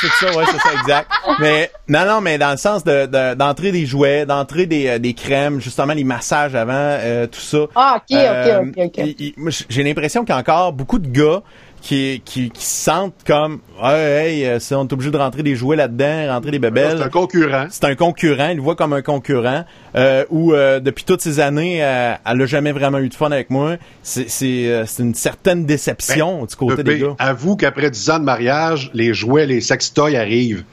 C'est 0.00 0.26
ça, 0.26 0.36
ouais, 0.36 0.44
c'est 0.50 0.58
ça, 0.58 0.72
exact. 0.80 1.10
Mais 1.40 1.70
non, 1.88 2.06
non, 2.06 2.20
mais 2.20 2.38
dans 2.38 2.50
le 2.50 2.56
sens 2.56 2.82
de 2.84 3.34
d'entrer 3.34 3.72
des 3.72 3.84
jouets, 3.86 4.24
d'entrer 4.24 4.66
des, 4.66 4.88
euh, 4.88 4.98
des 4.98 5.12
crèmes, 5.14 5.60
justement 5.60 5.92
les 5.92 6.04
massages 6.04 6.54
avant, 6.54 6.72
euh, 6.74 7.26
tout 7.26 7.40
ça. 7.40 7.58
Ah, 7.74 7.96
ok, 7.98 8.16
ok, 8.16 8.74
ok, 8.78 8.90
ok. 8.98 9.54
J'ai 9.68 9.82
l'impression 9.82 10.24
qu'il 10.24 10.34
y 10.34 10.36
a 10.36 10.40
encore 10.40 10.72
beaucoup 10.72 10.98
de 10.98 11.08
gars 11.08 11.42
qui, 11.86 12.20
qui, 12.24 12.50
qui 12.50 12.64
se 12.64 12.84
sentent 12.84 13.14
comme 13.24 13.60
hey, 13.80 14.42
hey 14.42 14.58
on 14.72 14.88
est 14.88 14.92
obligé 14.92 15.12
de 15.12 15.16
rentrer 15.16 15.44
des 15.44 15.54
jouets 15.54 15.76
là-dedans, 15.76 16.32
rentrer 16.34 16.50
des 16.50 16.58
bébelles. 16.58 16.98
C'est 16.98 17.04
un 17.04 17.08
concurrent. 17.08 17.66
C'est 17.70 17.84
un 17.84 17.94
concurrent, 17.94 18.48
il 18.48 18.56
le 18.56 18.62
voit 18.62 18.74
comme 18.74 18.92
un 18.92 19.02
concurrent. 19.02 19.64
Euh, 19.94 20.24
ou 20.30 20.52
euh, 20.52 20.80
depuis 20.80 21.04
toutes 21.04 21.20
ces 21.20 21.38
années, 21.38 21.84
euh, 21.84 22.14
elle 22.26 22.42
a 22.42 22.46
jamais 22.46 22.72
vraiment 22.72 22.98
eu 22.98 23.08
de 23.08 23.14
fun 23.14 23.30
avec 23.30 23.50
moi. 23.50 23.76
C'est 24.02 24.28
c'est 24.28 25.02
une 25.02 25.14
certaine 25.14 25.64
déception 25.64 26.40
ben, 26.40 26.46
du 26.46 26.56
côté 26.56 26.82
des 26.82 26.98
gars. 26.98 27.14
Avoue 27.20 27.54
qu'après 27.54 27.88
dix 27.88 28.10
ans 28.10 28.18
de 28.18 28.24
mariage, 28.24 28.90
les 28.92 29.14
jouets, 29.14 29.46
les 29.46 29.60
sextoys 29.60 30.16
arrivent. 30.16 30.64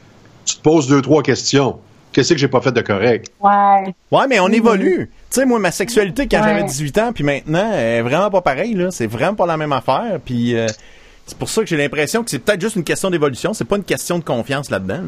Tu 0.45 0.55
te 0.55 0.61
poses 0.61 0.87
deux 0.87 1.03
trois 1.03 1.21
questions. 1.21 1.77
Qu'est-ce 2.11 2.33
que 2.33 2.39
j'ai 2.39 2.47
pas 2.47 2.61
fait 2.61 2.71
de 2.71 2.81
correct? 2.81 3.31
Ouais. 3.39 3.93
Ouais, 4.11 4.27
mais 4.27 4.39
on 4.39 4.49
mm-hmm. 4.49 4.53
évolue. 4.55 5.11
Tu 5.29 5.39
sais, 5.39 5.45
moi, 5.45 5.59
ma 5.59 5.71
sexualité 5.71 6.27
quand 6.27 6.43
j'avais 6.43 6.63
18 6.63 6.97
ans, 6.99 7.11
puis 7.13 7.23
maintenant, 7.23 7.71
elle 7.73 7.99
est 7.99 8.01
vraiment 8.01 8.29
pas 8.29 8.41
pareil, 8.41 8.73
là. 8.73 8.89
C'est 8.91 9.07
vraiment 9.07 9.35
pas 9.35 9.47
la 9.47 9.57
même 9.57 9.73
affaire. 9.73 10.19
Puis 10.23 10.55
c'est 11.25 11.37
pour 11.37 11.49
ça 11.49 11.61
que 11.61 11.67
j'ai 11.67 11.77
l'impression 11.77 12.23
que 12.23 12.29
c'est 12.29 12.39
peut-être 12.39 12.61
juste 12.61 12.75
une 12.75 12.83
question 12.83 13.09
d'évolution. 13.09 13.53
C'est 13.53 13.65
pas 13.65 13.77
une 13.77 13.83
question 13.83 14.19
de 14.19 14.23
confiance 14.23 14.69
là-dedans. 14.69 15.01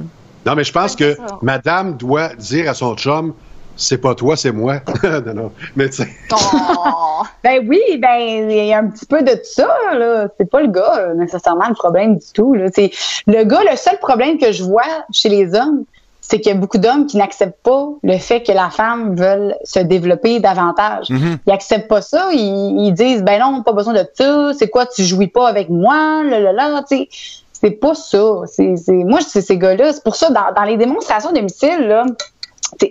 Non, 0.46 0.56
mais 0.56 0.64
je 0.64 0.72
pense 0.72 0.96
que 0.96 1.18
madame 1.42 1.98
doit 1.98 2.36
dire 2.36 2.70
à 2.70 2.74
son 2.74 2.96
chum, 2.96 3.34
c'est 3.76 3.98
pas 3.98 4.16
toi, 4.16 4.38
c'est 4.38 4.52
moi. 4.52 4.80
non, 5.04 5.34
non. 5.34 5.52
Mais 5.76 5.90
tu 5.90 6.04
sais. 6.04 6.10
Oh. 6.32 7.24
ben 7.44 7.66
oui, 7.68 7.82
ben, 8.00 8.50
il 8.50 8.66
y 8.66 8.74
a 8.74 8.80
un 8.80 8.88
petit 8.88 9.06
peu 9.06 9.22
de 9.22 9.38
ça, 9.44 9.68
là. 9.94 10.28
C'est 10.38 10.50
pas 10.50 10.62
le 10.62 10.68
gars, 10.68 11.14
nécessairement, 11.16 11.68
le 11.68 11.76
problème 11.76 12.18
du 12.18 12.32
tout, 12.34 12.54
là. 12.54 12.68
C'est 12.74 12.92
le 13.28 13.44
gars, 13.44 13.62
le 13.70 13.76
seul 13.76 13.98
problème 14.00 14.38
que 14.38 14.52
je 14.52 14.64
vois 14.64 14.84
chez 15.12 15.30
les 15.30 15.54
hommes, 15.56 15.84
c'est 16.28 16.40
qu'il 16.40 16.52
y 16.52 16.56
a 16.56 16.58
beaucoup 16.58 16.80
d'hommes 16.80 17.06
qui 17.06 17.18
n'acceptent 17.18 17.62
pas 17.62 17.88
le 18.02 18.18
fait 18.18 18.42
que 18.42 18.52
la 18.52 18.72
femme 18.72 19.16
veuille 19.16 19.54
se 19.64 19.80
développer 19.80 20.40
davantage. 20.40 21.10
Mm-hmm. 21.10 21.38
Ils 21.46 21.54
acceptent 21.54 21.88
pas 21.88 22.02
ça. 22.02 22.30
Ils, 22.34 22.92
disent, 22.94 23.22
ben 23.24 23.40
non, 23.40 23.62
pas 23.62 23.74
besoin 23.74 23.94
de 23.94 24.08
ça. 24.14 24.52
C'est 24.58 24.70
quoi, 24.70 24.88
tu 24.88 25.04
jouis 25.04 25.28
pas 25.28 25.48
avec 25.48 25.70
moi, 25.70 26.24
là, 26.24 26.40
là, 26.40 26.52
là, 26.52 26.84
tu. 26.90 27.08
C'est 27.54 27.72
pas 27.72 27.94
ça. 27.94 28.42
C'est, 28.48 28.76
moi, 28.90 29.20
c'est 29.22 29.42
ces 29.42 29.58
gars-là. 29.58 29.94
C'est 29.94 30.04
pour 30.04 30.16
ça, 30.16 30.30
dans, 30.30 30.52
dans 30.56 30.64
les 30.64 30.78
démonstrations 30.78 31.32
de 31.32 31.40
missiles, 31.40 31.88
là, 31.88 32.06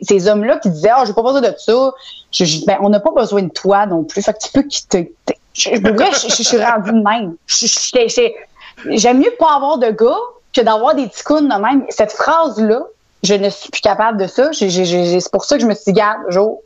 ces 0.03 0.28
hommes-là 0.28 0.59
qui 0.59 0.70
disaient, 0.70 0.93
oh, 0.97 1.03
j'ai 1.05 1.12
pas 1.12 1.22
besoin 1.22 1.41
de 1.41 1.53
ça. 1.59 1.93
Je, 2.30 2.64
ben, 2.66 2.78
on 2.80 2.89
n'a 2.89 3.01
pas 3.01 3.12
besoin 3.12 3.43
de 3.43 3.51
toi 3.51 3.87
non 3.87 4.05
plus. 4.05 4.22
Fait 4.22 4.32
que 4.32 4.39
tu 4.39 4.53
peux 4.53 4.62
quitter. 4.62 5.12
Je, 5.53 5.70
je, 5.70 6.43
suis 6.43 6.62
rendu 6.62 6.91
de 6.91 7.03
même. 7.03 7.37
J'aime 8.97 9.18
mieux 9.18 9.32
pas 9.39 9.55
avoir 9.55 9.78
de 9.78 9.91
gars 9.91 10.18
que 10.53 10.61
d'avoir 10.61 10.95
des 10.95 11.09
ticounes 11.09 11.49
de 11.49 11.55
même. 11.55 11.85
Cette 11.91 12.12
phrase-là, 12.12 12.82
je 13.25 13.35
ne 13.35 13.49
suis 13.49 13.70
plus 13.70 13.81
capable 13.81 14.18
de 14.18 14.27
ça. 14.27 14.51
c'est 14.53 15.33
pour 15.33 15.45
ça 15.45 15.57
que 15.57 15.62
je 15.62 15.66
me 15.66 15.75
suis 15.75 15.85
dit, 15.87 15.93
garde, 15.95 16.20
Jo, 16.29 16.62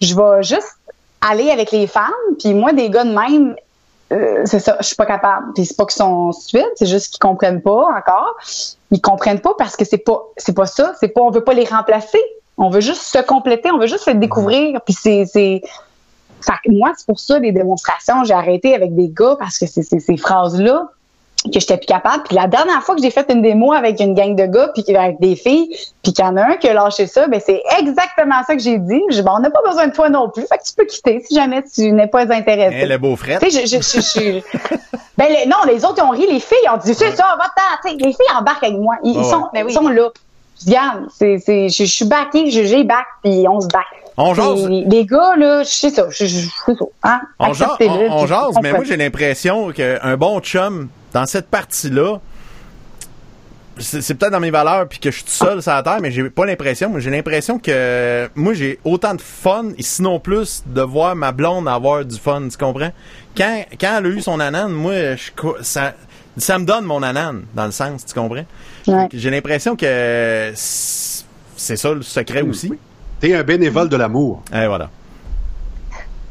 je 0.00 0.14
vais 0.14 0.42
juste 0.42 0.76
aller 1.20 1.50
avec 1.50 1.70
les 1.70 1.86
femmes, 1.86 2.12
puis 2.38 2.54
moi, 2.54 2.72
des 2.72 2.90
gars 2.90 3.04
de 3.04 3.12
même, 3.12 3.54
euh, 4.12 4.42
c'est 4.44 4.60
ça, 4.60 4.76
je 4.80 4.86
suis 4.86 4.96
pas 4.96 5.06
capable. 5.06 5.52
Puis 5.54 5.66
c'est 5.66 5.76
pas 5.76 5.84
qu'ils 5.84 5.96
sont 5.96 6.32
stupides, 6.32 6.70
c'est 6.76 6.86
juste 6.86 7.10
qu'ils 7.10 7.20
comprennent 7.20 7.62
pas 7.62 7.86
encore. 7.96 8.34
Ils 8.90 9.00
comprennent 9.00 9.40
pas 9.40 9.54
parce 9.56 9.76
que 9.76 9.84
c'est 9.84 9.98
pas 9.98 10.22
c'est 10.36 10.54
pas 10.54 10.66
ça, 10.66 10.94
c'est 11.00 11.08
pas 11.08 11.20
on 11.20 11.30
veut 11.30 11.44
pas 11.44 11.54
les 11.54 11.64
remplacer. 11.64 12.20
On 12.56 12.68
veut 12.68 12.80
juste 12.80 13.02
se 13.02 13.18
compléter, 13.18 13.70
on 13.70 13.78
veut 13.78 13.86
juste 13.86 14.04
se 14.04 14.10
découvrir. 14.10 14.80
Puis 14.82 14.94
c'est, 14.94 15.24
c'est, 15.26 15.62
moi, 16.66 16.92
c'est 16.96 17.06
pour 17.06 17.18
ça 17.18 17.38
les 17.38 17.52
démonstrations, 17.52 18.22
j'ai 18.24 18.34
arrêté 18.34 18.74
avec 18.74 18.94
des 18.94 19.08
gars 19.08 19.36
parce 19.38 19.58
que 19.58 19.66
c'est 19.66 19.82
ces 19.82 20.16
phrases-là 20.16 20.88
que 21.52 21.60
j'étais 21.60 21.76
plus 21.76 21.86
capable. 21.86 22.22
Puis 22.24 22.36
la 22.36 22.46
dernière 22.46 22.82
fois 22.82 22.94
que 22.94 23.02
j'ai 23.02 23.10
fait 23.10 23.30
une 23.30 23.42
démo 23.42 23.72
avec 23.72 24.00
une 24.00 24.14
gang 24.14 24.34
de 24.34 24.46
gars, 24.46 24.70
puis 24.74 24.96
avec 24.96 25.20
des 25.20 25.36
filles, 25.36 25.76
puis 26.02 26.12
qu'il 26.12 26.24
y 26.24 26.28
en 26.28 26.36
a 26.36 26.42
un 26.42 26.56
qui 26.56 26.68
a 26.68 26.74
lâché 26.74 27.06
ça, 27.06 27.26
ben 27.26 27.40
c'est 27.44 27.62
exactement 27.78 28.42
ça 28.46 28.54
que 28.54 28.62
j'ai 28.62 28.78
dit. 28.78 29.02
Je, 29.10 29.22
bon, 29.22 29.32
on 29.36 29.40
n'a 29.40 29.50
pas 29.50 29.62
besoin 29.66 29.88
de 29.88 29.92
toi 29.92 30.08
non 30.08 30.30
plus, 30.30 30.46
fait 30.46 30.58
que 30.58 30.64
tu 30.64 30.72
peux 30.76 30.86
quitter 30.86 31.22
si 31.26 31.34
jamais 31.34 31.62
tu 31.62 31.92
n'es 31.92 32.06
pas 32.06 32.22
intéressé. 32.22 32.76
Hey, 32.76 32.86
le 32.86 32.98
beau 32.98 33.16
frère. 33.16 33.40
Tu 33.40 33.50
sais, 33.50 33.66
je, 33.66 33.76
je, 33.76 34.00
je, 34.00 34.76
ben 35.18 35.28
non, 35.46 35.56
les 35.66 35.84
autres 35.84 35.96
ils 35.98 36.02
ont 36.02 36.10
ri, 36.10 36.26
les 36.30 36.40
filles 36.40 36.68
ont 36.72 36.78
dit 36.78 36.94
c'est 36.94 37.14
ça, 37.14 37.36
va 37.38 37.50
les 37.84 37.98
filles 37.98 38.36
embarquent 38.38 38.64
avec 38.64 38.78
moi, 38.78 38.96
ils, 39.04 39.24
sont, 39.24 39.44
ben 39.52 39.66
ils 39.68 39.72
sont 39.72 39.88
là. 39.88 40.10
Regarde, 40.66 41.06
c'est, 41.14 41.38
c'est, 41.38 41.68
je, 41.68 41.84
suis 41.84 42.04
backé, 42.04 42.50
j'ai 42.50 42.84
back, 42.84 43.06
puis 43.22 43.46
on 43.48 43.60
se 43.60 43.66
back. 43.68 43.84
On 44.16 44.34
jase. 44.34 44.68
Les, 44.68 45.04
gars, 45.06 45.36
là, 45.36 45.62
je 45.64 45.68
sais 45.68 45.90
ça, 45.90 46.06
je, 46.10 46.26
sais 46.26 46.48
ça. 46.66 46.84
Hein? 47.02 47.20
On 47.38 47.52
jase, 47.52 47.68
on, 47.80 48.26
jase 48.26 48.54
mais 48.62 48.72
moi, 48.72 48.84
j'ai 48.84 48.96
l'impression 48.96 49.72
qu'un 49.72 50.16
bon 50.16 50.40
chum, 50.40 50.88
dans 51.12 51.26
cette 51.26 51.48
partie-là, 51.48 52.20
c'est 53.78 54.14
peut-être 54.14 54.32
dans 54.32 54.40
mes 54.40 54.50
valeurs 54.50 54.88
puis 54.88 54.98
que 55.00 55.10
je 55.10 55.16
suis 55.16 55.24
tout 55.24 55.30
seul 55.30 55.60
sur 55.60 55.72
la 55.72 55.82
terre, 55.82 55.98
mais 56.00 56.12
j'ai 56.12 56.30
pas 56.30 56.46
l'impression. 56.46 56.92
J'ai 56.98 57.10
l'impression 57.10 57.58
que 57.58 58.28
moi 58.36 58.54
j'ai 58.54 58.78
autant 58.84 59.14
de 59.14 59.20
fun, 59.20 59.70
et 59.76 59.82
sinon 59.82 60.20
plus, 60.20 60.62
de 60.66 60.80
voir 60.80 61.16
ma 61.16 61.32
blonde 61.32 61.66
avoir 61.66 62.04
du 62.04 62.16
fun, 62.16 62.48
tu 62.48 62.56
comprends? 62.56 62.92
Quand, 63.36 63.64
quand 63.80 63.98
elle 63.98 64.06
a 64.06 64.08
eu 64.08 64.20
son 64.20 64.38
anane, 64.38 64.70
moi, 64.70 65.16
je, 65.16 65.30
ça, 65.62 65.94
ça 66.36 66.58
me 66.58 66.64
donne 66.64 66.84
mon 66.84 67.02
anane, 67.02 67.42
dans 67.54 67.66
le 67.66 67.72
sens, 67.72 68.04
tu 68.06 68.14
comprends? 68.14 68.44
J'ai 69.12 69.30
l'impression 69.30 69.74
que 69.74 70.52
c'est 70.54 71.76
ça 71.76 71.92
le 71.92 72.02
secret 72.02 72.42
aussi. 72.42 72.72
T'es 73.24 73.34
un 73.34 73.42
bénévole 73.42 73.88
de 73.88 73.96
l'amour. 73.96 74.42
Et 74.52 74.66
voilà. 74.66 74.90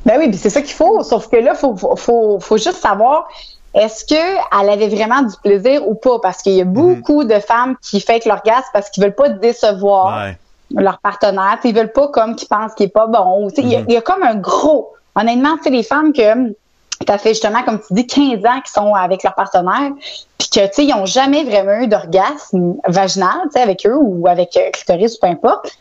Ben 0.06 0.20
oui, 0.20 0.32
c'est 0.38 0.52
ça 0.52 0.62
qu'il 0.62 0.76
faut. 0.76 1.02
Sauf 1.02 1.28
que 1.28 1.38
là, 1.38 1.56
faut, 1.56 1.76
faut, 1.76 2.40
faut 2.40 2.58
juste 2.58 2.76
savoir 2.76 3.28
est-ce 3.74 4.06
qu'elle 4.06 4.70
avait 4.70 4.90
vraiment 4.90 5.24
du 5.24 5.36
plaisir 5.44 5.88
ou 5.88 5.96
pas? 5.96 6.20
Parce 6.20 6.44
qu'il 6.44 6.54
y 6.54 6.62
a 6.62 6.66
mhm. 6.66 6.72
beaucoup 6.72 7.24
de 7.24 7.40
femmes 7.40 7.76
qui 7.82 8.00
font 8.00 8.20
l'orgasme 8.28 8.68
parce 8.74 8.92
qu'ils 8.92 9.02
veulent 9.04 9.16
pas 9.16 9.30
décevoir 9.30 10.34
leur 10.70 11.00
partenaire. 11.00 11.58
Ils 11.64 11.74
veulent 11.74 11.92
pas 11.92 12.10
comme 12.10 12.36
qu'ils 12.36 12.48
pensent 12.48 12.76
qu'il 12.76 12.86
est 12.86 12.90
pas 12.90 13.08
bon. 13.08 13.50
Il 13.58 13.70
y, 13.70 13.92
y, 13.92 13.98
a 13.98 14.02
comme 14.02 14.22
un 14.22 14.36
gros. 14.36 14.94
Honnêtement, 15.16 15.58
tu 15.58 15.64
sais, 15.64 15.70
les 15.72 15.82
femmes 15.82 16.14
que 16.14 16.50
tu 16.50 17.18
fait 17.18 17.30
justement, 17.30 17.64
comme 17.64 17.80
tu 17.80 17.92
dis, 17.96 18.06
15 18.06 18.46
ans 18.46 18.62
qui 18.64 18.72
sont 18.72 18.94
avec 18.94 19.24
leur 19.24 19.34
partenaire, 19.34 19.94
puis 20.38 20.48
que, 20.48 20.68
tu 20.68 20.74
sais, 20.74 20.86
ils 20.86 20.94
ont 20.94 21.08
jamais 21.08 21.44
vraiment 21.44 21.82
eu 21.82 21.88
d'orgasme 21.88 22.76
vaginal, 22.88 23.40
tu 23.46 23.54
sais, 23.54 23.62
avec 23.62 23.84
eux 23.88 23.98
ou 23.98 24.28
avec 24.28 24.56
euh, 24.58 24.70
clitoris 24.70 25.16
ou 25.16 25.20
peu 25.22 25.28
importe. 25.28 25.76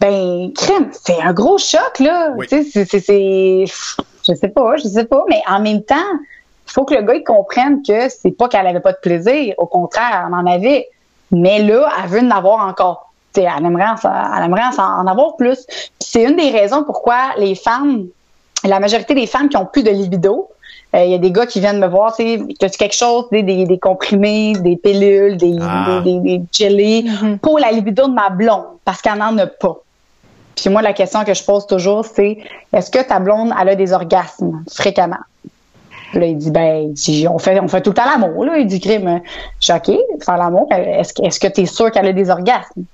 Ben, 0.00 0.52
crème, 0.52 0.90
c'est 0.92 1.20
un 1.20 1.32
gros 1.32 1.58
choc, 1.58 1.98
là. 2.00 2.32
Tu 2.48 2.62
sais, 2.64 2.84
c'est, 2.84 3.64
je 3.66 4.34
sais 4.34 4.48
pas, 4.48 4.76
je 4.76 4.88
sais 4.88 5.04
pas, 5.04 5.24
mais 5.28 5.42
en 5.48 5.60
même 5.60 5.82
temps, 5.82 5.96
il 6.66 6.72
faut 6.72 6.84
que 6.84 6.94
le 6.94 7.02
gars 7.02 7.14
il 7.14 7.24
comprenne 7.24 7.82
que 7.82 8.08
c'est 8.08 8.32
pas 8.32 8.48
qu'elle 8.48 8.66
avait 8.66 8.80
pas 8.80 8.92
de 8.92 8.98
plaisir, 9.00 9.54
au 9.58 9.66
contraire, 9.66 10.26
elle 10.28 10.34
en 10.34 10.46
avait. 10.46 10.88
Mais 11.30 11.62
là, 11.62 11.88
elle 12.02 12.10
veut 12.10 12.20
en 12.20 12.30
avoir 12.30 12.66
encore. 12.66 13.10
sais, 13.34 13.42
elle 13.42 13.64
aimerait, 13.64 13.84
elle 14.04 14.44
aimerait 14.44 14.62
en 14.78 15.06
avoir 15.06 15.36
plus. 15.36 15.66
C'est 15.98 16.24
une 16.24 16.36
des 16.36 16.50
raisons 16.50 16.84
pourquoi 16.84 17.34
les 17.38 17.54
femmes, 17.54 18.06
la 18.64 18.80
majorité 18.80 19.14
des 19.14 19.26
femmes 19.26 19.48
qui 19.48 19.56
ont 19.56 19.66
plus 19.66 19.82
de 19.82 19.90
libido, 19.90 20.50
euh, 20.94 21.04
il 21.04 21.10
y 21.10 21.14
a 21.14 21.18
des 21.18 21.32
gars 21.32 21.46
qui 21.46 21.60
viennent 21.60 21.80
me 21.80 21.88
voir, 21.88 22.14
tu 22.14 22.38
sais, 22.38 22.68
quelque 22.78 22.94
chose, 22.94 23.24
des, 23.32 23.42
des, 23.42 23.78
comprimés, 23.78 24.52
des 24.54 24.76
pilules, 24.76 25.36
des, 25.36 25.56
ah. 25.60 26.00
des, 26.04 26.20
des, 26.20 26.38
mm-hmm. 26.38 27.38
pour 27.38 27.58
la 27.58 27.72
libido 27.72 28.06
de 28.06 28.12
ma 28.12 28.30
blonde, 28.30 28.64
parce 28.84 29.02
qu'elle 29.02 29.18
n'en 29.18 29.36
a 29.38 29.46
pas. 29.46 29.76
Puis 30.56 30.70
moi, 30.70 30.82
la 30.82 30.92
question 30.92 31.22
que 31.24 31.34
je 31.34 31.44
pose 31.44 31.66
toujours, 31.66 32.04
c'est 32.04 32.38
est-ce 32.72 32.90
que 32.90 33.02
ta 33.02 33.20
blonde, 33.20 33.52
elle 33.60 33.68
a 33.68 33.74
des 33.74 33.92
orgasmes 33.92 34.64
fréquemment? 34.72 35.18
Là, 36.14 36.26
il 36.26 36.38
dit, 36.38 36.50
ben, 36.50 36.94
on 37.28 37.38
fait, 37.38 37.60
on 37.60 37.68
fait 37.68 37.82
tout 37.82 37.90
le 37.90 37.94
temps 37.94 38.04
l'amour, 38.04 38.44
là. 38.44 38.56
Il 38.58 38.66
dit, 38.66 38.80
crime, 38.80 39.20
suis 39.60 39.72
OK, 39.72 39.90
faire 40.24 40.36
l'amour. 40.38 40.66
Est-ce, 40.70 41.12
est-ce 41.22 41.38
que 41.38 41.48
tu 41.48 41.62
es 41.62 41.66
sûr 41.66 41.90
qu'elle 41.90 42.06
a 42.06 42.12
des 42.12 42.30
orgasmes? 42.30 42.84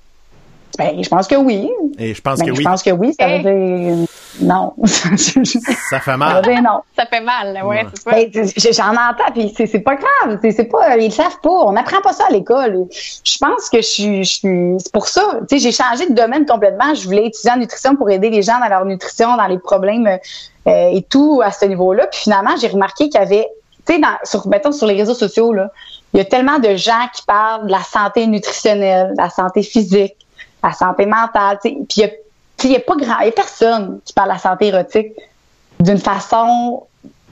Ben, 0.77 1.03
je 1.03 1.09
pense 1.09 1.27
que 1.27 1.35
oui. 1.35 1.69
Et 1.99 2.13
je 2.13 2.21
pense 2.21 2.39
ben, 2.39 2.47
que 2.47 2.51
oui. 2.51 2.57
Je 2.57 2.63
pense 2.63 2.83
que 2.83 2.89
oui, 2.89 3.13
ça 3.19 3.27
veut 3.27 3.33
eh. 3.35 3.95
dire 3.95 4.07
non. 4.41 4.73
ça 4.85 5.99
fait 5.99 6.17
mal. 6.17 6.31
Ça 6.31 6.35
veut 6.37 6.53
dire 6.53 6.63
non. 6.63 6.81
Ça 6.97 7.05
fait 7.05 7.21
mal, 7.21 7.61
ouais, 7.63 7.85
c'est 7.93 8.31
ben, 8.33 8.73
J'en 8.73 8.91
entends, 8.91 9.31
puis 9.33 9.53
c'est, 9.55 9.79
pas 9.79 9.95
grave. 9.95 10.39
C'est, 10.41 10.63
pas, 10.65 10.97
ils 10.97 11.11
savent 11.11 11.39
pas. 11.41 11.49
On 11.49 11.73
n'apprend 11.73 12.01
pas 12.01 12.13
ça 12.13 12.25
à 12.27 12.31
l'école. 12.31 12.87
Je 12.91 13.37
pense 13.37 13.69
que 13.69 13.77
je 13.77 13.81
suis, 13.81 14.25
c'est 14.79 14.91
pour 14.91 15.07
ça. 15.07 15.21
Tu 15.47 15.59
sais, 15.59 15.59
j'ai 15.59 15.71
changé 15.71 16.09
de 16.09 16.15
domaine 16.15 16.45
complètement. 16.45 16.95
Je 16.95 17.05
voulais 17.05 17.27
étudier 17.27 17.51
en 17.51 17.57
nutrition 17.57 17.95
pour 17.95 18.09
aider 18.09 18.29
les 18.29 18.41
gens 18.41 18.59
dans 18.59 18.69
leur 18.69 18.85
nutrition, 18.85 19.37
dans 19.37 19.47
les 19.47 19.59
problèmes 19.59 20.07
euh, 20.07 20.17
et 20.91 21.03
tout 21.03 21.41
à 21.43 21.51
ce 21.51 21.65
niveau-là. 21.65 22.07
Puis 22.07 22.21
finalement, 22.21 22.55
j'ai 22.59 22.67
remarqué 22.67 23.09
qu'il 23.09 23.19
y 23.19 23.23
avait, 23.23 23.47
tu 23.85 23.93
sais, 23.93 24.01
sur, 24.23 24.47
mettons, 24.47 24.71
sur 24.71 24.87
les 24.87 24.95
réseaux 24.95 25.13
sociaux, 25.13 25.53
là, 25.53 25.71
il 26.13 26.17
y 26.17 26.21
a 26.21 26.25
tellement 26.25 26.59
de 26.59 26.75
gens 26.75 27.07
qui 27.13 27.23
parlent 27.23 27.65
de 27.65 27.71
la 27.71 27.81
santé 27.81 28.27
nutritionnelle, 28.27 29.13
de 29.15 29.21
la 29.21 29.29
santé 29.29 29.63
physique, 29.63 30.15
la 30.63 30.73
santé 30.73 31.05
mentale. 31.05 31.59
Puis 31.61 31.77
il 31.95 32.71
y 32.71 32.75
a, 32.75 32.77
a 32.77 32.79
pas 32.79 32.95
grand, 32.95 33.19
y 33.19 33.27
a 33.27 33.31
personne 33.31 33.99
qui 34.05 34.13
parle 34.13 34.29
de 34.29 34.33
la 34.33 34.39
santé 34.39 34.67
érotique 34.67 35.13
d'une 35.79 35.97
façon. 35.97 36.83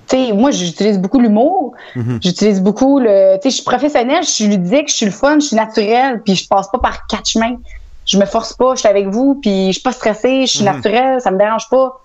sais, 0.07 0.33
moi, 0.33 0.51
j'utilise 0.51 0.99
beaucoup 0.99 1.19
l'humour. 1.19 1.73
Mm-hmm. 1.95 2.21
J'utilise 2.21 2.61
beaucoup 2.61 2.99
le. 2.99 3.37
Je 3.43 3.49
suis 3.49 3.63
professionnelle, 3.63 4.23
je 4.23 4.29
suis 4.29 4.47
ludique, 4.47 4.89
je 4.89 4.95
suis 4.95 5.05
le 5.05 5.11
fun, 5.11 5.39
je 5.39 5.47
suis 5.47 5.55
naturelle, 5.55 6.21
puis 6.23 6.35
je 6.35 6.47
passe 6.47 6.69
pas 6.69 6.79
par 6.79 7.07
quatre 7.07 7.29
chemins. 7.29 7.57
Je 8.05 8.17
me 8.17 8.25
force 8.25 8.53
pas, 8.53 8.75
je 8.75 8.79
suis 8.79 8.89
avec 8.89 9.07
vous, 9.07 9.39
puis 9.41 9.67
je 9.67 9.73
suis 9.73 9.81
pas 9.81 9.91
stressée, 9.91 10.41
je 10.41 10.57
suis 10.57 10.61
mm-hmm. 10.61 10.75
naturelle, 10.75 11.21
ça 11.21 11.31
me 11.31 11.37
dérange 11.37 11.69
pas. 11.69 12.01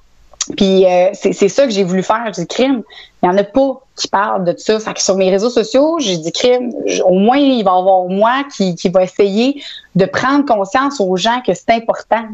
Puis 0.56 0.86
euh, 0.86 1.10
c'est 1.12 1.48
ça 1.48 1.64
que 1.64 1.70
j'ai 1.70 1.84
voulu 1.84 2.02
faire. 2.02 2.30
Dit 2.30 2.46
crime. 2.46 2.82
Il 3.22 3.26
y 3.26 3.28
en 3.28 3.36
a 3.36 3.44
pas 3.44 3.80
qui 3.96 4.08
parlent 4.08 4.44
de 4.44 4.54
ça. 4.56 4.78
Fait 4.78 4.94
que 4.94 5.02
sur 5.02 5.16
mes 5.16 5.30
réseaux 5.30 5.50
sociaux, 5.50 5.96
j'ai 5.98 6.16
dit 6.18 6.32
crime. 6.32 6.72
Au 7.04 7.14
moins, 7.14 7.38
il 7.38 7.64
va 7.64 7.72
y 7.72 7.78
avoir 7.78 8.04
moi 8.04 8.44
qui, 8.54 8.74
qui 8.74 8.88
va 8.88 9.02
essayer 9.02 9.62
de 9.94 10.04
prendre 10.04 10.44
conscience 10.44 11.00
aux 11.00 11.16
gens 11.16 11.40
que 11.44 11.54
c'est 11.54 11.70
important. 11.70 12.24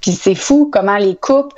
Puis 0.00 0.12
c'est 0.12 0.34
fou 0.34 0.70
comment 0.72 0.96
les 0.96 1.16
couples 1.16 1.54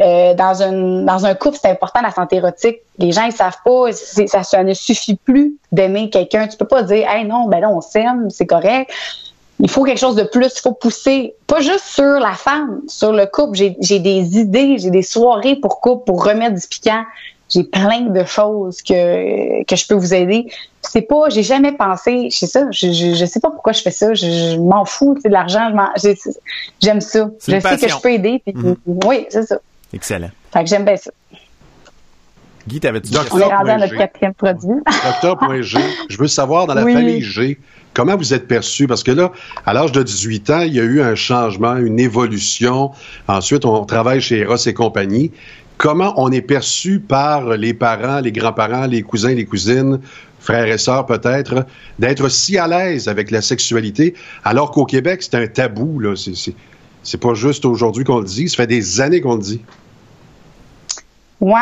euh, 0.00 0.34
dans 0.34 0.62
un 0.62 1.02
dans 1.02 1.26
un 1.26 1.34
couple, 1.34 1.58
c'est 1.60 1.70
important 1.70 2.00
la 2.02 2.10
santé 2.10 2.36
érotique. 2.36 2.78
Les 2.98 3.12
gens 3.12 3.24
ils 3.24 3.32
savent 3.32 3.58
pas, 3.64 3.92
ça, 3.92 4.42
ça 4.42 4.64
ne 4.64 4.74
suffit 4.74 5.16
plus 5.16 5.56
d'aimer 5.70 6.10
quelqu'un. 6.10 6.48
Tu 6.48 6.56
peux 6.56 6.66
pas 6.66 6.82
dire, 6.82 7.08
hey 7.08 7.24
non, 7.26 7.46
ben 7.46 7.60
là 7.60 7.68
on 7.70 7.80
s'aime, 7.80 8.28
c'est 8.30 8.46
correct 8.46 8.90
il 9.62 9.70
faut 9.70 9.84
quelque 9.84 9.98
chose 9.98 10.16
de 10.16 10.24
plus. 10.24 10.52
Il 10.56 10.60
faut 10.60 10.72
pousser, 10.72 11.34
pas 11.46 11.60
juste 11.60 11.84
sur 11.84 12.18
la 12.18 12.32
femme, 12.32 12.82
sur 12.88 13.12
le 13.12 13.26
couple. 13.26 13.56
J'ai 13.56 13.98
des 14.00 14.38
idées, 14.38 14.76
j'ai 14.76 14.90
des 14.90 15.02
soirées 15.02 15.54
pour 15.54 15.80
couple, 15.80 16.04
pour 16.04 16.24
remettre 16.24 16.60
du 16.60 16.66
piquant. 16.66 17.04
J'ai 17.48 17.62
plein 17.62 18.00
de 18.00 18.24
choses 18.24 18.82
que, 18.82 19.62
que 19.64 19.76
je 19.76 19.86
peux 19.86 19.94
vous 19.94 20.14
aider. 20.14 20.48
C'est 20.80 21.02
pas, 21.02 21.28
j'ai 21.28 21.44
jamais 21.44 21.72
pensé, 21.72 22.28
je 22.30 22.36
sais 22.36 22.46
ça, 22.46 22.66
je, 22.72 22.90
je, 22.90 23.24
sais 23.24 23.40
pas 23.40 23.50
pourquoi 23.50 23.72
je 23.72 23.82
fais 23.82 23.90
ça. 23.92 24.14
Je, 24.14 24.58
m'en 24.58 24.84
fous, 24.84 25.16
c'est 25.22 25.28
de 25.28 25.32
l'argent, 25.32 25.70
j'aime 26.82 27.00
ça. 27.00 27.30
Je 27.46 27.60
sais 27.60 27.76
que 27.78 27.88
je 27.88 28.00
peux 28.00 28.10
aider. 28.10 28.42
Mhm. 28.46 28.76
Oui, 29.06 29.26
c'est 29.28 29.46
ça. 29.46 29.58
Excellent. 29.92 30.30
Fait 30.52 30.64
que 30.64 30.70
j'aime 30.70 30.84
bien 30.84 30.96
ça. 30.96 31.12
Guy, 32.68 32.80
t'avais-tu 32.80 33.10
On 33.32 33.38
est 33.38 33.44
rendu 33.44 33.70
à 33.70 33.78
notre 33.78 33.96
quatrième 33.96 34.34
produit. 34.34 34.76
Docteur.g. 35.22 35.78
Je 36.08 36.18
veux 36.18 36.28
savoir, 36.28 36.66
dans 36.66 36.74
la 36.74 36.82
famille 36.82 37.22
G, 37.22 37.58
Comment 37.94 38.16
vous 38.16 38.32
êtes 38.32 38.48
perçu? 38.48 38.86
Parce 38.86 39.02
que 39.02 39.10
là, 39.10 39.32
à 39.66 39.74
l'âge 39.74 39.92
de 39.92 40.02
18 40.02 40.50
ans, 40.50 40.60
il 40.60 40.74
y 40.74 40.80
a 40.80 40.82
eu 40.82 41.02
un 41.02 41.14
changement, 41.14 41.76
une 41.76 42.00
évolution. 42.00 42.90
Ensuite, 43.28 43.66
on 43.66 43.84
travaille 43.84 44.20
chez 44.20 44.44
Ross 44.44 44.66
et 44.66 44.72
compagnie. 44.72 45.30
Comment 45.76 46.14
on 46.16 46.32
est 46.32 46.42
perçu 46.42 47.00
par 47.00 47.56
les 47.56 47.74
parents, 47.74 48.20
les 48.20 48.32
grands-parents, 48.32 48.86
les 48.86 49.02
cousins, 49.02 49.34
les 49.34 49.44
cousines, 49.44 50.00
frères 50.40 50.66
et 50.66 50.78
sœurs 50.78 51.04
peut-être, 51.04 51.66
d'être 51.98 52.30
si 52.30 52.56
à 52.56 52.66
l'aise 52.66 53.08
avec 53.08 53.30
la 53.30 53.42
sexualité, 53.42 54.14
alors 54.44 54.70
qu'au 54.70 54.86
Québec, 54.86 55.22
c'est 55.22 55.34
un 55.34 55.46
tabou. 55.46 55.98
Là. 55.98 56.14
C'est, 56.16 57.20
pas 57.20 57.34
juste 57.34 57.66
aujourd'hui 57.66 58.04
qu'on 58.04 58.20
le 58.20 58.24
dit, 58.24 58.48
ça 58.48 58.56
fait 58.56 58.66
des 58.66 59.00
années 59.00 59.20
qu'on 59.20 59.34
le 59.34 59.42
dit. 59.42 59.60
Ouais, 61.42 61.58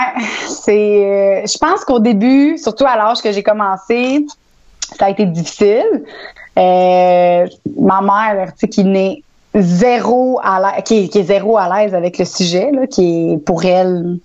c'est. 0.47 0.73
Euh, 0.73 1.47
je 1.47 1.57
pense 1.57 1.87
qu'au 1.87 2.01
début, 2.01 2.59
surtout 2.59 2.85
à 2.87 2.97
l'âge 2.97 3.23
que 3.23 3.33
j'ai 3.33 3.43
commencé, 3.43 4.27
ça 4.99 5.07
a 5.07 5.11
été 5.11 5.25
difficile. 5.25 6.05
Euh, 6.59 7.47
ma 7.79 8.03
mère, 8.03 8.53
tu 8.53 8.59
sais, 8.59 8.69
qui 8.69 8.85
n'est 8.85 9.23
zéro 9.55 10.39
à 10.45 10.61
l'aise, 10.61 10.85
qui, 10.85 11.19
est 11.19 11.23
zéro 11.23 11.57
à 11.57 11.75
l'aise 11.75 11.95
avec 11.95 12.19
le 12.19 12.27
sujet, 12.27 12.71
là, 12.73 12.87
qui 12.87 13.33
est 13.33 13.39
pour 13.39 13.65
elle 13.65 14.19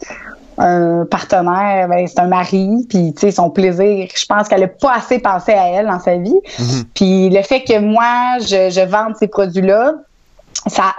un 0.57 1.05
partenaire, 1.05 1.87
ben, 1.87 2.05
c'est 2.05 2.19
un 2.19 2.27
mari, 2.27 2.85
puis 2.89 3.13
tu 3.13 3.21
sais 3.21 3.31
son 3.31 3.49
plaisir, 3.49 4.07
je 4.13 4.25
pense 4.25 4.47
qu'elle 4.47 4.63
a 4.63 4.67
pas 4.67 4.93
assez 4.93 5.19
pensé 5.19 5.51
à 5.53 5.67
elle 5.67 5.87
dans 5.87 5.99
sa 5.99 6.15
vie. 6.15 6.39
Mm-hmm. 6.57 6.83
Puis 6.93 7.29
le 7.29 7.41
fait 7.41 7.61
que 7.61 7.79
moi 7.79 8.39
je, 8.39 8.69
je 8.69 8.85
vende 8.85 9.15
ces 9.19 9.27
produits-là, 9.27 9.95
ça 10.67 10.95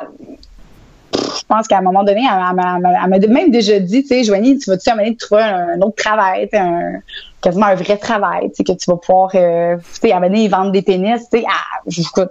je 1.27 1.45
pense 1.47 1.67
qu'à 1.67 1.79
un 1.79 1.83
moment 1.83 2.05
donné, 2.05 2.23
elle, 2.23 2.55
m'a 2.55 3.19
même 3.19 3.51
déjà 3.51 3.79
dit, 3.79 4.03
tu 4.03 4.09
sais, 4.09 4.25
Joanie, 4.25 4.59
tu 4.59 4.71
vas-tu 4.71 4.89
amener 4.91 5.17
trouver 5.17 5.43
un, 5.43 5.81
autre 5.81 5.97
travail, 5.97 6.49
un, 6.53 7.01
quasiment 7.41 7.67
un 7.67 7.75
vrai 7.75 7.97
travail, 7.97 8.51
tu 8.51 8.57
sais, 8.57 8.65
que 8.65 8.73
tu 8.73 8.91
vas 8.91 8.97
pouvoir, 8.97 9.31
euh, 9.35 9.77
tu 9.77 10.09
sais, 10.09 10.13
amener 10.13 10.49
vendre 10.49 10.73
des 10.73 10.83
pénis, 10.83 11.21
tu 11.31 11.39
sais, 11.39 11.45
ah, 11.49 11.81
écoute, 11.87 12.31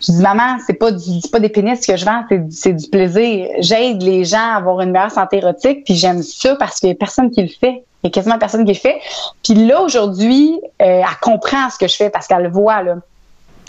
Je 0.00 0.12
dis, 0.12 0.22
maman, 0.22 0.58
c'est 0.66 0.74
pas 0.74 0.90
du, 0.90 1.20
pas 1.30 1.40
des 1.40 1.48
pénis 1.48 1.84
que 1.86 1.96
je 1.96 2.04
vends, 2.04 2.24
c'est 2.50 2.72
du 2.72 2.88
plaisir. 2.88 3.48
J'aide 3.60 4.02
les 4.02 4.24
gens 4.24 4.54
à 4.54 4.56
avoir 4.56 4.80
une 4.80 4.90
meilleure 4.90 5.10
santé 5.10 5.38
érotique, 5.38 5.84
puis 5.84 5.94
j'aime 5.94 6.22
ça 6.22 6.56
parce 6.56 6.80
qu'il 6.80 6.88
y 6.88 6.92
a 6.92 6.94
personne 6.94 7.30
qui 7.30 7.42
le 7.42 7.48
fait. 7.48 7.84
Il 8.02 8.08
y 8.08 8.10
a 8.10 8.10
quasiment 8.10 8.38
personne 8.38 8.66
qui 8.66 8.72
le 8.72 8.78
fait. 8.78 9.00
Puis 9.42 9.54
là, 9.54 9.80
aujourd'hui, 9.80 10.60
euh, 10.82 11.00
elle 11.00 11.18
comprend 11.22 11.70
ce 11.70 11.78
que 11.78 11.88
je 11.88 11.96
fais 11.96 12.10
parce 12.10 12.26
qu'elle 12.26 12.42
le 12.42 12.50
voit, 12.50 12.82
là 12.82 12.96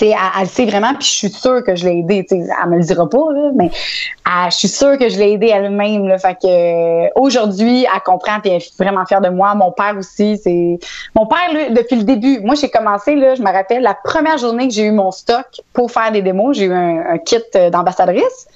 elle, 0.01 0.15
elle 0.39 0.47
sait 0.47 0.65
vraiment, 0.65 0.93
puis 0.93 1.07
je 1.07 1.13
suis 1.13 1.29
sûre 1.29 1.63
que 1.63 1.75
je 1.75 1.87
l'ai 1.87 1.99
aidée. 1.99 2.25
Elle 2.31 2.69
me 2.69 2.77
le 2.77 2.83
dira 2.83 3.09
pas, 3.09 3.31
là, 3.33 3.51
mais 3.55 3.71
je 4.49 4.55
suis 4.55 4.67
sûre 4.67 4.97
que 4.97 5.09
je 5.09 5.17
l'ai 5.17 5.33
aidée 5.33 5.47
elle-même. 5.47 6.17
Fait 6.19 6.35
que 6.35 7.19
aujourd'hui, 7.19 7.85
elle 7.93 8.01
comprend 8.01 8.39
puis 8.39 8.51
elle 8.51 8.57
est 8.57 8.77
vraiment 8.77 9.05
fière 9.05 9.21
de 9.21 9.29
moi. 9.29 9.55
Mon 9.55 9.71
père 9.71 9.95
aussi, 9.97 10.37
c'est 10.37 10.79
mon 11.15 11.25
père 11.25 11.53
là, 11.53 11.69
depuis 11.69 11.95
le 11.97 12.03
début. 12.03 12.39
Moi, 12.41 12.55
j'ai 12.55 12.69
commencé 12.69 13.15
là, 13.15 13.35
je 13.35 13.41
me 13.41 13.51
rappelle 13.51 13.81
la 13.81 13.93
première 13.93 14.37
journée 14.37 14.67
que 14.67 14.73
j'ai 14.73 14.83
eu 14.83 14.91
mon 14.91 15.11
stock 15.11 15.45
pour 15.73 15.91
faire 15.91 16.11
des 16.11 16.21
démos, 16.21 16.57
j'ai 16.57 16.65
eu 16.65 16.73
un, 16.73 17.17
kit 17.19 17.37
euh, 17.55 17.69
d'ambassadrice. 17.69 18.47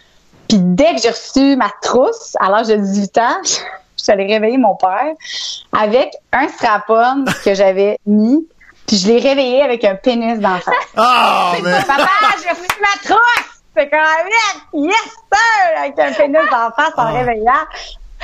Puis 0.48 0.58
dès 0.60 0.96
que 0.96 1.02
j'ai 1.02 1.10
reçu 1.10 1.56
ma 1.56 1.70
trousse 1.82 2.36
à 2.40 2.50
l'âge 2.50 2.68
de 2.68 2.76
18 2.76 3.18
ans, 3.20 3.22
je 4.08 4.12
réveiller 4.12 4.58
mon 4.58 4.76
père 4.76 5.14
avec 5.78 6.14
un 6.32 6.48
strap-on 6.48 7.26
que 7.44 7.54
j'avais 7.54 7.98
mis 8.06 8.48
puis 8.90 8.98
je 8.98 9.08
l'ai 9.08 9.20
réveillé 9.20 9.62
avec 9.62 9.84
un 9.86 9.94
pénis 9.94 10.40
dans 10.40 10.58
face. 10.58 10.74
Oh, 10.98 11.62
mais... 11.64 11.80
Papa, 11.86 12.10
j'ai 12.42 12.50
reçu 12.50 12.82
ma 12.82 13.08
trousse! 13.08 13.62
C'est 13.78 13.88
quand 13.88 13.98
même, 13.98 14.84
yes, 14.90 14.96
sir! 15.32 15.80
Avec 15.80 16.00
un 16.00 16.12
pénis 16.12 16.42
dans 16.50 16.72
face 16.72 16.94
en 16.98 17.12
oh. 17.12 17.18
réveillant. 17.18 17.54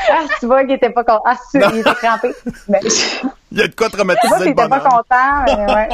Ah, 0.10 0.24
tu 0.40 0.48
vois 0.48 0.64
qu'il 0.64 0.74
était 0.74 0.90
pas 0.90 1.04
content. 1.04 1.22
Ah, 1.24 1.36
il 1.54 1.80
était 1.82 1.94
crampé. 1.94 2.34
Mais, 2.68 2.80
il 3.56 3.62
y 3.62 3.64
a 3.64 3.68
de 3.70 3.74
quoi 3.74 3.90
traumatiser. 3.90 4.36
Qu'il 4.36 4.48
était 4.50 4.68
pas 4.68 4.80
content, 4.82 5.46
mais 5.48 5.74
ouais. 5.74 5.90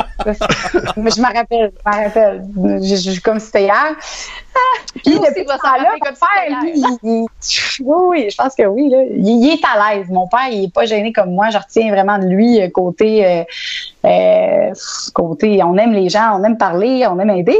mais 0.98 1.12
je 1.16 1.22
me 1.22 1.34
rappelle, 1.34 1.72
je 1.86 1.90
me 1.90 2.04
rappelle. 2.04 2.44
Je, 2.82 3.12
je, 3.12 3.22
comme 3.22 3.40
si 3.40 3.46
c'était 3.46 3.64
hier. 3.64 3.96
Ah, 4.54 4.82
puis 4.96 5.14
depuis 5.14 5.46
ce 5.48 5.58
temps-là, 5.62 5.92
mon 5.94 6.00
père, 6.00 6.62
lui, 6.64 6.74
il, 6.76 7.26
oui, 7.86 8.28
je 8.30 8.36
pense 8.36 8.56
que 8.56 8.64
oui. 8.64 8.90
Là. 8.90 9.04
Il, 9.16 9.50
est 9.50 9.64
à 9.64 9.96
l'aise. 9.96 10.08
Mon 10.10 10.28
père, 10.28 10.50
il 10.52 10.66
est 10.66 10.74
pas 10.74 10.86
gêné 10.86 11.14
comme 11.14 11.32
moi. 11.32 11.50
Je 11.52 11.58
retiens 11.58 11.90
vraiment 11.92 12.18
de 12.18 12.26
lui 12.26 12.62
euh, 12.62 12.68
côté, 12.70 13.26
euh, 13.26 13.44
euh, 14.06 14.74
côté, 15.14 15.62
on 15.64 15.78
aime 15.78 15.94
les 15.94 16.10
gens, 16.10 16.38
on 16.40 16.44
aime 16.44 16.58
parler, 16.58 17.06
on 17.08 17.20
aime 17.20 17.30
aider. 17.30 17.60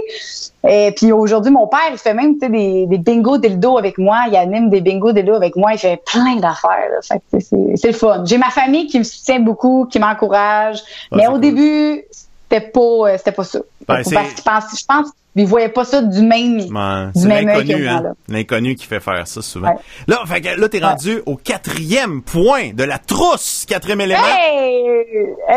Et 0.68 0.92
puis 0.96 1.12
aujourd'hui, 1.12 1.52
mon 1.52 1.68
père, 1.68 1.90
il 1.92 1.98
fait 1.98 2.14
même 2.14 2.38
des, 2.38 2.86
des 2.86 2.98
bingos 2.98 3.38
dildo 3.38 3.78
avec 3.78 3.98
moi. 3.98 4.26
Il 4.28 4.36
anime 4.36 4.70
des 4.70 4.82
bingos 4.82 5.14
dildo 5.14 5.34
avec 5.34 5.56
moi. 5.56 5.74
Il 5.74 5.80
fait 5.80 6.02
plein 6.06 6.36
d'affaires. 6.36 6.90
C'est 7.02 7.88
le 7.88 7.94
fun. 7.94 8.24
J'ai 8.26 8.38
ma 8.38 8.50
famille 8.50 8.88
qui 8.88 9.00
me 9.00 9.04
soutient 9.04 9.40
beaucoup, 9.40 9.88
qui 9.92 10.00
m'encourage. 10.00 10.80
mais 11.12 11.28
au 11.28 11.38
début, 11.38 12.04
c'était 12.52 12.68
pas, 12.68 12.80
euh, 12.82 13.18
c'était 13.18 13.32
pas 13.32 13.44
ça. 13.44 13.60
Ben, 13.88 14.04
parce 14.04 14.06
qu'il 14.06 14.44
pense, 14.44 14.80
je 14.80 14.86
pense 14.86 15.12
qu'ils 15.36 15.48
voyaient 15.48 15.70
pas 15.70 15.86
ça 15.86 16.02
du 16.02 16.22
même, 16.22 16.60
du 16.60 17.28
même 17.28 17.48
l'inconnu, 17.48 17.88
hein? 17.88 18.04
L'inconnu 18.28 18.76
qui 18.76 18.86
fait 18.86 19.00
faire 19.00 19.26
ça 19.28 19.42
souvent. 19.42 19.74
Là, 20.08 20.20
fait 20.26 20.42
que, 20.42 20.60
là, 20.60 20.68
t'es 20.68 20.80
rendu 20.80 21.22
au 21.26 21.38
quatrième 21.38 22.22
point 22.22 22.74
de 22.74 22.84
la 22.84 22.98
trousse, 22.98 23.66
quatrième 23.68 24.02
élément. 24.02 24.22
Hey! 24.26 24.82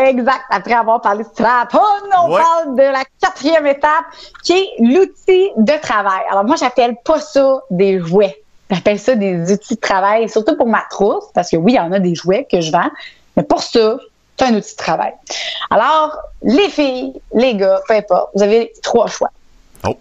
Exact. 0.07 0.43
Après 0.51 0.75
avoir 0.75 1.01
parlé 1.01 1.25
de 1.25 1.29
strap, 1.29 1.75
on 1.75 2.29
parle 2.31 2.77
de 2.77 2.83
la 2.83 3.03
quatrième 3.21 3.67
étape, 3.67 4.05
qui 4.43 4.53
est 4.53 4.69
l'outil 4.81 5.51
de 5.57 5.81
travail. 5.81 6.23
Alors, 6.31 6.45
moi, 6.45 6.57
j'appelle 6.57 6.97
pas 7.05 7.21
ça 7.21 7.61
des 7.71 8.01
jouets. 8.01 8.41
J'appelle 8.71 8.99
ça 8.99 9.15
des 9.15 9.53
outils 9.53 9.75
de 9.75 9.81
travail, 9.81 10.29
surtout 10.29 10.57
pour 10.57 10.67
ma 10.67 10.83
trousse, 10.91 11.25
parce 11.35 11.51
que 11.51 11.57
oui, 11.57 11.73
il 11.73 11.77
y 11.77 11.81
en 11.81 11.93
a 11.93 11.99
des 11.99 12.15
jouets 12.15 12.47
que 12.51 12.61
je 12.61 12.73
vends, 12.73 12.91
mais 13.37 13.43
pour 13.43 13.63
ça, 13.63 13.99
c'est 14.37 14.47
un 14.47 14.55
outil 14.55 14.73
de 14.73 14.77
travail. 14.77 15.13
Alors, 15.71 16.17
les 16.43 16.69
filles, 16.69 17.21
les 17.33 17.55
gars, 17.55 17.81
peu 17.87 17.95
importe, 17.95 18.31
vous 18.35 18.43
avez 18.43 18.73
trois 18.83 19.07
choix. 19.07 19.31
Oh. 19.87 19.97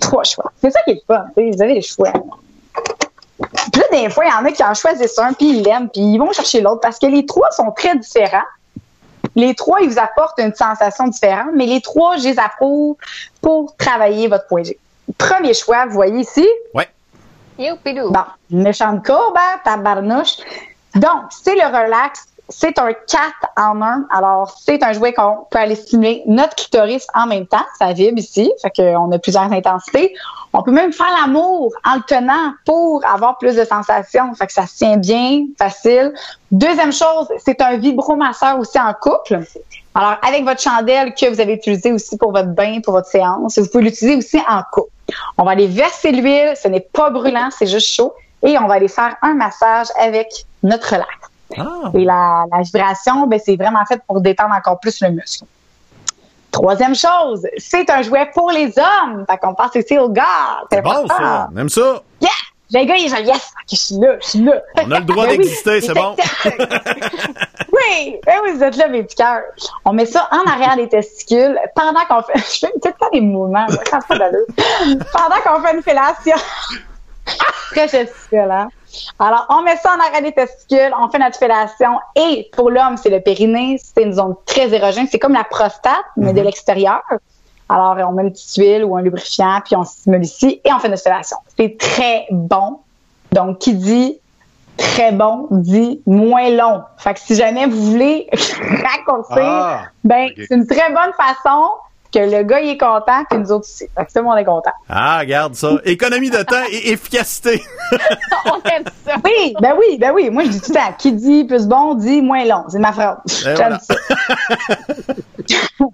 Trois 0.00 0.24
choix. 0.24 0.52
C'est 0.60 0.70
ça 0.70 0.82
qui 0.82 0.92
est 0.92 0.94
le 0.94 1.00
fun. 1.06 1.26
Vous 1.36 1.62
avez 1.62 1.74
les 1.74 1.82
choix. 1.82 2.12
Puis 3.72 3.80
là, 3.80 3.86
des 3.90 4.10
fois, 4.10 4.24
il 4.24 4.30
y 4.30 4.32
en 4.32 4.44
a 4.44 4.52
qui 4.52 4.64
en 4.64 4.74
choisissent 4.74 5.18
un, 5.18 5.32
puis 5.32 5.58
ils 5.58 5.62
l'aiment, 5.62 5.88
puis 5.88 6.02
ils 6.02 6.18
vont 6.18 6.32
chercher 6.32 6.60
l'autre 6.60 6.80
parce 6.80 6.98
que 6.98 7.06
les 7.06 7.24
trois 7.24 7.50
sont 7.52 7.70
très 7.70 7.96
différents. 7.96 8.42
Les 9.36 9.54
trois, 9.54 9.80
ils 9.80 9.90
vous 9.90 9.98
apportent 9.98 10.38
une 10.38 10.54
sensation 10.54 11.06
différente, 11.06 11.50
mais 11.54 11.66
les 11.66 11.80
trois, 11.80 12.16
je 12.16 12.28
les 12.28 12.38
approuve 12.38 12.96
pour 13.40 13.76
travailler 13.76 14.26
votre 14.26 14.46
point 14.48 14.64
G. 14.64 14.76
Premier 15.16 15.54
choix, 15.54 15.86
vous 15.86 15.92
voyez 15.92 16.20
ici? 16.20 16.46
Ouais. 16.74 16.88
Bon, 17.84 18.24
méchante 18.50 19.04
courbe, 19.04 19.36
hein, 19.36 19.60
tabarnouche. 19.64 20.36
Donc, 20.94 21.24
c'est 21.30 21.54
le 21.54 21.66
relax 21.66 22.26
c'est 22.48 22.78
un 22.78 22.92
4 22.92 23.22
en 23.56 23.82
1. 23.82 24.06
Alors, 24.10 24.56
c'est 24.64 24.82
un 24.82 24.92
jouet 24.92 25.12
qu'on 25.12 25.46
peut 25.50 25.58
aller 25.58 25.74
stimuler 25.74 26.22
notre 26.26 26.56
clitoris 26.56 27.06
en 27.14 27.26
même 27.26 27.46
temps. 27.46 27.64
Ça 27.78 27.92
vibre 27.92 28.18
ici. 28.18 28.50
Fait 28.62 28.70
qu'on 28.70 29.12
a 29.12 29.18
plusieurs 29.18 29.52
intensités. 29.52 30.14
On 30.54 30.62
peut 30.62 30.70
même 30.70 30.92
faire 30.92 31.10
l'amour 31.20 31.72
en 31.84 31.96
le 31.96 32.02
tenant 32.06 32.52
pour 32.64 33.04
avoir 33.04 33.36
plus 33.36 33.54
de 33.54 33.64
sensations. 33.64 34.34
Fait 34.34 34.46
que 34.46 34.52
ça 34.52 34.66
se 34.66 34.78
tient 34.78 34.96
bien, 34.96 35.44
facile. 35.58 36.14
Deuxième 36.50 36.92
chose, 36.92 37.28
c'est 37.44 37.60
un 37.60 37.76
vibromasseur 37.76 38.58
aussi 38.58 38.80
en 38.80 38.94
couple. 38.94 39.40
Alors, 39.94 40.16
avec 40.26 40.44
votre 40.44 40.60
chandelle 40.60 41.14
que 41.14 41.28
vous 41.28 41.40
avez 41.40 41.54
utilisée 41.54 41.92
aussi 41.92 42.16
pour 42.16 42.32
votre 42.32 42.48
bain, 42.48 42.80
pour 42.82 42.94
votre 42.94 43.08
séance, 43.08 43.58
vous 43.58 43.68
pouvez 43.68 43.84
l'utiliser 43.84 44.16
aussi 44.16 44.38
en 44.48 44.62
couple. 44.72 44.90
On 45.36 45.44
va 45.44 45.50
aller 45.50 45.66
verser 45.66 46.12
l'huile. 46.12 46.54
Ce 46.60 46.68
n'est 46.68 46.80
pas 46.80 47.10
brûlant, 47.10 47.50
c'est 47.50 47.66
juste 47.66 47.88
chaud. 47.88 48.14
Et 48.42 48.56
on 48.58 48.66
va 48.66 48.74
aller 48.74 48.88
faire 48.88 49.16
un 49.20 49.34
massage 49.34 49.88
avec 49.98 50.28
notre 50.62 50.94
relax. 50.94 51.27
Ah. 51.56 51.90
Et 51.94 52.04
la, 52.04 52.44
vibration, 52.62 53.26
ben, 53.26 53.40
c'est 53.42 53.56
vraiment 53.56 53.84
fait 53.86 54.00
pour 54.06 54.20
détendre 54.20 54.54
encore 54.54 54.80
plus 54.80 55.00
le 55.00 55.10
muscle. 55.10 55.44
Troisième 56.50 56.94
chose, 56.94 57.46
c'est 57.58 57.88
un 57.90 58.02
jouet 58.02 58.30
pour 58.32 58.50
les 58.50 58.72
hommes. 58.78 59.24
Fait 59.28 59.38
qu'on 59.38 59.54
passe 59.54 59.74
ici 59.74 59.98
au 59.98 60.08
gars. 60.08 60.24
C'est 60.70 60.82
bon, 60.82 61.06
ça. 61.06 61.48
On 61.52 61.56
aime 61.56 61.68
ça. 61.68 62.02
Yeah! 62.20 62.30
Les 62.70 62.84
gars, 62.84 62.96
ils 62.96 63.10
disent 63.10 63.26
yes, 63.26 63.52
je 63.70 63.76
suis 63.76 63.94
là, 63.94 64.16
je 64.20 64.26
suis 64.26 64.44
là. 64.44 64.60
On 64.76 64.90
a 64.90 64.98
le 64.98 65.04
droit 65.06 65.26
ben 65.26 65.38
d'exister, 65.38 65.80
c'est 65.80 65.94
bon. 65.94 66.14
oui, 66.44 68.20
ben 68.26 68.34
oui, 68.44 68.52
vous 68.54 68.62
êtes 68.62 68.76
là, 68.76 68.88
mes 68.88 69.02
petits 69.04 69.16
cœurs. 69.16 69.42
On 69.86 69.94
met 69.94 70.04
ça 70.04 70.28
en 70.30 70.50
arrière 70.50 70.76
des 70.76 70.88
testicules 70.88 71.58
pendant 71.74 72.04
qu'on 72.04 72.22
fait, 72.22 72.38
je 72.52 72.58
fais 72.66 72.72
peut-être 72.72 72.98
pas 72.98 73.08
des 73.10 73.22
mouvements, 73.22 73.66
pas 73.90 74.00
pendant 74.06 75.40
qu'on 75.44 75.66
fait 75.66 75.74
une 75.74 75.82
fellation. 75.82 76.36
Très 77.70 77.88
gesticulant. 77.88 78.68
Alors, 79.18 79.46
on 79.50 79.62
met 79.62 79.76
ça 79.76 79.94
en 79.94 80.00
arrêt 80.00 80.22
des 80.22 80.32
testicules, 80.32 80.92
on 80.98 81.08
fait 81.08 81.18
notre 81.18 81.38
fellation 81.38 81.98
et 82.14 82.48
pour 82.52 82.70
l'homme, 82.70 82.96
c'est 82.96 83.10
le 83.10 83.20
périnée, 83.20 83.78
c'est 83.82 84.02
une 84.02 84.12
zone 84.12 84.34
très 84.46 84.72
érogène, 84.72 85.06
c'est 85.10 85.18
comme 85.18 85.34
la 85.34 85.44
prostate, 85.44 86.04
mais 86.16 86.32
de 86.32 86.40
mhm. 86.40 86.46
l'extérieur. 86.46 87.02
Alors, 87.68 87.96
on 88.08 88.12
met 88.12 88.22
une 88.22 88.32
petite 88.32 88.56
huile 88.56 88.84
ou 88.84 88.96
un 88.96 89.02
lubrifiant, 89.02 89.60
puis 89.64 89.76
on 89.76 89.84
stimule 89.84 90.24
ici 90.24 90.60
et 90.64 90.72
on 90.72 90.78
fait 90.78 90.88
notre 90.88 91.02
fellation. 91.02 91.36
C'est 91.56 91.76
très 91.78 92.26
bon. 92.30 92.80
Donc, 93.32 93.58
qui 93.58 93.74
dit 93.74 94.18
très 94.78 95.12
bon 95.12 95.48
dit 95.50 96.00
moins 96.06 96.48
long. 96.50 96.82
Fait 96.96 97.14
que 97.14 97.20
si 97.20 97.34
jamais 97.34 97.66
vous 97.66 97.90
voulez 97.90 98.28
raccourcir, 98.32 99.36
ah, 99.38 99.82
ben, 100.04 100.30
c'est 100.36 100.54
une 100.54 100.66
très 100.66 100.88
bonne 100.90 101.12
façon 101.16 101.64
que 102.12 102.18
le 102.18 102.42
gars 102.42 102.60
il 102.60 102.70
est 102.70 102.78
content, 102.78 103.24
que 103.30 103.36
nous 103.36 103.52
autres 103.52 103.66
aussi. 103.66 103.88
Fait 103.96 104.06
que 104.06 104.12
tout 104.12 104.18
le 104.18 104.22
monde 104.22 104.38
est 104.38 104.44
content. 104.44 104.72
Ah, 104.88 105.18
regarde 105.20 105.54
ça. 105.54 105.72
Économie 105.84 106.30
de 106.30 106.42
temps 106.42 106.64
et 106.70 106.92
efficacité. 106.92 107.62
On 108.46 108.60
aime 108.70 108.84
ça. 109.06 109.16
Oui, 109.24 109.54
ben 109.60 109.74
oui, 109.78 109.98
ben 109.98 110.12
oui. 110.14 110.30
Moi, 110.30 110.44
je 110.44 110.48
dis 110.50 110.60
tout 110.60 110.72
le 110.72 110.76
temps, 110.76 110.94
qui 110.98 111.12
dit 111.12 111.44
plus 111.44 111.66
bon, 111.66 111.94
dit 111.94 112.22
moins 112.22 112.44
long. 112.44 112.64
C'est 112.68 112.78
ma 112.78 112.92
phrase. 112.92 113.18
J'aime 113.26 113.78
ça. 113.80 113.94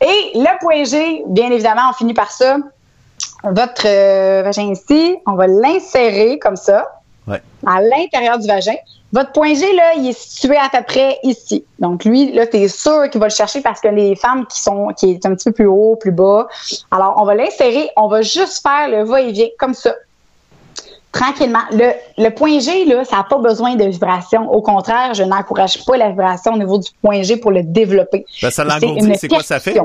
et 0.00 0.30
le 0.34 0.58
point 0.60 0.84
G, 0.84 1.22
bien 1.28 1.50
évidemment, 1.50 1.90
on 1.90 1.92
finit 1.94 2.14
par 2.14 2.30
ça. 2.30 2.56
Votre 3.44 3.86
euh, 3.86 4.42
vagin 4.42 4.72
ici, 4.72 5.16
on 5.26 5.34
va 5.34 5.46
l'insérer 5.46 6.38
comme 6.38 6.56
ça. 6.56 6.95
Ouais. 7.26 7.42
À 7.66 7.80
l'intérieur 7.80 8.38
du 8.38 8.46
vagin. 8.46 8.76
Votre 9.12 9.32
point 9.32 9.54
G, 9.54 9.72
là, 9.74 9.94
il 9.96 10.08
est 10.08 10.18
situé 10.18 10.56
à 10.56 10.68
peu 10.68 10.82
près 10.84 11.18
ici. 11.22 11.64
Donc, 11.78 12.04
lui, 12.04 12.32
là, 12.32 12.46
tu 12.46 12.56
es 12.58 12.68
sûr 12.68 13.08
qu'il 13.08 13.20
va 13.20 13.28
le 13.28 13.32
chercher 13.32 13.60
parce 13.60 13.80
que 13.80 13.88
les 13.88 14.14
femmes 14.16 14.46
qui 14.46 14.60
sont, 14.60 14.88
qui 14.88 15.12
est 15.12 15.26
un 15.26 15.34
petit 15.34 15.50
peu 15.50 15.52
plus 15.52 15.66
haut, 15.66 15.96
plus 15.96 16.12
bas. 16.12 16.48
Alors, 16.90 17.14
on 17.16 17.24
va 17.24 17.34
l'insérer. 17.34 17.88
On 17.96 18.08
va 18.08 18.22
juste 18.22 18.62
faire 18.62 18.88
le 18.88 19.04
va-et-vient 19.04 19.48
comme 19.58 19.74
ça. 19.74 19.94
Tranquillement. 21.12 21.62
Le, 21.70 21.92
le 22.18 22.28
point 22.30 22.58
G, 22.58 22.84
là, 22.84 23.04
ça 23.04 23.16
n'a 23.16 23.24
pas 23.24 23.38
besoin 23.38 23.74
de 23.74 23.84
vibration. 23.84 24.50
Au 24.52 24.60
contraire, 24.60 25.14
je 25.14 25.22
n'encourage 25.22 25.84
pas 25.86 25.96
la 25.96 26.10
vibration 26.10 26.52
au 26.52 26.58
niveau 26.58 26.78
du 26.78 26.90
point 27.02 27.22
G 27.22 27.38
pour 27.38 27.52
le 27.52 27.62
développer. 27.62 28.26
Ben, 28.42 28.50
ça 28.50 28.64
l'engourdit. 28.64 29.14
C'est 29.16 29.28
quoi 29.28 29.42
ça 29.42 29.60
fait? 29.60 29.78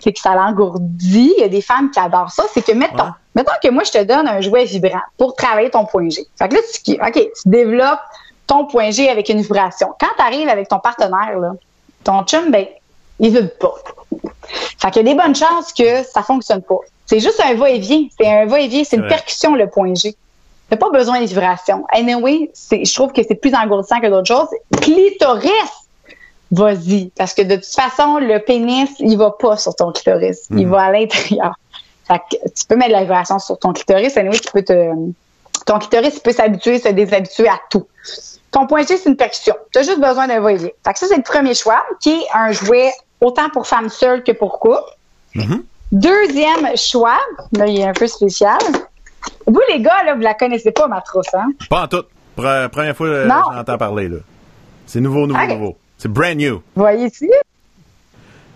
C'est 0.00 0.12
que 0.12 0.20
ça 0.20 0.34
l'engourdit. 0.34 1.32
Il 1.36 1.40
y 1.40 1.44
a 1.44 1.48
des 1.48 1.60
femmes 1.60 1.90
qui 1.90 1.98
adorent 1.98 2.30
ça. 2.30 2.44
C'est 2.52 2.62
que, 2.62 2.72
mettons, 2.72 3.12
Mettons 3.38 3.52
que 3.62 3.68
moi, 3.68 3.84
je 3.84 3.92
te 3.92 4.02
donne 4.02 4.26
un 4.26 4.40
jouet 4.40 4.64
vibrant 4.64 5.00
pour 5.16 5.36
travailler 5.36 5.70
ton 5.70 5.84
point 5.84 6.08
G. 6.08 6.26
Fait 6.36 6.48
que 6.48 6.54
là, 6.54 6.60
tu, 6.84 6.92
OK, 6.94 7.12
tu 7.12 7.48
développes 7.48 8.00
ton 8.48 8.66
point 8.66 8.90
G 8.90 9.08
avec 9.08 9.28
une 9.28 9.42
vibration. 9.42 9.94
Quand 10.00 10.08
tu 10.16 10.22
arrives 10.22 10.48
avec 10.48 10.66
ton 10.66 10.80
partenaire, 10.80 11.38
là, 11.38 11.52
ton 12.02 12.24
chum, 12.24 12.50
ben, 12.50 12.66
il 13.20 13.30
veut 13.30 13.46
pas. 13.46 13.74
Fait 14.78 14.90
qu'il 14.90 15.06
y 15.06 15.10
a 15.10 15.14
des 15.14 15.14
bonnes 15.14 15.36
chances 15.36 15.72
que 15.72 16.02
ça 16.02 16.24
fonctionne 16.24 16.62
pas. 16.62 16.78
C'est 17.06 17.20
juste 17.20 17.40
un 17.40 17.54
va-et-vient. 17.54 18.08
C'est 18.18 18.26
un 18.26 18.46
va-et-vient. 18.46 18.82
C'est 18.82 18.96
une 18.96 19.06
percussion, 19.06 19.54
le 19.54 19.70
point 19.70 19.94
G. 19.94 20.16
T'as 20.68 20.76
pas 20.76 20.90
besoin 20.90 21.20
de 21.20 21.26
vibration. 21.26 21.86
Anyway, 21.92 22.50
je 22.72 22.92
trouve 22.92 23.12
que 23.12 23.22
c'est 23.22 23.36
plus 23.36 23.54
engourdissant 23.54 24.00
que 24.00 24.08
d'autres 24.08 24.26
choses. 24.26 24.48
Clitoris! 24.80 25.52
Vas-y. 26.50 27.10
Parce 27.16 27.34
que 27.34 27.42
de 27.42 27.56
toute 27.56 27.66
façon, 27.66 28.18
le 28.18 28.38
pénis, 28.38 28.90
il 29.00 29.16
va 29.18 29.30
pas 29.32 29.56
sur 29.56 29.74
ton 29.74 29.92
clitoris. 29.92 30.46
Il 30.50 30.66
Mhm. 30.66 30.70
va 30.70 30.82
à 30.84 30.92
l'intérieur. 30.92 31.54
Fait 32.06 32.18
que 32.30 32.48
tu 32.50 32.64
peux 32.66 32.76
mettre 32.76 32.88
de 32.90 32.94
la 32.94 33.02
vibration 33.02 33.38
sur 33.38 33.58
ton 33.58 33.72
clitoris. 33.72 34.16
Anyway, 34.16 34.38
tu 34.38 34.50
peux 34.52 34.62
te, 34.62 34.90
ton 35.66 35.78
clitoris 35.78 36.14
il 36.16 36.20
peut 36.20 36.32
s'habituer, 36.32 36.78
se 36.78 36.88
déshabituer 36.88 37.48
à 37.48 37.58
tout. 37.70 37.86
Ton 38.50 38.66
point 38.66 38.80
G, 38.86 38.96
c'est 38.96 39.10
une 39.10 39.16
percussion. 39.16 39.54
Tu 39.72 39.78
as 39.78 39.82
juste 39.82 40.00
besoin 40.00 40.26
d'un 40.26 40.40
va-et-vient. 40.40 40.70
Fait 40.86 40.92
que 40.94 40.98
ça, 40.98 41.06
c'est 41.06 41.16
le 41.18 41.22
premier 41.22 41.54
choix, 41.54 41.82
qui 42.00 42.10
est 42.10 42.26
un 42.32 42.50
jouet 42.52 42.90
autant 43.20 43.50
pour 43.50 43.66
femmes 43.66 43.90
seules 43.90 44.24
que 44.24 44.32
pour 44.32 44.58
couple. 44.58 44.80
Mhm. 45.34 45.62
Deuxième 45.92 46.76
choix, 46.76 47.18
là, 47.52 47.66
il 47.66 47.78
est 47.80 47.84
un 47.86 47.92
peu 47.92 48.06
spécial. 48.06 48.58
Vous, 49.46 49.60
les 49.70 49.80
gars, 49.82 50.02
là, 50.04 50.14
vous 50.14 50.20
la 50.22 50.32
connaissez 50.34 50.70
pas, 50.70 50.86
ma 50.88 51.00
trousse, 51.02 51.32
hein? 51.34 51.48
Pas 51.68 51.84
en 51.84 51.88
tout. 51.88 52.04
Pre- 52.38 52.68
première 52.68 52.96
fois 52.96 53.06
que 53.08 53.26
Non. 53.26 53.42
j'entends 53.52 53.76
parler, 53.78 54.08
là. 54.08 54.18
C'est 54.86 55.00
nouveau, 55.00 55.26
nouveau, 55.26 55.46
nouveau. 55.46 55.76
C'est 55.98 56.08
brand 56.08 56.36
new. 56.36 56.62
Vous 56.74 56.82
voyez 56.82 57.06
ici? 57.06 57.28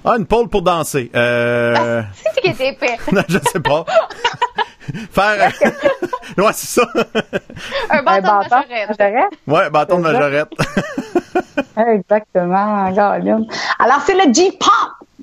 Ah, 0.04 0.14
une 0.16 0.26
pole 0.26 0.48
pour 0.48 0.62
danser. 0.62 1.10
Euh... 1.14 2.02
C'est 2.34 2.40
qui 2.40 2.48
est 2.48 2.68
épais. 2.68 2.98
non, 3.12 3.22
je 3.28 3.38
sais 3.38 3.60
pas. 3.60 3.84
Faire. 5.10 5.52
ouais, 6.38 6.52
c'est 6.52 6.80
ça. 6.80 6.86
Un 7.90 8.02
bâton 8.02 8.20
de 8.20 8.48
bâton, 8.48 8.48
majorette. 8.50 8.98
majorette. 8.98 9.32
Ouais, 9.46 9.70
bâton 9.70 9.98
de 9.98 10.02
majorette. 10.02 10.48
Exactement, 11.76 12.90
Galine. 12.90 13.46
Alors, 13.78 14.00
c'est 14.04 14.14
le 14.14 14.32
J-Pop. 14.32 14.68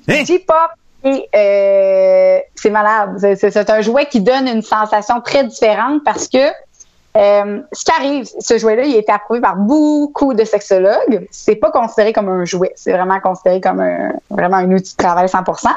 Hein? 0.07 0.23
J-Pop, 0.25 0.71
et, 1.03 1.29
euh, 1.35 2.39
c'est 2.55 2.69
malade. 2.69 3.17
C'est 3.37 3.69
un 3.69 3.81
jouet 3.81 4.07
qui 4.07 4.21
donne 4.21 4.47
une 4.47 4.61
sensation 4.61 5.21
très 5.21 5.43
différente 5.43 6.03
parce 6.03 6.27
que 6.27 6.49
euh, 7.18 7.61
ce 7.72 7.84
qui 7.86 7.91
arrive, 7.91 8.30
ce 8.40 8.57
jouet-là, 8.57 8.84
il 8.84 8.95
a 8.95 8.99
été 8.99 9.11
approuvé 9.11 9.41
par 9.41 9.56
beaucoup 9.56 10.34
de 10.34 10.44
sexologues. 10.44 11.27
C'est 11.31 11.56
pas 11.56 11.72
considéré 11.72 12.14
comme 12.14 12.30
un 12.30 12.45
jouet, 12.45 12.72
c'est 12.76 12.91
vraiment 12.91 13.19
considéré 13.19 13.60
comme 13.61 13.80
un, 13.80 14.11
vraiment 14.30 14.57
un 14.57 14.72
outil 14.72 14.94
de 14.95 14.98
travail 15.03 15.26
100%. 15.27 15.68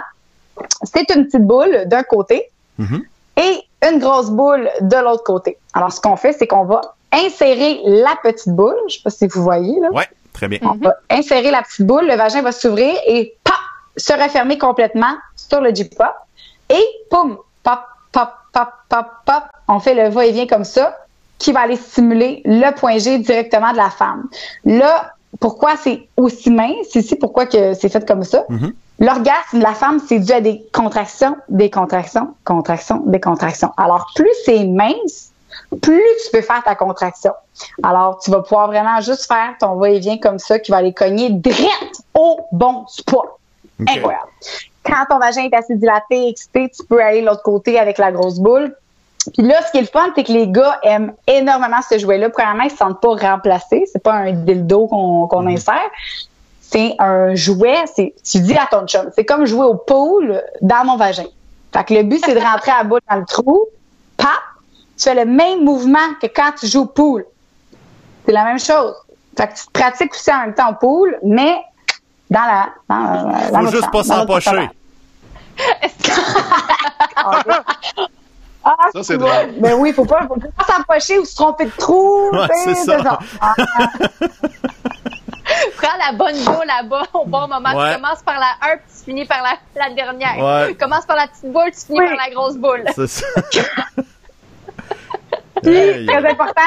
C'est 0.84 1.10
une 1.14 1.26
petite 1.26 1.46
boule 1.46 1.84
d'un 1.86 2.02
côté 2.02 2.48
Mhm. 2.78 3.02
et 3.36 3.60
une 3.90 3.98
grosse 3.98 4.30
boule 4.30 4.68
de 4.80 4.96
l'autre 4.96 5.24
côté. 5.24 5.58
Alors, 5.74 5.92
ce 5.92 6.00
qu'on 6.00 6.16
fait, 6.16 6.32
c'est 6.32 6.46
qu'on 6.46 6.64
va 6.64 6.80
insérer 7.12 7.80
la 7.84 8.14
petite 8.22 8.48
boule. 8.54 8.76
Je 8.88 8.94
sais 8.96 9.02
pas 9.02 9.10
si 9.10 9.26
vous 9.26 9.42
voyez, 9.42 9.78
là. 9.80 9.90
Ouais, 9.90 10.08
très 10.32 10.48
bien. 10.48 10.58
On 10.62 10.74
va 10.74 10.94
insérer 11.10 11.50
la 11.50 11.62
petite 11.62 11.86
boule, 11.86 12.06
le 12.06 12.14
vagin 12.16 12.42
va 12.42 12.52
s'ouvrir 12.52 12.94
et 13.06 13.34
pop, 13.44 13.54
se 13.96 14.12
refermer 14.12 14.58
complètement 14.58 15.14
sur 15.36 15.60
le 15.60 15.74
J-pop. 15.74 16.06
Et 16.70 16.84
poum, 17.10 17.36
pop, 17.62 17.80
pop, 18.12 18.28
pop, 18.52 18.68
pop, 18.88 19.06
pop. 19.26 19.42
On 19.68 19.80
fait 19.80 19.94
le 19.94 20.08
va-et-vient 20.08 20.46
comme 20.46 20.64
ça, 20.64 20.96
qui 21.42 21.50
va 21.50 21.62
aller 21.62 21.76
stimuler 21.76 22.40
le 22.44 22.72
point 22.72 22.98
G 22.98 23.18
directement 23.18 23.72
de 23.72 23.76
la 23.76 23.90
femme. 23.90 24.28
Là, 24.64 25.14
pourquoi 25.40 25.76
c'est 25.76 26.08
aussi 26.16 26.50
mince? 26.50 26.94
Ici, 26.94 27.16
pourquoi 27.16 27.46
que 27.46 27.74
c'est 27.74 27.88
fait 27.88 28.06
comme 28.06 28.22
ça? 28.22 28.44
Mhm. 28.48 28.72
L'orgasme 29.00 29.58
de 29.58 29.62
la 29.62 29.74
femme, 29.74 29.98
c'est 30.06 30.20
dû 30.20 30.30
à 30.32 30.40
des 30.40 30.64
contractions, 30.72 31.36
des 31.48 31.68
contractions, 31.68 32.34
contractions, 32.44 33.02
des 33.06 33.20
contractions. 33.20 33.72
Alors, 33.76 34.06
plus 34.14 34.30
c'est 34.44 34.64
mince, 34.64 35.32
plus 35.82 36.04
tu 36.24 36.30
peux 36.32 36.42
faire 36.42 36.62
ta 36.62 36.76
contraction. 36.76 37.32
Alors, 37.82 38.20
tu 38.20 38.30
vas 38.30 38.42
pouvoir 38.42 38.68
vraiment 38.68 39.00
juste 39.00 39.26
faire 39.26 39.56
ton 39.58 39.74
va-et-vient 39.74 40.18
comme 40.18 40.38
ça 40.38 40.60
qui 40.60 40.70
va 40.70 40.76
aller 40.76 40.94
cogner 40.94 41.30
direct 41.30 42.02
au 42.14 42.38
bon 42.52 42.86
spot. 42.86 43.26
Incroyable. 43.80 44.30
Quand 44.84 45.06
ton 45.10 45.18
vagin 45.18 45.42
est 45.42 45.54
assez 45.54 45.74
dilaté, 45.74 46.28
excité, 46.28 46.70
tu 46.70 46.84
peux 46.84 47.02
aller 47.02 47.22
de 47.22 47.26
l'autre 47.26 47.42
côté 47.42 47.80
avec 47.80 47.98
la 47.98 48.12
grosse 48.12 48.38
boule. 48.38 48.76
Puis 49.36 49.46
là, 49.46 49.62
ce 49.64 49.70
qui 49.70 49.78
est 49.78 49.82
le 49.82 49.86
fun, 49.86 50.06
c'est 50.16 50.24
que 50.24 50.32
les 50.32 50.48
gars 50.48 50.78
aiment 50.82 51.12
énormément 51.26 51.80
ce 51.88 51.98
jouet-là. 51.98 52.30
Premièrement, 52.30 52.64
ils 52.64 52.70
se 52.70 52.76
sentent 52.76 53.00
pas 53.00 53.14
remplacés. 53.14 53.84
C'est 53.90 54.02
pas 54.02 54.14
un 54.14 54.32
dildo 54.32 54.88
qu'on 54.88 55.26
qu'on 55.28 55.46
insère. 55.46 55.88
C'est 56.60 56.94
un 56.98 57.34
jouet. 57.34 57.84
Tu 57.96 58.40
dis 58.40 58.56
à 58.56 58.66
ton 58.66 58.86
chum, 58.86 59.10
c'est 59.14 59.24
comme 59.24 59.46
jouer 59.46 59.64
au 59.66 59.74
pool 59.74 60.42
dans 60.60 60.84
mon 60.84 60.96
vagin. 60.96 61.26
Fait 61.72 61.84
que 61.84 61.94
le 61.94 62.02
but, 62.02 62.20
c'est 62.24 62.34
de 62.34 62.40
rentrer 62.40 62.72
la 62.76 62.84
boule 62.84 63.00
dans 63.08 63.16
le 63.16 63.24
trou. 63.24 63.66
Pap! 64.16 64.28
Tu 64.96 65.04
fais 65.04 65.14
le 65.14 65.24
même 65.24 65.64
mouvement 65.64 65.98
que 66.20 66.26
quand 66.26 66.52
tu 66.58 66.66
joues 66.66 66.82
au 66.82 66.86
pool. 66.86 67.24
C'est 68.26 68.32
la 68.32 68.44
même 68.44 68.58
chose. 68.58 68.94
Fait 69.36 69.48
que 69.48 69.54
tu 69.54 69.66
te 69.66 69.70
pratiques 69.72 70.12
aussi 70.14 70.32
en 70.32 70.40
même 70.40 70.54
temps 70.54 70.70
au 70.70 70.74
pool, 70.74 71.18
mais 71.22 71.56
dans 72.30 72.40
la. 72.40 72.68
Dans, 72.88 72.98
la- 72.98 73.50
dans 73.50 73.60
Faut 73.60 73.66
juste 73.70 73.90
pas 73.90 74.02
dans 74.02 74.16
l'autre 74.24 74.40
s'empocher. 74.40 74.70
Ah, 78.64 78.76
Ça, 78.92 79.02
c'est 79.02 79.18
drôle. 79.18 79.54
Ben 79.58 79.74
oui, 79.74 79.92
faut 79.92 80.04
pas, 80.04 80.26
faut 80.28 80.36
pas 80.36 80.64
s'empocher 80.72 81.18
ou 81.18 81.24
se 81.24 81.34
tromper 81.34 81.64
de 81.66 81.70
trou. 81.70 82.30
Ouais, 82.32 82.46
sais, 82.64 82.74
c'est 82.74 82.84
ça. 83.02 83.18
Ah, 83.40 83.54
Prends 85.76 85.96
la 85.98 86.12
bonne 86.16 86.36
boule 86.44 86.66
là-bas 86.66 87.02
au 87.14 87.24
bon 87.26 87.46
moment. 87.48 87.74
Ouais. 87.76 87.94
Tu 87.94 88.00
commences 88.00 88.22
par 88.22 88.38
la 88.38 88.54
1 88.72 88.76
puis 88.76 88.86
tu 88.98 89.04
finis 89.04 89.24
par 89.26 89.42
la, 89.42 89.56
la 89.88 89.94
dernière. 89.94 90.38
Ouais. 90.38 90.68
Tu 90.68 90.76
commences 90.76 91.04
par 91.06 91.16
la 91.16 91.26
petite 91.26 91.52
boule, 91.52 91.70
tu 91.72 91.86
finis 91.86 91.98
Oui. 92.00 92.06
par 92.08 92.16
la 92.26 92.30
grosse 92.34 92.56
boule. 92.56 92.84
C'est 92.94 93.06
ça. 93.08 93.26
Puis, 95.62 95.76
Hey. 95.76 96.06
très 96.06 96.28
important, 96.30 96.60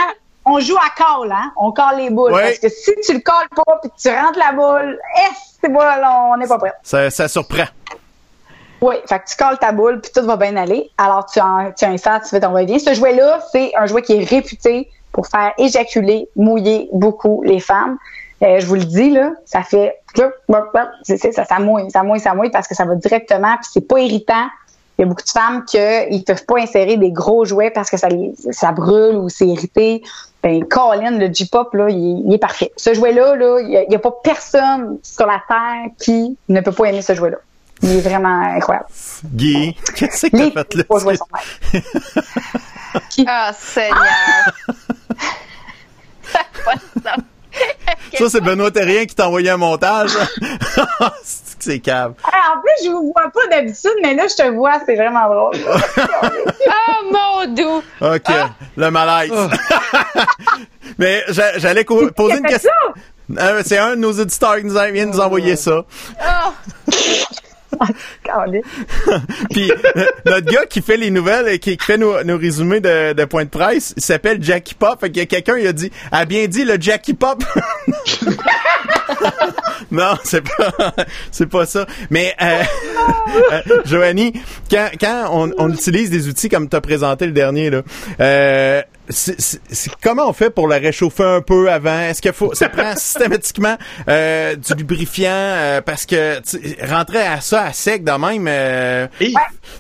on 0.45 0.59
joue 0.59 0.77
à 0.77 0.89
call, 0.95 1.29
hein? 1.31 1.51
On 1.57 1.71
colle 1.71 1.97
les 1.97 2.09
boules. 2.09 2.31
Ouais. 2.33 2.43
Parce 2.43 2.59
que 2.59 2.69
si 2.69 2.91
tu 3.05 3.13
le 3.13 3.19
colles 3.19 3.49
pas 3.53 3.77
puis 3.81 3.89
que 3.91 3.95
tu 4.01 4.07
rentres 4.09 4.39
la 4.39 4.51
boule, 4.53 4.97
eh, 5.17 5.33
c'est 5.61 5.69
bon, 5.69 5.79
là, 5.79 6.29
on 6.31 6.37
n'est 6.37 6.47
pas 6.47 6.57
prêt. 6.57 6.73
Ça, 6.83 7.09
ça 7.09 7.27
surprend. 7.27 7.65
Oui, 8.85 8.95
fait 9.07 9.17
que 9.17 9.23
tu 9.27 9.35
colles 9.35 9.57
ta 9.57 9.71
boule 9.71 9.99
puis 9.99 10.11
tout 10.13 10.23
va 10.23 10.37
bien 10.37 10.55
aller. 10.57 10.91
Alors 10.99 11.25
tu 11.25 11.39
en, 11.39 11.71
tu 11.71 11.85
insères, 11.85 12.21
tu 12.21 12.29
fais 12.29 12.39
ton 12.39 12.51
va-et-vient. 12.51 12.77
Ce 12.77 12.93
jouet-là, 12.93 13.39
c'est 13.51 13.71
un 13.75 13.87
jouet 13.87 14.03
qui 14.03 14.13
est 14.13 14.23
réputé 14.23 14.87
pour 15.11 15.25
faire 15.25 15.53
éjaculer, 15.57 16.29
mouiller 16.35 16.87
beaucoup 16.93 17.41
les 17.43 17.59
femmes. 17.59 17.97
Euh, 18.43 18.59
je 18.59 18.67
vous 18.67 18.75
le 18.75 18.83
dis 18.83 19.09
là, 19.09 19.31
ça 19.45 19.63
fait 19.63 19.95
ça, 21.33 21.45
ça 21.45 21.57
mouille, 21.59 21.89
ça 21.89 22.03
mouille, 22.03 22.19
ça 22.19 22.35
mouille 22.35 22.51
parce 22.51 22.67
que 22.67 22.75
ça 22.75 22.85
va 22.85 22.93
directement 22.93 23.55
puis 23.55 23.69
c'est 23.73 23.87
pas 23.87 23.99
irritant. 24.01 24.45
Il 24.99 25.01
y 25.01 25.03
a 25.05 25.07
beaucoup 25.07 25.23
de 25.23 25.29
femmes 25.29 25.65
qui 25.65 25.77
ils 26.11 26.23
peuvent 26.23 26.45
pas 26.45 26.59
insérer 26.59 26.97
des 26.97 27.11
gros 27.11 27.43
jouets 27.43 27.71
parce 27.71 27.89
que 27.89 27.97
ça 27.97 28.07
ça 28.51 28.71
brûle 28.71 29.15
ou 29.15 29.29
c'est 29.29 29.47
irrité. 29.47 30.03
Ben 30.43 30.63
Colin, 30.63 31.17
le 31.17 31.33
J-pop 31.33 31.73
là, 31.73 31.89
il, 31.89 32.31
est- 32.31 32.37
parfait. 32.37 32.71
Ce 32.77 32.93
jouet-là 32.93 33.35
là, 33.35 33.57
il 33.61 33.71
y 33.71 33.77
a, 33.77 33.83
il 33.83 33.91
y 33.91 33.95
a 33.95 33.99
pas 33.99 34.13
personne 34.23 34.99
sur 35.01 35.25
la 35.25 35.41
terre 35.47 35.89
qui 35.97 36.37
ne 36.49 36.61
peut 36.61 36.71
pas 36.71 36.85
aimer 36.85 37.01
ce 37.01 37.15
jouet-là. 37.15 37.37
Il 37.81 37.97
est 37.97 38.01
vraiment 38.01 38.41
incroyable. 38.55 38.87
Guy, 39.25 39.75
qu'est-ce 39.95 40.27
que 40.27 40.37
t'as 40.53 40.63
fait 40.63 40.75
là? 40.75 40.83
pas 40.85 40.99
jouer 40.99 41.17
son. 41.17 41.25
Ah, 43.27 43.51
Seigneur. 43.53 43.99
Ça 48.17 48.29
c'est 48.29 48.41
Benoît 48.41 48.71
Terrien 48.71 49.05
qui 49.05 49.15
t'a 49.15 49.27
envoyé 49.27 49.49
un 49.49 49.57
montage. 49.57 50.11
c'est 51.23 51.57
que 51.57 51.63
c'est 51.63 51.79
cave. 51.79 52.13
Ah, 52.23 52.55
en 52.55 52.61
plus, 52.61 52.85
je 52.85 52.89
vous 52.91 53.11
vois 53.13 53.29
pas 53.31 53.47
d'habitude, 53.49 53.91
mais 54.01 54.13
là, 54.13 54.25
je 54.27 54.35
te 54.35 54.49
vois, 54.49 54.79
c'est 54.85 54.95
vraiment 54.95 55.27
drôle. 55.27 55.55
Oh, 56.67 57.11
mon 57.11 57.53
doux. 57.53 57.83
OK, 58.01 58.31
le 58.77 58.89
malaise. 58.91 59.31
Mais 60.97 61.23
j'a- 61.29 61.57
j'allais 61.57 61.83
poser 61.83 62.37
une 62.37 62.43
question. 62.43 62.71
Euh, 63.37 63.61
c'est 63.65 63.77
un 63.77 63.91
de 63.91 63.95
nos 64.01 64.11
éditeurs 64.11 64.57
qui 64.57 64.65
nous 64.65 64.77
a, 64.77 64.89
vient 64.91 65.05
de 65.07 65.11
nous 65.11 65.19
envoyer 65.19 65.55
ça. 65.55 65.83
Oh. 66.21 66.51
Euh, 69.55 70.05
notre 70.25 70.51
gars 70.51 70.65
qui 70.65 70.81
fait 70.81 70.97
les 70.97 71.11
nouvelles 71.11 71.47
et 71.47 71.59
qui, 71.59 71.77
fait 71.79 71.97
nos, 71.97 72.15
résumés 72.37 72.79
de, 72.79 73.13
de 73.13 73.25
points 73.25 73.45
de 73.45 73.49
presse, 73.49 73.93
il 73.95 74.03
s'appelle 74.03 74.43
Jackie 74.43 74.73
Pop. 74.73 74.99
Fait 74.99 75.17
a 75.17 75.25
quelqu'un 75.25 75.59
qui 75.59 75.67
a 75.67 75.73
dit 75.73 75.91
a 76.11 76.25
bien 76.25 76.47
dit 76.47 76.65
le 76.65 76.77
Jackie 76.79 77.13
Pop. 77.13 77.43
non, 79.91 80.15
c'est 80.23 80.41
pas 80.41 80.93
c'est 81.31 81.49
pas 81.49 81.65
ça. 81.65 81.85
Mais 82.09 82.35
euh, 82.41 82.63
euh, 83.51 83.61
Joanie, 83.85 84.33
quand, 84.69 84.89
quand 84.99 85.29
on, 85.31 85.51
on 85.57 85.71
utilise 85.71 86.09
des 86.09 86.27
outils 86.27 86.49
comme 86.49 86.69
tu 86.69 86.75
as 86.75 86.81
présenté 86.81 87.25
le 87.25 87.31
dernier 87.31 87.69
là, 87.69 87.81
euh, 88.19 88.81
c'est- 89.09 89.39
c'est- 89.39 89.61
c'est- 89.69 89.91
comment 90.03 90.23
on 90.27 90.33
fait 90.33 90.49
pour 90.49 90.67
le 90.67 90.75
réchauffer 90.75 91.23
un 91.23 91.41
peu 91.41 91.71
avant? 91.71 91.99
Est-ce 91.99 92.21
qu'il 92.21 92.33
faut 92.33 92.53
ça 92.53 92.69
prend 92.69 92.93
systématiquement 92.95 93.75
euh, 94.09 94.55
du 94.55 94.73
lubrifiant 94.75 95.29
euh, 95.31 95.81
parce 95.81 96.05
que 96.05 96.39
tu- 96.41 96.77
rentrer 96.89 97.25
à 97.25 97.41
ça 97.41 97.63
à 97.63 97.73
sec 97.73 98.03
de 98.03 98.11
même 98.11 98.45
euh, 98.47 99.07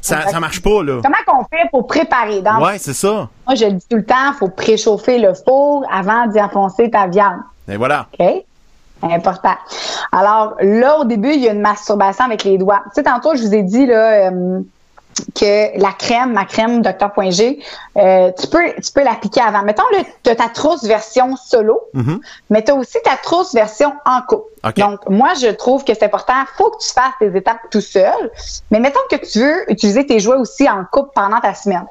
ça 0.01 0.27
ça 0.29 0.39
marche 0.39 0.61
pas 0.61 0.83
là. 0.83 1.01
Comment 1.03 1.17
qu'on 1.25 1.43
fait 1.55 1.67
pour 1.71 1.87
préparer? 1.87 2.41
Donc, 2.41 2.61
Ouais, 2.63 2.77
c'est 2.77 2.93
ça. 2.93 3.29
moi, 3.47 3.55
je 3.55 3.65
le 3.65 3.71
dis 3.73 3.85
tout 3.89 3.97
le 3.97 4.05
temps, 4.05 4.33
faut 4.39 4.49
préchauffer 4.49 5.19
le 5.19 5.33
four 5.33 5.85
avant 5.91 6.27
d'y 6.27 6.39
enfoncer 6.41 6.89
ta 6.89 7.07
viande. 7.07 7.39
Et 7.67 7.77
voilà. 7.77 8.07
OK? 8.19 8.43
Important. 9.03 9.55
Alors, 10.11 10.55
là, 10.61 10.99
au 10.99 11.05
début, 11.05 11.33
il 11.33 11.41
y 11.41 11.49
a 11.49 11.51
une 11.51 11.61
masturbation 11.61 12.25
avec 12.25 12.43
les 12.43 12.57
doigts. 12.57 12.81
Tu 12.85 12.91
sais, 12.95 13.03
tantôt, 13.03 13.35
je 13.35 13.41
vous 13.43 13.53
ai 13.53 13.61
dit, 13.61 13.85
là, 13.85 14.31
euh, 14.31 14.61
que 15.33 15.79
la 15.79 15.93
crème, 15.93 16.33
ma 16.33 16.45
crème 16.45 16.81
Dr.G, 16.81 17.59
euh, 17.97 18.31
tu 18.37 18.47
peux, 18.47 18.73
tu 18.83 18.91
peux 18.93 19.03
l'appliquer 19.03 19.41
avant. 19.41 19.63
Mettons, 19.63 19.83
tu 20.23 20.29
as 20.29 20.35
ta 20.35 20.49
trousse 20.49 20.83
version 20.83 21.35
solo, 21.37 21.79
Mhm. 21.93 22.19
mais 22.49 22.63
tu 22.63 22.71
as 22.71 22.75
aussi 22.75 22.97
ta 23.03 23.15
trousse 23.17 23.53
version 23.53 23.93
en 24.05 24.21
couple. 24.27 24.49
Donc, 24.81 24.99
moi, 25.09 25.29
je 25.39 25.47
trouve 25.47 25.83
que 25.85 25.93
c'est 25.93 26.03
important. 26.05 26.33
faut 26.57 26.69
que 26.71 26.83
tu 26.83 26.89
fasses 26.91 27.13
tes 27.19 27.35
étapes 27.35 27.59
tout 27.71 27.81
seul. 27.81 28.31
Mais 28.71 28.79
mettons 28.79 28.99
que 29.09 29.15
tu 29.15 29.39
veux 29.39 29.71
utiliser 29.71 30.05
tes 30.05 30.19
jouets 30.19 30.37
aussi 30.37 30.69
en 30.69 30.83
couple 30.91 31.11
pendant 31.15 31.39
ta 31.39 31.53
semaine. 31.53 31.85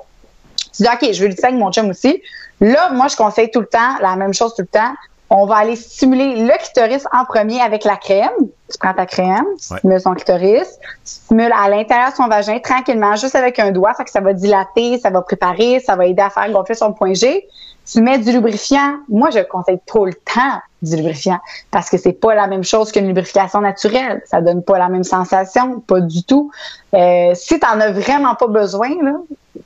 Tu 0.77 0.83
dis, 0.83 0.89
OK, 0.89 1.13
je 1.13 1.21
veux 1.21 1.29
l'utiliser 1.29 1.45
avec 1.47 1.59
mon 1.59 1.71
chum 1.73 1.89
aussi. 1.91 2.23
Là, 2.61 2.91
moi, 2.91 3.09
je 3.09 3.17
conseille 3.17 3.51
tout 3.51 3.61
le 3.61 3.67
temps, 3.67 3.97
la 4.01 4.17
même 4.17 4.35
chose 4.35 4.55
tout 4.55 4.63
le 4.63 4.67
temps, 4.69 4.93
on 5.31 5.47
va 5.47 5.57
aller 5.57 5.77
stimuler 5.77 6.45
le 6.45 6.57
clitoris 6.59 7.07
en 7.13 7.25
premier 7.25 7.61
avec 7.61 7.85
la 7.85 7.97
crème. 7.97 8.31
Tu 8.71 8.79
prends 8.79 8.95
ta 8.95 9.07
crème, 9.07 9.45
tu 9.59 9.77
stimules 9.77 10.01
son 10.01 10.15
clitoris, 10.15 10.79
tu 11.05 11.13
stimules 11.13 11.53
à 11.53 11.69
l'intérieur 11.69 12.11
de 12.11 12.15
son 12.17 12.29
vagin 12.29 12.59
tranquillement, 12.59 13.15
juste 13.17 13.35
avec 13.35 13.59
un 13.59 13.71
doigt, 13.71 13.95
fait 13.95 14.05
que 14.05 14.11
ça 14.11 14.21
va 14.21 14.33
dilater, 14.33 14.99
ça 14.99 15.11
va 15.11 15.23
préparer, 15.23 15.81
ça 15.81 15.97
va 15.97 16.07
aider 16.07 16.23
à 16.23 16.31
faire 16.31 16.51
gonfler 16.51 16.75
son 16.75 16.93
point 16.93 17.15
G. 17.15 17.47
Tu 17.87 18.01
mets 18.01 18.19
du 18.19 18.33
lubrifiant. 18.33 18.99
Moi, 19.11 19.29
je 19.31 19.41
conseille 19.41 19.79
trop 19.85 20.07
le 20.07 20.15
temps 20.15 20.61
du 20.81 20.97
lubrifiant 20.97 21.39
parce 21.71 21.91
que 21.91 21.99
c'est 21.99 22.15
pas 22.15 22.35
la 22.35 22.47
même 22.47 22.65
chose 22.65 22.91
qu'une 22.91 23.07
lubrification 23.07 23.61
naturelle. 23.61 24.23
Ça 24.25 24.41
donne 24.41 24.63
pas 24.63 24.79
la 24.79 24.89
même 24.89 25.05
sensation, 25.05 25.81
pas 25.81 26.01
du 26.01 26.25
tout. 26.25 26.51
Euh, 26.95 27.33
si 27.35 27.61
t'en 27.61 27.79
as 27.81 27.91
vraiment 27.91 28.35
pas 28.37 28.47
besoin, 28.47 28.89
là, 29.03 29.13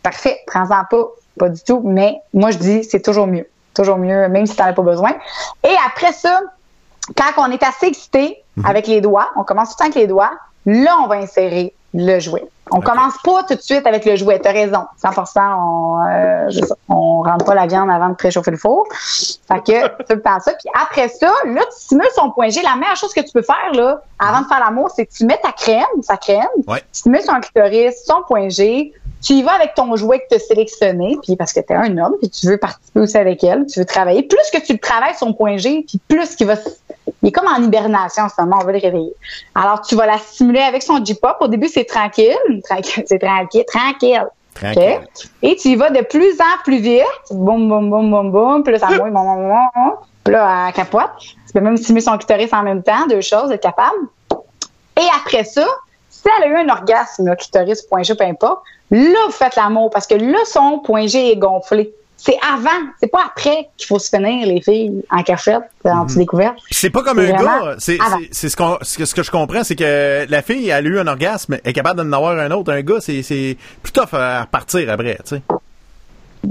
parfait, 0.03 0.39
prends-en 0.49 0.83
pas, 0.91 1.09
pas 1.39 1.49
du 1.49 1.63
tout. 1.63 1.81
Mais 1.85 2.21
moi, 2.35 2.51
je 2.51 2.59
dis, 2.59 2.85
c'est 2.85 3.03
toujours 3.03 3.29
mieux 3.29 3.47
toujours 3.79 3.99
mieux, 3.99 4.29
même 4.29 4.47
si 4.47 4.55
tu 4.55 4.63
n'en 4.63 4.69
as 4.69 4.73
pas 4.73 4.83
besoin. 4.83 5.13
Et 5.65 5.75
après 5.87 6.13
ça, 6.13 6.41
quand 7.17 7.33
on 7.39 7.51
est 7.51 7.63
assez 7.63 7.87
excité 7.87 8.43
mhm. 8.57 8.67
avec 8.67 8.87
les 8.87 9.01
doigts, 9.01 9.31
on 9.37 9.45
commence 9.45 9.71
tout 9.71 9.77
le 9.79 9.79
temps 9.79 9.91
avec 9.91 9.95
les 9.95 10.07
doigts, 10.07 10.33
là, 10.67 10.99
on 11.03 11.07
va 11.07 11.17
insérer 11.17 11.75
le 11.95 12.21
jouet. 12.21 12.45
On 12.71 12.81
commence 12.81 13.15
pas 13.25 13.45
tout 13.45 13.55
de 13.55 13.63
suite 13.63 13.87
avec 13.87 14.05
le 14.05 14.15
jouet. 14.17 14.39
T'as 14.41 14.53
raison. 14.53 14.85
100%, 15.03 15.41
on, 15.59 16.05
euh, 16.07 16.51
on 16.91 17.23
rentre 17.23 17.47
pas 17.47 17.55
la 17.55 17.67
viande 17.67 17.91
avant 17.91 18.11
de 18.11 18.15
préchauffer 18.15 18.51
le 18.51 18.59
four. 18.59 18.87
Fait 18.93 19.65
que, 19.65 20.03
tu 20.09 20.21
penses 20.21 20.43
ça. 20.43 20.53
Puis 20.53 20.69
après 20.75 21.09
ça, 21.09 21.33
là, 21.47 21.63
tu 21.63 21.81
stimules 21.85 22.11
son 22.15 22.31
point 22.31 22.51
G. 22.51 22.61
La 22.63 22.77
meilleure 22.77 22.97
chose 22.97 23.15
que 23.15 23.23
tu 23.23 23.33
peux 23.33 23.43
faire, 23.43 23.73
là, 23.73 24.03
avant 24.19 24.43
de 24.43 24.47
faire 24.47 24.61
l'amour, 24.61 24.91
c'est 24.95 25.07
que 25.07 25.13
tu 25.13 25.25
mets 25.25 25.41
ta 25.43 25.53
crème, 25.53 25.87
sa 26.03 26.19
crème. 26.19 26.47
Tu 26.67 26.75
stimules 26.93 27.23
son 27.23 27.41
clitoris, 27.41 28.05
son 28.05 28.23
point 28.29 28.51
G 28.51 28.93
tu 29.23 29.35
y 29.35 29.43
vas 29.43 29.53
avec 29.53 29.75
ton 29.75 29.95
jouet 29.97 30.21
que 30.21 30.25
tu 30.31 30.35
as 30.37 30.39
sélectionné, 30.39 31.17
puis 31.23 31.37
parce 31.37 31.53
que 31.53 31.61
tu 31.61 31.73
es 31.73 31.77
un 31.77 31.97
homme, 31.99 32.15
puis 32.21 32.31
tu 32.31 32.47
veux 32.47 32.57
participer 32.57 33.01
aussi 33.01 33.17
avec 33.17 33.43
elle, 33.43 33.67
tu 33.67 33.81
veux 33.81 33.85
travailler. 33.85 34.23
Plus 34.23 34.51
que 34.53 34.65
tu 34.65 34.73
le 34.73 34.79
travailles 34.79 35.15
son 35.19 35.33
point 35.33 35.57
G, 35.57 35.85
puis 35.87 36.01
plus 36.09 36.37
qu'il 36.37 36.47
va... 36.47 36.55
Il 37.23 37.29
est 37.29 37.33
comme 37.33 37.49
en 37.49 37.63
hibernation 37.63 38.25
en 38.25 38.29
ce 38.29 38.41
moment, 38.41 38.59
on 38.63 38.65
va 38.65 38.73
le 38.73 38.79
réveiller. 38.79 39.15
Alors, 39.55 39.81
tu 39.81 39.97
vas 39.97 40.07
la 40.07 40.19
stimuler 40.19 40.61
avec 40.61 40.83
son 40.83 41.05
J-pop. 41.05 41.37
Au 41.41 41.49
début, 41.49 41.69
c'est 41.69 41.85
tranquille. 41.85 42.37
Tranquille, 42.65 43.05
c'est 43.07 43.19
tranquille, 43.19 43.65
tranquille. 43.67 44.27
Et 45.43 45.57
tu 45.57 45.69
y 45.69 45.77
vas 45.77 45.91
de 45.91 46.03
plus 46.03 46.41
en 46.41 46.63
plus 46.65 46.79
vite. 46.79 47.03
Boum, 47.31 47.69
boum, 47.69 47.91
boum, 47.91 48.11
boum, 48.11 48.31
boum. 48.31 48.63
Puis 48.63 48.73
là, 48.73 48.79
ça 48.79 48.89
mouille, 48.89 49.11
boum, 49.11 49.13
boum, 49.13 49.49
boum. 49.49 49.93
Puis 50.25 50.33
là, 50.33 50.67
elle 50.69 50.75
capote. 50.75 51.11
Tu 51.19 51.53
peux 51.55 51.61
même 51.61 51.77
stimuler 51.77 52.03
son 52.03 52.19
clitoris 52.19 52.53
en 52.53 52.63
même 52.63 52.83
temps. 52.83 53.07
Deux 53.09 53.21
choses, 53.21 53.51
être 53.51 53.63
capable. 53.63 53.97
Et 54.97 55.07
après 55.17 55.45
ça, 55.45 55.67
si 56.11 56.29
elle 56.37 56.45
a 56.45 56.47
eu 56.49 56.57
un 56.57 56.69
orgasme, 56.69 57.35
clitoris, 57.37 57.83
point 57.83 58.03
G, 58.03 58.15
peu 58.15 58.25
importe, 58.25 58.63
Là, 58.91 59.19
vous 59.27 59.33
faites 59.33 59.57
l'amour 59.57 59.91
parce 59.91 60.07
que 60.07 60.15
là, 60.15 60.39
son 60.47 60.79
point 60.79 61.07
G 61.07 61.33
est 61.33 61.37
gonflé. 61.37 61.93
C'est 62.17 62.39
avant, 62.43 62.71
c'est 63.01 63.07
pas 63.07 63.27
après 63.27 63.69
qu'il 63.77 63.87
faut 63.87 64.01
se 64.01 64.09
finir 64.09 64.45
les 64.47 64.61
filles 64.61 65.05
en 65.09 65.23
cachette, 65.23 65.63
en 65.85 66.05
petite 66.05 66.17
mhm. 66.17 66.23
découverte. 66.23 66.57
C'est 66.71 66.91
pas 66.91 67.03
comme 67.03 67.21
un 67.21 67.31
gars. 67.31 67.77
C'est 67.79 67.99
ce, 68.33 68.57
qu'on, 68.57 68.79
ce 68.83 69.15
que 69.15 69.23
je 69.23 69.31
comprends, 69.31 69.63
c'est 69.63 69.77
que 69.77 70.27
la 70.29 70.43
fille 70.43 70.69
elle 70.69 70.87
a 70.87 70.89
eu 70.89 70.99
un 70.99 71.07
orgasme, 71.07 71.59
est 71.65 71.73
capable 71.73 72.03
d'en 72.03 72.17
avoir 72.17 72.37
un 72.37 72.51
autre. 72.51 72.73
Un 72.73 72.83
gars, 72.83 73.01
c'est 73.01 73.23
c'est 73.23 73.57
plus 73.83 73.93
tough 73.93 74.15
à 74.15 74.43
repartir 74.43 74.91
après, 74.91 75.17
tu 75.25 75.37
sais. 75.37 75.43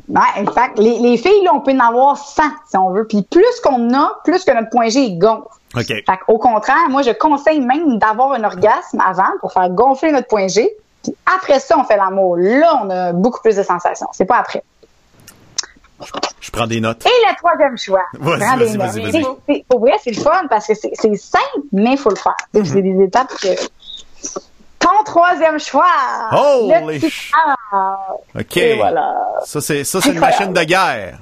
Ouais, 0.07 0.21
exact. 0.41 0.79
Les, 0.79 0.99
les 0.99 1.17
filles, 1.17 1.43
là, 1.43 1.51
on 1.53 1.59
peut 1.59 1.71
en 1.71 1.79
avoir 1.79 2.17
100 2.17 2.43
si 2.69 2.77
on 2.77 2.91
veut. 2.91 3.05
Puis 3.05 3.23
plus 3.29 3.59
qu'on 3.61 3.93
a, 3.93 4.19
plus 4.23 4.45
que 4.45 4.53
notre 4.53 4.69
point 4.69 4.88
G 4.88 5.05
est 5.05 5.17
gonfle. 5.17 5.47
OK. 5.76 5.88
Fait 5.88 6.03
au 6.27 6.38
contraire, 6.38 6.89
moi, 6.89 7.02
je 7.02 7.11
conseille 7.11 7.60
même 7.60 7.98
d'avoir 7.98 8.34
un 8.34 8.44
orgasme 8.44 9.02
avant 9.06 9.31
pour 9.41 9.52
faire 9.52 9.69
gonfler 9.69 10.11
notre 10.11 10.27
point 10.27 10.48
G 10.48 10.76
après 11.26 11.60
ça, 11.60 11.77
on 11.77 11.84
fait 11.84 11.98
l'amour. 11.98 12.38
Là, 12.38 12.81
on 12.84 12.89
a 12.89 13.14
beaucoup 13.14 13.41
plus 13.41 13.56
de 13.56 13.64
sensations. 13.64 14.07
C'est 14.11 14.26
pas 14.26 14.38
après. 14.38 14.64
Je 16.39 16.52
prends 16.52 16.68
des 16.68 16.80
notes. 16.80 17.06
Et 17.06 17.10
le 17.10 17.35
troisième 17.38 17.77
choix. 17.77 18.06
Vas-y, 18.14 18.77
vas-y, 18.77 19.11
vas-y. 19.11 19.64
Pour 19.64 19.80
vrai, 19.80 19.94
c'est 20.03 20.11
le 20.11 20.22
fun 20.22 20.44
parce 20.49 20.68
que 20.68 20.73
c'est 20.76 21.15
simple, 21.15 21.44
mais 21.72 21.94
il 21.94 21.98
faut 21.98 22.11
le 22.11 22.15
faire. 22.15 22.35
C'est 22.53 22.81
des 22.81 23.03
étapes 23.03 23.34
que... 23.41 23.48
Ton 24.80 25.03
troisième 25.06 25.60
choix. 25.60 25.85
Oh, 26.31 26.72
les 26.88 26.98
OK. 28.39 28.57
Et 28.57 28.76
voilà. 28.76 29.15
Ça, 29.44 29.60
c'est, 29.60 29.84
ça, 29.84 29.99
c'est 29.99 30.11
une 30.11 30.19
machine 30.19 30.53
de 30.53 30.64
guerre. 30.64 31.18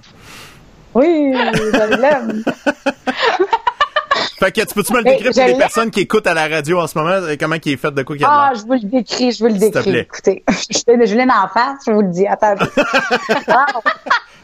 Oui, 0.93 1.33
je 1.33 1.95
l'aime. 1.95 2.43
Fait 4.37 4.51
que 4.51 4.61
tu 4.61 4.73
peux-tu 4.73 4.93
me 4.93 4.97
le 4.97 5.03
décrire 5.05 5.31
pour 5.31 5.45
les 5.45 5.57
personnes 5.57 5.91
qui 5.91 6.01
écoutent 6.01 6.27
à 6.27 6.33
la 6.33 6.47
radio 6.47 6.81
en 6.81 6.87
ce 6.87 6.97
moment, 6.97 7.21
comment 7.39 7.57
qui 7.57 7.73
est 7.73 7.77
fait 7.77 7.91
de 7.91 8.03
quoi 8.03 8.17
qu'il 8.17 8.25
Ah, 8.27 8.51
je 8.55 8.61
vous 8.61 8.73
le 8.73 8.79
décris, 8.79 9.31
je 9.31 9.39
vous 9.39 9.47
le 9.47 9.57
décris. 9.57 9.97
Écoutez, 9.97 10.43
je 10.49 11.15
l'ai 11.15 11.23
en 11.23 11.47
face, 11.47 11.79
je 11.85 11.91
vous 11.91 12.01
le 12.01 12.09
dis. 12.09 12.27
Attends. 12.27 12.55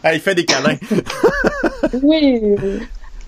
ah, 0.04 0.14
il 0.14 0.22
fait 0.22 0.36
des 0.36 0.46
câlins. 0.46 0.78
oui. 2.04 2.56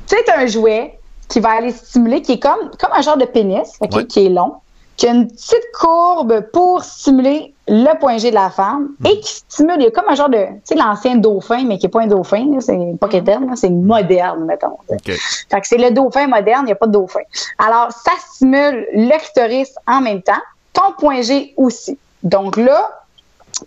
C'est 0.06 0.30
un 0.30 0.46
jouet 0.48 0.98
qui 1.28 1.40
va 1.40 1.52
aller 1.52 1.72
stimuler, 1.72 2.22
qui 2.22 2.34
est 2.34 2.40
comme, 2.40 2.72
comme 2.80 2.92
un 2.94 3.02
genre 3.02 3.18
de 3.18 3.26
pénis, 3.26 3.68
qui 4.08 4.26
est 4.26 4.30
long, 4.30 4.56
qui 4.98 5.08
a 5.08 5.12
une 5.12 5.28
petite 5.28 5.72
courbe 5.74 6.42
pour 6.52 6.84
stimuler 6.84 7.54
le 7.68 7.98
point 8.00 8.18
G 8.18 8.30
de 8.30 8.36
la 8.36 8.50
femme 8.50 8.90
hmm. 9.00 9.06
et 9.06 9.20
qui 9.20 9.34
stimule, 9.34 9.76
il 9.80 9.84
y 9.84 9.88
a 9.88 9.92
comme 9.92 10.10
un 10.10 10.16
genre 10.16 10.30
de, 10.30 10.38
tu 10.38 10.62
sais, 10.66 10.76
l'ancien 10.76 11.16
dauphin, 11.16 11.64
mais 11.66 11.78
qui 11.78 11.86
n'est 11.86 11.92
pas 11.92 12.02
un 12.02 12.08
dauphin, 12.08 12.60
c'est 12.60 12.78
pas 13.00 13.08
qu'éterne, 13.08 13.56
c'est 13.56 13.70
moderne, 13.70 14.46
mettons. 14.46 14.78
Okay. 14.88 15.16
Fait 15.50 15.62
que 15.62 15.68
c'est 15.68 15.78
le 15.78 15.92
dauphin 15.92 16.28
moderne, 16.28 16.64
il 16.64 16.68
n'y 16.68 16.72
a 16.74 16.76
pas 16.76 16.88
de 16.88 16.92
dauphin. 16.92 17.22
Alors, 17.58 17.92
ça 17.92 18.12
stimule 18.20 18.88
le 18.94 19.18
clitoris 19.20 19.74
en 19.88 20.02
même 20.02 20.22
temps, 20.22 20.42
ton 20.74 20.94
point 20.98 21.22
G 21.22 21.54
aussi. 21.58 21.98
Donc 22.24 22.58
là, 22.58 22.90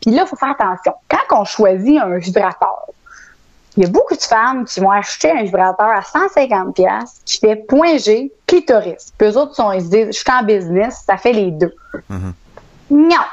puis 0.02 0.10
là, 0.10 0.22
il 0.22 0.28
faut 0.28 0.36
faire 0.36 0.50
attention. 0.58 0.92
Quand 1.08 1.40
on 1.40 1.44
choisit 1.44 2.00
un 2.00 2.18
vibrateur, 2.18 2.86
il 3.76 3.82
y 3.82 3.86
a 3.86 3.90
beaucoup 3.90 4.14
de 4.14 4.22
femmes 4.22 4.64
qui 4.64 4.80
vont 4.80 4.90
acheter 4.90 5.30
un 5.30 5.42
vibrateur 5.42 5.88
à 5.88 6.02
150 6.02 6.74
pièces 6.74 7.20
qui 7.24 7.38
fait 7.38 7.56
point 7.56 7.98
G, 7.98 8.32
clitoris. 8.46 9.12
Puis 9.18 9.28
eux 9.28 9.36
autres, 9.36 9.54
sont, 9.54 9.70
ils 9.72 9.82
se 9.82 9.88
disent, 9.88 10.06
je 10.06 10.12
suis 10.12 10.32
en 10.32 10.42
business, 10.42 11.02
ça 11.06 11.16
fait 11.18 11.32
les 11.32 11.50
deux. 11.50 11.74
Mm-hmm. 12.10 12.32
Non, 12.90 13.24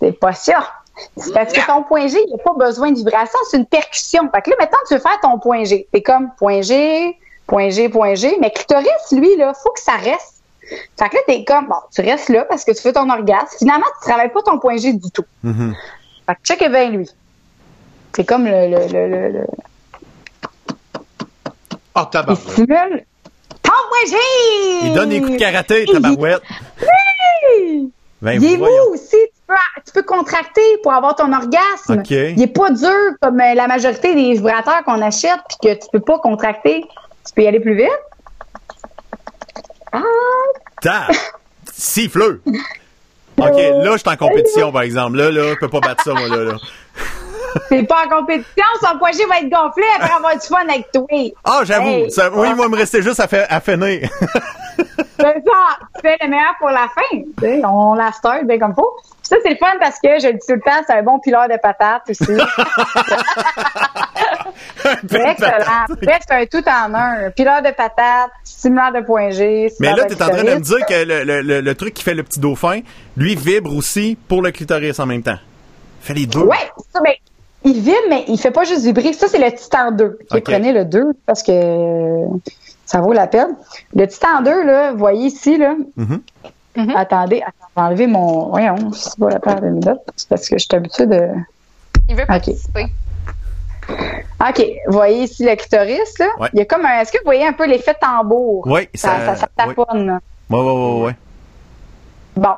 c'est 0.00 0.12
pas 0.12 0.32
ça. 0.32 0.68
C'est 1.16 1.32
parce 1.32 1.52
que 1.52 1.64
ton 1.66 1.84
point 1.84 2.06
G, 2.08 2.18
il 2.26 2.34
n'y 2.34 2.40
a 2.40 2.44
pas 2.44 2.54
besoin 2.54 2.90
de 2.90 2.96
vibration, 2.96 3.38
c'est 3.50 3.56
une 3.56 3.66
percussion. 3.66 4.28
Fait 4.34 4.42
que 4.42 4.50
là, 4.50 4.56
maintenant, 4.58 4.78
tu 4.88 4.94
veux 4.94 5.00
faire 5.00 5.18
ton 5.22 5.38
point 5.38 5.64
G. 5.64 5.86
C'est 5.94 6.02
comme 6.02 6.30
point 6.36 6.60
G, 6.60 7.16
point 7.46 7.70
G, 7.70 7.88
point 7.88 8.14
G. 8.14 8.36
Mais 8.40 8.50
clitoris, 8.50 9.12
lui, 9.12 9.36
là, 9.36 9.54
faut 9.54 9.70
que 9.70 9.80
ça 9.80 9.92
reste. 9.92 10.42
Fait 10.98 11.08
que 11.08 11.14
là, 11.14 11.22
t'es 11.26 11.44
comme, 11.44 11.68
bon, 11.68 11.76
tu 11.94 12.02
restes 12.02 12.28
là 12.28 12.44
parce 12.44 12.64
que 12.64 12.72
tu 12.72 12.82
fais 12.82 12.92
ton 12.92 13.08
orgasme. 13.08 13.56
Finalement, 13.58 13.86
tu 14.02 14.08
travailles 14.08 14.32
pas 14.32 14.42
ton 14.42 14.58
point 14.58 14.76
G 14.76 14.92
du 14.92 15.10
tout. 15.10 15.24
Mm-hmm. 15.44 15.72
Fait 16.26 16.34
que 16.34 16.40
check 16.42 16.58
bien 16.70 16.90
lui. 16.90 17.08
C'est 18.14 18.24
comme 18.24 18.44
le, 18.44 18.68
le, 18.68 18.86
le, 18.88 19.28
le, 19.28 19.46
Oh, 22.00 22.04
tabarouette. 22.04 23.04
Il 24.82 24.92
donne 24.94 25.08
des 25.08 25.20
coups 25.20 25.32
de 25.32 25.38
karaté, 25.38 25.84
tabarouette. 25.86 26.42
Oui! 26.80 27.90
Ben, 28.22 28.42
il 28.42 28.52
est 28.52 28.56
mou 28.56 28.66
aussi. 28.92 29.16
Tu 29.86 29.92
peux, 29.92 30.02
contracter 30.02 30.60
pour 30.82 30.92
avoir 30.92 31.16
ton 31.16 31.32
orgasme. 31.32 32.02
Il 32.10 32.42
est 32.42 32.54
pas 32.54 32.70
dur 32.70 33.14
comme 33.20 33.40
euh, 33.40 33.54
la 33.54 33.66
majorité 33.66 34.14
des 34.14 34.34
vibrateurs 34.34 34.84
qu'on 34.84 35.00
achète 35.00 35.40
puis 35.48 35.58
que 35.62 35.74
tu 35.74 35.88
peux 35.90 36.00
pas 36.00 36.18
contracter. 36.18 36.84
Tu 37.26 37.32
peux 37.34 37.42
y 37.42 37.46
aller 37.46 37.60
plus 37.60 37.76
vite. 37.76 37.88
Ah! 39.92 40.02
Ta! 40.82 41.08
Siffleux! 41.72 42.42
OK, 42.46 43.56
là, 43.56 43.92
je 43.92 43.98
suis 43.98 44.08
en 44.08 44.16
compétition, 44.16 44.72
par 44.72 44.82
exemple. 44.82 45.16
Là, 45.16 45.30
là, 45.30 45.54
je 45.54 45.58
peux 45.58 45.68
pas 45.68 45.80
battre 45.80 46.04
ça, 46.04 46.12
moi, 46.12 46.28
là. 46.28 46.44
là. 46.44 46.56
C'est 47.68 47.82
pas 47.84 48.06
en 48.06 48.08
compétition, 48.08 48.64
son 48.80 48.98
poignet 48.98 49.24
va 49.26 49.38
être 49.40 49.50
gonflé 49.50 49.84
après 49.96 50.14
avoir 50.14 50.34
du 50.34 50.46
fun 50.46 50.68
avec 50.68 50.90
toi. 50.92 51.06
Ah, 51.44 51.60
j'avoue. 51.64 52.08
ça, 52.10 52.30
oui, 52.32 52.48
il 52.50 52.56
va 52.56 52.68
me 52.68 52.76
rester 52.76 53.02
juste 53.02 53.20
à, 53.20 53.28
faire, 53.28 53.46
à 53.50 53.60
finir. 53.60 54.08
c'est 54.76 55.42
ça. 55.44 55.78
C'est 56.02 56.16
le 56.22 56.28
meilleur 56.28 56.54
pour 56.58 56.70
la 56.70 56.88
fin. 56.88 57.22
on 57.68 57.94
la 57.94 58.12
start 58.12 58.44
bien 58.44 58.58
comme 58.58 58.74
faut. 58.74 58.96
ça, 59.22 59.36
c'est 59.42 59.50
le 59.50 59.56
fun 59.56 59.74
parce 59.80 59.98
que, 60.02 60.18
je 60.20 60.28
le 60.28 60.32
dis 60.34 60.46
tout 60.46 60.54
le 60.54 60.60
temps, 60.60 60.82
c'est 60.86 60.94
un 60.94 61.02
bon 61.02 61.18
pileur 61.18 61.48
de 61.48 61.56
patates 61.60 62.10
aussi. 62.10 62.32
Excellent. 64.84 65.86
Bref, 66.02 66.18
c'est 66.28 66.34
un 66.34 66.46
tout 66.46 66.64
en 66.68 66.94
un. 66.94 67.30
Pileur 67.30 67.62
de 67.62 67.70
patates, 67.70 68.30
stimulant 68.44 68.90
de 68.92 69.00
point 69.00 69.30
G. 69.30 69.72
Mais 69.80 69.94
là, 69.94 70.04
tu 70.04 70.14
es 70.14 70.22
en 70.22 70.28
train 70.28 70.44
de 70.44 70.54
me 70.54 70.60
dire 70.60 70.86
que 70.86 71.04
le, 71.04 71.42
le, 71.42 71.60
le, 71.60 71.74
truc 71.74 71.94
qui 71.94 72.02
fait 72.02 72.14
le 72.14 72.22
petit 72.22 72.40
dauphin, 72.40 72.80
lui, 73.16 73.34
vibre 73.34 73.74
aussi 73.74 74.16
pour 74.28 74.42
le 74.42 74.50
clitoris 74.50 74.98
en 74.98 75.06
même 75.06 75.22
temps. 75.22 75.38
Fait 76.00 76.14
les 76.14 76.26
deux. 76.26 76.40
Ouais, 76.40 76.56
ça, 76.92 77.00
mais 77.02 77.18
il 77.64 77.80
vibre, 77.80 77.96
mais 78.08 78.24
il 78.28 78.38
fait 78.38 78.50
pas 78.50 78.64
juste 78.64 78.84
vibrer. 78.84 79.12
Ça, 79.12 79.28
c'est 79.28 79.38
le 79.38 79.52
Titan 79.52 79.90
2. 79.92 80.18
Prenez 80.44 80.72
le 80.72 80.84
2 80.84 81.12
parce 81.26 81.42
que 81.42 82.24
ça 82.86 83.00
vaut 83.00 83.12
la 83.12 83.26
peine. 83.26 83.56
Le 83.94 84.06
Titan 84.06 84.42
2, 84.42 84.64
là, 84.64 84.92
vous 84.92 84.98
voyez 84.98 85.26
ici, 85.26 85.58
là. 85.58 85.74
Mm-hmm. 85.98 86.20
Mm-hmm. 86.76 86.96
Attendez, 86.96 87.42
attendez, 87.42 87.42
je 87.42 87.80
vais 87.80 87.86
enlever 87.86 88.06
mon. 88.06 88.48
Voyons, 88.50 88.92
c'est 88.92 89.18
pas 89.18 89.30
la 89.30 89.40
paire 89.40 89.60
de. 89.60 89.92
C'est 90.16 90.28
parce 90.28 90.48
que 90.48 90.56
je 90.58 90.64
suis 90.64 90.76
habituée 90.76 91.06
de. 91.06 91.28
Il 92.08 92.16
veut 92.16 92.26
participer. 92.26 92.86
OK. 93.90 94.64
Vous 94.86 94.92
voyez 94.92 95.24
ici 95.24 95.44
le 95.44 95.56
clitoris, 95.56 96.18
là? 96.18 96.28
Il 96.52 96.58
y 96.58 96.62
a 96.62 96.64
comme 96.64 96.84
un. 96.86 97.00
Est-ce 97.00 97.10
que 97.10 97.18
vous 97.18 97.24
voyez 97.24 97.46
un 97.46 97.52
peu 97.52 97.66
l'effet 97.66 97.94
tambour? 98.00 98.64
Oui, 98.66 98.88
ça, 98.94 99.26
ça, 99.26 99.34
ça, 99.34 99.48
taponne. 99.56 100.20
Oui, 100.50 100.58
oui, 100.60 100.72
oui, 100.72 101.06
oui. 101.06 101.12
Bon. 102.36 102.54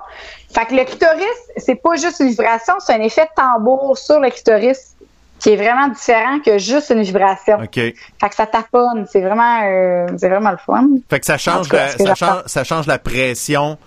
Fait 0.52 0.66
que 0.66 0.74
le 0.74 0.84
clitoris, 0.84 1.24
c'est 1.56 1.76
pas 1.76 1.96
juste 1.96 2.20
une 2.20 2.28
vibration, 2.28 2.74
c'est 2.80 2.94
un 2.94 3.00
effet 3.02 3.22
de 3.24 3.30
tambour 3.36 3.96
sur 3.96 4.18
le 4.20 4.30
clitoris. 4.30 4.96
qui 5.38 5.50
est 5.50 5.56
vraiment 5.56 5.88
différent 5.88 6.38
que 6.44 6.58
juste 6.58 6.90
une 6.90 7.00
vibration. 7.02 7.56
OK. 7.62 7.74
Fait 7.74 7.94
que 8.28 8.34
ça 8.34 8.44
taponne. 8.46 9.06
C'est 9.10 9.22
vraiment, 9.22 9.62
euh, 9.64 10.06
c'est 10.18 10.28
vraiment 10.28 10.50
le 10.50 10.58
fun. 10.58 10.86
Fait 11.08 11.18
que 11.18 11.24
ça 11.24 11.38
change, 11.38 11.66
cas, 11.70 11.86
la, 11.98 12.04
ça, 12.06 12.14
change, 12.14 12.42
ça 12.44 12.62
change 12.64 12.86
la 12.86 12.98
pression 12.98 13.78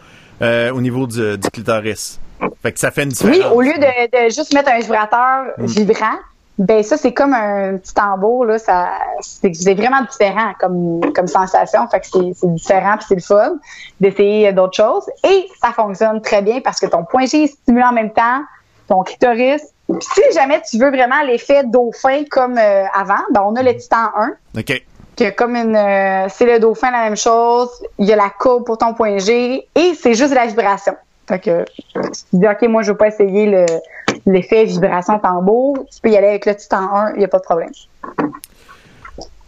euh, 0.42 0.72
au 0.74 0.82
niveau 0.82 1.06
du, 1.06 1.38
du 1.38 1.50
clitoris. 1.52 2.20
Fait 2.64 2.72
que 2.72 2.80
ça 2.80 2.90
fait 2.90 3.04
une 3.04 3.10
différence. 3.10 3.38
Oui, 3.38 3.44
au 3.54 3.62
lieu 3.62 3.74
de, 3.74 4.26
de 4.26 4.30
juste 4.34 4.52
mettre 4.54 4.72
un 4.72 4.80
vibrateur 4.80 5.44
Mm. 5.60 5.66
vibrant, 5.68 6.18
ben 6.64 6.82
ça 6.82 6.98
c'est 6.98 7.14
comme 7.14 7.34
un 7.34 7.78
petit 7.78 7.94
tambour 7.94 8.46
là, 8.46 8.58
ça 8.58 8.92
c'est 9.22 9.74
vraiment 9.74 10.02
différent 10.10 10.54
comme 10.60 11.02
comme 11.14 11.28
sensation, 11.28 11.88
fait 11.90 12.00
que 12.00 12.08
c'est 12.34 12.54
différent 12.54 12.96
puis 12.98 13.06
c'est 13.10 13.16
le 13.16 13.22
fun 13.22 13.56
d'essayer 14.00 14.54
d'autres 14.54 14.76
choses 14.78 15.06
et 15.26 15.48
ça 15.62 15.72
fonctionne 15.72 16.22
très 16.22 16.42
bien 16.42 16.62
parce 16.62 16.80
que 16.80 16.86
ton 16.86 17.04
point 17.04 17.26
G 17.26 17.44
est 17.44 17.48
stimulé 17.48 17.84
en 17.84 17.92
même 17.92 18.14
temps, 18.14 18.42
ton 18.88 19.04
clitoris. 19.04 19.62
Puis 19.88 19.98
si 20.02 20.22
jamais 20.34 20.62
tu 20.62 20.78
veux 20.78 20.90
vraiment 20.90 21.22
l'effet 21.24 21.64
dauphin 21.66 22.24
comme 22.32 22.58
euh, 22.58 22.86
avant, 22.94 23.22
ben 23.32 23.42
on 23.46 23.56
a 23.58 23.64
le 23.64 23.76
Titan 23.76 24.12
1 24.16 24.60
OK. 24.60 24.86
que 25.18 25.30
comme 25.32 25.58
une 25.58 25.76
euh, 25.76 26.28
c'est 26.30 26.46
le 26.46 26.60
dauphin 26.60 26.92
la 26.92 27.04
même 27.04 27.18
chose, 27.18 27.70
il 28.00 28.06
y 28.06 28.14
a 28.14 28.16
la 28.16 28.30
courbe 28.30 28.64
pour 28.64 28.78
ton 28.78 28.94
point 28.94 29.18
G 29.18 29.68
et 29.76 29.94
c'est 29.96 30.14
juste 30.14 30.34
la 30.34 30.46
vibration. 30.46 30.96
Fait 31.28 31.40
que 31.40 31.66
tu 31.94 32.24
dis 32.34 32.48
OK, 32.48 32.62
moi 32.70 32.84
je 32.84 32.92
veux 32.92 32.98
pas 32.98 33.08
essayer 33.08 33.48
le 33.48 33.66
l'effet 34.26 34.66
vibration 34.66 35.20
tambour, 35.20 35.86
tu 35.94 36.02
peux 36.02 36.10
y 36.10 36.18
aller 36.18 36.28
avec 36.28 36.46
le 36.46 36.56
Titan 36.56 36.90
1, 36.96 37.14
il 37.16 37.22
y 37.22 37.26
a 37.26 37.28
pas 37.28 37.40
de 37.40 37.44
problème. 37.44 37.70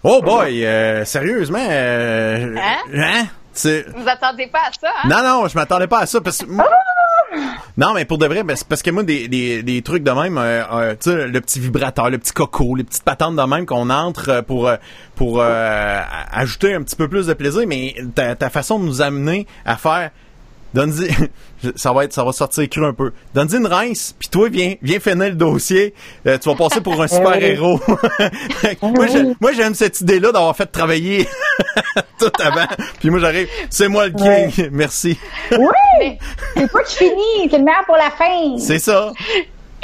Oh 0.03 0.21
boy, 0.21 0.63
euh, 0.65 1.03
sérieusement. 1.05 1.57
Euh, 1.67 2.55
Hein? 2.57 2.77
hein? 2.95 3.25
Vous 3.95 4.07
attendez 4.07 4.47
pas 4.47 4.59
à 4.59 4.71
ça, 4.79 4.89
hein? 5.03 5.07
Non, 5.09 5.23
non, 5.23 5.47
je 5.47 5.55
m'attendais 5.55 5.87
pas 5.87 5.99
à 5.99 6.05
ça 6.05 6.19
parce 6.19 6.39
que. 6.39 6.45
Non, 7.77 7.93
mais 7.93 8.05
pour 8.05 8.17
de 8.17 8.25
vrai, 8.27 8.43
ben, 8.43 8.55
c'est 8.55 8.67
parce 8.67 8.81
que 8.81 8.91
moi, 8.91 9.03
des, 9.03 9.27
des, 9.27 9.63
des 9.63 9.81
trucs 9.81 10.03
de 10.03 10.11
même, 10.11 10.37
euh, 10.37 10.63
euh, 10.71 10.95
tu 11.01 11.09
sais, 11.09 11.27
le 11.27 11.41
petit 11.41 11.59
vibrateur, 11.59 12.09
le 12.09 12.17
petit 12.17 12.31
coco, 12.33 12.75
les 12.75 12.83
petites 12.83 13.03
patentes 13.03 13.35
de 13.35 13.41
même 13.43 13.65
qu'on 13.65 13.89
entre 13.89 14.41
pour 14.41 14.69
pour 15.15 15.41
euh, 15.41 16.01
ajouter 16.31 16.73
un 16.75 16.81
petit 16.83 16.95
peu 16.97 17.07
plus 17.07 17.27
de 17.27 17.33
plaisir, 17.33 17.63
mais 17.67 17.95
ta, 18.13 18.35
ta 18.35 18.49
façon 18.49 18.77
de 18.79 18.85
nous 18.85 19.01
amener 19.01 19.47
à 19.65 19.77
faire. 19.77 20.11
Donne-y, 20.73 21.09
ça 21.77 21.93
va 21.93 22.03
être, 22.03 22.13
ça 22.13 22.23
va 22.23 22.31
sortir 22.33 22.67
cru 22.69 22.85
un 22.85 22.93
peu. 22.93 23.11
Donne-y 23.33 23.55
une 23.57 23.67
rince, 23.67 24.13
puis 24.19 24.27
toi, 24.27 24.49
viens, 24.49 24.75
viens 24.81 24.99
finir 24.99 25.29
le 25.29 25.35
dossier. 25.35 25.93
Euh, 26.27 26.37
tu 26.37 26.49
vas 26.49 26.55
passer 26.55 26.81
pour 26.81 27.01
un 27.01 27.07
super 27.09 27.41
héros. 27.41 27.79
moi, 28.81 29.07
j'ai- 29.07 29.23
moi, 29.39 29.51
j'aime 29.53 29.73
cette 29.73 30.01
idée-là 30.01 30.31
d'avoir 30.33 30.55
fait 30.55 30.65
travailler 30.65 31.27
tout 32.19 32.31
avant. 32.41 32.65
Puis 32.99 33.09
moi, 33.09 33.19
j'arrive, 33.19 33.47
c'est 33.69 33.87
moi 33.87 34.07
le 34.07 34.13
king. 34.13 34.69
Merci. 34.71 35.17
Oui! 35.51 36.17
C'est 36.55 36.71
pas 36.71 36.83
qui 36.83 36.95
finit, 36.97 37.49
c'est 37.49 37.57
le 37.57 37.63
meilleur 37.63 37.85
pour 37.85 37.95
la 37.97 38.11
fin. 38.11 38.57
C'est 38.57 38.79
ça. 38.79 39.13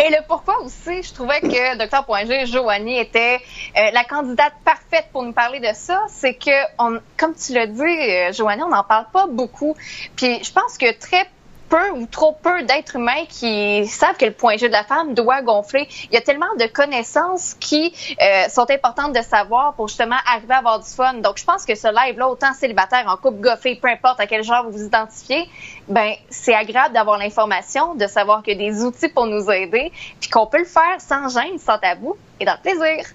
Et 0.03 0.09
le 0.09 0.17
pourquoi 0.27 0.59
aussi, 0.61 1.03
je 1.03 1.13
trouvais 1.13 1.41
que 1.41 1.77
Dr. 1.77 2.03
Poingé, 2.05 2.47
Joanie 2.47 2.97
était 2.97 3.39
euh, 3.77 3.91
la 3.93 4.03
candidate 4.03 4.53
parfaite 4.65 5.05
pour 5.11 5.21
nous 5.21 5.31
parler 5.31 5.59
de 5.59 5.69
ça. 5.75 6.05
C'est 6.09 6.33
que, 6.33 6.49
on, 6.79 6.99
comme 7.17 7.35
tu 7.35 7.53
l'as 7.53 7.67
dit, 7.67 7.81
euh, 7.83 8.31
Joanie, 8.33 8.63
on 8.63 8.69
n'en 8.69 8.83
parle 8.83 9.05
pas 9.13 9.27
beaucoup. 9.27 9.75
Puis 10.15 10.43
je 10.43 10.51
pense 10.51 10.79
que 10.79 10.91
très 10.97 11.29
peu 11.71 11.89
ou 11.91 12.05
trop 12.05 12.33
peu 12.33 12.63
d'êtres 12.63 12.97
humains 12.97 13.25
qui 13.29 13.87
savent 13.87 14.17
que 14.17 14.25
le 14.25 14.33
point 14.33 14.57
G 14.57 14.67
de 14.67 14.73
la 14.73 14.83
femme 14.83 15.13
doit 15.13 15.41
gonfler. 15.41 15.87
Il 16.11 16.13
y 16.13 16.17
a 16.17 16.21
tellement 16.21 16.53
de 16.59 16.65
connaissances 16.65 17.55
qui 17.59 17.93
euh, 18.21 18.49
sont 18.49 18.69
importantes 18.69 19.13
de 19.15 19.21
savoir 19.21 19.73
pour 19.73 19.87
justement 19.87 20.17
arriver 20.27 20.53
à 20.53 20.57
avoir 20.57 20.79
du 20.79 20.89
fun. 20.89 21.13
Donc, 21.15 21.37
je 21.37 21.45
pense 21.45 21.65
que 21.65 21.73
ce 21.73 21.87
live-là, 21.87 22.27
autant 22.27 22.53
célibataire, 22.53 23.05
en 23.07 23.15
couple, 23.15 23.39
goffé, 23.39 23.75
peu 23.81 23.87
importe 23.87 24.19
à 24.19 24.27
quel 24.27 24.43
genre 24.43 24.65
vous 24.65 24.71
vous 24.71 24.83
identifiez, 24.83 25.49
ben 25.87 26.11
c'est 26.29 26.53
agréable 26.53 26.93
d'avoir 26.93 27.17
l'information, 27.17 27.95
de 27.95 28.05
savoir 28.05 28.43
qu'il 28.43 28.61
y 28.61 28.67
a 28.67 28.71
des 28.71 28.83
outils 28.83 29.09
pour 29.09 29.25
nous 29.25 29.49
aider, 29.49 29.93
puis 30.19 30.29
qu'on 30.29 30.47
peut 30.47 30.59
le 30.59 30.65
faire 30.65 30.99
sans 30.99 31.29
gêne, 31.29 31.57
sans 31.57 31.77
tabou 31.77 32.17
et 32.39 32.45
dans 32.45 32.53
le 32.53 32.61
plaisir. 32.61 33.05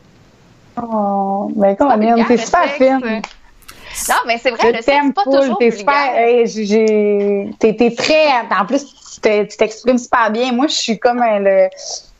Oh, 0.82 1.50
ben 1.54 1.76
le 2.28 2.36
super 2.36 2.64
fine. 2.70 3.22
Non, 4.08 4.14
mais 4.26 4.38
c'est 4.38 4.50
vrai, 4.50 4.60
Je 4.62 4.66
le 4.76 4.82
sexe, 4.82 5.14
pas 5.14 5.22
full, 5.22 5.40
toujours 5.40 5.58
t'es 5.58 5.70
super, 5.70 5.94
t'es, 7.58 7.94
très, 7.96 8.28
en 8.58 8.66
plus, 8.66 8.84
tu 8.84 9.20
te- 9.20 9.44
tu 9.44 9.56
t'exprimes 9.56 9.98
super 9.98 10.30
bien. 10.30 10.52
Moi, 10.52 10.66
je 10.68 10.74
suis 10.74 10.98
comme 10.98 11.22
un, 11.22 11.38
le, 11.38 11.68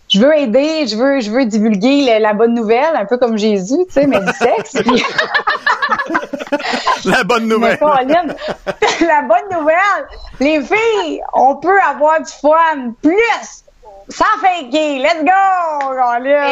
je 0.09 0.21
veux 0.21 0.35
aider, 0.37 0.87
je 0.87 0.97
veux, 0.97 1.21
je 1.21 1.31
veux 1.31 1.45
divulguer 1.45 2.19
la 2.19 2.33
bonne 2.33 2.55
nouvelle, 2.55 2.95
un 2.97 3.05
peu 3.05 3.19
comme 3.19 3.37
Jésus, 3.37 3.85
tu 3.89 3.93
sais, 3.93 4.07
mais 4.07 4.21
du 4.21 4.33
sexe. 4.33 4.77
puis- 4.85 5.05
La 7.05 7.23
bonne 7.25 7.47
nouvelle. 7.47 7.79
Colin, 7.79 8.27
la 9.07 9.23
bonne 9.23 9.59
nouvelle, 9.59 10.07
les 10.41 10.61
filles, 10.63 11.21
on 11.33 11.57
peut 11.57 11.79
avoir 11.81 12.21
du 12.21 12.31
fun 12.41 12.93
plus 13.03 13.65
sans 14.09 14.25
faker. 14.41 14.99
Let's 14.99 15.25
go, 15.25 15.93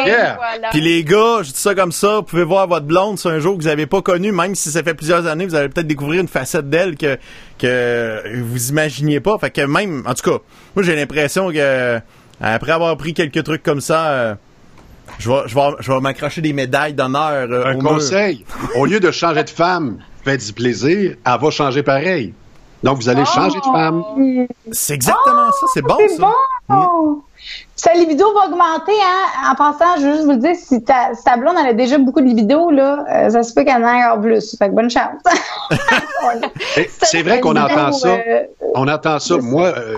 Yeah. 0.05 0.35
voilà. 0.35 0.69
Puis 0.71 0.81
les 0.81 1.03
gars, 1.03 1.37
je 1.41 1.51
dis 1.51 1.57
ça 1.59 1.73
comme 1.75 1.91
ça, 1.91 2.17
vous 2.17 2.23
pouvez 2.23 2.43
voir 2.43 2.67
votre 2.67 2.85
blonde 2.85 3.17
sur 3.17 3.29
un 3.29 3.39
jour 3.39 3.55
que 3.57 3.61
vous 3.63 3.67
n'avez 3.69 3.85
pas 3.85 4.01
connu, 4.01 4.31
même 4.31 4.55
si 4.55 4.69
ça 4.71 4.83
fait 4.83 4.93
plusieurs 4.93 5.25
années, 5.27 5.45
vous 5.45 5.55
allez 5.55 5.69
peut-être 5.69 5.87
découvrir 5.87 6.21
une 6.21 6.27
facette 6.27 6.69
d'elle 6.69 6.95
que 6.97 7.17
que 7.57 8.41
vous 8.41 8.69
imaginiez 8.69 9.19
pas. 9.19 9.37
Fait 9.37 9.51
que 9.51 9.61
même, 9.61 10.03
en 10.05 10.13
tout 10.13 10.29
cas, 10.31 10.37
moi 10.75 10.83
j'ai 10.83 10.95
l'impression 10.95 11.51
que 11.51 11.99
après 12.41 12.71
avoir 12.71 12.95
pris 12.97 13.13
quelques 13.13 13.43
trucs 13.43 13.63
comme 13.63 13.81
ça, 13.81 14.07
euh, 14.09 14.35
je 15.19 15.29
vais 15.29 15.43
je 15.47 15.55
vais 15.55 15.61
je 15.79 15.91
vais 15.91 15.99
m'accrocher 16.01 16.41
des 16.41 16.53
médailles 16.53 16.93
d'honneur 16.93 17.47
euh, 17.49 17.65
Un 17.65 17.75
au 17.77 17.81
conseil, 17.81 18.45
au 18.75 18.85
lieu 18.85 18.99
de 18.99 19.11
changer 19.11 19.43
de 19.43 19.49
femme, 19.49 19.99
faites 20.25 20.45
du 20.45 20.53
plaisir, 20.53 21.15
elle 21.25 21.39
va 21.41 21.49
changer 21.51 21.83
pareil. 21.83 22.33
Donc, 22.85 22.97
vous 22.99 23.09
allez 23.09 23.25
changer 23.25 23.57
de 23.57 23.63
femme. 23.63 24.03
C'est 24.71 24.93
exactement 24.93 25.51
ça, 25.59 25.65
c'est 25.73 25.81
bon 25.81 25.95
C'est 25.99 26.15
ça. 26.15 26.29
bon! 26.69 27.21
Sa 27.75 27.93
libido 27.93 28.25
va 28.33 28.45
augmenter, 28.45 28.93
hein. 29.03 29.51
En 29.51 29.55
passant, 29.55 29.99
je 29.99 30.05
veux 30.05 30.13
juste 30.13 30.25
vous 30.25 30.31
le 30.31 30.37
dire, 30.37 30.55
si 30.55 30.81
ta, 30.83 31.13
si 31.13 31.23
ta 31.23 31.35
blonde, 31.37 31.55
elle 31.59 31.67
a 31.67 31.73
déjà 31.73 31.97
beaucoup 31.97 32.21
de 32.21 32.25
libido, 32.25 32.71
là, 32.71 33.05
euh, 33.11 33.29
ça 33.29 33.43
se 33.43 33.53
peut 33.53 33.63
qu'elle 33.63 33.83
en 33.83 33.87
ait 33.87 34.03
encore 34.05 34.21
plus. 34.21 34.55
Fait 34.57 34.69
que 34.69 34.73
bonne 34.73 34.89
chance. 34.89 35.21
C'est 37.03 37.21
vrai 37.23 37.39
qu'on 37.41 37.55
entend 37.55 37.91
ça. 37.91 38.09
euh, 38.09 38.43
On 38.73 38.87
entend 38.87 39.19
ça. 39.19 39.37
Moi, 39.37 39.65
euh, 39.77 39.97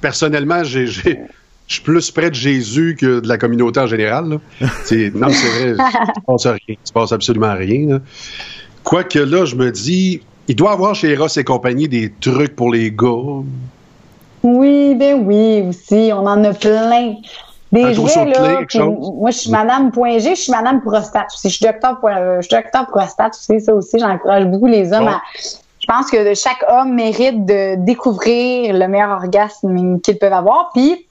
personnellement, 0.00 0.64
j'ai, 0.64 0.86
j'ai- 0.86 1.20
je 1.66 1.74
suis 1.74 1.82
plus 1.82 2.10
près 2.10 2.30
de 2.30 2.34
Jésus 2.34 2.96
que 2.98 3.20
de 3.20 3.28
la 3.28 3.36
communauté 3.36 3.80
en 3.80 3.86
général. 3.86 4.28
là. 4.28 4.68
C'est- 4.84 5.14
non, 5.14 5.28
c'est 5.30 5.74
vrai. 5.74 5.76
Il 6.16 6.22
se 6.22 6.22
passe 6.26 6.46
rien. 6.46 6.58
Il 6.68 6.76
se 6.84 6.92
passe 6.92 7.12
absolument 7.12 7.54
rien. 7.54 7.88
là. 7.88 7.98
Quoique 8.84 9.18
là, 9.18 9.44
je 9.44 9.54
me 9.56 9.70
dis, 9.70 10.22
il 10.48 10.56
doit 10.56 10.70
y 10.70 10.72
avoir 10.72 10.94
chez 10.94 11.14
Ross 11.14 11.36
et 11.36 11.44
compagnie 11.44 11.88
des 11.88 12.12
trucs 12.20 12.56
pour 12.56 12.72
les 12.72 12.90
gars. 12.90 13.42
Oui, 14.42 14.94
ben 14.94 15.22
oui, 15.24 15.64
aussi. 15.68 16.10
On 16.12 16.26
en 16.26 16.42
a 16.44 16.52
plein. 16.52 17.14
Des 17.70 17.82
Un 17.84 17.92
clés, 17.92 18.32
là. 18.32 18.84
moi, 18.86 19.30
je 19.30 19.36
suis 19.36 19.50
madame 19.50 19.90
point 19.90 20.18
G, 20.18 20.34
je 20.34 20.40
suis 20.40 20.52
madame 20.52 20.80
prostate 20.80 21.26
aussi. 21.34 21.50
Je 21.50 21.56
suis 21.56 21.66
docteur, 21.66 21.98
euh, 22.04 22.40
je 22.40 22.46
suis 22.46 22.56
docteur 22.56 22.86
prostate 22.86 23.34
aussi, 23.34 23.60
ça 23.60 23.74
aussi. 23.74 23.98
J'encourage 23.98 24.46
beaucoup 24.46 24.66
les 24.66 24.90
hommes 24.92 25.04
Bon. 25.04 25.10
à. 25.10 25.20
Je 25.80 25.86
pense 25.86 26.10
que 26.10 26.34
chaque 26.34 26.64
homme 26.68 26.94
mérite 26.94 27.44
de 27.44 27.74
découvrir 27.84 28.72
le 28.74 28.88
meilleur 28.88 29.10
orgasme 29.10 30.00
qu'ils 30.00 30.18
peuvent 30.18 30.32
avoir. 30.32 30.70
Puis, 30.72 31.06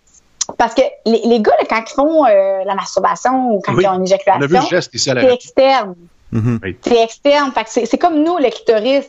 parce 0.57 0.73
que 0.73 0.81
les, 1.05 1.21
les 1.25 1.41
gars, 1.41 1.53
là, 1.59 1.65
quand 1.69 1.81
ils 1.87 1.93
font 1.93 2.25
euh, 2.25 2.63
la 2.65 2.73
masturbation 2.75 3.51
ou 3.53 3.61
quand 3.63 3.73
Oui, 3.75 3.83
ils 3.83 3.87
ont 3.89 3.93
une 3.95 4.03
éjaculation, 4.03 4.79
c'est 4.93 5.33
externe. 5.33 5.95
Mhm. 6.31 6.59
C'est 6.81 7.03
externe. 7.03 7.51
Fait 7.53 7.63
que 7.65 7.69
c'est, 7.69 7.85
c'est 7.85 7.97
comme 7.97 8.23
nous, 8.23 8.37
le 8.37 8.49
clitoris. 8.49 9.05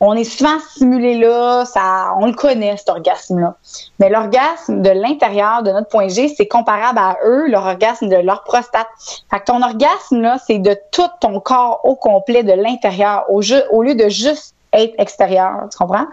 On 0.00 0.14
est 0.14 0.24
souvent 0.24 0.58
stimulé 0.60 1.18
là, 1.18 1.64
ça, 1.64 2.14
on 2.20 2.26
le 2.26 2.32
connaît, 2.32 2.76
cet 2.76 2.88
orgasme-là. 2.88 3.56
Mais 3.98 4.08
l'orgasme 4.08 4.80
de 4.80 4.90
l'intérieur 4.90 5.62
de 5.64 5.72
notre 5.72 5.88
point 5.88 6.06
G, 6.08 6.28
c'est 6.28 6.46
comparable 6.46 6.98
à 6.98 7.16
eux, 7.24 7.48
leur 7.48 7.64
orgasme 7.66 8.08
de 8.08 8.16
leur 8.16 8.44
prostate. 8.44 8.86
Fait 9.30 9.40
que 9.40 9.44
ton 9.46 9.60
orgasme, 9.62 10.20
là, 10.20 10.38
c'est 10.46 10.58
de 10.58 10.76
tout 10.92 11.08
ton 11.20 11.40
corps 11.40 11.80
au 11.82 11.96
complet, 11.96 12.44
de 12.44 12.52
l'intérieur, 12.52 13.24
au, 13.28 13.40
au 13.72 13.82
lieu 13.82 13.96
de 13.96 14.08
juste 14.08 14.54
être 14.72 14.94
extérieur. 14.98 15.52
Tu 15.72 15.78
comprends? 15.78 16.06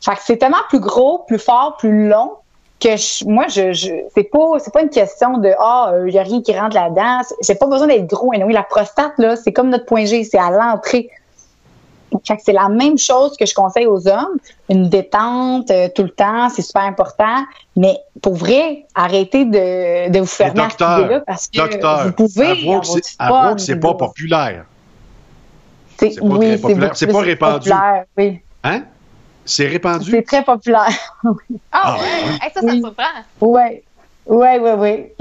Fait 0.00 0.12
que 0.16 0.20
c'est 0.24 0.38
tellement 0.38 0.56
plus 0.68 0.80
gros, 0.80 1.18
plus 1.18 1.38
fort, 1.38 1.76
plus 1.78 2.08
long 2.08 2.32
que 2.80 2.96
je- 2.96 3.26
moi 3.26 3.44
je, 3.48 3.74
je 3.74 3.92
c'est 4.14 4.24
pas 4.24 4.38
pas 4.72 4.80
une 4.80 4.88
question 4.88 5.36
de 5.36 5.52
ah 5.58 5.92
il 6.06 6.14
y 6.14 6.18
a 6.18 6.22
rien 6.22 6.40
qui 6.40 6.58
rentre 6.58 6.74
là-dedans 6.74 7.20
j'ai 7.42 7.54
pas 7.54 7.66
besoin 7.66 7.86
d'être 7.86 8.06
gros 8.06 8.32
et 8.32 8.42
oui 8.42 8.54
la 8.54 8.62
prostate 8.62 9.12
là 9.18 9.36
c'est 9.36 9.52
comme 9.52 9.68
notre 9.68 9.84
point 9.84 10.06
G 10.06 10.24
c'est 10.24 10.38
à 10.38 10.50
l'entrée 10.50 11.10
c'est 12.44 12.52
la 12.52 12.68
même 12.68 12.98
chose 12.98 13.36
que 13.36 13.46
je 13.46 13.54
conseille 13.54 13.86
aux 13.86 14.06
hommes 14.08 14.36
une 14.68 14.88
détente 14.88 15.70
euh, 15.70 15.88
tout 15.94 16.02
le 16.02 16.10
temps 16.10 16.48
c'est 16.48 16.62
super 16.62 16.82
important 16.82 17.44
mais 17.76 17.98
pour 18.22 18.34
vrai 18.34 18.86
arrêtez 18.94 19.44
de, 19.44 20.10
de 20.10 20.18
vous 20.20 20.26
fermer 20.26 20.60
à 20.62 20.70
cette 20.70 20.78
Docteur, 20.78 21.00
idée-là 21.00 21.20
parce 21.26 21.48
que 21.48 21.56
docteur, 21.56 22.04
vous 22.06 22.12
pouvez 22.12 22.46
avouons 22.46 22.80
que 22.80 22.86
c'est- 22.86 23.16
pas 23.80 23.94
populaire. 23.94 24.64
C'est- 25.98 26.18
pas 26.18 26.24
oui 26.26 26.38
très 26.48 26.58
populaire. 26.58 26.96
C'est 26.96 27.06
pas 27.06 27.20
répandu. 27.20 27.70
oui 28.16 28.40
Hein? 28.64 28.82
C'est 29.44 29.66
répandu? 29.66 30.10
c'est 30.10 30.22
très 30.22 30.44
populaire 30.44 30.88
Ah, 31.72 31.96
Ah. 31.96 31.98
Hey, 32.42 32.50
ça, 32.54 32.60
ça 32.60 32.66
me 32.66 32.72
Oui. 32.72 32.80
surprend. 32.80 33.04
Ouais. 33.40 33.82
Ouais, 34.26 34.58
ouais, 34.60 34.74
ouais. 34.74 35.14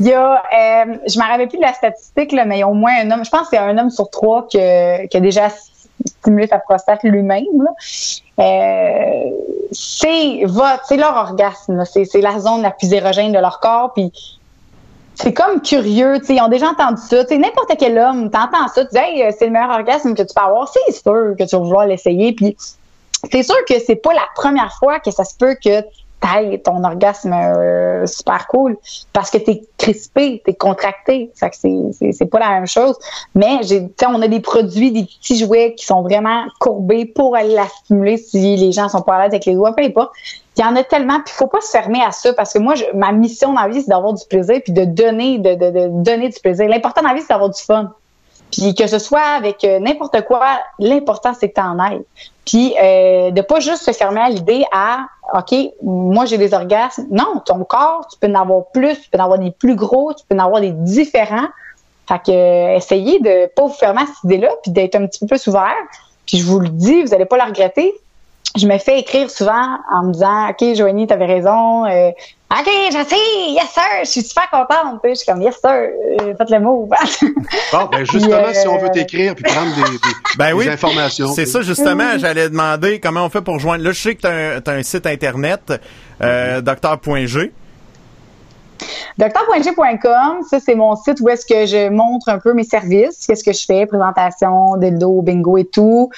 Il 0.00 0.06
y 0.06 0.12
a, 0.12 0.34
euh, 0.34 0.96
je 1.06 1.18
me 1.18 1.24
rappelle 1.24 1.48
plus 1.48 1.58
de 1.58 1.62
la 1.62 1.72
statistique, 1.72 2.32
là, 2.32 2.44
mais 2.44 2.56
il 2.56 2.60
y 2.60 2.62
a 2.62 2.68
au 2.68 2.74
moins 2.74 2.92
un 3.02 3.10
homme, 3.10 3.24
je 3.24 3.30
pense 3.30 3.42
que 3.42 3.48
c'est 3.50 3.58
un 3.58 3.76
homme 3.78 3.90
sur 3.90 4.10
trois 4.10 4.46
qui, 4.48 4.58
a- 4.60 5.00
a 5.12 5.20
déjà 5.20 5.48
stimulé 6.06 6.46
sa 6.46 6.58
prostate 6.58 7.02
lui-même. 7.02 7.44
Euh, 8.38 9.30
c'est 9.72 10.96
leur 10.96 11.16
orgasme, 11.16 11.84
c'est, 11.84 12.20
la 12.20 12.38
zone 12.38 12.62
la 12.62 12.70
plus 12.70 12.92
érogène 12.92 13.32
de 13.32 13.38
leur 13.38 13.60
corps, 13.60 13.92
puis 13.94 14.12
c'est 15.14 15.32
comme 15.32 15.62
curieux, 15.62 16.18
ils 16.28 16.40
ont 16.42 16.48
déjà 16.48 16.68
entendu 16.68 17.00
ça, 17.00 17.24
n'importe 17.30 17.72
quel 17.78 17.98
homme, 17.98 18.30
t'entends 18.30 18.68
ça, 18.74 18.84
tu 18.84 18.90
dis, 18.92 18.98
hey, 18.98 19.32
c'est 19.38 19.46
le 19.46 19.52
meilleur 19.52 19.70
orgasme 19.70 20.14
que 20.14 20.22
tu 20.22 20.34
peux 20.34 20.42
avoir, 20.42 20.68
c'est 20.68 20.92
sûr 20.92 21.34
que 21.38 21.44
tu 21.44 21.56
vas 21.56 21.62
vouloir 21.62 21.86
l'essayer, 21.86 22.32
puis 22.34 22.54
c'est 23.32 23.42
sûr 23.42 23.56
que 23.66 23.74
c'est 23.84 23.96
pas 23.96 24.12
la 24.12 24.26
première 24.34 24.72
fois 24.78 25.00
que 25.00 25.10
ça 25.10 25.24
se 25.24 25.34
peut 25.36 25.56
que 25.64 25.82
ton 26.64 26.82
orgasme 26.84 27.32
euh, 27.32 28.06
super 28.06 28.46
cool 28.48 28.76
parce 29.12 29.30
que 29.30 29.38
t'es 29.38 29.62
crispé, 29.78 30.42
t'es 30.44 30.54
contracté. 30.54 31.30
Ça 31.34 31.50
que 31.50 31.56
c'est, 31.56 32.12
c'est, 32.12 32.26
pas 32.26 32.38
la 32.38 32.50
même 32.50 32.66
chose. 32.66 32.96
Mais 33.34 33.58
j'ai, 33.62 33.88
on 34.06 34.20
a 34.22 34.28
des 34.28 34.40
produits, 34.40 34.92
des 34.92 35.04
petits 35.04 35.38
jouets 35.38 35.74
qui 35.74 35.86
sont 35.86 36.02
vraiment 36.02 36.44
courbés 36.60 37.06
pour 37.06 37.36
aller 37.36 37.54
la 37.54 37.66
stimuler 37.66 38.16
si 38.16 38.56
les 38.56 38.72
gens 38.72 38.88
sont 38.88 39.02
pas 39.02 39.16
à 39.16 39.18
l'aise 39.22 39.34
avec 39.34 39.44
les 39.46 39.54
doigts, 39.54 39.74
peu. 39.74 39.82
Il 40.58 40.62
y 40.62 40.64
en 40.64 40.74
a 40.74 40.82
tellement, 40.82 41.20
puis 41.24 41.34
faut 41.34 41.48
pas 41.48 41.60
se 41.60 41.70
fermer 41.70 42.02
à 42.02 42.12
ça 42.12 42.32
parce 42.32 42.54
que 42.54 42.58
moi, 42.58 42.74
ma 42.94 43.12
mission 43.12 43.52
dans 43.52 43.62
la 43.62 43.68
vie, 43.68 43.82
c'est 43.82 43.90
d'avoir 43.90 44.14
du 44.14 44.24
plaisir 44.26 44.60
puis 44.64 44.72
de 44.72 44.84
donner, 44.84 45.38
de, 45.38 45.54
de, 45.54 45.70
de 45.70 45.88
donner 46.02 46.30
du 46.30 46.40
plaisir. 46.40 46.66
L'important 46.68 47.02
dans 47.02 47.08
la 47.08 47.14
vie, 47.14 47.20
c'est 47.20 47.28
d'avoir 47.28 47.50
du 47.50 47.62
fun. 47.62 47.92
Puis 48.50 48.74
que 48.74 48.86
ce 48.86 48.98
soit 48.98 49.20
avec 49.36 49.64
euh, 49.64 49.78
n'importe 49.80 50.22
quoi, 50.22 50.58
l'important 50.78 51.34
c'est 51.38 51.50
que 51.50 51.54
tu 51.54 51.60
en 51.60 51.78
ailles. 51.78 52.02
Puis 52.46 52.74
euh, 52.80 53.32
de 53.32 53.40
pas 53.42 53.60
juste 53.60 53.82
se 53.82 53.92
fermer 53.92 54.20
à 54.20 54.28
l'idée 54.30 54.64
à 54.72 55.06
OK, 55.34 55.54
moi 55.82 56.24
j'ai 56.24 56.38
des 56.38 56.54
orgasmes. 56.54 57.06
Non, 57.10 57.42
ton 57.44 57.64
corps, 57.64 58.06
tu 58.10 58.18
peux 58.18 58.32
en 58.32 58.40
avoir 58.40 58.66
plus, 58.72 59.00
tu 59.00 59.10
peux 59.10 59.18
en 59.18 59.24
avoir 59.24 59.38
des 59.38 59.50
plus 59.50 59.74
gros, 59.74 60.14
tu 60.14 60.24
peux 60.28 60.36
en 60.36 60.44
avoir 60.44 60.60
des 60.60 60.70
différents. 60.70 61.48
Fait 62.08 62.20
que 62.24 62.30
euh, 62.30 62.76
essayez 62.76 63.18
de 63.18 63.46
pas 63.54 63.66
vous 63.66 63.74
fermer 63.74 64.02
à 64.02 64.06
cette 64.06 64.24
idée-là, 64.24 64.50
puis 64.62 64.70
d'être 64.70 64.94
un 64.94 65.06
petit 65.06 65.18
peu 65.18 65.26
plus 65.26 65.46
ouvert. 65.48 65.74
Puis 66.24 66.38
je 66.38 66.46
vous 66.46 66.60
le 66.60 66.68
dis, 66.68 67.02
vous 67.02 67.12
allez 67.12 67.24
pas 67.24 67.36
la 67.36 67.46
regretter 67.46 67.92
je 68.56 68.66
me 68.66 68.78
fais 68.78 69.00
écrire 69.00 69.30
souvent 69.30 69.78
en 69.92 70.04
me 70.04 70.12
disant 70.12 70.48
OK, 70.48 70.74
Joanie, 70.74 71.06
t'avais 71.06 71.26
raison. 71.26 71.84
Euh, 71.84 72.10
OK, 72.48 72.68
je 72.92 73.04
sais, 73.08 73.50
yes 73.50 73.70
sir, 73.72 73.82
je 74.04 74.08
suis 74.08 74.22
super 74.22 74.48
contente. 74.50 75.00
Je 75.02 75.14
suis 75.14 75.26
comme 75.26 75.42
yes 75.42 75.56
sir, 75.60 75.70
euh, 75.72 76.34
faites 76.38 76.50
le 76.50 76.60
mot. 76.60 76.88
bon, 77.72 77.88
ben 77.90 78.04
justement, 78.04 78.52
si 78.52 78.68
on 78.68 78.78
veut 78.78 78.90
t'écrire 78.90 79.34
puis 79.34 79.42
prendre 79.42 79.74
des, 79.74 79.98
ben 80.38 80.52
oui, 80.52 80.68
informations. 80.68 81.32
C'est 81.34 81.46
ça, 81.46 81.62
justement, 81.62 82.16
j'allais 82.18 82.48
demander 82.48 83.00
comment 83.00 83.24
on 83.24 83.30
fait 83.30 83.40
pour 83.40 83.58
joindre. 83.58 83.82
Là, 83.82 83.90
je 83.90 84.00
sais 84.00 84.14
que 84.14 84.20
tu 84.20 84.70
as, 84.70 84.72
un 84.72 84.82
site 84.84 85.06
internet, 85.06 85.72
euh, 86.22 86.60
docteur.g. 86.60 87.52
Docteur.g.com, 89.18 90.42
ça 90.48 90.60
c'est 90.60 90.74
mon 90.74 90.94
site 90.94 91.20
où 91.20 91.28
est-ce 91.28 91.46
que 91.46 91.66
je 91.66 91.88
montre 91.88 92.28
un 92.28 92.38
peu 92.38 92.52
mes 92.52 92.64
services, 92.64 93.26
qu'est-ce 93.26 93.42
que 93.42 93.52
je 93.52 93.64
fais, 93.64 93.86
présentation, 93.86 94.76
dildo, 94.76 95.22
bingo 95.22 95.56
et 95.56 95.64
tout. 95.64 96.10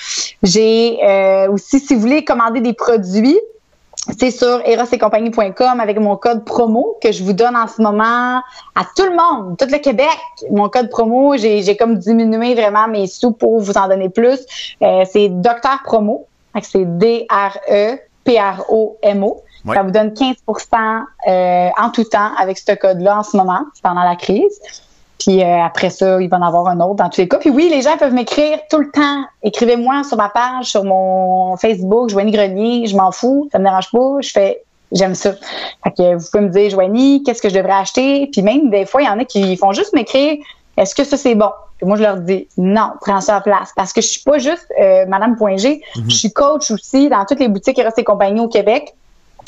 J'ai 0.42 0.98
euh, 1.02 1.48
aussi, 1.48 1.80
si 1.80 1.94
vous 1.94 2.00
voulez 2.00 2.24
commander 2.24 2.60
des 2.60 2.74
produits, 2.74 3.38
c'est 4.18 4.30
sur 4.30 4.60
erosetcompagnie.com 4.64 5.80
avec 5.80 5.98
mon 5.98 6.16
code 6.16 6.44
promo 6.44 6.96
que 7.02 7.12
je 7.12 7.22
vous 7.22 7.32
donne 7.32 7.56
en 7.56 7.66
ce 7.66 7.82
moment 7.82 8.40
à 8.74 8.84
tout 8.96 9.04
le 9.04 9.16
monde, 9.16 9.56
tout 9.58 9.66
le 9.70 9.78
Québec. 9.78 10.18
Mon 10.50 10.68
code 10.68 10.88
promo, 10.88 11.36
j'ai 11.36 11.76
comme 11.76 11.98
diminué 11.98 12.54
vraiment 12.54 12.88
mes 12.88 13.06
sous 13.06 13.32
pour 13.32 13.60
vous 13.60 13.76
en 13.76 13.88
donner 13.88 14.08
plus. 14.08 14.40
Euh, 14.82 15.04
c'est 15.10 15.28
Docteur 15.28 15.80
Promo, 15.84 16.26
c'est 16.62 16.98
D-R-E-P-R-O-M-O. 16.98 18.02
Ça 19.74 19.82
vous 19.82 19.90
donne 19.90 20.10
15% 20.10 21.02
euh, 21.26 21.68
en 21.76 21.90
tout 21.90 22.04
temps 22.04 22.30
avec 22.38 22.56
ce 22.58 22.72
code-là 22.74 23.18
en 23.18 23.22
ce 23.22 23.36
moment, 23.36 23.64
pendant 23.82 24.04
la 24.04 24.16
crise. 24.16 24.60
Puis 25.18 25.42
euh, 25.42 25.62
après 25.64 25.90
ça, 25.90 26.20
il 26.20 26.28
va 26.28 26.38
en 26.38 26.42
avoir 26.42 26.68
un 26.68 26.80
autre 26.80 26.96
dans 26.96 27.08
tous 27.08 27.20
les 27.20 27.28
cas. 27.28 27.38
Puis 27.38 27.50
oui, 27.50 27.68
les 27.70 27.82
gens 27.82 27.96
peuvent 27.96 28.12
m'écrire 28.12 28.58
tout 28.70 28.78
le 28.78 28.90
temps. 28.90 29.24
Écrivez-moi 29.42 30.04
sur 30.04 30.16
ma 30.16 30.28
page, 30.28 30.66
sur 30.66 30.84
mon 30.84 31.56
Facebook, 31.56 32.10
Joanie 32.10 32.30
Grenier. 32.30 32.86
Je 32.86 32.96
m'en 32.96 33.10
fous, 33.10 33.48
ça 33.50 33.58
me 33.58 33.64
dérange 33.64 33.90
pas. 33.90 34.16
Je 34.20 34.30
fais, 34.30 34.62
j'aime 34.92 35.14
ça. 35.14 35.32
Fait 35.82 35.90
que 35.90 36.14
vous 36.14 36.26
pouvez 36.30 36.44
me 36.44 36.50
dire, 36.50 36.70
Joanie, 36.70 37.22
qu'est-ce 37.24 37.42
que 37.42 37.48
je 37.48 37.54
devrais 37.54 37.72
acheter? 37.72 38.28
Puis 38.32 38.42
même 38.42 38.70
des 38.70 38.86
fois, 38.86 39.02
il 39.02 39.06
y 39.06 39.08
en 39.08 39.18
a 39.18 39.24
qui 39.24 39.56
font 39.56 39.72
juste 39.72 39.92
m'écrire, 39.92 40.36
est-ce 40.76 40.94
que 40.94 41.02
ça 41.02 41.16
c'est 41.16 41.34
bon? 41.34 41.50
Puis 41.78 41.86
moi, 41.86 41.96
je 41.96 42.02
leur 42.02 42.16
dis, 42.18 42.48
non, 42.56 42.90
prends 43.00 43.20
ça 43.20 43.36
à 43.36 43.40
place. 43.40 43.72
Parce 43.74 43.92
que 43.92 44.00
je 44.00 44.06
suis 44.06 44.22
pas 44.22 44.38
juste 44.38 44.66
euh, 44.80 45.04
Madame.g, 45.06 45.82
mm 45.96 46.10
je 46.10 46.14
suis 46.14 46.32
coach 46.32 46.70
aussi 46.70 47.08
dans 47.08 47.24
toutes 47.24 47.40
les 47.40 47.48
boutiques 47.48 47.78
Eros 47.78 47.90
et 47.96 48.04
compagnie 48.04 48.40
au 48.40 48.48
Québec 48.48 48.94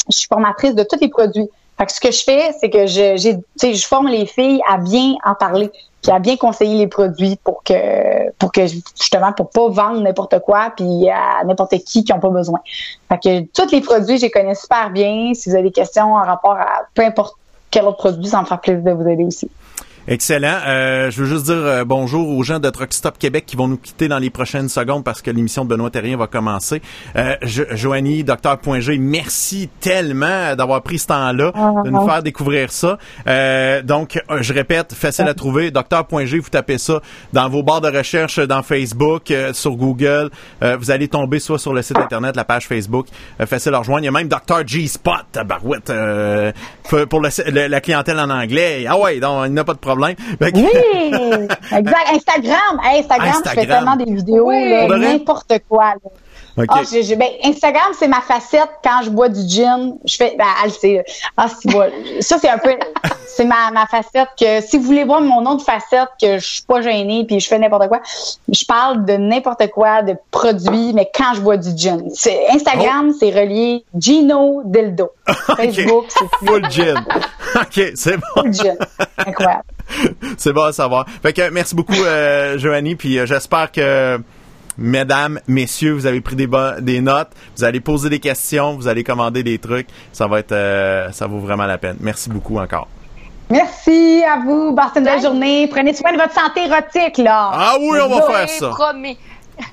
je 0.09 0.19
suis 0.19 0.29
formatrice 0.29 0.75
de 0.75 0.83
tous 0.83 1.01
les 1.01 1.09
produits. 1.09 1.49
Fait 1.81 1.87
que 1.87 1.93
ce 1.93 2.01
que 2.01 2.11
je 2.11 2.23
fais, 2.23 2.53
c'est 2.61 2.69
que 2.69 2.87
je, 2.87 3.17
j'ai, 3.17 3.75
je 3.75 3.87
forme 3.87 4.09
les 4.09 4.27
filles 4.27 4.61
à 4.69 4.77
bien 4.77 5.15
en 5.25 5.35
parler, 5.35 5.71
puis 6.03 6.13
à 6.13 6.19
bien 6.19 6.37
conseiller 6.37 6.77
les 6.77 6.87
produits 6.87 7.39
pour 7.43 7.63
que, 7.63 8.31
pour 8.33 8.53
que 8.53 8.67
justement 8.67 9.33
pour 9.33 9.49
pas 9.49 9.67
vendre 9.71 9.99
n'importe 10.03 10.41
quoi, 10.41 10.75
puis 10.77 11.09
à 11.09 11.43
n'importe 11.43 11.79
qui 11.79 12.05
qui 12.05 12.13
ont 12.13 12.21
pas 12.21 12.29
besoin. 12.29 12.61
Fait 13.09 13.19
que 13.19 13.41
tous 13.55 13.73
les 13.73 13.81
produits, 13.81 14.19
je 14.19 14.25
les 14.25 14.31
connais 14.31 14.55
super 14.55 14.91
bien. 14.91 15.33
Si 15.33 15.49
vous 15.49 15.55
avez 15.55 15.69
des 15.69 15.73
questions 15.73 16.13
en 16.13 16.23
rapport 16.23 16.53
à 16.53 16.83
peu 16.93 17.03
importe 17.03 17.39
quel 17.71 17.87
autre 17.87 17.97
produit, 17.97 18.27
ça 18.27 18.41
me 18.43 18.45
fera 18.45 18.59
plaisir 18.59 18.85
de 18.85 18.91
vous 18.91 19.09
aider 19.09 19.25
aussi. 19.25 19.51
Excellent. 20.09 20.57
Euh, 20.67 21.11
je 21.11 21.23
veux 21.23 21.29
juste 21.29 21.45
dire 21.45 21.57
euh, 21.57 21.85
bonjour 21.85 22.31
aux 22.31 22.43
gens 22.43 22.59
de 22.59 22.71
Truck 22.71 22.93
Stop 22.95 23.19
Québec 23.19 23.45
qui 23.47 23.55
vont 23.55 23.69
nous 23.69 23.77
quitter 23.77 24.09
dans 24.09 24.19
les 24.19 24.31
prochaines 24.31 24.71
secondes 24.71 25.05
parce 25.05 25.21
que 25.21 25.31
l'émission 25.31 25.65
de 25.65 25.69
Benoît 25.69 25.91
Terrien 25.91 26.17
va 26.17 26.27
commencer. 26.27 26.81
Euh, 27.17 27.37
Joanie, 27.43 28.25
Docteur.g, 28.25 28.97
merci 28.99 29.69
tellement 29.81 30.57
d'avoir 30.57 30.83
pris 30.83 30.99
ce 30.99 31.09
temps-là 31.09 31.53
de 31.85 31.91
nous 31.91 32.07
faire 32.09 32.23
découvrir 32.23 32.73
ça. 32.73 32.97
Euh, 33.27 33.83
donc, 33.83 34.19
euh, 34.31 34.39
je 34.41 34.55
répète, 34.55 34.95
facile 34.95 35.29
à 35.29 35.35
trouver. 35.35 35.71
Docteur.g, 35.71 36.39
vous 36.39 36.49
tapez 36.49 36.79
ça 36.79 37.03
dans 37.35 37.51
vos 37.51 37.63
barres 37.63 37.83
de 37.83 37.95
recherche 37.95 38.39
dans 38.39 38.63
Facebook, 38.63 39.33
sur 39.53 39.73
Google. 39.73 40.31
vous 40.63 40.91
allez 40.91 41.09
tomber 41.09 41.41
soit 41.41 41.59
sur 41.59 41.75
le 41.75 41.83
site 41.83 41.99
internet, 41.99 42.37
la 42.37 42.45
page 42.45 42.67
Facebook. 42.67 43.07
facile 43.47 43.75
à 43.75 43.79
rejoindre. 43.79 44.03
Il 44.03 44.07
y 44.07 44.09
a 44.09 44.13
même 44.13 44.29
Dr. 44.29 44.67
G-Spot, 44.67 45.45
barouette, 45.45 45.93
pour 47.09 47.21
la 47.21 47.81
clientèle 47.81 48.19
en 48.19 48.31
anglais. 48.31 48.87
Ah 48.89 48.99
ouais, 48.99 49.21
donc 49.21 49.45
il 49.47 49.53
n'y 49.53 49.59
a 49.59 49.65
pas 49.65 49.75
de 49.75 49.79
problème 49.79 49.90
problème. 49.91 50.17
Oui, 50.41 50.51
exact. 51.79 52.07
Instagram. 52.13 52.81
Instagram, 52.85 53.43
je 53.45 53.51
fais 53.51 53.67
tellement 53.67 53.97
des 53.97 54.13
vidéos, 54.13 54.53
n'importe 54.53 55.55
quoi. 55.69 55.95
Ah, 56.69 56.83
ben, 57.17 57.29
Instagram, 57.45 57.93
c'est 57.99 58.09
ma 58.09 58.21
facette 58.21 58.71
quand 58.83 59.03
je 59.05 59.11
bois 59.11 59.29
du 59.29 59.41
gin. 59.49 59.95
Je 60.05 60.17
fais, 60.17 60.35
ben, 60.37 60.45
elle 60.65 61.05
Ah, 61.37 61.49
ça, 62.21 62.39
c'est 62.39 62.49
un 62.49 62.59
peu, 62.59 62.77
c'est 63.27 63.45
ma, 63.45 63.71
ma 63.73 63.87
facette 63.87 64.29
que, 64.39 64.61
si 64.61 64.79
vous 64.79 64.85
voulez 64.85 65.05
voir 65.05 65.21
mon 65.21 65.45
autre 65.47 65.65
facette, 65.65 66.09
que 66.21 66.39
je 66.39 66.47
suis 66.47 66.63
pas 66.63 66.81
gênée 66.81 67.25
puis 67.27 67.41
je 67.41 67.49
fais 67.49 67.59
n'importe 67.59 67.89
quoi, 67.89 68.01
je 68.49 68.65
parle 68.65 69.05
de 69.05 69.15
n'importe 69.15 69.71
quoi, 69.71 70.03
de 70.03 70.15
produits, 70.31 70.93
mais 70.93 71.11
quand 71.15 71.35
je 71.35 71.41
bois 71.41 71.57
du 71.57 71.71
gin. 71.77 72.03
Instagram, 72.53 73.11
oh. 73.11 73.17
c'est 73.19 73.31
relié 73.31 73.85
Gino 73.97 74.63
Dildo. 74.65 75.11
Facebook, 75.57 76.07
c'est 76.09 76.47
full 76.47 76.71
gin. 76.71 77.05
OK, 77.57 77.93
c'est 77.95 78.17
bon. 78.17 78.43
Full 78.43 78.55
gin. 78.55 78.77
Incroyable. 79.19 79.65
c'est 80.37 80.53
bon 80.53 80.65
à 80.65 80.73
savoir. 80.73 81.07
Fait 81.23 81.33
que, 81.33 81.51
merci 81.51 81.75
beaucoup, 81.75 81.93
euh, 81.95 82.59
Joanie, 82.59 82.95
puis 82.95 83.19
euh, 83.19 83.27
j'espère 83.27 83.73
que, 83.73 84.21
mesdames, 84.79 85.41
messieurs, 85.47 85.93
vous 85.93 86.07
avez 86.07 86.21
pris 86.21 86.37
des, 86.37 86.49
des 86.81 87.01
notes, 87.01 87.31
vous 87.57 87.65
allez 87.65 87.81
poser 87.81 88.09
des 88.09 88.21
questions, 88.21 88.75
vous 88.75 88.89
allez 88.89 89.05
commander 89.05 89.43
des 89.43 89.59
trucs. 89.59 89.89
Ça 90.13 90.27
va 90.27 90.41
être, 90.41 90.53
euh, 90.53 91.11
ça 91.13 91.27
vaut 91.27 91.39
vraiment 91.41 91.67
la 91.67 91.79
peine. 91.79 91.97
Merci 92.01 92.31
beaucoup 92.31 92.59
encore. 92.59 92.89
Merci 93.51 94.23
à 94.25 94.39
vous. 94.39 94.75
Passez 94.75 95.01
une 95.01 95.05
belle 95.05 95.21
journée. 95.21 95.67
Prenez 95.69 95.93
soin 95.93 96.13
de 96.13 96.19
votre 96.19 96.33
santé 96.33 96.67
érotique, 96.67 97.19
là. 97.19 97.51
Ah 97.53 97.75
oui, 97.81 97.99
on 98.01 98.09
va 98.09 98.23
faire 98.23 98.49
ça. 98.49 98.69
Promis. 98.69 99.19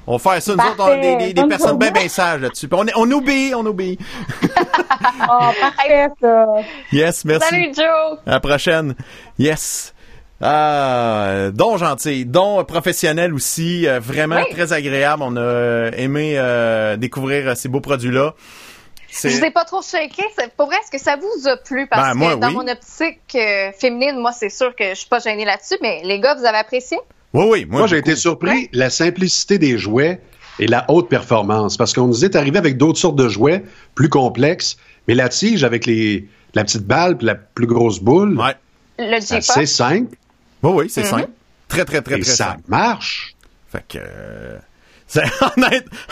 On 0.06 0.18
va 0.18 0.32
faire 0.32 0.41
ça, 0.41 0.53
nous 0.53 0.64
autres, 0.64 0.98
on 0.98 1.02
est 1.02 1.34
des, 1.34 1.48
personnes 1.48 1.78
bien, 1.78 1.91
bien 1.91 2.10
sages 2.10 2.41
là-dessus. 2.41 2.68
On, 2.72 2.86
on 2.95 3.11
obéit, 3.11 3.53
on 3.56 3.65
obéit. 3.65 3.99
oh, 4.44 5.49
parfait, 5.61 6.07
ça. 6.19 6.45
Yes, 6.91 7.24
merci. 7.24 7.48
Salut, 7.49 7.72
Joe. 7.74 8.19
À 8.26 8.32
la 8.32 8.40
prochaine. 8.41 8.95
Yes. 9.38 9.94
Ah, 10.40 11.50
don 11.52 11.78
gentil, 11.78 12.26
don 12.26 12.64
professionnel 12.64 13.34
aussi, 13.34 13.88
euh, 13.88 14.00
vraiment 14.00 14.44
très 14.52 14.72
agréable. 14.72 15.24
On 15.24 15.36
a 15.36 15.90
aimé 15.98 16.36
euh, 16.38 16.96
découvrir 16.96 17.58
ces 17.58 17.70
beaux 17.70 17.82
produits-là. 17.82 18.36
Je 19.10 19.30
vous 19.30 19.44
ai 19.44 19.52
pas 19.52 19.66
trop 19.66 19.82
shaké. 19.82 20.24
Pour 20.56 20.68
vrai, 20.68 20.76
est-ce 20.76 20.92
que 20.92 21.04
ça 21.04 21.16
vous 21.16 21.48
a 21.48 21.58
plu? 21.58 21.88
Parce 21.88 22.16
ben, 22.16 22.36
que 22.36 22.40
dans 22.40 22.52
mon 22.52 22.68
optique 22.68 23.36
euh, 23.36 23.72
féminine, 23.72 24.20
moi, 24.20 24.32
c'est 24.32 24.50
sûr 24.50 24.76
que 24.76 24.90
je 24.90 24.96
suis 24.96 25.10
pas 25.10 25.20
gênée 25.20 25.46
là-dessus, 25.46 25.78
mais 25.82 26.02
les 26.04 26.20
gars, 26.20 26.36
vous 26.36 26.46
avez 26.46 26.60
apprécié? 26.60 26.98
Oui, 27.34 27.46
oui. 27.50 27.66
Moi, 27.68 27.88
j'ai 27.88 27.98
été 27.98 28.16
surpris, 28.16 28.70
la 28.74 28.90
simplicité 28.92 29.58
des 29.58 29.78
jouets 29.78 30.22
et 30.60 30.68
la 30.68 30.86
haute 30.90 31.10
performance. 31.10 31.78
Parce 31.78 31.94
qu'on 31.94 32.08
nous 32.08 32.26
est 32.26 32.36
arrivé 32.36 32.60
avec 32.60 32.78
d'autres 32.78 33.00
sortes 33.00 33.16
de 33.16 33.28
jouets 33.28 33.64
plus 33.96 34.10
complexes, 34.10 34.78
mais 35.08 35.16
la 35.16 35.30
tige 35.30 35.64
avec 35.64 35.88
les, 35.88 36.28
la 36.54 36.64
petite 36.64 36.86
balle 36.86 37.18
et 37.22 37.26
la 37.26 37.36
plus 37.36 37.68
grosse 37.68 38.00
boule, 38.00 38.40
ouais. 38.40 39.22
c'est 39.22 39.66
simple. 39.66 40.16
Oui, 40.64 40.72
oui, 40.74 40.90
c'est 40.90 41.02
mm-hmm. 41.02 41.10
simple. 41.10 41.30
Très, 41.68 41.86
très, 41.86 42.02
très, 42.02 42.18
Et 42.18 42.22
très 42.22 42.32
ça 42.32 42.58
marche. 42.68 43.36
Fait 43.72 43.84
que... 43.88 43.98
Euh, 43.98 44.58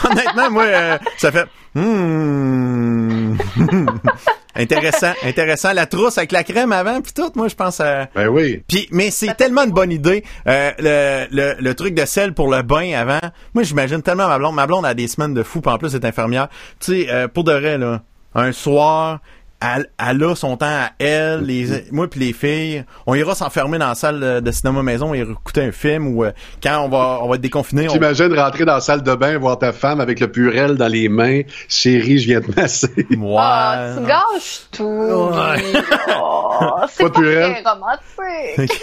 honnêtement, 0.04 0.52
moi, 0.52 0.64
euh, 0.64 0.98
ça 1.18 1.32
fait... 1.32 1.46
Hmm. 1.74 3.36
intéressant, 4.56 5.12
intéressant. 5.24 5.74
La 5.74 5.86
trousse 5.86 6.18
avec 6.18 6.32
la 6.32 6.46
crème 6.46 6.72
avant, 6.72 7.02
puis 7.02 7.12
tout, 7.14 7.30
moi, 7.36 7.50
je 7.50 7.56
pense 7.56 7.82
à... 7.82 8.08
Ben 8.16 8.30
oui. 8.30 8.64
Puis, 8.68 8.88
mais 8.92 9.12
c'est 9.12 9.36
tellement 9.36 9.64
une 9.64 9.72
bonne 9.72 9.92
idée. 9.92 10.24
Euh, 10.48 10.72
le, 10.80 11.28
le, 11.32 11.56
le, 11.60 11.76
truc 11.76 11.94
de 11.94 12.06
sel 12.06 12.34
pour 12.34 12.50
le 12.50 12.62
bain 12.62 12.94
avant. 12.94 13.20
Moi, 13.54 13.64
j'imagine 13.64 14.02
tellement 14.02 14.30
ma 14.30 14.38
blonde. 14.38 14.56
Ma 14.56 14.68
blonde 14.68 14.86
a 14.86 14.94
des 14.94 15.10
semaines 15.10 15.34
de 15.34 15.44
fou, 15.44 15.60
puis 15.60 15.72
en 15.72 15.78
plus, 15.78 15.94
elle 15.94 16.02
est 16.02 16.08
infirmière. 16.08 16.48
Tu 16.80 17.06
sais, 17.06 17.28
pour 17.34 17.44
de 17.44 17.52
vrai, 17.52 17.78
là, 17.78 18.02
un 18.34 18.54
soir 18.54 19.20
elle, 19.62 19.88
a 19.98 20.36
son 20.36 20.58
temps 20.58 20.66
à 20.66 20.92
elle, 21.00 21.42
les, 21.42 21.86
moi 21.92 22.10
puis 22.10 22.20
les 22.20 22.34
filles, 22.34 22.84
on 23.06 23.16
ira 23.16 23.36
s'enfermer 23.36 23.78
dans 23.78 23.88
la 23.88 23.96
salle 23.96 24.42
de 24.42 24.52
cinéma 24.52 24.84
maison 24.84 25.14
et 25.14 25.20
écouter 25.20 25.64
un 25.64 25.72
film 25.72 26.16
ou 26.16 26.24
euh, 26.24 26.32
quand 26.62 26.82
on 26.82 26.90
va 26.90 27.20
on 27.22 27.30
va 27.30 27.36
être 27.36 27.42
déconfiné. 27.42 27.88
T'imagines 27.88 28.34
rentrer 28.34 28.66
dans 28.66 28.76
la 28.76 28.82
salle 28.82 29.04
de 29.04 29.16
bain, 29.16 29.38
voir 29.38 29.58
ta 29.58 29.72
femme 29.72 30.02
avec 30.02 30.20
le 30.20 30.32
purel 30.32 30.76
dans 30.76 30.88
les 30.88 31.10
mains, 31.10 31.42
chérie, 31.70 32.20
je 32.20 32.28
viens 32.28 32.42
te 32.42 32.52
masser. 32.56 32.90
Ouais. 33.16 33.42
Oh, 33.42 34.00
tu 34.00 34.06
gâches 34.06 34.62
tout. 34.72 34.84
Oh, 34.84 35.32
c'est 36.90 37.04
pas, 37.04 37.10
très 37.10 37.64
romantique. 37.64 38.82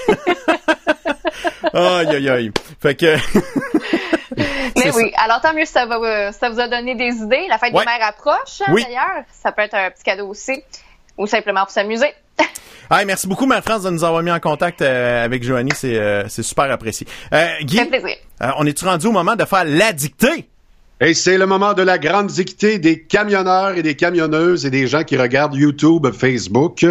aïe 1.72 2.16
aïe 2.16 2.28
aïe. 2.28 2.50
Fait 2.80 2.94
que 2.94 3.16
Mais 4.76 4.90
oui, 4.94 5.12
alors 5.16 5.40
tant 5.40 5.54
mieux 5.54 5.64
si 5.64 5.72
ça, 5.72 5.86
va, 5.86 6.32
ça 6.32 6.50
vous 6.50 6.60
a 6.60 6.68
donné 6.68 6.94
des 6.94 7.16
idées. 7.16 7.46
La 7.48 7.58
fête 7.58 7.72
des 7.72 7.78
mères 7.78 8.02
approche, 8.02 8.62
hein, 8.66 8.72
d'ailleurs. 8.74 9.24
Ça 9.30 9.52
peut 9.52 9.62
être 9.62 9.74
un 9.74 9.90
petit 9.90 10.02
cadeau 10.02 10.28
aussi. 10.28 10.62
Ou 11.18 11.26
simplement 11.26 11.62
pour 11.62 11.70
s'amuser. 11.70 12.12
Hey, 12.90 13.06
merci 13.06 13.26
beaucoup, 13.26 13.46
Marie-France, 13.46 13.84
de 13.84 13.90
nous 13.90 14.04
avoir 14.04 14.22
mis 14.22 14.30
en 14.30 14.40
contact 14.40 14.82
euh, 14.82 15.24
avec 15.24 15.42
Joanie. 15.42 15.72
C'est, 15.74 15.96
euh, 15.96 16.28
c'est 16.28 16.42
super 16.42 16.70
apprécié. 16.70 17.06
Euh, 17.32 17.46
Guy, 17.62 17.78
fait 17.78 17.86
plaisir. 17.86 18.16
Euh, 18.42 18.48
on 18.58 18.66
est-tu 18.66 18.84
rendu 18.84 19.06
au 19.06 19.12
moment 19.12 19.34
de 19.34 19.46
faire 19.46 19.64
la 19.64 19.94
dictée? 19.94 20.50
Et 21.00 21.14
c'est 21.14 21.38
le 21.38 21.46
moment 21.46 21.72
de 21.72 21.80
la 21.80 21.96
grande 21.96 22.26
dictée 22.26 22.78
des 22.78 23.00
camionneurs 23.00 23.78
et 23.78 23.82
des 23.82 23.94
camionneuses 23.94 24.66
et 24.66 24.70
des 24.70 24.88
gens 24.88 25.04
qui 25.04 25.16
regardent 25.16 25.54
YouTube, 25.54 26.06
Facebook. 26.12 26.84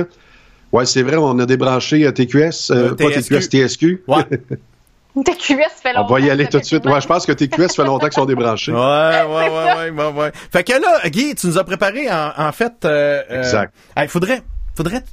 Ouais, 0.72 0.88
c'est 0.88 1.04
vrai, 1.04 1.18
on 1.18 1.38
a 1.38 1.46
débranché 1.46 2.12
TQS, 2.12 2.72
pas 2.98 3.12
TQS, 3.12 3.50
TSQ. 3.50 4.04
Ouais. 4.08 4.24
TQS 5.16 5.82
fait 5.82 5.94
longtemps. 5.94 6.06
On 6.10 6.14
va 6.14 6.20
y 6.22 6.30
aller 6.30 6.48
tout 6.48 6.60
de 6.60 6.64
suite. 6.64 6.86
Ouais, 6.86 7.02
je 7.02 7.08
pense 7.08 7.26
que 7.26 7.32
TQS 7.32 7.76
fait 7.76 7.84
longtemps 7.84 8.08
qu'ils 8.08 8.14
sont 8.14 8.26
débranchés. 8.26 8.72
Ouais, 8.72 8.80
ouais, 8.80 9.50
ouais, 9.50 9.90
ouais, 9.90 10.12
ouais, 10.12 10.32
Fait 10.52 10.64
que 10.64 10.74
là, 10.74 11.10
Guy, 11.10 11.36
tu 11.36 11.48
nous 11.48 11.58
as 11.58 11.64
préparé 11.64 12.08
en, 12.12 12.52
fait. 12.52 12.86
Euh, 12.86 13.22
euh 13.30 13.40
exact. 13.40 13.74
Il 13.98 14.08
faudrait, 14.08 14.42
faudrait. 14.76 15.04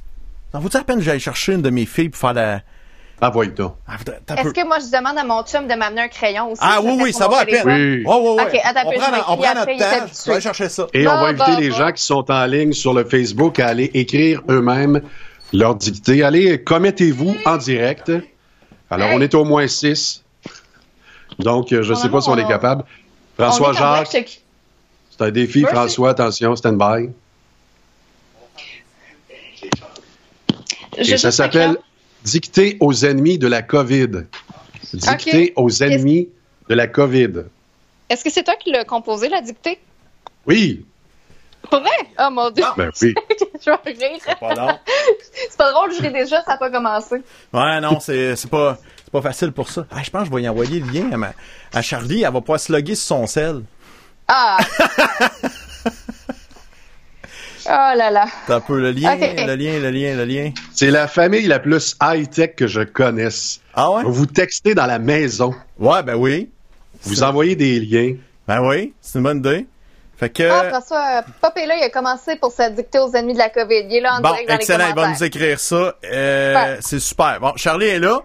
Ça 0.51 0.59
vaut-tu 0.59 0.77
la 0.77 0.83
peine 0.83 0.97
que 0.97 1.03
j'aille 1.03 1.19
chercher 1.19 1.53
une 1.53 1.61
de 1.61 1.69
mes 1.69 1.85
filles 1.85 2.09
pour 2.09 2.19
faire 2.19 2.33
la. 2.33 2.61
Ah, 3.21 3.29
voyons 3.29 3.53
donc. 3.53 3.75
Ah, 3.85 3.97
Est-ce 4.37 4.53
que 4.53 4.65
moi, 4.65 4.77
je 4.79 4.85
demande 4.97 5.17
à 5.17 5.25
mon 5.25 5.43
chum 5.43 5.67
de 5.67 5.75
m'amener 5.75 6.01
un 6.03 6.07
crayon 6.07 6.51
aussi? 6.51 6.61
Ah 6.63 6.79
oui, 6.81 6.97
oui, 7.01 7.13
ça 7.13 7.27
va 7.27 7.39
à 7.39 7.45
peine. 7.45 7.63
Oui. 7.65 8.03
Oh, 8.07 8.35
ouais, 8.37 8.43
ouais. 8.43 8.49
OK, 8.49 8.61
attends, 8.63 8.89
on 8.89 8.91
prend, 8.93 9.33
on 9.33 9.37
prend 9.37 9.53
notre 9.55 9.77
temps. 9.77 10.13
Je 10.25 10.31
vais 10.31 10.41
chercher 10.41 10.69
ça. 10.69 10.87
Et 10.93 11.05
on 11.07 11.11
va 11.11 11.27
inviter 11.27 11.57
les 11.59 11.71
gens 11.71 11.91
qui 11.91 12.01
sont 12.01 12.31
en 12.31 12.45
ligne 12.45 12.71
sur 12.71 12.93
le 12.93 13.03
Facebook 13.03 13.59
à 13.59 13.67
aller 13.67 13.91
écrire 13.93 14.41
eux-mêmes 14.49 15.01
leur 15.51 15.75
dictée. 15.75 16.23
Allez, 16.23 16.63
commettez-vous 16.63 17.35
en 17.45 17.57
direct. 17.57 18.11
Alors, 18.89 19.09
on 19.13 19.21
est 19.21 19.33
au 19.35 19.45
moins 19.45 19.67
six. 19.67 20.23
Donc, 21.37 21.71
euh, 21.71 21.83
je 21.83 21.93
ne 21.93 21.97
sais 21.97 22.09
pas 22.09 22.21
si 22.21 22.29
on 22.29 22.37
est 22.37 22.47
capable. 22.47 22.83
François 23.37 23.73
Jacques. 23.73 24.41
C'est 25.11 25.21
un 25.21 25.31
défi. 25.31 25.63
François, 25.63 26.11
attention, 26.11 26.55
stand 26.55 26.77
by. 26.77 27.09
Et 30.97 31.17
ça 31.17 31.31
s'appelle 31.31 31.77
Dicter 32.23 32.75
aux 32.81 32.93
ennemis 33.05 33.37
de 33.37 33.47
la 33.47 33.61
COVID. 33.61 34.25
Dicter 34.93 35.53
aux 35.55 35.69
ennemis 35.83 36.29
de 36.67 36.75
la 36.75 36.87
COVID. 36.87 37.45
Est-ce 38.09 38.23
que 38.23 38.29
c'est 38.29 38.43
toi 38.43 38.55
qui 38.55 38.71
l'as 38.71 38.83
composé, 38.83 39.29
la 39.29 39.41
dictée? 39.41 39.79
Oui. 40.45 40.85
Pour 41.69 41.79
vrai? 41.79 41.89
Oh 42.19 42.29
mon 42.31 42.49
Dieu. 42.49 42.65
Ben 42.75 42.91
oui. 43.01 43.13
je 43.65 43.71
vais 43.71 44.07
rire. 44.07 44.19
C'est 44.23 44.39
pas 44.39 44.53
c'est 45.49 45.57
pas 45.57 45.71
drôle, 45.71 45.91
je 45.93 46.01
ris 46.01 46.11
déjà, 46.11 46.41
ça 46.43 46.51
n'a 46.51 46.57
pas 46.57 46.69
commencé. 46.69 47.21
Ouais, 47.53 47.81
non, 47.81 47.99
c'est 47.99 48.49
pas. 48.49 48.77
C'est 49.03 49.11
pas 49.11 49.21
facile 49.27 49.51
pour 49.51 49.69
ça. 49.69 49.87
Ah, 49.89 50.03
je 50.03 50.11
pense 50.11 50.21
que 50.21 50.29
je 50.29 50.35
vais 50.35 50.43
y 50.43 50.49
envoyer 50.49 50.79
le 50.79 50.91
lien 50.91 51.31
à, 51.73 51.81
Charlie. 51.81 52.21
Elle 52.21 52.31
va 52.31 52.41
pouvoir 52.41 52.59
se 52.59 52.71
loguer 52.71 52.93
sur 52.93 53.07
son 53.07 53.25
sel. 53.25 53.63
Ah! 54.27 54.59
Oh 57.71 57.93
là 57.95 58.09
là. 58.09 58.25
T'as 58.47 58.55
un 58.55 58.61
peu 58.61 58.79
le 58.79 58.89
lien, 58.89 59.15
le 59.15 59.53
lien, 59.53 59.79
le 59.79 59.91
lien, 59.91 60.15
le 60.15 60.25
lien. 60.25 60.51
C'est 60.73 60.89
la 60.89 61.07
famille 61.07 61.45
la 61.45 61.59
plus 61.59 61.95
high-tech 62.01 62.55
que 62.55 62.65
je 62.65 62.81
connaisse. 62.81 63.61
Ah 63.75 63.91
ouais? 63.91 64.03
Vous 64.05 64.25
textez 64.25 64.73
dans 64.73 64.87
la 64.87 64.97
maison. 64.97 65.53
Ouais, 65.77 66.01
ben 66.01 66.15
oui. 66.15 66.49
Vous 67.03 67.21
envoyez 67.21 67.55
des 67.55 67.79
liens. 67.79 68.15
Ben 68.47 68.67
oui, 68.67 68.93
c'est 69.01 69.19
une 69.19 69.23
bonne 69.23 69.37
idée. 69.37 69.67
Fait 70.19 70.29
que... 70.29 70.43
Ah, 70.43 70.69
François, 70.69 71.23
Pop 71.41 71.53
est 71.55 71.65
là, 71.65 71.77
il 71.77 71.83
a 71.83 71.89
commencé 71.89 72.35
pour 72.35 72.51
se 72.51 72.69
dicter 72.71 72.99
aux 72.99 73.11
ennemis 73.13 73.33
de 73.33 73.37
la 73.37 73.49
COVID. 73.49 73.85
Il 73.89 73.95
est 73.95 74.01
là 74.01 74.17
en 74.17 74.21
bon, 74.21 74.31
direct 74.31 74.49
dans 74.49 74.55
excellent, 74.55 74.77
les 74.79 74.83
commentaires. 74.91 75.03
il 75.03 75.13
va 75.13 75.17
nous 75.17 75.23
écrire 75.23 75.59
ça. 75.59 75.95
Euh, 76.03 76.77
c'est 76.81 76.99
super. 76.99 77.39
Bon, 77.39 77.53
Charlie 77.55 77.87
est 77.87 77.99
là. 77.99 78.19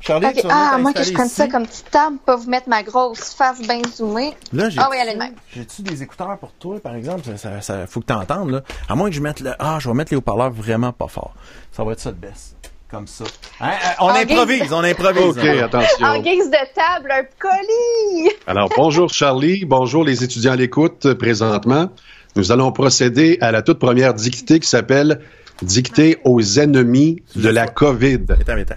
Charlie, 0.00 0.26
okay. 0.26 0.42
Ah, 0.48 0.78
moi 0.78 0.92
que 0.92 1.02
je 1.02 1.12
prenne 1.12 1.28
ça 1.28 1.48
comme 1.48 1.66
petite 1.66 1.90
table, 1.90 2.18
pas 2.24 2.36
vous 2.36 2.48
mettre 2.48 2.68
ma 2.68 2.82
grosse 2.82 3.34
face 3.34 3.60
bien 3.60 3.82
zoomée. 3.92 4.32
Là, 4.52 4.70
j'ai. 4.70 4.78
Ah 4.80 4.88
oui, 4.90 4.96
elle 4.98 5.08
est 5.10 5.16
même. 5.16 5.34
J'ai-tu 5.54 5.82
des 5.82 6.02
écouteurs 6.02 6.38
pour 6.38 6.52
toi, 6.52 6.78
par 6.80 6.94
exemple? 6.94 7.22
Ça, 7.36 7.60
ça, 7.60 7.86
faut 7.86 8.00
que 8.00 8.06
tu 8.06 8.12
entendes, 8.12 8.50
là. 8.50 8.62
À 8.88 8.94
moins 8.94 9.10
que 9.10 9.16
je 9.16 9.20
mette 9.20 9.40
le. 9.40 9.52
Ah, 9.58 9.78
je 9.78 9.88
vais 9.88 9.94
mettre 9.94 10.12
les 10.12 10.16
haut-parleurs 10.16 10.50
vraiment 10.50 10.92
pas 10.92 11.08
fort. 11.08 11.34
Ça 11.72 11.84
va 11.84 11.92
être 11.92 12.00
ça 12.00 12.12
de 12.12 12.16
baisse. 12.16 12.54
Comme 12.90 13.06
ça. 13.06 13.24
Hein? 13.60 13.70
Euh, 13.70 13.88
on 14.00 14.08
improvise, 14.08 14.72
on 14.72 14.82
improvise. 14.82 15.38
OK, 15.38 15.44
attention. 15.44 16.06
En 16.06 16.20
guise 16.20 16.50
de 16.50 16.74
table, 16.74 17.12
un 17.12 17.22
colis. 17.38 18.30
Alors, 18.48 18.68
bonjour 18.76 19.08
Charlie, 19.10 19.64
bonjour 19.64 20.02
les 20.02 20.24
étudiants 20.24 20.52
à 20.52 20.56
l'écoute 20.56 21.06
euh, 21.06 21.14
présentement. 21.14 21.90
Nous 22.34 22.50
allons 22.50 22.72
procéder 22.72 23.38
à 23.40 23.52
la 23.52 23.62
toute 23.62 23.78
première 23.78 24.14
dictée 24.14 24.58
qui 24.58 24.68
s'appelle 24.68 25.20
Dictée 25.62 26.18
aux 26.24 26.40
ennemis 26.58 27.22
de 27.36 27.48
la 27.50 27.68
COVID. 27.68 28.24
Attends, 28.30 28.52
attends. 28.52 28.74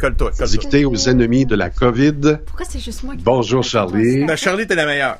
Colle-toi. 0.00 0.30
Dictée 0.46 0.84
aux 0.84 0.96
ennemis 0.96 1.46
de 1.46 1.54
la 1.54 1.70
COVID. 1.70 2.38
Pourquoi 2.46 2.66
c'est 2.68 2.80
juste 2.80 3.04
moi 3.04 3.14
qui 3.14 3.22
Bonjour, 3.22 3.62
Charlie. 3.62 4.24
Ben, 4.24 4.36
Charlie, 4.36 4.66
t'es 4.66 4.74
la 4.74 4.86
meilleure. 4.86 5.18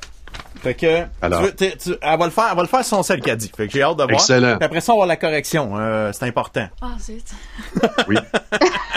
Fait 0.63 0.75
que, 0.75 1.03
Alors, 1.21 1.43
tu, 1.57 1.77
tu, 1.77 1.89
elle 2.01 2.17
va 2.17 2.25
le 2.25 2.31
faire, 2.31 2.47
elle 2.51 2.55
va 2.55 2.61
le 2.61 2.69
faire 2.69 2.85
son 2.85 3.01
dit. 3.01 3.51
Fait 3.53 3.67
que 3.67 3.73
j'ai 3.73 3.83
hâte 3.83 3.97
de 3.97 4.03
voir. 4.03 4.13
Excellent. 4.13 4.55
Puis 4.55 4.65
après 4.65 4.79
ça, 4.79 4.93
on 4.93 4.95
va 4.95 5.03
avoir 5.03 5.07
la 5.07 5.17
correction. 5.17 5.73
Euh, 5.77 6.13
c'est 6.13 6.25
important. 6.25 6.69
Ah, 6.81 6.91
oh, 6.95 6.99
zut. 7.01 7.25
oui. 8.07 8.15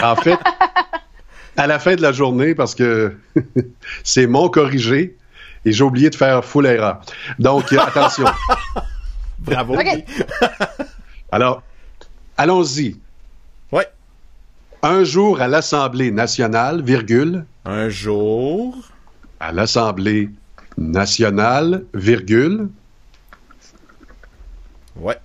En 0.01 0.15
fait, 0.15 0.39
à 1.57 1.67
la 1.67 1.77
fin 1.79 1.95
de 1.95 2.01
la 2.01 2.13
journée, 2.13 2.55
parce 2.55 2.73
que 2.73 3.17
c'est 4.05 4.27
mon 4.27 4.47
corrigé 4.47 5.17
et 5.65 5.73
j'ai 5.73 5.83
oublié 5.83 6.09
de 6.09 6.15
faire 6.15 6.45
full 6.45 6.67
erreur. 6.67 7.01
Donc, 7.37 7.73
euh, 7.73 7.79
attention. 7.79 8.27
Bravo. 9.39 9.75
Alors, 11.33 11.63
allons-y. 12.37 12.95
Ouais. 13.73 13.87
Un 14.83 15.03
jour 15.03 15.41
à 15.41 15.49
l'Assemblée 15.49 16.11
nationale, 16.11 16.81
virgule. 16.81 17.45
Un 17.65 17.89
jour. 17.89 18.73
À 19.41 19.51
l'Assemblée 19.51 20.29
nationale, 20.29 20.46
virgule. 21.93 22.69
Ouais. 24.95 25.17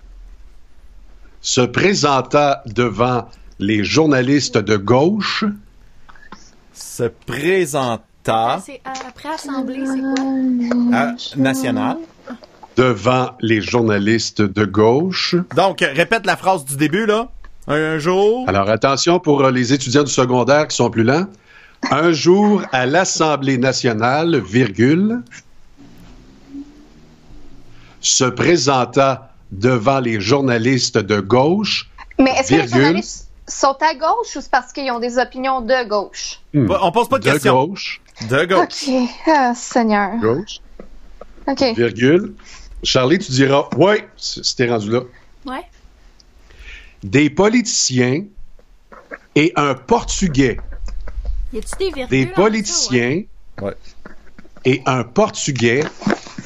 Se 1.41 1.61
présenta 1.61 2.63
devant 2.67 3.29
les 3.59 3.85
journalistes 3.85 4.59
de 4.59 4.77
gauche. 4.77 5.45
Se 6.73 7.05
présenta. 7.05 8.63
C'est 8.65 8.81
après 8.85 9.31
Assemblée, 9.31 9.85
c'est 9.85 10.01
quoi? 10.01 10.99
À, 10.99 11.15
nationale. 11.37 11.99
Devant 12.77 13.33
les 13.41 13.61
journalistes 13.61 14.43
de 14.43 14.65
gauche. 14.65 15.35
Donc, 15.57 15.81
répète 15.81 16.27
la 16.27 16.37
phrase 16.37 16.65
du 16.65 16.77
début, 16.77 17.07
là. 17.07 17.29
Un 17.69 17.99
jour. 17.99 18.45
Alors 18.49 18.69
attention 18.69 19.21
pour 19.21 19.45
euh, 19.45 19.53
les 19.53 19.73
étudiants 19.73 20.03
du 20.03 20.11
secondaire 20.11 20.67
qui 20.67 20.77
sont 20.77 20.91
plus 20.91 21.05
lents. 21.05 21.27
Un 21.91 22.13
jour 22.13 22.63
à 22.73 22.87
l'Assemblée 22.87 23.59
nationale, 23.59 24.41
virgule, 24.41 25.23
se 28.01 28.25
présenta 28.25 29.33
devant 29.51 30.01
les 30.01 30.21
journalistes 30.21 30.99
de 30.99 31.21
gauche. 31.21 31.91
Mais 32.19 32.31
est-ce 32.31 32.51
que 32.51 32.55
les 32.55 32.69
journalistes 32.69 33.29
sont 33.49 33.77
à 33.81 33.95
gauche 33.95 34.37
ou 34.37 34.41
c'est 34.41 34.51
parce 34.51 34.73
qu'ils 34.73 34.91
ont 34.91 35.01
des 35.01 35.19
opinions 35.19 35.61
de 35.61 35.89
gauche? 35.89 36.41
Hmm. 36.55 36.71
On 36.81 36.93
pose 36.93 37.09
pas 37.09 37.19
de, 37.19 37.25
de 37.25 37.33
questions. 37.33 37.67
Gauche. 37.67 38.01
De 38.31 38.45
gauche. 38.45 38.89
OK. 38.89 39.11
Ah, 39.27 39.53
Seigneur. 39.55 40.17
Gauche. 40.21 40.61
OK. 41.47 41.63
Virgule. 41.77 42.35
Charlie, 42.83 43.19
tu 43.19 43.33
diras, 43.33 43.69
ouais, 43.77 44.09
si 44.17 44.57
t'es 44.57 44.69
rendu 44.69 44.91
là. 44.91 45.01
Ouais 45.45 45.65
des 47.03 47.31
politiciens 47.31 48.25
et 49.35 49.53
un 49.57 49.75
Portugais. 49.75 50.59
Y 51.53 51.59
a-tu 51.59 51.77
des 51.79 51.91
virgules 51.91 52.09
Des 52.09 52.27
politiciens 52.27 53.23
ça, 53.59 53.65
ouais? 53.67 53.77
et 54.65 54.83
un 54.87 55.05
Portugais. 55.05 55.83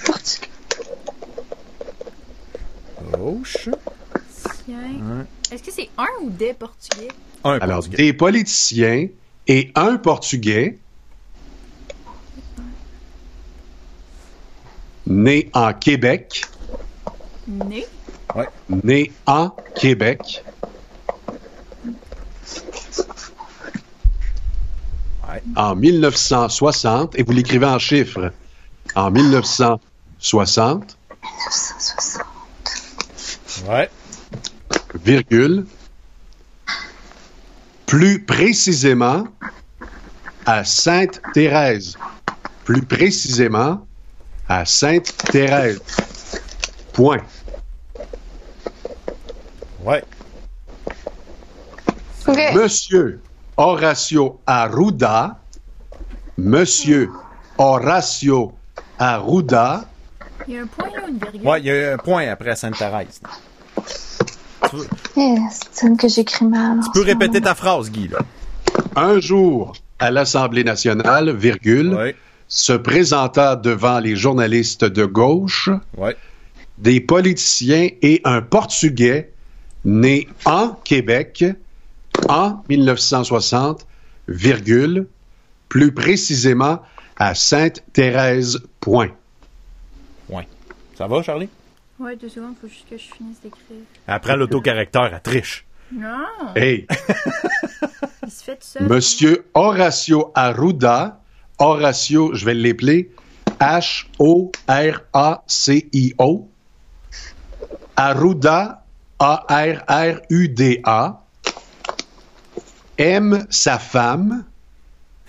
Portugais. 0.04 0.48
Gauche. 3.12 3.68
Est-ce 5.52 5.62
que 5.62 5.70
c'est 5.70 5.88
un 5.96 6.06
ou 6.22 6.30
des 6.30 6.52
Portugais? 6.54 7.08
Un 7.44 7.58
Alors, 7.58 7.76
portugais. 7.80 7.96
des 7.96 8.12
politiciens 8.12 9.08
et 9.46 9.70
un 9.76 9.96
Portugais 9.96 10.78
né 15.06 15.48
en 15.52 15.72
Québec. 15.72 16.42
Né? 17.46 17.86
Ouais. 18.34 18.48
Né 18.82 19.12
en 19.26 19.50
Québec. 19.76 20.42
Ouais. 25.28 25.42
En 25.56 25.74
1960, 25.74 27.18
et 27.18 27.22
vous 27.22 27.32
l'écrivez 27.32 27.66
en 27.66 27.78
chiffres. 27.78 28.32
En 28.94 29.10
1960. 29.10 30.96
1960. 31.22 32.24
Ouais. 33.68 33.90
virgule, 35.02 35.66
plus 37.86 38.22
précisément 38.22 39.26
à 40.44 40.64
Sainte-Thérèse. 40.64 41.96
Plus 42.64 42.82
précisément 42.82 43.86
à 44.48 44.64
Sainte-Thérèse. 44.64 45.80
Point. 46.92 47.22
Ouais. 49.82 50.04
Monsieur 52.54 53.20
Horacio 53.56 54.40
Arruda, 54.46 55.38
Monsieur 56.36 57.08
Horacio 57.56 58.52
Arruda. 58.98 59.84
Il 60.46 60.54
y 60.54 60.58
a 60.58 60.62
un 60.62 60.66
point 60.66 60.88
ou 60.88 61.08
une 61.08 61.18
virgule? 61.18 61.46
Ouais, 61.46 61.60
il 61.60 61.66
y 61.66 61.70
a 61.70 61.94
un 61.94 61.96
point 61.96 62.28
après 62.28 62.54
Sainte-Thérèse. 62.54 63.20
C'est 65.72 65.96
que 65.96 66.08
j'écris 66.08 66.44
mal. 66.44 66.80
Tu 66.84 66.90
peux 67.00 67.06
répéter 67.06 67.40
ta 67.40 67.54
phrase, 67.54 67.90
Guy, 67.90 68.08
là. 68.08 68.18
Un 68.94 69.20
jour, 69.20 69.72
à 69.98 70.10
l'Assemblée 70.10 70.64
nationale, 70.64 71.34
virgule, 71.34 72.14
se 72.48 72.74
présenta 72.74 73.56
devant 73.56 74.00
les 74.00 74.16
journalistes 74.16 74.84
de 74.84 75.06
gauche, 75.06 75.70
des 76.76 77.00
politiciens 77.00 77.88
et 78.02 78.20
un 78.24 78.42
Portugais 78.42 79.32
né 79.84 80.28
en 80.44 80.70
Québec 80.84 81.44
en 82.28 82.62
1960, 82.68 83.86
virgule, 84.28 85.06
plus 85.68 85.92
précisément 85.92 86.82
à 87.16 87.34
Sainte-Thérèse, 87.34 88.62
point. 88.80 89.10
Point. 90.28 90.44
Ça 90.96 91.06
va, 91.06 91.22
Charlie? 91.22 91.48
Ouais, 91.98 92.14
deux 92.16 92.28
secondes, 92.28 92.54
faut 92.60 92.68
juste 92.68 92.88
que 92.88 92.98
je 92.98 93.04
finisse 93.04 93.40
d'écrire. 93.40 93.78
Après 94.06 94.36
l'autocaractère, 94.36 95.14
elle 95.14 95.22
triche. 95.22 95.64
Non! 95.92 96.26
Hey! 96.54 96.86
Il 98.24 98.30
se 98.30 98.44
fait 98.44 98.56
tout 98.56 98.66
seul. 98.66 98.82
Monsieur 98.88 99.46
Horacio 99.54 100.32
Arruda, 100.34 101.20
Horacio, 101.58 102.34
je 102.34 102.44
vais 102.44 102.54
l'appeler 102.54 103.12
H-O-R-A-C-I-O. 103.60 104.50
Arruda, 107.96 108.84
A-R-R-U-D-A. 109.18 109.62
Aime 112.98 113.46
sa 113.50 113.78
femme. 113.78 114.44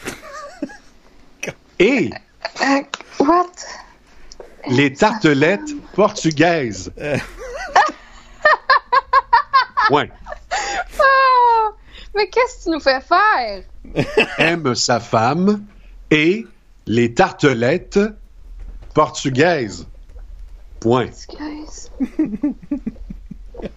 Et. 1.80 2.10
Euh, 2.62 2.82
what? 3.20 3.46
Les 4.70 4.94
tartelettes 4.94 5.70
portugaises. 5.94 6.92
ouais. 9.92 10.12
Oh, 11.00 11.70
mais 12.16 12.30
qu'est-ce 12.30 12.58
que 12.58 12.64
tu 12.64 12.70
nous 12.72 12.80
fais 12.80 13.02
faire? 13.02 13.64
aime 14.38 14.76
sa 14.76 15.00
femme 15.00 15.64
et 16.12 16.46
les 16.86 17.14
tartelettes 17.14 18.00
portugaises. 18.94 19.88
Point. 20.80 21.08
Portugaise. 21.08 21.92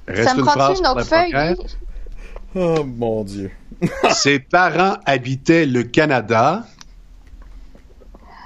Reste 0.06 0.28
Ça 0.28 0.34
me 0.34 0.40
une 0.40 0.44
prend 0.44 0.52
phrase 0.52 0.78
une 0.78 0.86
autre 0.86 0.96
la 0.96 1.04
feuille? 1.04 1.56
Oh, 2.54 2.82
mon 2.84 3.22
Dieu. 3.22 3.50
Ses 4.10 4.40
parents 4.40 4.96
habitaient 5.06 5.66
le 5.66 5.84
Canada. 5.84 6.66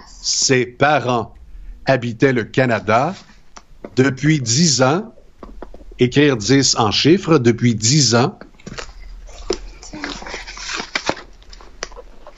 Ses 0.06 0.66
parents 0.66 1.34
habitaient 1.86 2.32
le 2.32 2.44
Canada 2.44 3.14
depuis 3.96 4.40
dix 4.40 4.82
ans. 4.82 5.14
Écrire 5.98 6.36
10 6.36 6.76
en 6.76 6.90
chiffres, 6.90 7.38
depuis 7.38 7.74
dix 7.74 8.14
ans. 8.14 8.38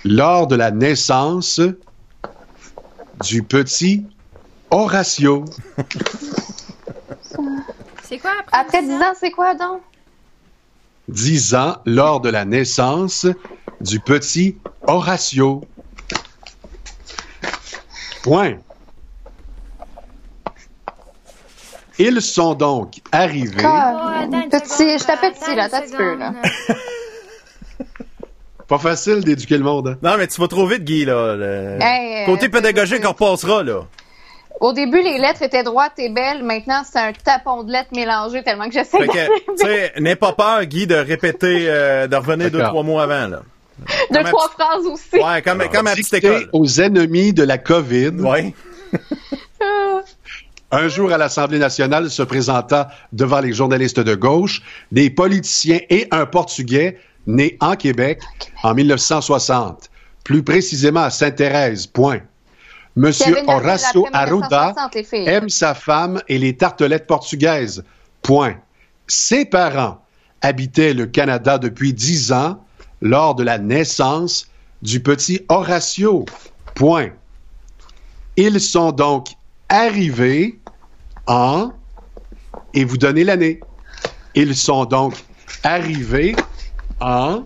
Lors 0.04 0.46
de 0.46 0.56
la 0.56 0.70
naissance 0.70 1.60
du 3.24 3.42
petit 3.42 4.06
Horatio. 4.70 5.46
C'est 8.02 8.18
quoi 8.18 8.32
après? 8.38 8.60
Après 8.60 8.82
10 8.82 8.92
ans, 8.92 9.14
c'est 9.18 9.30
quoi 9.30 9.54
donc? 9.54 9.80
10 11.08 11.54
ans 11.54 11.76
lors 11.86 12.20
de 12.20 12.28
la 12.30 12.44
naissance 12.44 13.26
du 13.80 14.00
petit 14.00 14.56
Horatio. 14.86 15.62
Point. 18.22 18.56
Ils 21.98 22.20
sont 22.20 22.54
donc 22.54 23.00
arrivés. 23.12 23.64
Oh, 23.64 24.28
Petit, 24.50 24.98
je 24.98 25.04
t'appelle 25.04 25.32
petit, 25.32 25.54
là, 25.54 25.68
petit 25.68 25.96
peu, 25.96 26.16
là. 26.16 26.34
Pas 28.68 28.78
facile 28.78 29.22
d'éduquer 29.24 29.56
le 29.58 29.64
monde. 29.64 29.88
hein? 29.88 29.98
Non, 30.02 30.16
mais 30.18 30.26
tu 30.26 30.40
vas 30.40 30.48
trop 30.48 30.66
vite, 30.66 30.82
Guy, 30.84 31.04
là. 31.04 31.36
Le... 31.36 31.78
Hey, 31.80 32.22
euh, 32.22 32.26
Côté 32.26 32.48
pédagogique, 32.48 33.02
on 33.04 33.10
repassera, 33.12 33.62
là. 33.62 33.82
Au 34.60 34.72
début, 34.72 35.02
les 35.02 35.18
lettres 35.18 35.42
étaient 35.42 35.62
droites 35.62 35.98
et 35.98 36.08
belles. 36.08 36.42
Maintenant, 36.42 36.82
c'est 36.90 36.98
un 36.98 37.12
tapon 37.12 37.62
de 37.62 37.72
lettres 37.72 37.90
mélangé 37.94 38.42
tellement 38.42 38.66
que 38.68 38.72
j'essaie 38.72 39.06
que, 39.06 39.56
tu 39.58 39.66
sais, 39.66 39.92
n'aie 39.98 40.16
pas 40.16 40.32
peur, 40.32 40.64
Guy, 40.64 40.86
de 40.86 40.94
répéter, 40.94 41.66
euh, 41.68 42.06
de 42.06 42.16
revenir 42.16 42.50
deux, 42.50 42.62
trois 42.62 42.82
mois 42.82 43.02
avant, 43.02 43.28
là. 43.28 43.42
Deux, 44.10 44.22
comme 44.22 44.30
trois 44.30 44.48
phrases 44.48 44.86
aussi. 44.86 45.16
Ouais, 45.22 45.42
comme, 45.42 45.62
comme 45.70 45.84
ma 45.84 45.92
petite 45.92 46.14
école. 46.14 46.48
aux 46.52 46.80
ennemis 46.80 47.34
de 47.34 47.42
la 47.42 47.58
COVID. 47.58 48.12
Ouais. 48.20 48.54
Un 50.72 50.88
jour 50.88 51.12
à 51.12 51.18
l'Assemblée 51.18 51.58
nationale 51.58 52.10
se 52.10 52.22
présenta 52.22 52.88
devant 53.12 53.40
les 53.40 53.52
journalistes 53.52 54.00
de 54.00 54.14
gauche 54.14 54.62
des 54.90 55.10
politiciens 55.10 55.78
et 55.90 56.08
un 56.10 56.26
Portugais 56.26 56.98
né 57.26 57.56
en 57.60 57.76
Québec 57.76 58.20
en 58.62 58.74
1960, 58.74 59.90
plus 60.24 60.42
précisément 60.42 61.02
à 61.02 61.10
Sainte-Thérèse. 61.10 61.86
Point. 61.86 62.20
Monsieur 62.96 63.36
Horacio 63.46 64.06
Arruda 64.14 64.72
1960, 64.74 64.94
les 64.94 65.04
filles. 65.04 65.28
aime 65.28 65.48
sa 65.50 65.74
femme 65.74 66.22
et 66.28 66.38
les 66.38 66.56
tartelettes 66.56 67.06
portugaises. 67.06 67.84
Point. 68.22 68.56
Ses 69.06 69.44
parents 69.44 70.02
habitaient 70.40 70.94
le 70.94 71.06
Canada 71.06 71.58
depuis 71.58 71.92
dix 71.92 72.32
ans 72.32 72.64
lors 73.02 73.34
de 73.34 73.44
la 73.44 73.58
naissance 73.58 74.48
du 74.80 75.00
petit 75.00 75.42
Horatio. 75.50 76.24
Point. 76.74 77.10
Ils 78.36 78.60
sont 78.60 78.92
donc 78.92 79.28
arrivés 79.68 80.58
en... 81.26 81.72
Et 82.72 82.84
vous 82.84 82.96
donnez 82.96 83.24
l'année. 83.24 83.60
Ils 84.34 84.56
sont 84.56 84.86
donc 84.86 85.22
arrivés 85.62 86.34
en... 87.00 87.44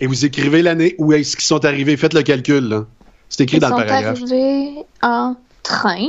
Et 0.00 0.08
vous 0.08 0.24
écrivez 0.24 0.62
l'année 0.62 0.96
où 0.98 1.12
est-ce 1.12 1.36
qu'ils 1.36 1.44
sont 1.44 1.64
arrivés? 1.64 1.96
Faites 1.96 2.14
le 2.14 2.22
calcul. 2.22 2.68
là. 2.68 2.86
C'est 3.32 3.44
écrit 3.44 3.56
Ils 3.56 3.60
dans 3.60 3.70
sont 3.70 3.78
le 3.78 3.86
paragraphe. 3.86 4.18
arrivés 4.18 4.84
en 5.02 5.36
train? 5.62 6.08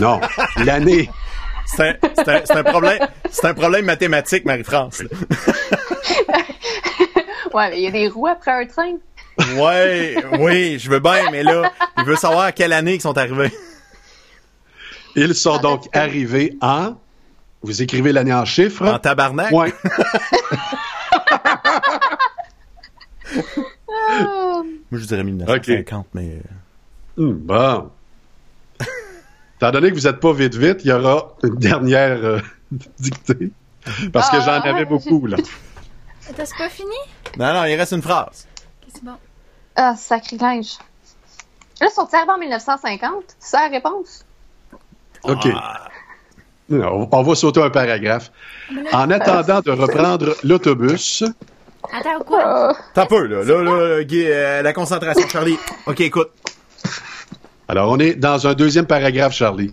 Non, 0.00 0.20
l'année. 0.64 1.10
C'est 1.66 1.98
un, 2.50 2.62
problème, 2.64 2.98
c'est 3.30 3.46
un 3.46 3.54
problème 3.54 3.84
mathématique, 3.84 4.44
Marie-France. 4.44 5.02
Ouais, 7.52 7.70
mais 7.70 7.76
il 7.78 7.84
y 7.84 7.86
a 7.86 7.90
des 7.92 8.08
roues 8.08 8.26
après 8.26 8.50
un 8.50 8.66
train. 8.66 8.94
Ouais, 9.56 10.16
oui, 10.40 10.76
je 10.80 10.90
veux 10.90 10.98
bien, 10.98 11.30
mais 11.30 11.44
là, 11.44 11.70
il 11.98 12.04
veut 12.04 12.16
savoir 12.16 12.46
à 12.46 12.52
quelle 12.52 12.72
année 12.72 12.94
ils 12.94 13.00
sont 13.00 13.16
arrivés. 13.16 13.52
Ils 15.14 15.36
sont 15.36 15.58
donc 15.58 15.84
arrivés 15.92 16.56
en. 16.60 16.94
Vous 17.62 17.80
écrivez 17.80 18.10
l'année 18.12 18.34
en 18.34 18.44
chiffres. 18.44 18.84
En 18.84 18.98
tabarnak. 18.98 19.50
Point. 19.50 19.70
Ah, 24.10 24.62
Moi, 24.90 25.00
je 25.00 25.06
dirais 25.06 25.24
1950, 25.24 26.06
mais... 26.14 26.40
euh, 27.18 27.22
Hum, 27.22 27.32
bon. 27.34 27.90
Étant 29.56 29.70
donné 29.70 29.90
que 29.90 29.94
vous 29.94 30.02
n'êtes 30.02 30.18
pas 30.20 30.32
vite 30.32 30.54
vite, 30.56 30.80
il 30.84 30.88
y 30.88 30.92
aura 30.92 31.34
une 31.44 31.56
dernière 31.56 32.24
euh, 32.24 32.38
dictée. 32.98 33.50
Parce 34.12 34.30
que 34.30 34.36
Ah, 34.36 34.60
j'en 34.62 34.70
avais 34.70 34.84
beaucoup, 34.84 35.26
là. 35.26 35.36
C'est 36.20 36.36
pas 36.56 36.68
fini? 36.70 36.88
Non, 37.38 37.52
non, 37.52 37.64
il 37.66 37.74
reste 37.76 37.92
une 37.92 38.00
phrase. 38.02 38.46
Ok, 38.82 38.90
c'est 38.94 39.04
bon. 39.04 39.16
ah 39.76 39.94
sacrilège. 39.94 40.78
Là, 41.80 41.88
ils 41.90 41.94
sont 41.94 42.08
arrivés 42.14 42.30
en 42.32 42.38
1950? 42.38 43.12
C'est 43.38 43.50
ça 43.50 43.64
la 43.64 43.68
réponse? 43.68 44.24
OK. 45.24 45.48
Ah, 45.54 45.88
On, 46.70 47.06
on 47.12 47.22
va 47.22 47.34
sauter 47.34 47.62
un 47.62 47.68
paragraphe. 47.70 48.32
En 48.92 49.10
attendant 49.10 49.60
de 49.60 49.70
reprendre 49.70 50.34
l'autobus, 50.44 51.22
Attends, 51.96 52.24
quoi? 52.26 52.76
T'as 52.92 53.06
peu, 53.06 53.24
là. 53.26 53.44
Là, 53.44 53.62
là, 53.62 54.02
Guy, 54.02 54.24
euh, 54.26 54.62
la 54.62 54.72
concentration, 54.72 55.28
Charlie. 55.28 55.56
OK, 55.86 56.00
écoute. 56.00 56.30
alors 57.68 57.88
on 57.88 58.00
est 58.00 58.16
dans 58.16 58.48
un 58.48 58.54
deuxième 58.54 58.86
paragraphe, 58.86 59.32
Charlie. 59.32 59.72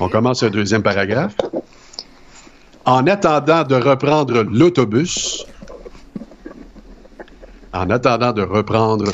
On 0.00 0.08
commence 0.08 0.42
un 0.42 0.48
deuxième 0.48 0.82
paragraphe. 0.82 1.36
En 2.86 3.06
attendant 3.06 3.62
de 3.62 3.74
reprendre 3.74 4.42
l'autobus, 4.42 5.44
en 7.74 7.90
attendant 7.90 8.32
de 8.32 8.42
reprendre 8.42 9.12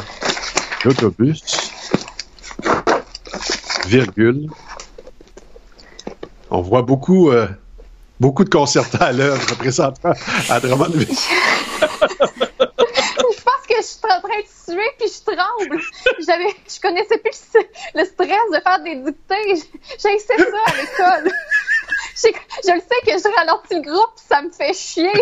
l'autobus, 0.85 1.43
virgule, 3.89 4.49
on 6.49 6.61
voit 6.61 6.83
beaucoup 6.83 7.31
euh, 7.31 7.49
beaucoup 8.21 8.45
de 8.45 8.51
concertants 8.51 8.99
à 9.01 9.13
l'œuvre 9.13 9.57
présentement 9.57 10.13
à 10.49 10.61
Drummondville. 10.61 11.09
Je 11.81 13.43
pense 13.43 13.67
que 13.69 13.77
je 13.77 13.83
suis 13.83 13.99
en 14.05 14.21
train 14.21 14.41
de 14.41 14.47
suer 14.47 14.91
puis 14.99 15.09
je 15.09 15.21
tremble. 15.25 15.83
J'avais, 16.27 16.55
je 16.69 16.81
connaissais 16.81 17.19
plus 17.19 17.41
le, 17.95 18.05
stress 18.05 18.51
de 18.53 18.61
faire 18.63 18.83
des 18.83 18.97
dictées. 18.97 19.55
J'ai 20.01 20.15
essayé 20.15 20.39
ça 20.39 20.59
à 20.67 20.73
l'école. 20.77 21.33
Je, 22.17 22.29
je 22.67 22.73
le 22.73 22.81
sais 22.81 23.01
que 23.07 23.13
je 23.13 23.37
ralentis 23.37 23.75
le 23.75 23.83
groupe, 23.83 24.13
ça 24.17 24.43
me 24.43 24.51
fait 24.51 24.75
chier. 24.75 25.13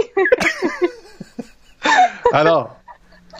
Alors, 2.33 2.77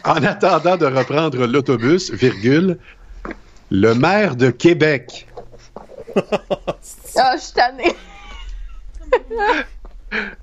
en 0.05 0.23
attendant 0.23 0.77
de 0.77 0.87
reprendre 0.87 1.47
l'autobus, 1.47 2.11
virgule, 2.11 2.79
le 3.71 3.95
maire 3.95 4.37
de 4.37 4.51
Québec. 4.51 5.27
Ah, 7.19 7.37
je 7.37 7.43
suis 7.43 7.55
tannée. 7.55 7.97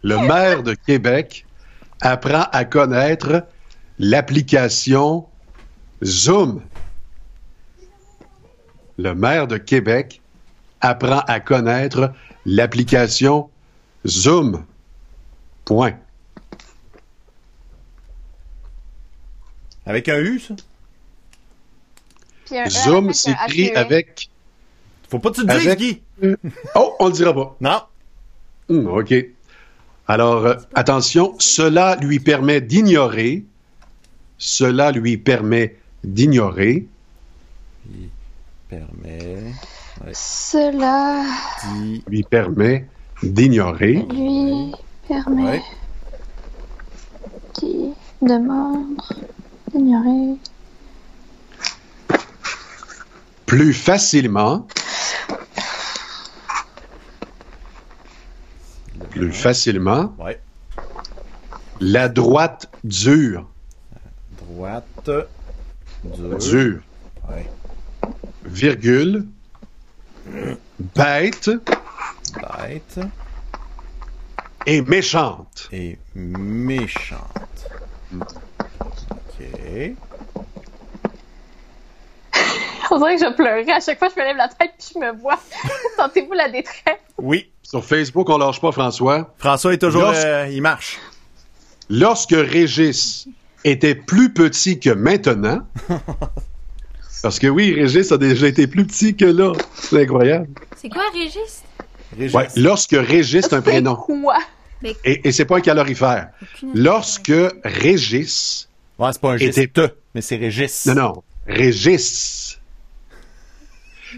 Le 0.01 0.17
maire 0.17 0.63
de 0.63 0.73
Québec 0.73 1.45
apprend 2.03 2.43
à 2.51 2.65
connaître 2.65 3.45
l'application 3.97 5.25
Zoom. 6.03 6.61
Le 8.97 9.15
maire 9.15 9.47
de 9.47 9.57
Québec 9.57 10.21
apprend 10.81 11.19
à 11.21 11.39
connaître 11.39 12.13
l'application 12.45 13.49
Zoom. 14.05 14.65
Point. 15.65 15.93
Avec 19.85 20.09
un 20.09 20.19
U, 20.19 20.39
ça? 20.39 20.55
Un 22.51 22.65
E 22.65 22.69
Zoom 22.69 23.05
avec 23.05 23.09
un 23.09 23.13
s'écrit 23.13 23.69
HE. 23.69 23.75
avec. 23.77 24.29
Faut 25.09 25.19
pas 25.19 25.29
que 25.31 25.35
tu 25.35 25.47
le 25.47 25.53
dises, 25.57 25.67
Avec- 25.67 25.79
Guy. 25.79 26.01
Oh, 26.75 26.95
on 26.99 27.07
le 27.07 27.13
dira 27.13 27.33
pas. 27.33 27.55
Non. 27.61 27.81
Hmm, 28.69 28.87
OK. 28.87 29.13
Alors, 30.07 30.45
euh, 30.45 30.55
attention, 30.75 31.35
cela 31.39 31.95
lui 31.97 32.19
permet 32.19 32.61
d'ignorer. 32.61 33.45
Cela 34.37 34.91
lui 34.91 35.17
permet 35.17 35.77
d'ignorer. 36.03 36.85
Permet. 38.69 39.53
Cela. 40.13 41.23
Lui 42.07 42.23
permet 42.23 42.87
d'ignorer. 43.21 44.05
lui 44.09 44.73
permet 45.07 45.43
Ouais. 45.43 45.61
qui 47.53 47.93
demande 48.21 48.97
d'ignorer 49.73 50.37
plus 53.45 53.73
facilement. 53.73 54.65
Plus 59.13 59.31
facilement. 59.31 60.13
Ouais. 60.19 60.39
La 61.79 62.09
droite 62.09 62.69
dure. 62.83 63.47
Droite. 64.47 65.09
Dur. 66.03 66.37
Dure. 66.39 66.79
Ouais. 67.29 67.49
Virgule. 68.45 69.25
Bête 70.95 71.49
Bête. 72.35 72.99
et 74.65 74.81
méchante. 74.81 75.69
Et 75.71 75.97
méchante. 76.15 77.67
OK. 78.13 79.95
On 82.91 82.97
dirait 82.97 83.15
que 83.15 83.25
je 83.25 83.33
pleurais 83.33 83.71
à 83.71 83.79
chaque 83.79 83.99
fois 83.99 84.09
que 84.09 84.15
je 84.15 84.19
me 84.19 84.25
lève 84.25 84.37
la 84.37 84.47
tête 84.49 84.73
puis 84.77 84.89
je 84.93 84.99
me 84.99 85.11
vois. 85.13 85.39
Sentez-vous 85.97 86.33
la 86.33 86.49
détresse? 86.49 86.99
Oui. 87.17 87.49
Sur 87.63 87.83
Facebook, 87.83 88.29
on 88.29 88.37
lâche 88.37 88.61
pas 88.61 88.71
François. 88.71 89.33
François 89.39 89.73
est 89.73 89.77
toujours. 89.79 90.03
Lorsque- 90.03 90.25
euh, 90.25 90.47
il 90.51 90.61
marche. 90.61 90.99
Lorsque 91.89 92.31
Régis 92.35 93.27
était 93.63 93.95
plus 93.95 94.31
petit 94.33 94.79
que 94.79 94.89
maintenant, 94.91 95.59
parce 97.23 97.39
que 97.39 97.47
oui, 97.47 97.73
Régis 97.73 98.11
a 98.11 98.17
déjà 98.17 98.47
été 98.47 98.67
plus 98.67 98.85
petit 98.85 99.15
que 99.15 99.25
là. 99.25 99.53
C'est 99.75 100.01
incroyable. 100.03 100.47
C'est 100.77 100.89
quoi, 100.89 101.03
Régis? 101.13 101.63
Régis. 102.17 102.33
Ouais, 102.35 102.47
lorsque 102.55 102.91
Régis, 102.97 103.41
c'est 103.49 103.53
un 103.55 103.61
prénom. 103.61 103.95
quoi? 103.95 104.37
Et, 104.83 105.27
et 105.27 105.31
c'est 105.31 105.45
pas 105.45 105.57
un 105.57 105.61
calorifère. 105.61 106.29
Lorsque 106.73 107.31
Régis. 107.63 108.67
Ouais, 108.99 109.09
c'est 109.13 109.21
pas 109.21 109.31
un 109.31 109.37
Était- 109.37 109.69
geste, 109.75 109.81
mais 110.13 110.21
c'est 110.21 110.35
Régis. 110.35 110.85
Non, 110.87 110.93
non. 110.95 111.23
Régis. 111.47 112.59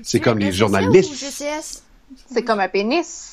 C'est 0.03 0.19
comme 0.19 0.39
les 0.39 0.51
journalistes. 0.51 1.13
C'est 2.31 2.43
comme 2.43 2.59
un 2.59 2.67
pénis. 2.67 3.31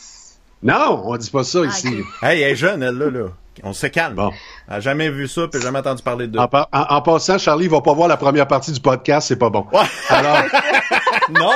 Non, 0.62 1.02
on 1.06 1.16
dit 1.16 1.30
pas 1.30 1.44
ça 1.44 1.60
Ah, 1.64 1.66
ici. 1.66 1.88
Hey, 2.22 2.40
elle 2.42 2.52
est 2.52 2.56
jeune, 2.56 2.82
elle, 2.82 2.94
là, 2.96 3.10
là. 3.10 3.26
On 3.64 3.72
se 3.72 3.86
calme. 3.86 4.14
Bon. 4.14 4.30
Elle 4.68 4.74
a 4.74 4.80
jamais 4.80 5.10
vu 5.10 5.28
ça, 5.28 5.46
puis 5.48 5.60
jamais 5.60 5.80
entendu 5.80 6.02
parler 6.02 6.26
de. 6.28 6.38
En, 6.38 6.48
pa- 6.48 6.68
en- 6.72 6.86
en 6.96 7.02
passant, 7.02 7.36
Charlie 7.38 7.68
va 7.68 7.80
pas 7.82 7.92
voir 7.92 8.08
la 8.08 8.16
première 8.16 8.46
partie 8.48 8.72
du 8.72 8.80
podcast, 8.80 9.28
c'est 9.28 9.36
pas 9.36 9.50
bon. 9.50 9.66
Ouais. 9.72 9.80
Alors, 10.08 10.42
non, 11.30 11.52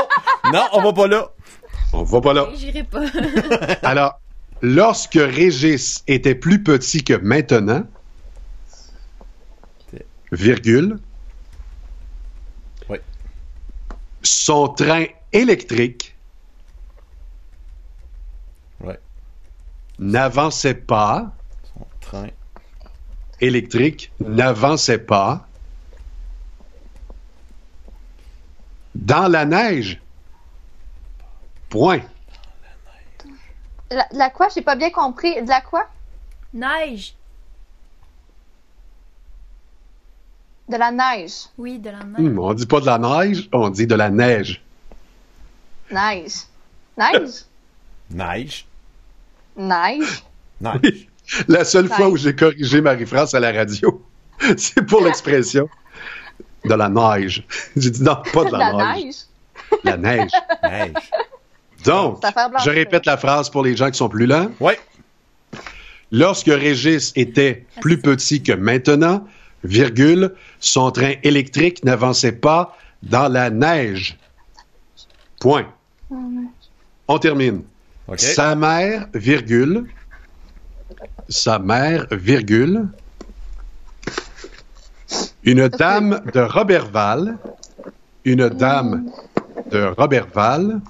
non, 0.53 0.62
on 0.73 0.83
va 0.83 0.93
pas 0.93 1.07
là. 1.07 1.28
on 1.93 2.03
va 2.03 2.20
pas 2.20 2.33
là. 2.35 2.49
J'irai 2.57 2.83
pas. 2.83 3.03
Alors, 3.83 4.20
lorsque 4.61 5.15
Régis 5.15 6.03
était 6.07 6.35
plus 6.35 6.62
petit 6.62 7.03
que 7.03 7.15
maintenant, 7.15 7.85
virgule, 10.33 10.99
Oui. 12.91 12.99
son 14.23 14.69
train 14.69 15.07
électrique 15.33 16.16
n'avançait 19.98 20.74
pas, 20.74 21.32
Son 21.74 21.86
train. 22.01 22.28
électrique 23.40 24.12
n'avançait 24.20 24.98
pas 24.98 25.47
dans 28.94 29.28
la 29.28 29.44
neige. 29.44 30.01
Point. 31.68 32.01
La, 33.90 34.06
de 34.12 34.18
la 34.18 34.31
quoi? 34.31 34.48
J'ai 34.55 34.62
pas 34.62 34.77
bien 34.77 34.90
compris. 34.90 35.40
De 35.43 35.48
la 35.48 35.60
quoi? 35.60 35.86
Neige. 36.55 37.14
De 40.68 40.77
la 40.77 40.90
neige. 40.90 41.47
Oui, 41.59 41.78
de 41.78 41.90
la 41.90 42.02
neige. 42.02 42.18
Hmm, 42.20 42.39
on 42.39 42.55
dit 42.55 42.66
pas 42.66 42.81
de 42.81 42.86
la 42.86 42.98
neige, 42.98 43.48
on 43.52 43.68
dit 43.70 43.86
de 43.86 43.94
la 43.94 44.10
neige. 44.10 44.62
Neige. 45.93 46.47
Neige? 46.98 47.44
Neige. 48.10 48.66
Neige? 49.57 50.24
Neige. 50.61 51.09
La 51.49 51.65
seule 51.65 51.89
fois 51.89 52.09
où 52.09 52.16
j'ai 52.16 52.35
corrigé 52.35 52.81
Marie-France 52.81 53.35
à 53.35 53.41
la 53.41 53.53
radio, 53.53 54.05
c'est 54.57 54.87
pour 54.87 55.03
l'expression 55.03 55.69
de 56.65 56.74
la 56.74 56.89
neige. 56.89 57.45
J'ai 57.77 57.91
dit 57.91 58.03
non, 58.03 58.16
pas 58.33 58.45
de 58.45 58.53
la, 58.53 58.59
la 58.59 58.95
neige. 58.95 59.05
neige. 59.05 59.15
La 59.85 59.97
neige. 59.97 60.31
Neige. 60.62 60.95
Donc, 61.85 62.23
je 62.65 62.70
répète 62.70 63.07
la 63.07 63.16
phrase 63.16 63.51
pour 63.51 63.62
les 63.62 63.77
gens 63.77 63.91
qui 63.91 63.99
sont 63.99 64.09
plus 64.09 64.27
lents. 64.27 64.51
Ouais. 64.61 64.78
Lorsque 66.11 66.47
Régis 66.47 67.12
était 67.15 67.66
plus 67.81 68.01
petit 68.01 68.43
que 68.43 68.53
maintenant, 68.53 69.24
virgule, 69.65 70.33
son 70.61 70.91
train 70.91 71.15
électrique 71.23 71.85
n'avançait 71.85 72.33
pas 72.33 72.77
dans 73.03 73.28
la 73.28 73.51
neige. 73.51 74.16
Point. 75.41 75.66
On 77.09 77.19
termine. 77.19 77.62
Sa 78.16 78.55
mère, 78.55 79.09
virgule, 79.15 79.87
sa 81.28 81.59
mère, 81.59 82.07
virgule, 82.12 82.89
une 85.43 85.69
dame 85.69 86.23
de 86.33 86.41
Robertval, 86.41 87.37
une 88.24 88.49
dame 88.49 89.11
de 89.73 89.85
Robertval, 89.99 90.81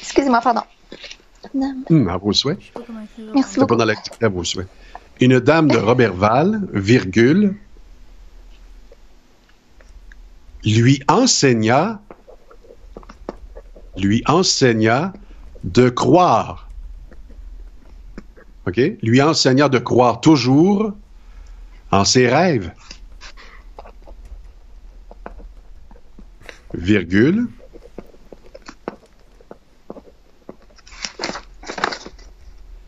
Excusez-moi, 0.00 0.40
pardon. 0.40 0.62
hum, 1.90 2.08
à 2.08 2.16
vos 2.16 2.32
souhaits, 2.32 2.58
Je 2.60 2.66
sais 2.66 2.72
pas 2.72 2.80
comment 2.84 3.00
écrire. 3.02 3.30
Merci 3.34 3.54
pas 3.54 3.60
beaucoup. 3.60 3.76
dans 3.76 3.84
l'activité 3.84 4.24
à 4.24 4.28
vos 4.28 4.42
souhaits, 4.44 4.66
une 5.20 5.38
dame 5.38 5.68
de 5.68 5.78
Robertval, 5.78 6.60
virgule, 6.72 7.54
lui 10.64 11.00
enseigna, 11.06 12.00
lui 13.96 14.24
enseigna 14.26 15.12
de 15.64 15.88
croire. 15.88 16.68
OK? 18.66 18.80
Lui 19.02 19.22
enseigna 19.22 19.68
de 19.68 19.78
croire 19.78 20.20
toujours 20.20 20.92
en 21.90 22.04
ses 22.04 22.28
rêves. 22.28 22.72
Virgule. 26.74 27.48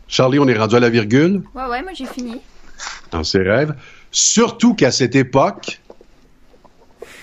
Charlie, 0.07 0.39
on 0.39 0.47
est 0.47 0.57
rendu 0.57 0.75
à 0.75 0.79
la 0.79 0.89
virgule? 0.89 1.41
Ouais, 1.55 1.65
ouais, 1.65 1.81
moi 1.81 1.91
j'ai 1.93 2.05
fini. 2.05 2.41
dans 3.11 3.23
ses 3.23 3.39
rêves. 3.41 3.75
Surtout 4.11 4.73
qu'à 4.75 4.91
cette 4.91 5.15
époque, 5.15 5.81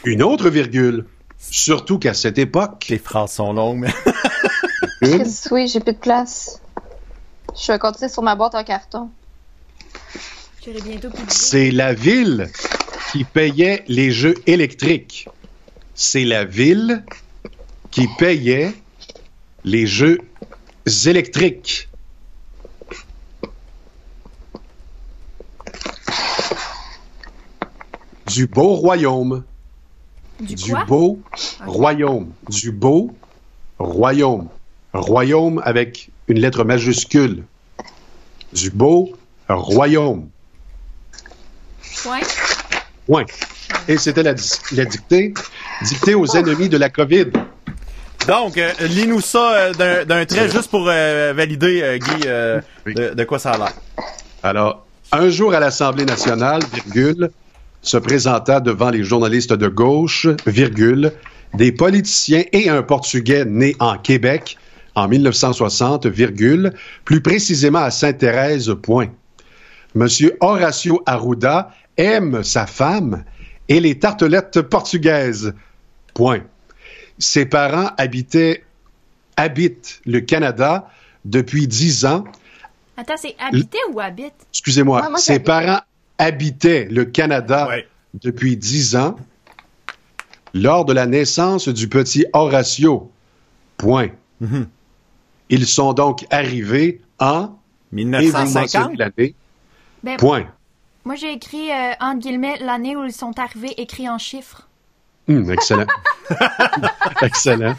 une 0.05 0.23
autre 0.23 0.49
virgule. 0.49 1.05
Surtout 1.39 1.99
qu'à 1.99 2.15
cette 2.15 2.39
époque, 2.39 2.87
Les 2.89 2.99
phrases 2.99 3.33
sont 3.33 3.53
longues, 3.53 3.79
mais. 3.81 3.95
Oui, 5.51 5.68
j'ai 5.68 5.80
plus 5.80 5.93
de 5.93 5.98
place. 5.98 6.60
Je 7.59 7.72
vais 7.72 7.78
continuer 7.78 8.10
sur 8.10 8.22
ma 8.22 8.35
boîte 8.35 8.55
en 8.55 8.64
carton. 8.64 9.10
C'est 11.28 11.70
la 11.70 11.94
ville 11.94 12.51
qui 13.12 13.24
payait 13.24 13.85
les 13.89 14.10
jeux 14.10 14.35
électriques. 14.47 15.28
C'est 15.94 16.24
la 16.24 16.44
ville 16.44 17.05
qui 17.90 18.06
payait 18.18 18.74
les 19.64 19.86
jeux 19.86 20.18
électriques. 21.06 21.89
Du 28.26 28.47
beau 28.47 28.74
royaume. 28.74 29.44
Du, 30.40 30.55
Du 30.55 30.72
quoi? 30.72 30.85
beau 30.85 31.20
royaume. 31.66 32.32
Du 32.51 32.70
beau 32.70 33.10
royaume. 33.78 34.48
Royaume 34.93 35.60
avec 35.65 36.10
une 36.28 36.40
lettre 36.40 36.65
majuscule. 36.65 37.44
Du 38.52 38.70
beau 38.70 39.12
royaume. 39.48 40.28
Point. 42.02 42.20
Point. 43.06 43.24
Et 43.89 43.97
c'était 43.98 44.23
la, 44.23 44.35
dictée, 44.35 45.35
dictée 45.82 46.15
aux 46.15 46.27
ennemis 46.36 46.69
de 46.69 46.77
la 46.77 46.90
COVID. 46.90 47.27
Donc, 48.27 48.59
euh, 48.59 48.73
lis-nous 48.81 49.20
ça 49.20 49.52
euh, 49.55 49.73
d'un- 49.74 50.05
d'un 50.05 50.27
trait 50.27 50.51
juste 50.51 50.70
pour 50.70 50.86
euh, 50.89 51.32
valider, 51.35 51.81
euh, 51.82 51.98
Guy, 51.98 52.27
euh, 52.27 52.60
de, 52.86 53.15
de 53.15 53.24
quoi 53.24 53.39
ça 53.39 53.52
a 53.52 53.59
l'air. 53.59 53.73
Alors, 54.43 54.86
un 55.12 55.31
jour 55.31 55.55
à 55.55 55.60
l'Assemblée 55.60 56.05
nationale, 56.05 56.60
virgule, 56.74 57.31
se 57.81 57.97
présenta 57.97 58.60
devant 58.60 58.90
les 58.90 59.02
journalistes 59.05 59.55
de 59.55 59.69
gauche, 59.69 60.27
virgule, 60.47 61.12
des 61.55 61.73
politiciens 61.73 62.43
et 62.52 62.69
un 62.69 62.82
Portugais 62.82 63.44
né 63.47 63.74
en 63.78 63.97
Québec 63.97 64.59
en 64.99 65.09
1960, 65.09 66.07
virgule, 66.07 66.73
plus 67.05 67.20
précisément 67.20 67.79
à 67.79 67.91
Sainte-Thérèse, 67.91 68.75
point. 68.83 69.09
Monsieur 69.95 70.37
Horacio 70.41 71.03
Arruda 71.07 71.73
aime 71.97 72.43
sa 72.43 72.66
femme 72.66 73.25
et 73.69 73.81
les 73.81 73.99
tartelettes 73.99 74.61
portugaises, 74.62 75.55
point. 76.15 76.41
Ses 77.19 77.47
parents 77.47 77.91
habitaient, 77.97 78.65
habitent 79.37 80.01
le 80.05 80.20
Canada 80.20 80.89
depuis 81.25 81.66
dix 81.66 82.05
ans 82.05 82.25
Attends, 82.97 83.15
c'est 83.16 83.37
habité 83.39 83.79
ou 83.93 84.01
habite? 84.01 84.35
excusez-moi, 84.53 85.03
Ouais, 85.03 85.11
moi, 85.11 85.19
ses 85.19 85.39
parents 85.39 85.81
habitaient 86.19 86.89
le 86.91 87.05
Canada 87.05 87.69
Ouais. 87.69 87.87
depuis 88.23 88.57
dix 88.57 88.97
ans 88.97 89.16
lors 90.55 90.85
de 90.85 90.93
la 90.93 91.07
naissance 91.07 91.69
du 91.69 91.89
petit 91.89 92.25
Horatio. 92.33 93.12
Point. 93.77 94.09
Mhm. 94.41 94.66
Ils 95.51 95.66
sont 95.66 95.93
donc 95.93 96.27
arrivés 96.31 97.01
en... 97.19 97.45
et 97.45 98.05
vous 98.05 98.09
1950? 98.09 98.55
mentionnez 98.55 98.97
l'année. 98.97 99.35
Ben, 100.03 100.16
Point. 100.16 100.47
moi, 101.05 101.15
j'ai 101.16 101.33
écrit, 101.33 101.70
euh, 101.70 101.93
entre 102.01 102.20
guillemets, 102.20 102.59
l'année 102.61 102.97
où 102.97 103.05
ils 103.05 103.12
sont 103.12 103.39
arrivés, 103.39 103.75
écrit 103.81 104.09
en 104.09 104.19
chiffres. 104.19 104.69
Hum, 105.29 105.51
excellent. 105.51 105.87
excellent. 107.23 107.75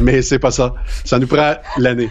Mais 0.00 0.22
c'est 0.22 0.38
pas 0.38 0.50
ça. 0.50 0.74
Ça 1.04 1.18
nous 1.18 1.26
prend 1.26 1.54
l'année. 1.76 2.10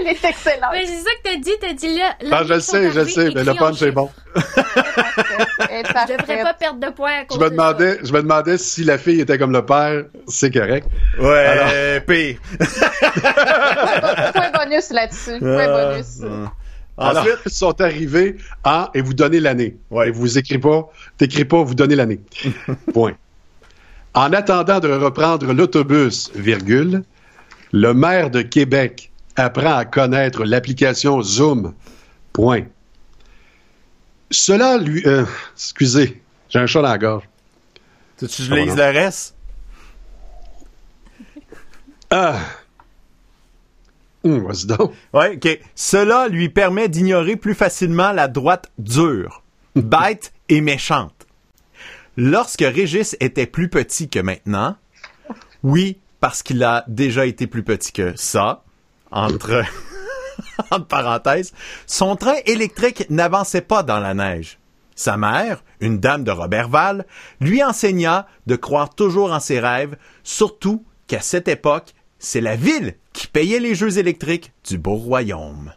Elle 0.00 0.08
est 0.08 0.24
excellente. 0.24 0.70
Ben, 0.72 0.82
c'est 0.86 0.98
ça 1.02 1.10
que 1.22 1.22
t'as 1.30 1.36
dit, 1.36 1.50
t'as 1.60 1.72
dit 1.72 1.96
là. 1.98 2.10
Ah, 2.20 2.24
l'année 2.24 2.46
je 2.48 2.54
le 2.54 2.60
sais, 2.60 2.90
je 2.92 3.00
le 3.00 3.06
sais, 3.06 3.30
mais 3.34 3.44
le 3.44 3.54
punch 3.54 3.80
est 3.82 3.90
bon. 3.92 4.10
Je 4.36 6.12
devrais 6.16 6.42
pas 6.42 6.54
perdre 6.54 6.80
de 6.80 6.90
points 6.92 7.20
à 7.20 7.24
cause 7.24 7.38
Je 7.38 7.44
me 7.44 7.50
de 7.50 7.56
ça. 7.56 7.62
demandais, 7.72 7.98
je 8.02 8.12
me 8.12 8.22
demandais 8.22 8.58
si 8.58 8.84
la 8.84 8.98
fille 8.98 9.20
était 9.20 9.38
comme 9.38 9.52
le 9.52 9.64
père. 9.64 10.04
C'est 10.28 10.50
correct. 10.52 10.86
Ouais, 11.18 11.38
Alors- 11.46 11.68
euh, 11.72 12.00
pire. 12.00 12.38
Point 14.34 14.50
bonus 14.54 14.90
là-dessus. 14.90 15.38
Point 15.38 15.68
bonus. 15.90 16.06
Euh, 16.22 16.46
Alors, 16.98 17.22
Ensuite, 17.22 17.38
ils 17.46 17.52
sont 17.52 17.80
arrivés 17.80 18.36
en 18.64 18.86
et 18.94 19.00
vous 19.02 19.14
donnez 19.14 19.40
l'année. 19.40 19.76
Ouais. 19.90 20.08
Et 20.08 20.10
vous 20.10 20.38
écrivez 20.38 20.60
pas, 20.60 20.88
t'écris 21.18 21.44
pas, 21.44 21.62
vous 21.62 21.74
donnez 21.74 21.94
l'année. 21.96 22.20
Point. 22.94 23.12
En 24.14 24.32
attendant 24.32 24.80
de 24.80 24.88
reprendre 24.90 25.52
l'autobus, 25.52 26.30
virgule, 26.34 27.02
le 27.72 27.92
maire 27.92 28.30
de 28.30 28.40
Québec 28.40 29.10
apprend 29.36 29.76
à 29.76 29.84
connaître 29.84 30.44
l'application 30.44 31.22
Zoom. 31.22 31.74
Point. 32.32 32.64
Cela 34.30 34.78
lui, 34.78 35.02
euh, 35.06 35.24
excusez, 35.54 36.22
j'ai 36.48 36.58
un 36.58 36.66
chat 36.66 36.82
dans 36.82 36.88
la 36.88 36.98
gorge. 36.98 37.24
tu 38.18 38.26
tu 38.26 38.42
Ah, 38.50 38.56
lises 38.56 38.76
le 38.76 38.82
reste? 38.82 39.34
Ah. 42.10 42.38
Hum, 44.24 44.44
vas-y 44.46 44.66
donc. 44.66 44.92
Ouais, 45.12 45.36
OK. 45.36 45.60
Cela 45.74 46.28
lui 46.28 46.48
permet 46.48 46.88
d'ignorer 46.88 47.36
plus 47.36 47.54
facilement 47.54 48.12
la 48.12 48.28
droite 48.28 48.70
dure, 48.78 49.42
bête 49.76 50.32
et 50.48 50.60
méchante. 50.60 51.26
Lorsque 52.16 52.62
Régis 52.62 53.16
était 53.20 53.46
plus 53.46 53.68
petit 53.68 54.08
que 54.08 54.18
maintenant, 54.18 54.76
oui, 55.62 55.98
parce 56.20 56.42
qu'il 56.42 56.62
a 56.64 56.84
déjà 56.88 57.26
été 57.26 57.46
plus 57.46 57.62
petit 57.62 57.92
que 57.92 58.16
ça, 58.16 58.64
entre, 59.10 59.62
entre 60.70 60.86
parenthèses, 60.86 61.52
son 61.86 62.16
train 62.16 62.36
électrique 62.46 63.06
n'avançait 63.10 63.60
pas 63.60 63.82
dans 63.82 64.00
la 64.00 64.14
neige. 64.14 64.58
Sa 64.94 65.16
mère, 65.16 65.62
une 65.80 65.98
dame 65.98 66.24
de 66.24 66.30
Robertval, 66.30 67.06
lui 67.40 67.62
enseigna 67.62 68.26
de 68.46 68.56
croire 68.56 68.94
toujours 68.94 69.32
en 69.32 69.40
ses 69.40 69.60
rêves, 69.60 69.96
surtout 70.22 70.84
qu'à 71.06 71.20
cette 71.20 71.48
époque, 71.48 71.92
c'est 72.18 72.40
la 72.40 72.56
ville 72.56 72.94
qui 73.12 73.26
payait 73.26 73.60
les 73.60 73.74
jeux 73.74 73.98
électriques 73.98 74.52
du 74.66 74.78
beau 74.78 74.94
royaume. 74.96 75.72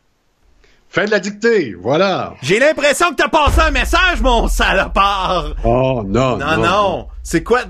Fin 0.87 1.05
de 1.05 1.11
la 1.11 1.19
dictée, 1.19 1.75
voilà. 1.79 2.33
J'ai 2.41 2.57
l'impression 2.57 3.11
que 3.11 3.15
t'as 3.15 3.27
passé 3.27 3.59
un 3.59 3.71
message, 3.71 4.21
mon 4.21 4.47
salopard! 4.47 5.53
Oh 5.63 6.01
non, 6.03 6.37
Non, 6.37 6.57
non. 6.57 7.07
C'est 7.21 7.43
quoi? 7.43 7.61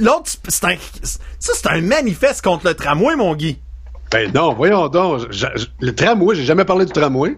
L'autre, 0.00 0.32
c'est 0.48 0.64
un, 0.64 0.74
ça, 1.04 1.18
c'est 1.38 1.66
un 1.68 1.80
manifeste 1.82 2.42
contre 2.42 2.66
le 2.66 2.74
tramway, 2.74 3.14
mon 3.14 3.36
Guy. 3.36 3.60
Ben 4.10 4.30
non, 4.32 4.54
voyons 4.54 4.88
donc. 4.88 5.30
Je- 5.30 5.46
je- 5.54 5.66
le 5.80 5.94
tramway, 5.94 6.34
j'ai 6.36 6.44
jamais 6.44 6.64
parlé 6.64 6.84
du 6.86 6.92
tramway. 6.92 7.36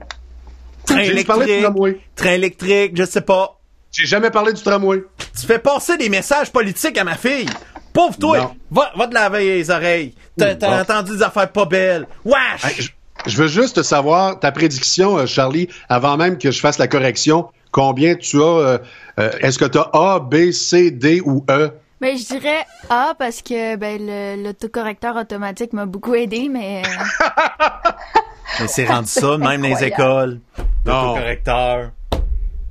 Train 0.86 1.02
J'ai 1.02 1.12
juste 1.14 1.26
parlé 1.26 1.46
du 1.46 1.50
électrique, 1.52 1.72
tramway. 1.74 2.00
train 2.16 2.30
électrique, 2.32 2.92
je 2.96 3.04
sais 3.04 3.20
pas. 3.20 3.58
J'ai 3.92 4.06
jamais 4.06 4.30
parlé 4.30 4.52
du 4.52 4.62
tramway. 4.62 5.02
Tu 5.38 5.46
fais 5.46 5.58
passer 5.58 5.96
des 5.96 6.08
messages 6.08 6.50
politiques 6.52 6.96
à 6.98 7.04
ma 7.04 7.16
fille. 7.16 7.46
Pauvre 7.92 8.16
toi, 8.18 8.54
va, 8.70 8.92
va 8.96 9.08
te 9.08 9.14
laver 9.14 9.56
les 9.56 9.70
oreilles. 9.70 10.14
T'as, 10.38 10.54
bon. 10.54 10.66
entendu 10.78 11.16
des 11.16 11.22
affaires 11.22 11.50
pas 11.50 11.64
belles. 11.64 12.06
Wesh! 12.24 12.64
Hey, 12.64 12.74
je, 12.78 12.90
je 13.26 13.36
veux 13.36 13.48
juste 13.48 13.82
savoir 13.82 14.38
ta 14.38 14.52
prédiction, 14.52 15.18
euh, 15.18 15.26
Charlie, 15.26 15.68
avant 15.88 16.16
même 16.16 16.38
que 16.38 16.52
je 16.52 16.60
fasse 16.60 16.78
la 16.78 16.86
correction. 16.86 17.48
Combien 17.72 18.14
tu 18.14 18.40
as? 18.40 18.44
euh, 18.44 18.78
euh, 19.18 19.30
Est-ce 19.40 19.58
que 19.58 19.64
tu 19.64 19.78
as 19.78 19.90
A, 19.92 20.20
B, 20.20 20.52
C, 20.52 20.92
D 20.92 21.20
ou 21.24 21.44
E? 21.50 21.70
Ben, 22.00 22.16
je 22.16 22.24
dirais 22.24 22.64
A 22.88 23.14
parce 23.18 23.42
que 23.42 23.76
ben, 23.76 24.00
le- 24.00 24.42
l'autocorrecteur 24.44 25.16
automatique 25.16 25.72
m'a 25.74 25.84
beaucoup 25.86 26.14
aidé, 26.14 26.48
mais 26.48 26.82
euh, 26.84 27.28
Mais 28.60 28.68
c'est 28.68 28.86
rendu 28.86 29.08
ça, 29.08 29.36
même 29.38 29.62
dans 29.62 29.68
les 29.68 29.84
écoles. 29.84 30.40
Non. 30.58 30.92
L'autocorrecteur. 31.08 31.90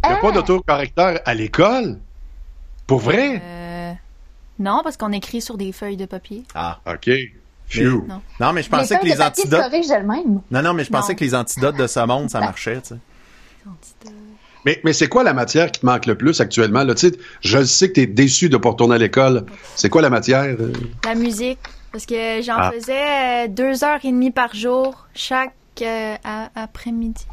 Il 0.03 0.09
n'y 0.09 0.15
a 0.15 0.17
pas 0.17 0.31
d'autocorrecteur 0.31 1.19
à 1.25 1.33
l'école? 1.35 1.99
Pour 2.87 2.99
vrai? 2.99 3.39
euh, 3.43 3.91
non, 4.57 4.81
parce 4.83 4.97
qu'on 4.97 5.11
écrit 5.11 5.41
sur 5.41 5.57
des 5.57 5.71
feuilles 5.71 5.97
de 5.97 6.05
papier. 6.05 6.43
Ah. 6.55 6.79
OK. 6.87 7.09
Phew. 7.67 8.05
Non. 8.07 8.21
Non, 8.39 8.51
mais 8.51 8.63
je 8.63 8.69
Les 8.71 8.77
pensais 8.77 8.97
que 8.97 9.05
les 9.05 9.21
antidotes. 9.21 9.71
Non, 10.49 10.61
non, 10.63 10.73
mais 10.73 10.83
je 10.83 10.89
pensais 10.89 11.13
Non. 11.13 11.17
que 11.17 11.23
les 11.23 11.35
antidotes 11.35 11.75
de 11.77 11.85
ce 11.85 11.99
monde, 11.99 12.29
ça 12.31 12.39
marchait, 12.39 12.81
tu 12.81 12.95
sais. 12.95 12.95
Mais, 14.65 14.79
mais 14.83 14.93
c'est 14.93 15.07
quoi 15.07 15.23
la 15.23 15.33
matière 15.33 15.71
qui 15.71 15.79
te 15.81 15.85
manque 15.85 16.05
le 16.05 16.15
plus 16.15 16.41
actuellement? 16.41 16.83
Là? 16.83 16.93
Tu 16.95 17.09
sais, 17.09 17.15
je 17.41 17.63
sais 17.63 17.87
que 17.89 17.93
tu 17.93 18.01
es 18.01 18.07
déçu 18.07 18.49
de 18.49 18.57
pas 18.57 18.69
retourner 18.69 18.95
à 18.95 18.97
l'école. 18.97 19.45
C'est 19.75 19.89
quoi 19.89 20.01
la 20.01 20.09
matière? 20.09 20.55
La 21.05 21.15
musique, 21.15 21.59
parce 21.91 22.05
que 22.05 22.41
j'en 22.41 22.55
Ah. 22.57 22.71
faisais 22.71 23.45
euh, 23.45 23.47
deux 23.47 23.83
heures 23.83 23.99
et 24.03 24.11
demie 24.11 24.31
par 24.31 24.53
jour, 24.53 25.07
chaque 25.15 25.53
euh, 25.81 26.15
après-midi. 26.55 27.25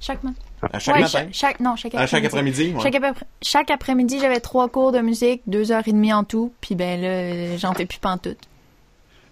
Chaque 0.00 0.22
matin. 0.22 0.36
À 0.72 0.78
chaque 0.78 0.94
Ouais, 0.94 1.00
matin? 1.02 1.18
chaque, 1.18 1.28
chaque- 1.34 1.60
non, 1.60 1.74
chaque 1.76 1.94
À 1.94 2.06
chaque 2.06 2.24
après-midi, 2.24 2.72
ouais. 2.76 2.82
Chaque, 2.82 2.94
après- 2.94 3.26
chaque 3.42 3.70
après-midi, 3.70 4.18
j'avais 4.20 4.40
trois 4.40 4.68
cours 4.68 4.92
de 4.92 5.00
musique, 5.00 5.42
deux 5.46 5.72
heures 5.72 5.86
et 5.88 5.92
demie 5.92 6.12
en 6.12 6.22
tout, 6.22 6.52
puis 6.60 6.74
ben 6.74 7.00
là, 7.00 7.56
j'en 7.56 7.72
fais 7.72 7.86
plus 7.86 7.98
pantoute. 7.98 8.38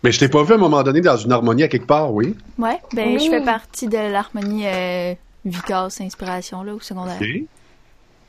Mais 0.02 0.10
je 0.12 0.18
t'ai 0.18 0.28
pas 0.28 0.42
vu 0.42 0.52
à 0.52 0.56
un 0.56 0.58
moment 0.58 0.82
donné 0.82 1.00
dans 1.00 1.16
une 1.16 1.32
harmonie 1.32 1.62
à 1.64 1.68
quelque 1.68 1.86
part, 1.86 2.12
oui? 2.14 2.34
Ouais, 2.58 2.78
ben 2.94 3.08
Oui. 3.14 3.18
je 3.24 3.30
fais 3.30 3.42
partie 3.44 3.88
de 3.88 3.98
l'harmonie 3.98 4.62
euh, 4.66 5.14
Vicas 5.44 5.98
Inspiration 6.00 6.62
là 6.62 6.74
au 6.74 6.80
secondaire. 6.80 7.18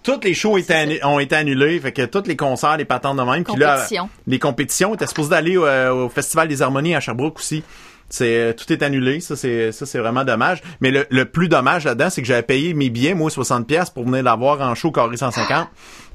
Tous 0.01 0.19
les 0.23 0.33
shows 0.33 0.57
étaient 0.57 0.73
annu- 0.75 0.99
ont 1.03 1.19
été 1.19 1.35
annulés, 1.35 1.77
fait 1.79 1.91
que 1.91 2.05
tous 2.05 2.23
les 2.25 2.37
concerts, 2.37 2.77
les 2.77 2.85
patentes 2.85 3.17
de 3.17 3.23
même. 3.23 3.43
Puis 3.43 3.57
là, 3.57 3.85
les 4.27 4.39
compétitions 4.39 4.93
étaient 4.95 5.07
supposées 5.07 5.31
d'aller 5.31 5.57
au, 5.57 5.65
euh, 5.65 6.05
au 6.05 6.09
Festival 6.09 6.47
des 6.47 6.61
Harmonies 6.61 6.95
à 6.95 6.99
Sherbrooke 7.01 7.37
aussi. 7.39 7.63
C'est 8.11 8.33
euh, 8.39 8.53
tout 8.53 8.71
est 8.73 8.81
annulé, 8.81 9.19
ça 9.19 9.35
c'est 9.35 9.71
ça 9.71 9.85
c'est 9.85 9.99
vraiment 9.99 10.23
dommage. 10.23 10.61
Mais 10.81 10.89
le, 10.89 11.05
le 11.11 11.25
plus 11.25 11.47
dommage 11.49 11.83
là-dedans, 11.85 12.09
c'est 12.09 12.21
que 12.21 12.27
j'avais 12.27 12.41
payé 12.43 12.73
mes 12.73 12.89
billets 12.89 13.13
moi 13.13 13.29
60 13.29 13.67
pièces 13.67 13.89
pour 13.91 14.05
venir 14.05 14.23
l'avoir 14.23 14.61
en 14.61 14.73
show 14.73 14.89
carré 14.91 15.15
150 15.17 15.67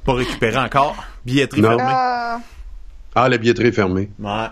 pour 0.03 0.17
récupérer 0.17 0.57
encore 0.57 0.95
billetterie 1.25 1.61
Non. 1.61 1.69
fermée. 1.77 1.83
Ah, 1.87 2.39
Ah, 3.13 3.29
la 3.29 3.37
billetterie 3.37 3.71
fermée. 3.71 4.09
Ouais. 4.19 4.47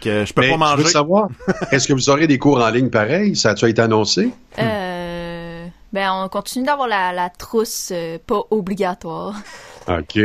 que 0.00 0.24
je 0.24 0.32
peux 0.32 0.48
pas 0.48 0.56
manger. 0.56 0.76
Je 0.78 0.82
veux 0.84 0.88
savoir, 0.88 1.28
est-ce 1.72 1.86
que 1.88 1.92
vous 1.92 2.08
aurez 2.08 2.26
des 2.26 2.38
cours 2.38 2.62
en 2.62 2.70
ligne 2.70 2.88
pareil? 2.88 3.36
Ça 3.36 3.50
a-tu 3.50 3.68
été 3.68 3.82
annoncé? 3.82 4.30
Euh, 4.58 5.01
ben, 5.92 6.10
on 6.12 6.28
continue 6.28 6.64
d'avoir 6.64 6.88
la, 6.88 7.12
la 7.12 7.30
trousse 7.30 7.90
euh, 7.92 8.18
pas 8.26 8.42
obligatoire. 8.50 9.36
OK. 9.88 10.18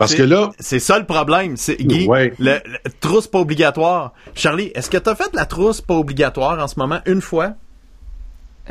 Parce 0.00 0.14
que 0.14 0.22
là. 0.22 0.50
C'est 0.58 0.78
ça 0.78 0.98
le 0.98 1.04
problème. 1.04 1.56
C'est, 1.56 1.76
Guy, 1.76 2.08
le, 2.38 2.58
trousse 3.00 3.26
pas 3.26 3.38
obligatoire. 3.38 4.14
Charlie, 4.34 4.72
est-ce 4.74 4.88
que 4.88 4.96
tu 4.96 5.10
as 5.10 5.14
fait 5.14 5.34
la 5.34 5.44
trousse 5.44 5.82
pas 5.82 5.94
obligatoire 5.94 6.58
en 6.58 6.66
ce 6.66 6.78
moment 6.78 7.00
une 7.04 7.20
fois? 7.20 7.52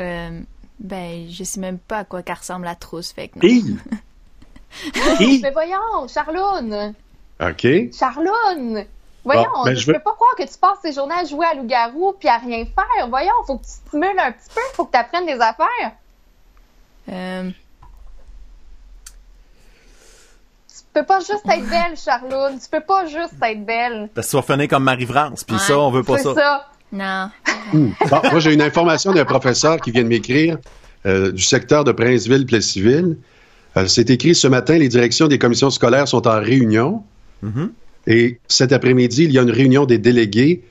Euh, 0.00 0.40
ben, 0.80 1.26
je 1.30 1.44
sais 1.44 1.60
même 1.60 1.78
pas 1.78 1.98
à 1.98 2.04
quoi 2.04 2.22
ressemble 2.26 2.64
la 2.64 2.74
trousse, 2.74 3.12
fait 3.12 3.28
que 3.28 3.38
non. 3.38 3.76
Mais 5.42 5.50
voyons, 5.52 6.08
Charloune! 6.08 6.94
OK. 7.40 7.66
Charloune! 7.92 8.84
Voyons, 9.24 9.64
ben, 9.64 9.76
je, 9.76 9.86
peux 9.86 9.98
pas 9.98 10.14
croire 10.14 10.34
que 10.36 10.42
tu 10.42 10.58
passes 10.58 10.80
tes 10.82 10.92
journées 10.92 11.14
à 11.14 11.24
jouer 11.24 11.46
à 11.46 11.54
loup-garou 11.54 12.14
puis 12.18 12.28
à 12.28 12.38
rien 12.38 12.64
faire. 12.64 13.08
Voyons, 13.08 13.32
faut 13.46 13.58
que 13.58 13.64
tu 13.64 13.70
stimules 13.70 14.18
un 14.18 14.32
petit 14.32 14.48
peu, 14.54 14.60
faut 14.72 14.86
que 14.86 14.92
tu 14.92 14.98
apprennes 14.98 15.26
des 15.26 15.40
affaires. 15.40 15.92
Euh, 17.10 17.50
Tu 20.68 21.00
peux 21.00 21.06
pas 21.06 21.20
juste 21.20 21.44
être 21.48 21.70
belle, 21.70 21.96
Charlotte. 21.96 22.54
Tu 22.60 22.68
peux 22.68 22.84
pas 22.84 23.06
juste 23.06 23.34
être 23.42 23.64
belle. 23.64 24.10
Parce 24.14 24.26
que 24.26 24.30
tu 24.30 24.36
vas 24.36 24.54
finir 24.54 24.68
comme 24.68 24.82
Marie-France, 24.82 25.44
puis 25.44 25.58
ça, 25.58 25.78
on 25.78 25.90
veut 25.90 26.02
pas 26.02 26.18
ça. 26.18 26.34
ça. 26.34 26.66
Non. 26.92 27.30
moi, 28.10 28.40
j'ai 28.40 28.52
une 28.52 28.62
information 28.62 29.12
d'un 29.12 29.24
professeur 29.24 29.80
qui 29.80 29.92
vient 29.92 30.02
de 30.02 30.08
m'écrire 30.08 30.58
euh, 31.06 31.30
du 31.30 31.42
secteur 31.42 31.84
de 31.84 31.92
Princeville-Plessisville. 31.92 33.16
Euh, 33.76 33.86
c'est 33.86 34.10
écrit 34.10 34.34
ce 34.34 34.48
matin, 34.48 34.76
les 34.76 34.88
directions 34.88 35.28
des 35.28 35.38
commissions 35.38 35.70
scolaires 35.70 36.08
sont 36.08 36.26
en 36.26 36.40
réunion. 36.40 37.04
Mm-hmm. 37.44 37.68
Et 38.08 38.40
cet 38.48 38.72
après-midi, 38.72 39.24
il 39.24 39.32
y 39.32 39.38
a 39.38 39.42
une 39.42 39.50
réunion 39.50 39.86
des 39.86 39.98
délégués 39.98 40.64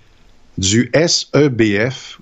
du 0.58 0.92
SEBF. 0.94 2.20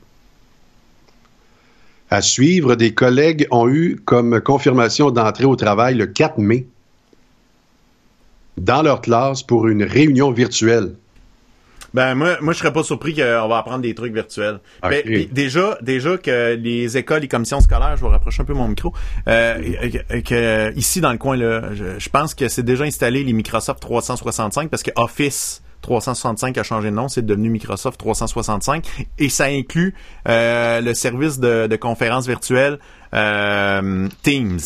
À 2.10 2.22
suivre, 2.22 2.76
des 2.76 2.94
collègues 2.94 3.48
ont 3.52 3.68
eu 3.68 4.00
comme 4.06 4.40
confirmation 4.42 5.12
d'entrée 5.12 5.46
au 5.46 5.56
travail 5.56 5.96
le 5.96 6.08
4 6.08 6.38
mai 6.38 6.68
dans 8.58 8.82
leur 8.82 9.02
classe 9.02 9.44
pour 9.44 9.68
une 9.68 9.84
réunion 9.84 10.32
virtuelle. 10.32 10.94
Ben 11.94 12.16
moi, 12.16 12.38
moi 12.42 12.54
je 12.54 12.60
serais 12.60 12.74
pas 12.74 12.84
surpris 12.84 13.16
qu'on 13.16 13.48
va 13.48 13.58
apprendre 13.58 13.80
des 13.80 13.96
trucs 13.96 14.14
virtuels. 14.14 14.60
Ben, 14.84 15.04
déjà, 15.32 15.78
déjà 15.82 16.18
que 16.18 16.56
les 16.56 16.98
écoles, 16.98 17.22
les 17.22 17.28
commissions 17.28 17.62
scolaires, 17.62 17.96
je 17.98 18.04
vais 18.04 18.10
rapprocher 18.10 18.42
un 18.42 18.46
peu 18.46 18.54
mon 18.54 18.68
micro, 18.68 18.94
euh, 19.28 19.90
que, 20.26 20.78
ici 20.78 21.02
dans 21.02 21.12
le 21.12 21.18
coin 21.18 21.38
là, 21.38 21.74
je, 21.74 22.10
pense 22.10 22.36
que 22.36 22.48
c'est 22.48 22.64
déjà 22.64 22.84
installé 22.84 23.24
les 23.24 23.34
Microsoft 23.34 23.80
365 23.82 24.70
parce 24.70 24.84
que 24.84 24.92
Office 24.96 25.62
365 25.88 26.58
a 26.58 26.64
changé 26.64 26.90
de 26.90 26.96
nom, 26.96 27.08
c'est 27.08 27.26
devenu 27.26 27.50
Microsoft 27.50 27.98
365 27.98 28.86
et 29.20 29.30
ça 29.30 29.46
inclut 29.46 29.96
euh, 30.28 30.82
le 30.82 30.94
service 30.94 31.40
de, 31.40 31.68
de 31.68 31.76
conférence 31.78 32.28
virtuelle 32.28 32.80
euh, 33.14 34.10
Teams. 34.22 34.60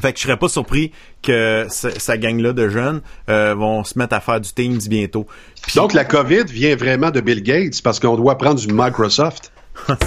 Fait 0.00 0.12
que 0.12 0.20
je 0.20 0.24
serais 0.24 0.36
pas 0.36 0.48
surpris 0.48 0.92
que 1.20 1.66
sa 1.68 2.16
gang-là 2.16 2.52
de 2.52 2.68
jeunes 2.68 3.00
euh, 3.28 3.56
vont 3.56 3.82
se 3.82 3.98
mettre 3.98 4.14
à 4.14 4.20
faire 4.20 4.40
du 4.40 4.52
Teams 4.52 4.78
bientôt. 4.88 5.26
Donc 5.74 5.94
la 5.94 6.04
COVID 6.04 6.44
vient 6.44 6.76
vraiment 6.76 7.10
de 7.10 7.20
Bill 7.20 7.42
Gates 7.42 7.82
parce 7.82 7.98
qu'on 7.98 8.16
doit 8.16 8.38
prendre 8.38 8.60
du 8.60 8.72
Microsoft. 8.72 9.50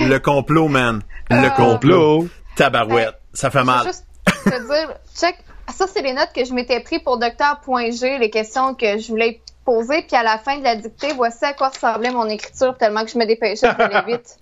le 0.00 0.18
complot, 0.18 0.68
man. 0.68 1.00
Le 1.30 1.36
euh, 1.36 1.50
complot. 1.50 2.28
Tabarouette. 2.54 3.18
ça 3.32 3.50
fait 3.50 3.64
mal. 3.64 3.86
Juste 3.86 4.04
te 4.44 4.50
dire, 4.50 4.94
check. 5.16 5.36
Ça, 5.74 5.86
c'est 5.86 6.02
les 6.02 6.12
notes 6.12 6.30
que 6.34 6.44
je 6.44 6.52
m'étais 6.52 6.80
pris 6.80 6.98
pour 6.98 7.18
Docteur.g, 7.18 8.18
les 8.18 8.30
questions 8.30 8.74
que 8.74 8.98
je 8.98 9.08
voulais 9.08 9.40
poser. 9.64 10.02
Puis 10.02 10.16
à 10.16 10.22
la 10.22 10.38
fin 10.38 10.58
de 10.58 10.64
la 10.64 10.76
dictée, 10.76 11.12
voici 11.14 11.44
à 11.44 11.52
quoi 11.52 11.68
ressemblait 11.68 12.10
mon 12.10 12.26
écriture 12.26 12.76
tellement 12.76 13.04
que 13.04 13.10
je 13.10 13.18
me 13.18 13.26
dépêchais 13.26 13.66
de 13.66 14.06
vite. 14.10 14.36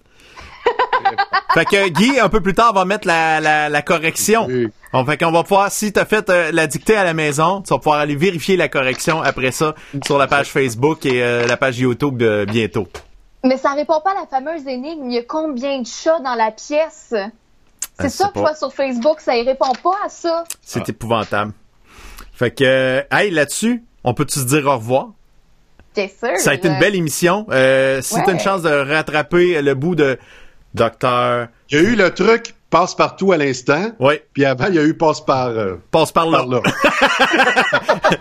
fait 1.54 1.64
que 1.64 1.88
Guy, 1.88 2.20
un 2.20 2.28
peu 2.28 2.40
plus 2.40 2.54
tard, 2.54 2.72
va 2.72 2.84
mettre 2.84 3.06
la, 3.06 3.68
la, 3.68 3.82
correction. 3.82 4.48
On 4.92 5.04
fait 5.04 5.16
qu'on 5.16 5.30
va 5.30 5.42
pouvoir, 5.42 5.70
si 5.70 5.92
tu 5.92 6.00
as 6.00 6.04
fait 6.04 6.28
euh, 6.30 6.50
la 6.52 6.66
dictée 6.66 6.96
à 6.96 7.04
la 7.04 7.14
maison, 7.14 7.62
tu 7.62 7.70
vas 7.70 7.78
pouvoir 7.78 8.00
aller 8.00 8.16
vérifier 8.16 8.56
la 8.56 8.68
correction 8.68 9.22
après 9.22 9.50
ça 9.50 9.74
sur 10.04 10.18
la 10.18 10.26
page 10.26 10.48
Facebook 10.48 11.06
et 11.06 11.22
euh, 11.22 11.46
la 11.46 11.56
page 11.56 11.78
YouTube 11.78 12.16
de 12.16 12.44
bientôt. 12.46 12.88
Mais 13.44 13.56
ça 13.56 13.70
répond 13.70 14.00
pas 14.00 14.12
à 14.12 14.20
la 14.20 14.26
fameuse 14.26 14.66
énigme. 14.66 15.08
Il 15.08 15.14
y 15.14 15.18
a 15.18 15.22
combien 15.22 15.80
de 15.80 15.86
chats 15.86 16.20
dans 16.20 16.34
la 16.34 16.50
pièce? 16.50 17.14
C'est 17.98 18.06
ah, 18.06 18.10
ça 18.10 18.30
que 18.32 18.38
vois 18.38 18.54
sur 18.54 18.72
Facebook, 18.72 19.20
ça 19.20 19.36
y 19.36 19.42
répond 19.42 19.72
pas 19.82 19.96
à 20.04 20.08
ça. 20.08 20.44
C'est 20.62 20.88
épouvantable. 20.88 21.52
Fait 22.32 22.52
que, 22.52 22.64
euh, 22.64 23.02
hey, 23.10 23.30
là-dessus, 23.30 23.82
on 24.04 24.14
peut-tu 24.14 24.38
se 24.38 24.44
dire 24.44 24.66
au 24.66 24.76
revoir? 24.76 25.08
Bien 25.94 26.06
sûr? 26.06 26.36
Ça 26.36 26.50
a 26.50 26.54
été 26.54 26.68
une 26.68 26.78
belle 26.78 26.94
émission. 26.94 27.46
si 27.48 27.54
as 27.54 28.30
une 28.30 28.40
chance 28.40 28.62
de 28.62 28.70
rattraper 28.70 29.60
le 29.62 29.74
bout 29.74 29.96
de 29.96 30.18
Docteur. 30.74 31.48
Il 31.70 31.76
y 31.76 31.80
a 31.80 31.82
eu 31.82 31.96
le 31.96 32.12
truc 32.12 32.54
passe 32.70 32.94
partout 32.94 33.32
à 33.32 33.36
l'instant. 33.36 33.92
Oui. 33.98 34.14
Puis 34.32 34.44
avant, 34.44 34.66
il 34.68 34.74
y 34.74 34.78
a 34.78 34.84
eu 34.84 34.94
passe 34.94 35.20
par 35.20 35.48
euh, 35.48 35.76
passe 35.90 36.12
par 36.12 36.26
là. 36.26 36.44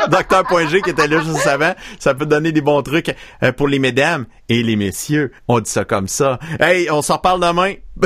Docteur.g 0.10 0.82
qui 0.82 0.90
était 0.90 1.07
là 1.07 1.22
juste 1.22 1.48
avant, 1.48 1.74
ça 1.99 2.14
peut 2.14 2.26
donner 2.26 2.52
des 2.52 2.61
bons 2.61 2.82
trucs 2.82 3.15
euh, 3.44 3.52
pour 3.52 3.68
les 3.68 3.80
mesdames 3.80 4.26
et 4.49 4.64
les 4.64 4.76
messieurs. 4.76 5.32
On 5.48 5.60
dit 5.60 5.69
ça 5.69 5.86
comme 5.86 6.07
ça. 6.07 6.40
Hey, 6.60 6.90
on 6.91 7.02
s'en 7.02 7.18
parle 7.18 7.41
demain. 7.41 7.74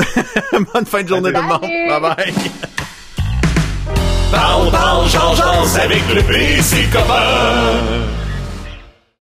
Bonne 0.74 0.86
fin 0.86 1.02
de 1.02 1.08
journée 1.08 1.32
tout 1.32 1.40
le 1.40 1.46
monde. 1.46 1.60
Bye 1.60 2.00
bye. 2.00 2.34
Parle, 4.30 4.70
parle, 4.70 5.06
avec 5.78 6.02
le 6.14 6.22
PC 6.22 6.88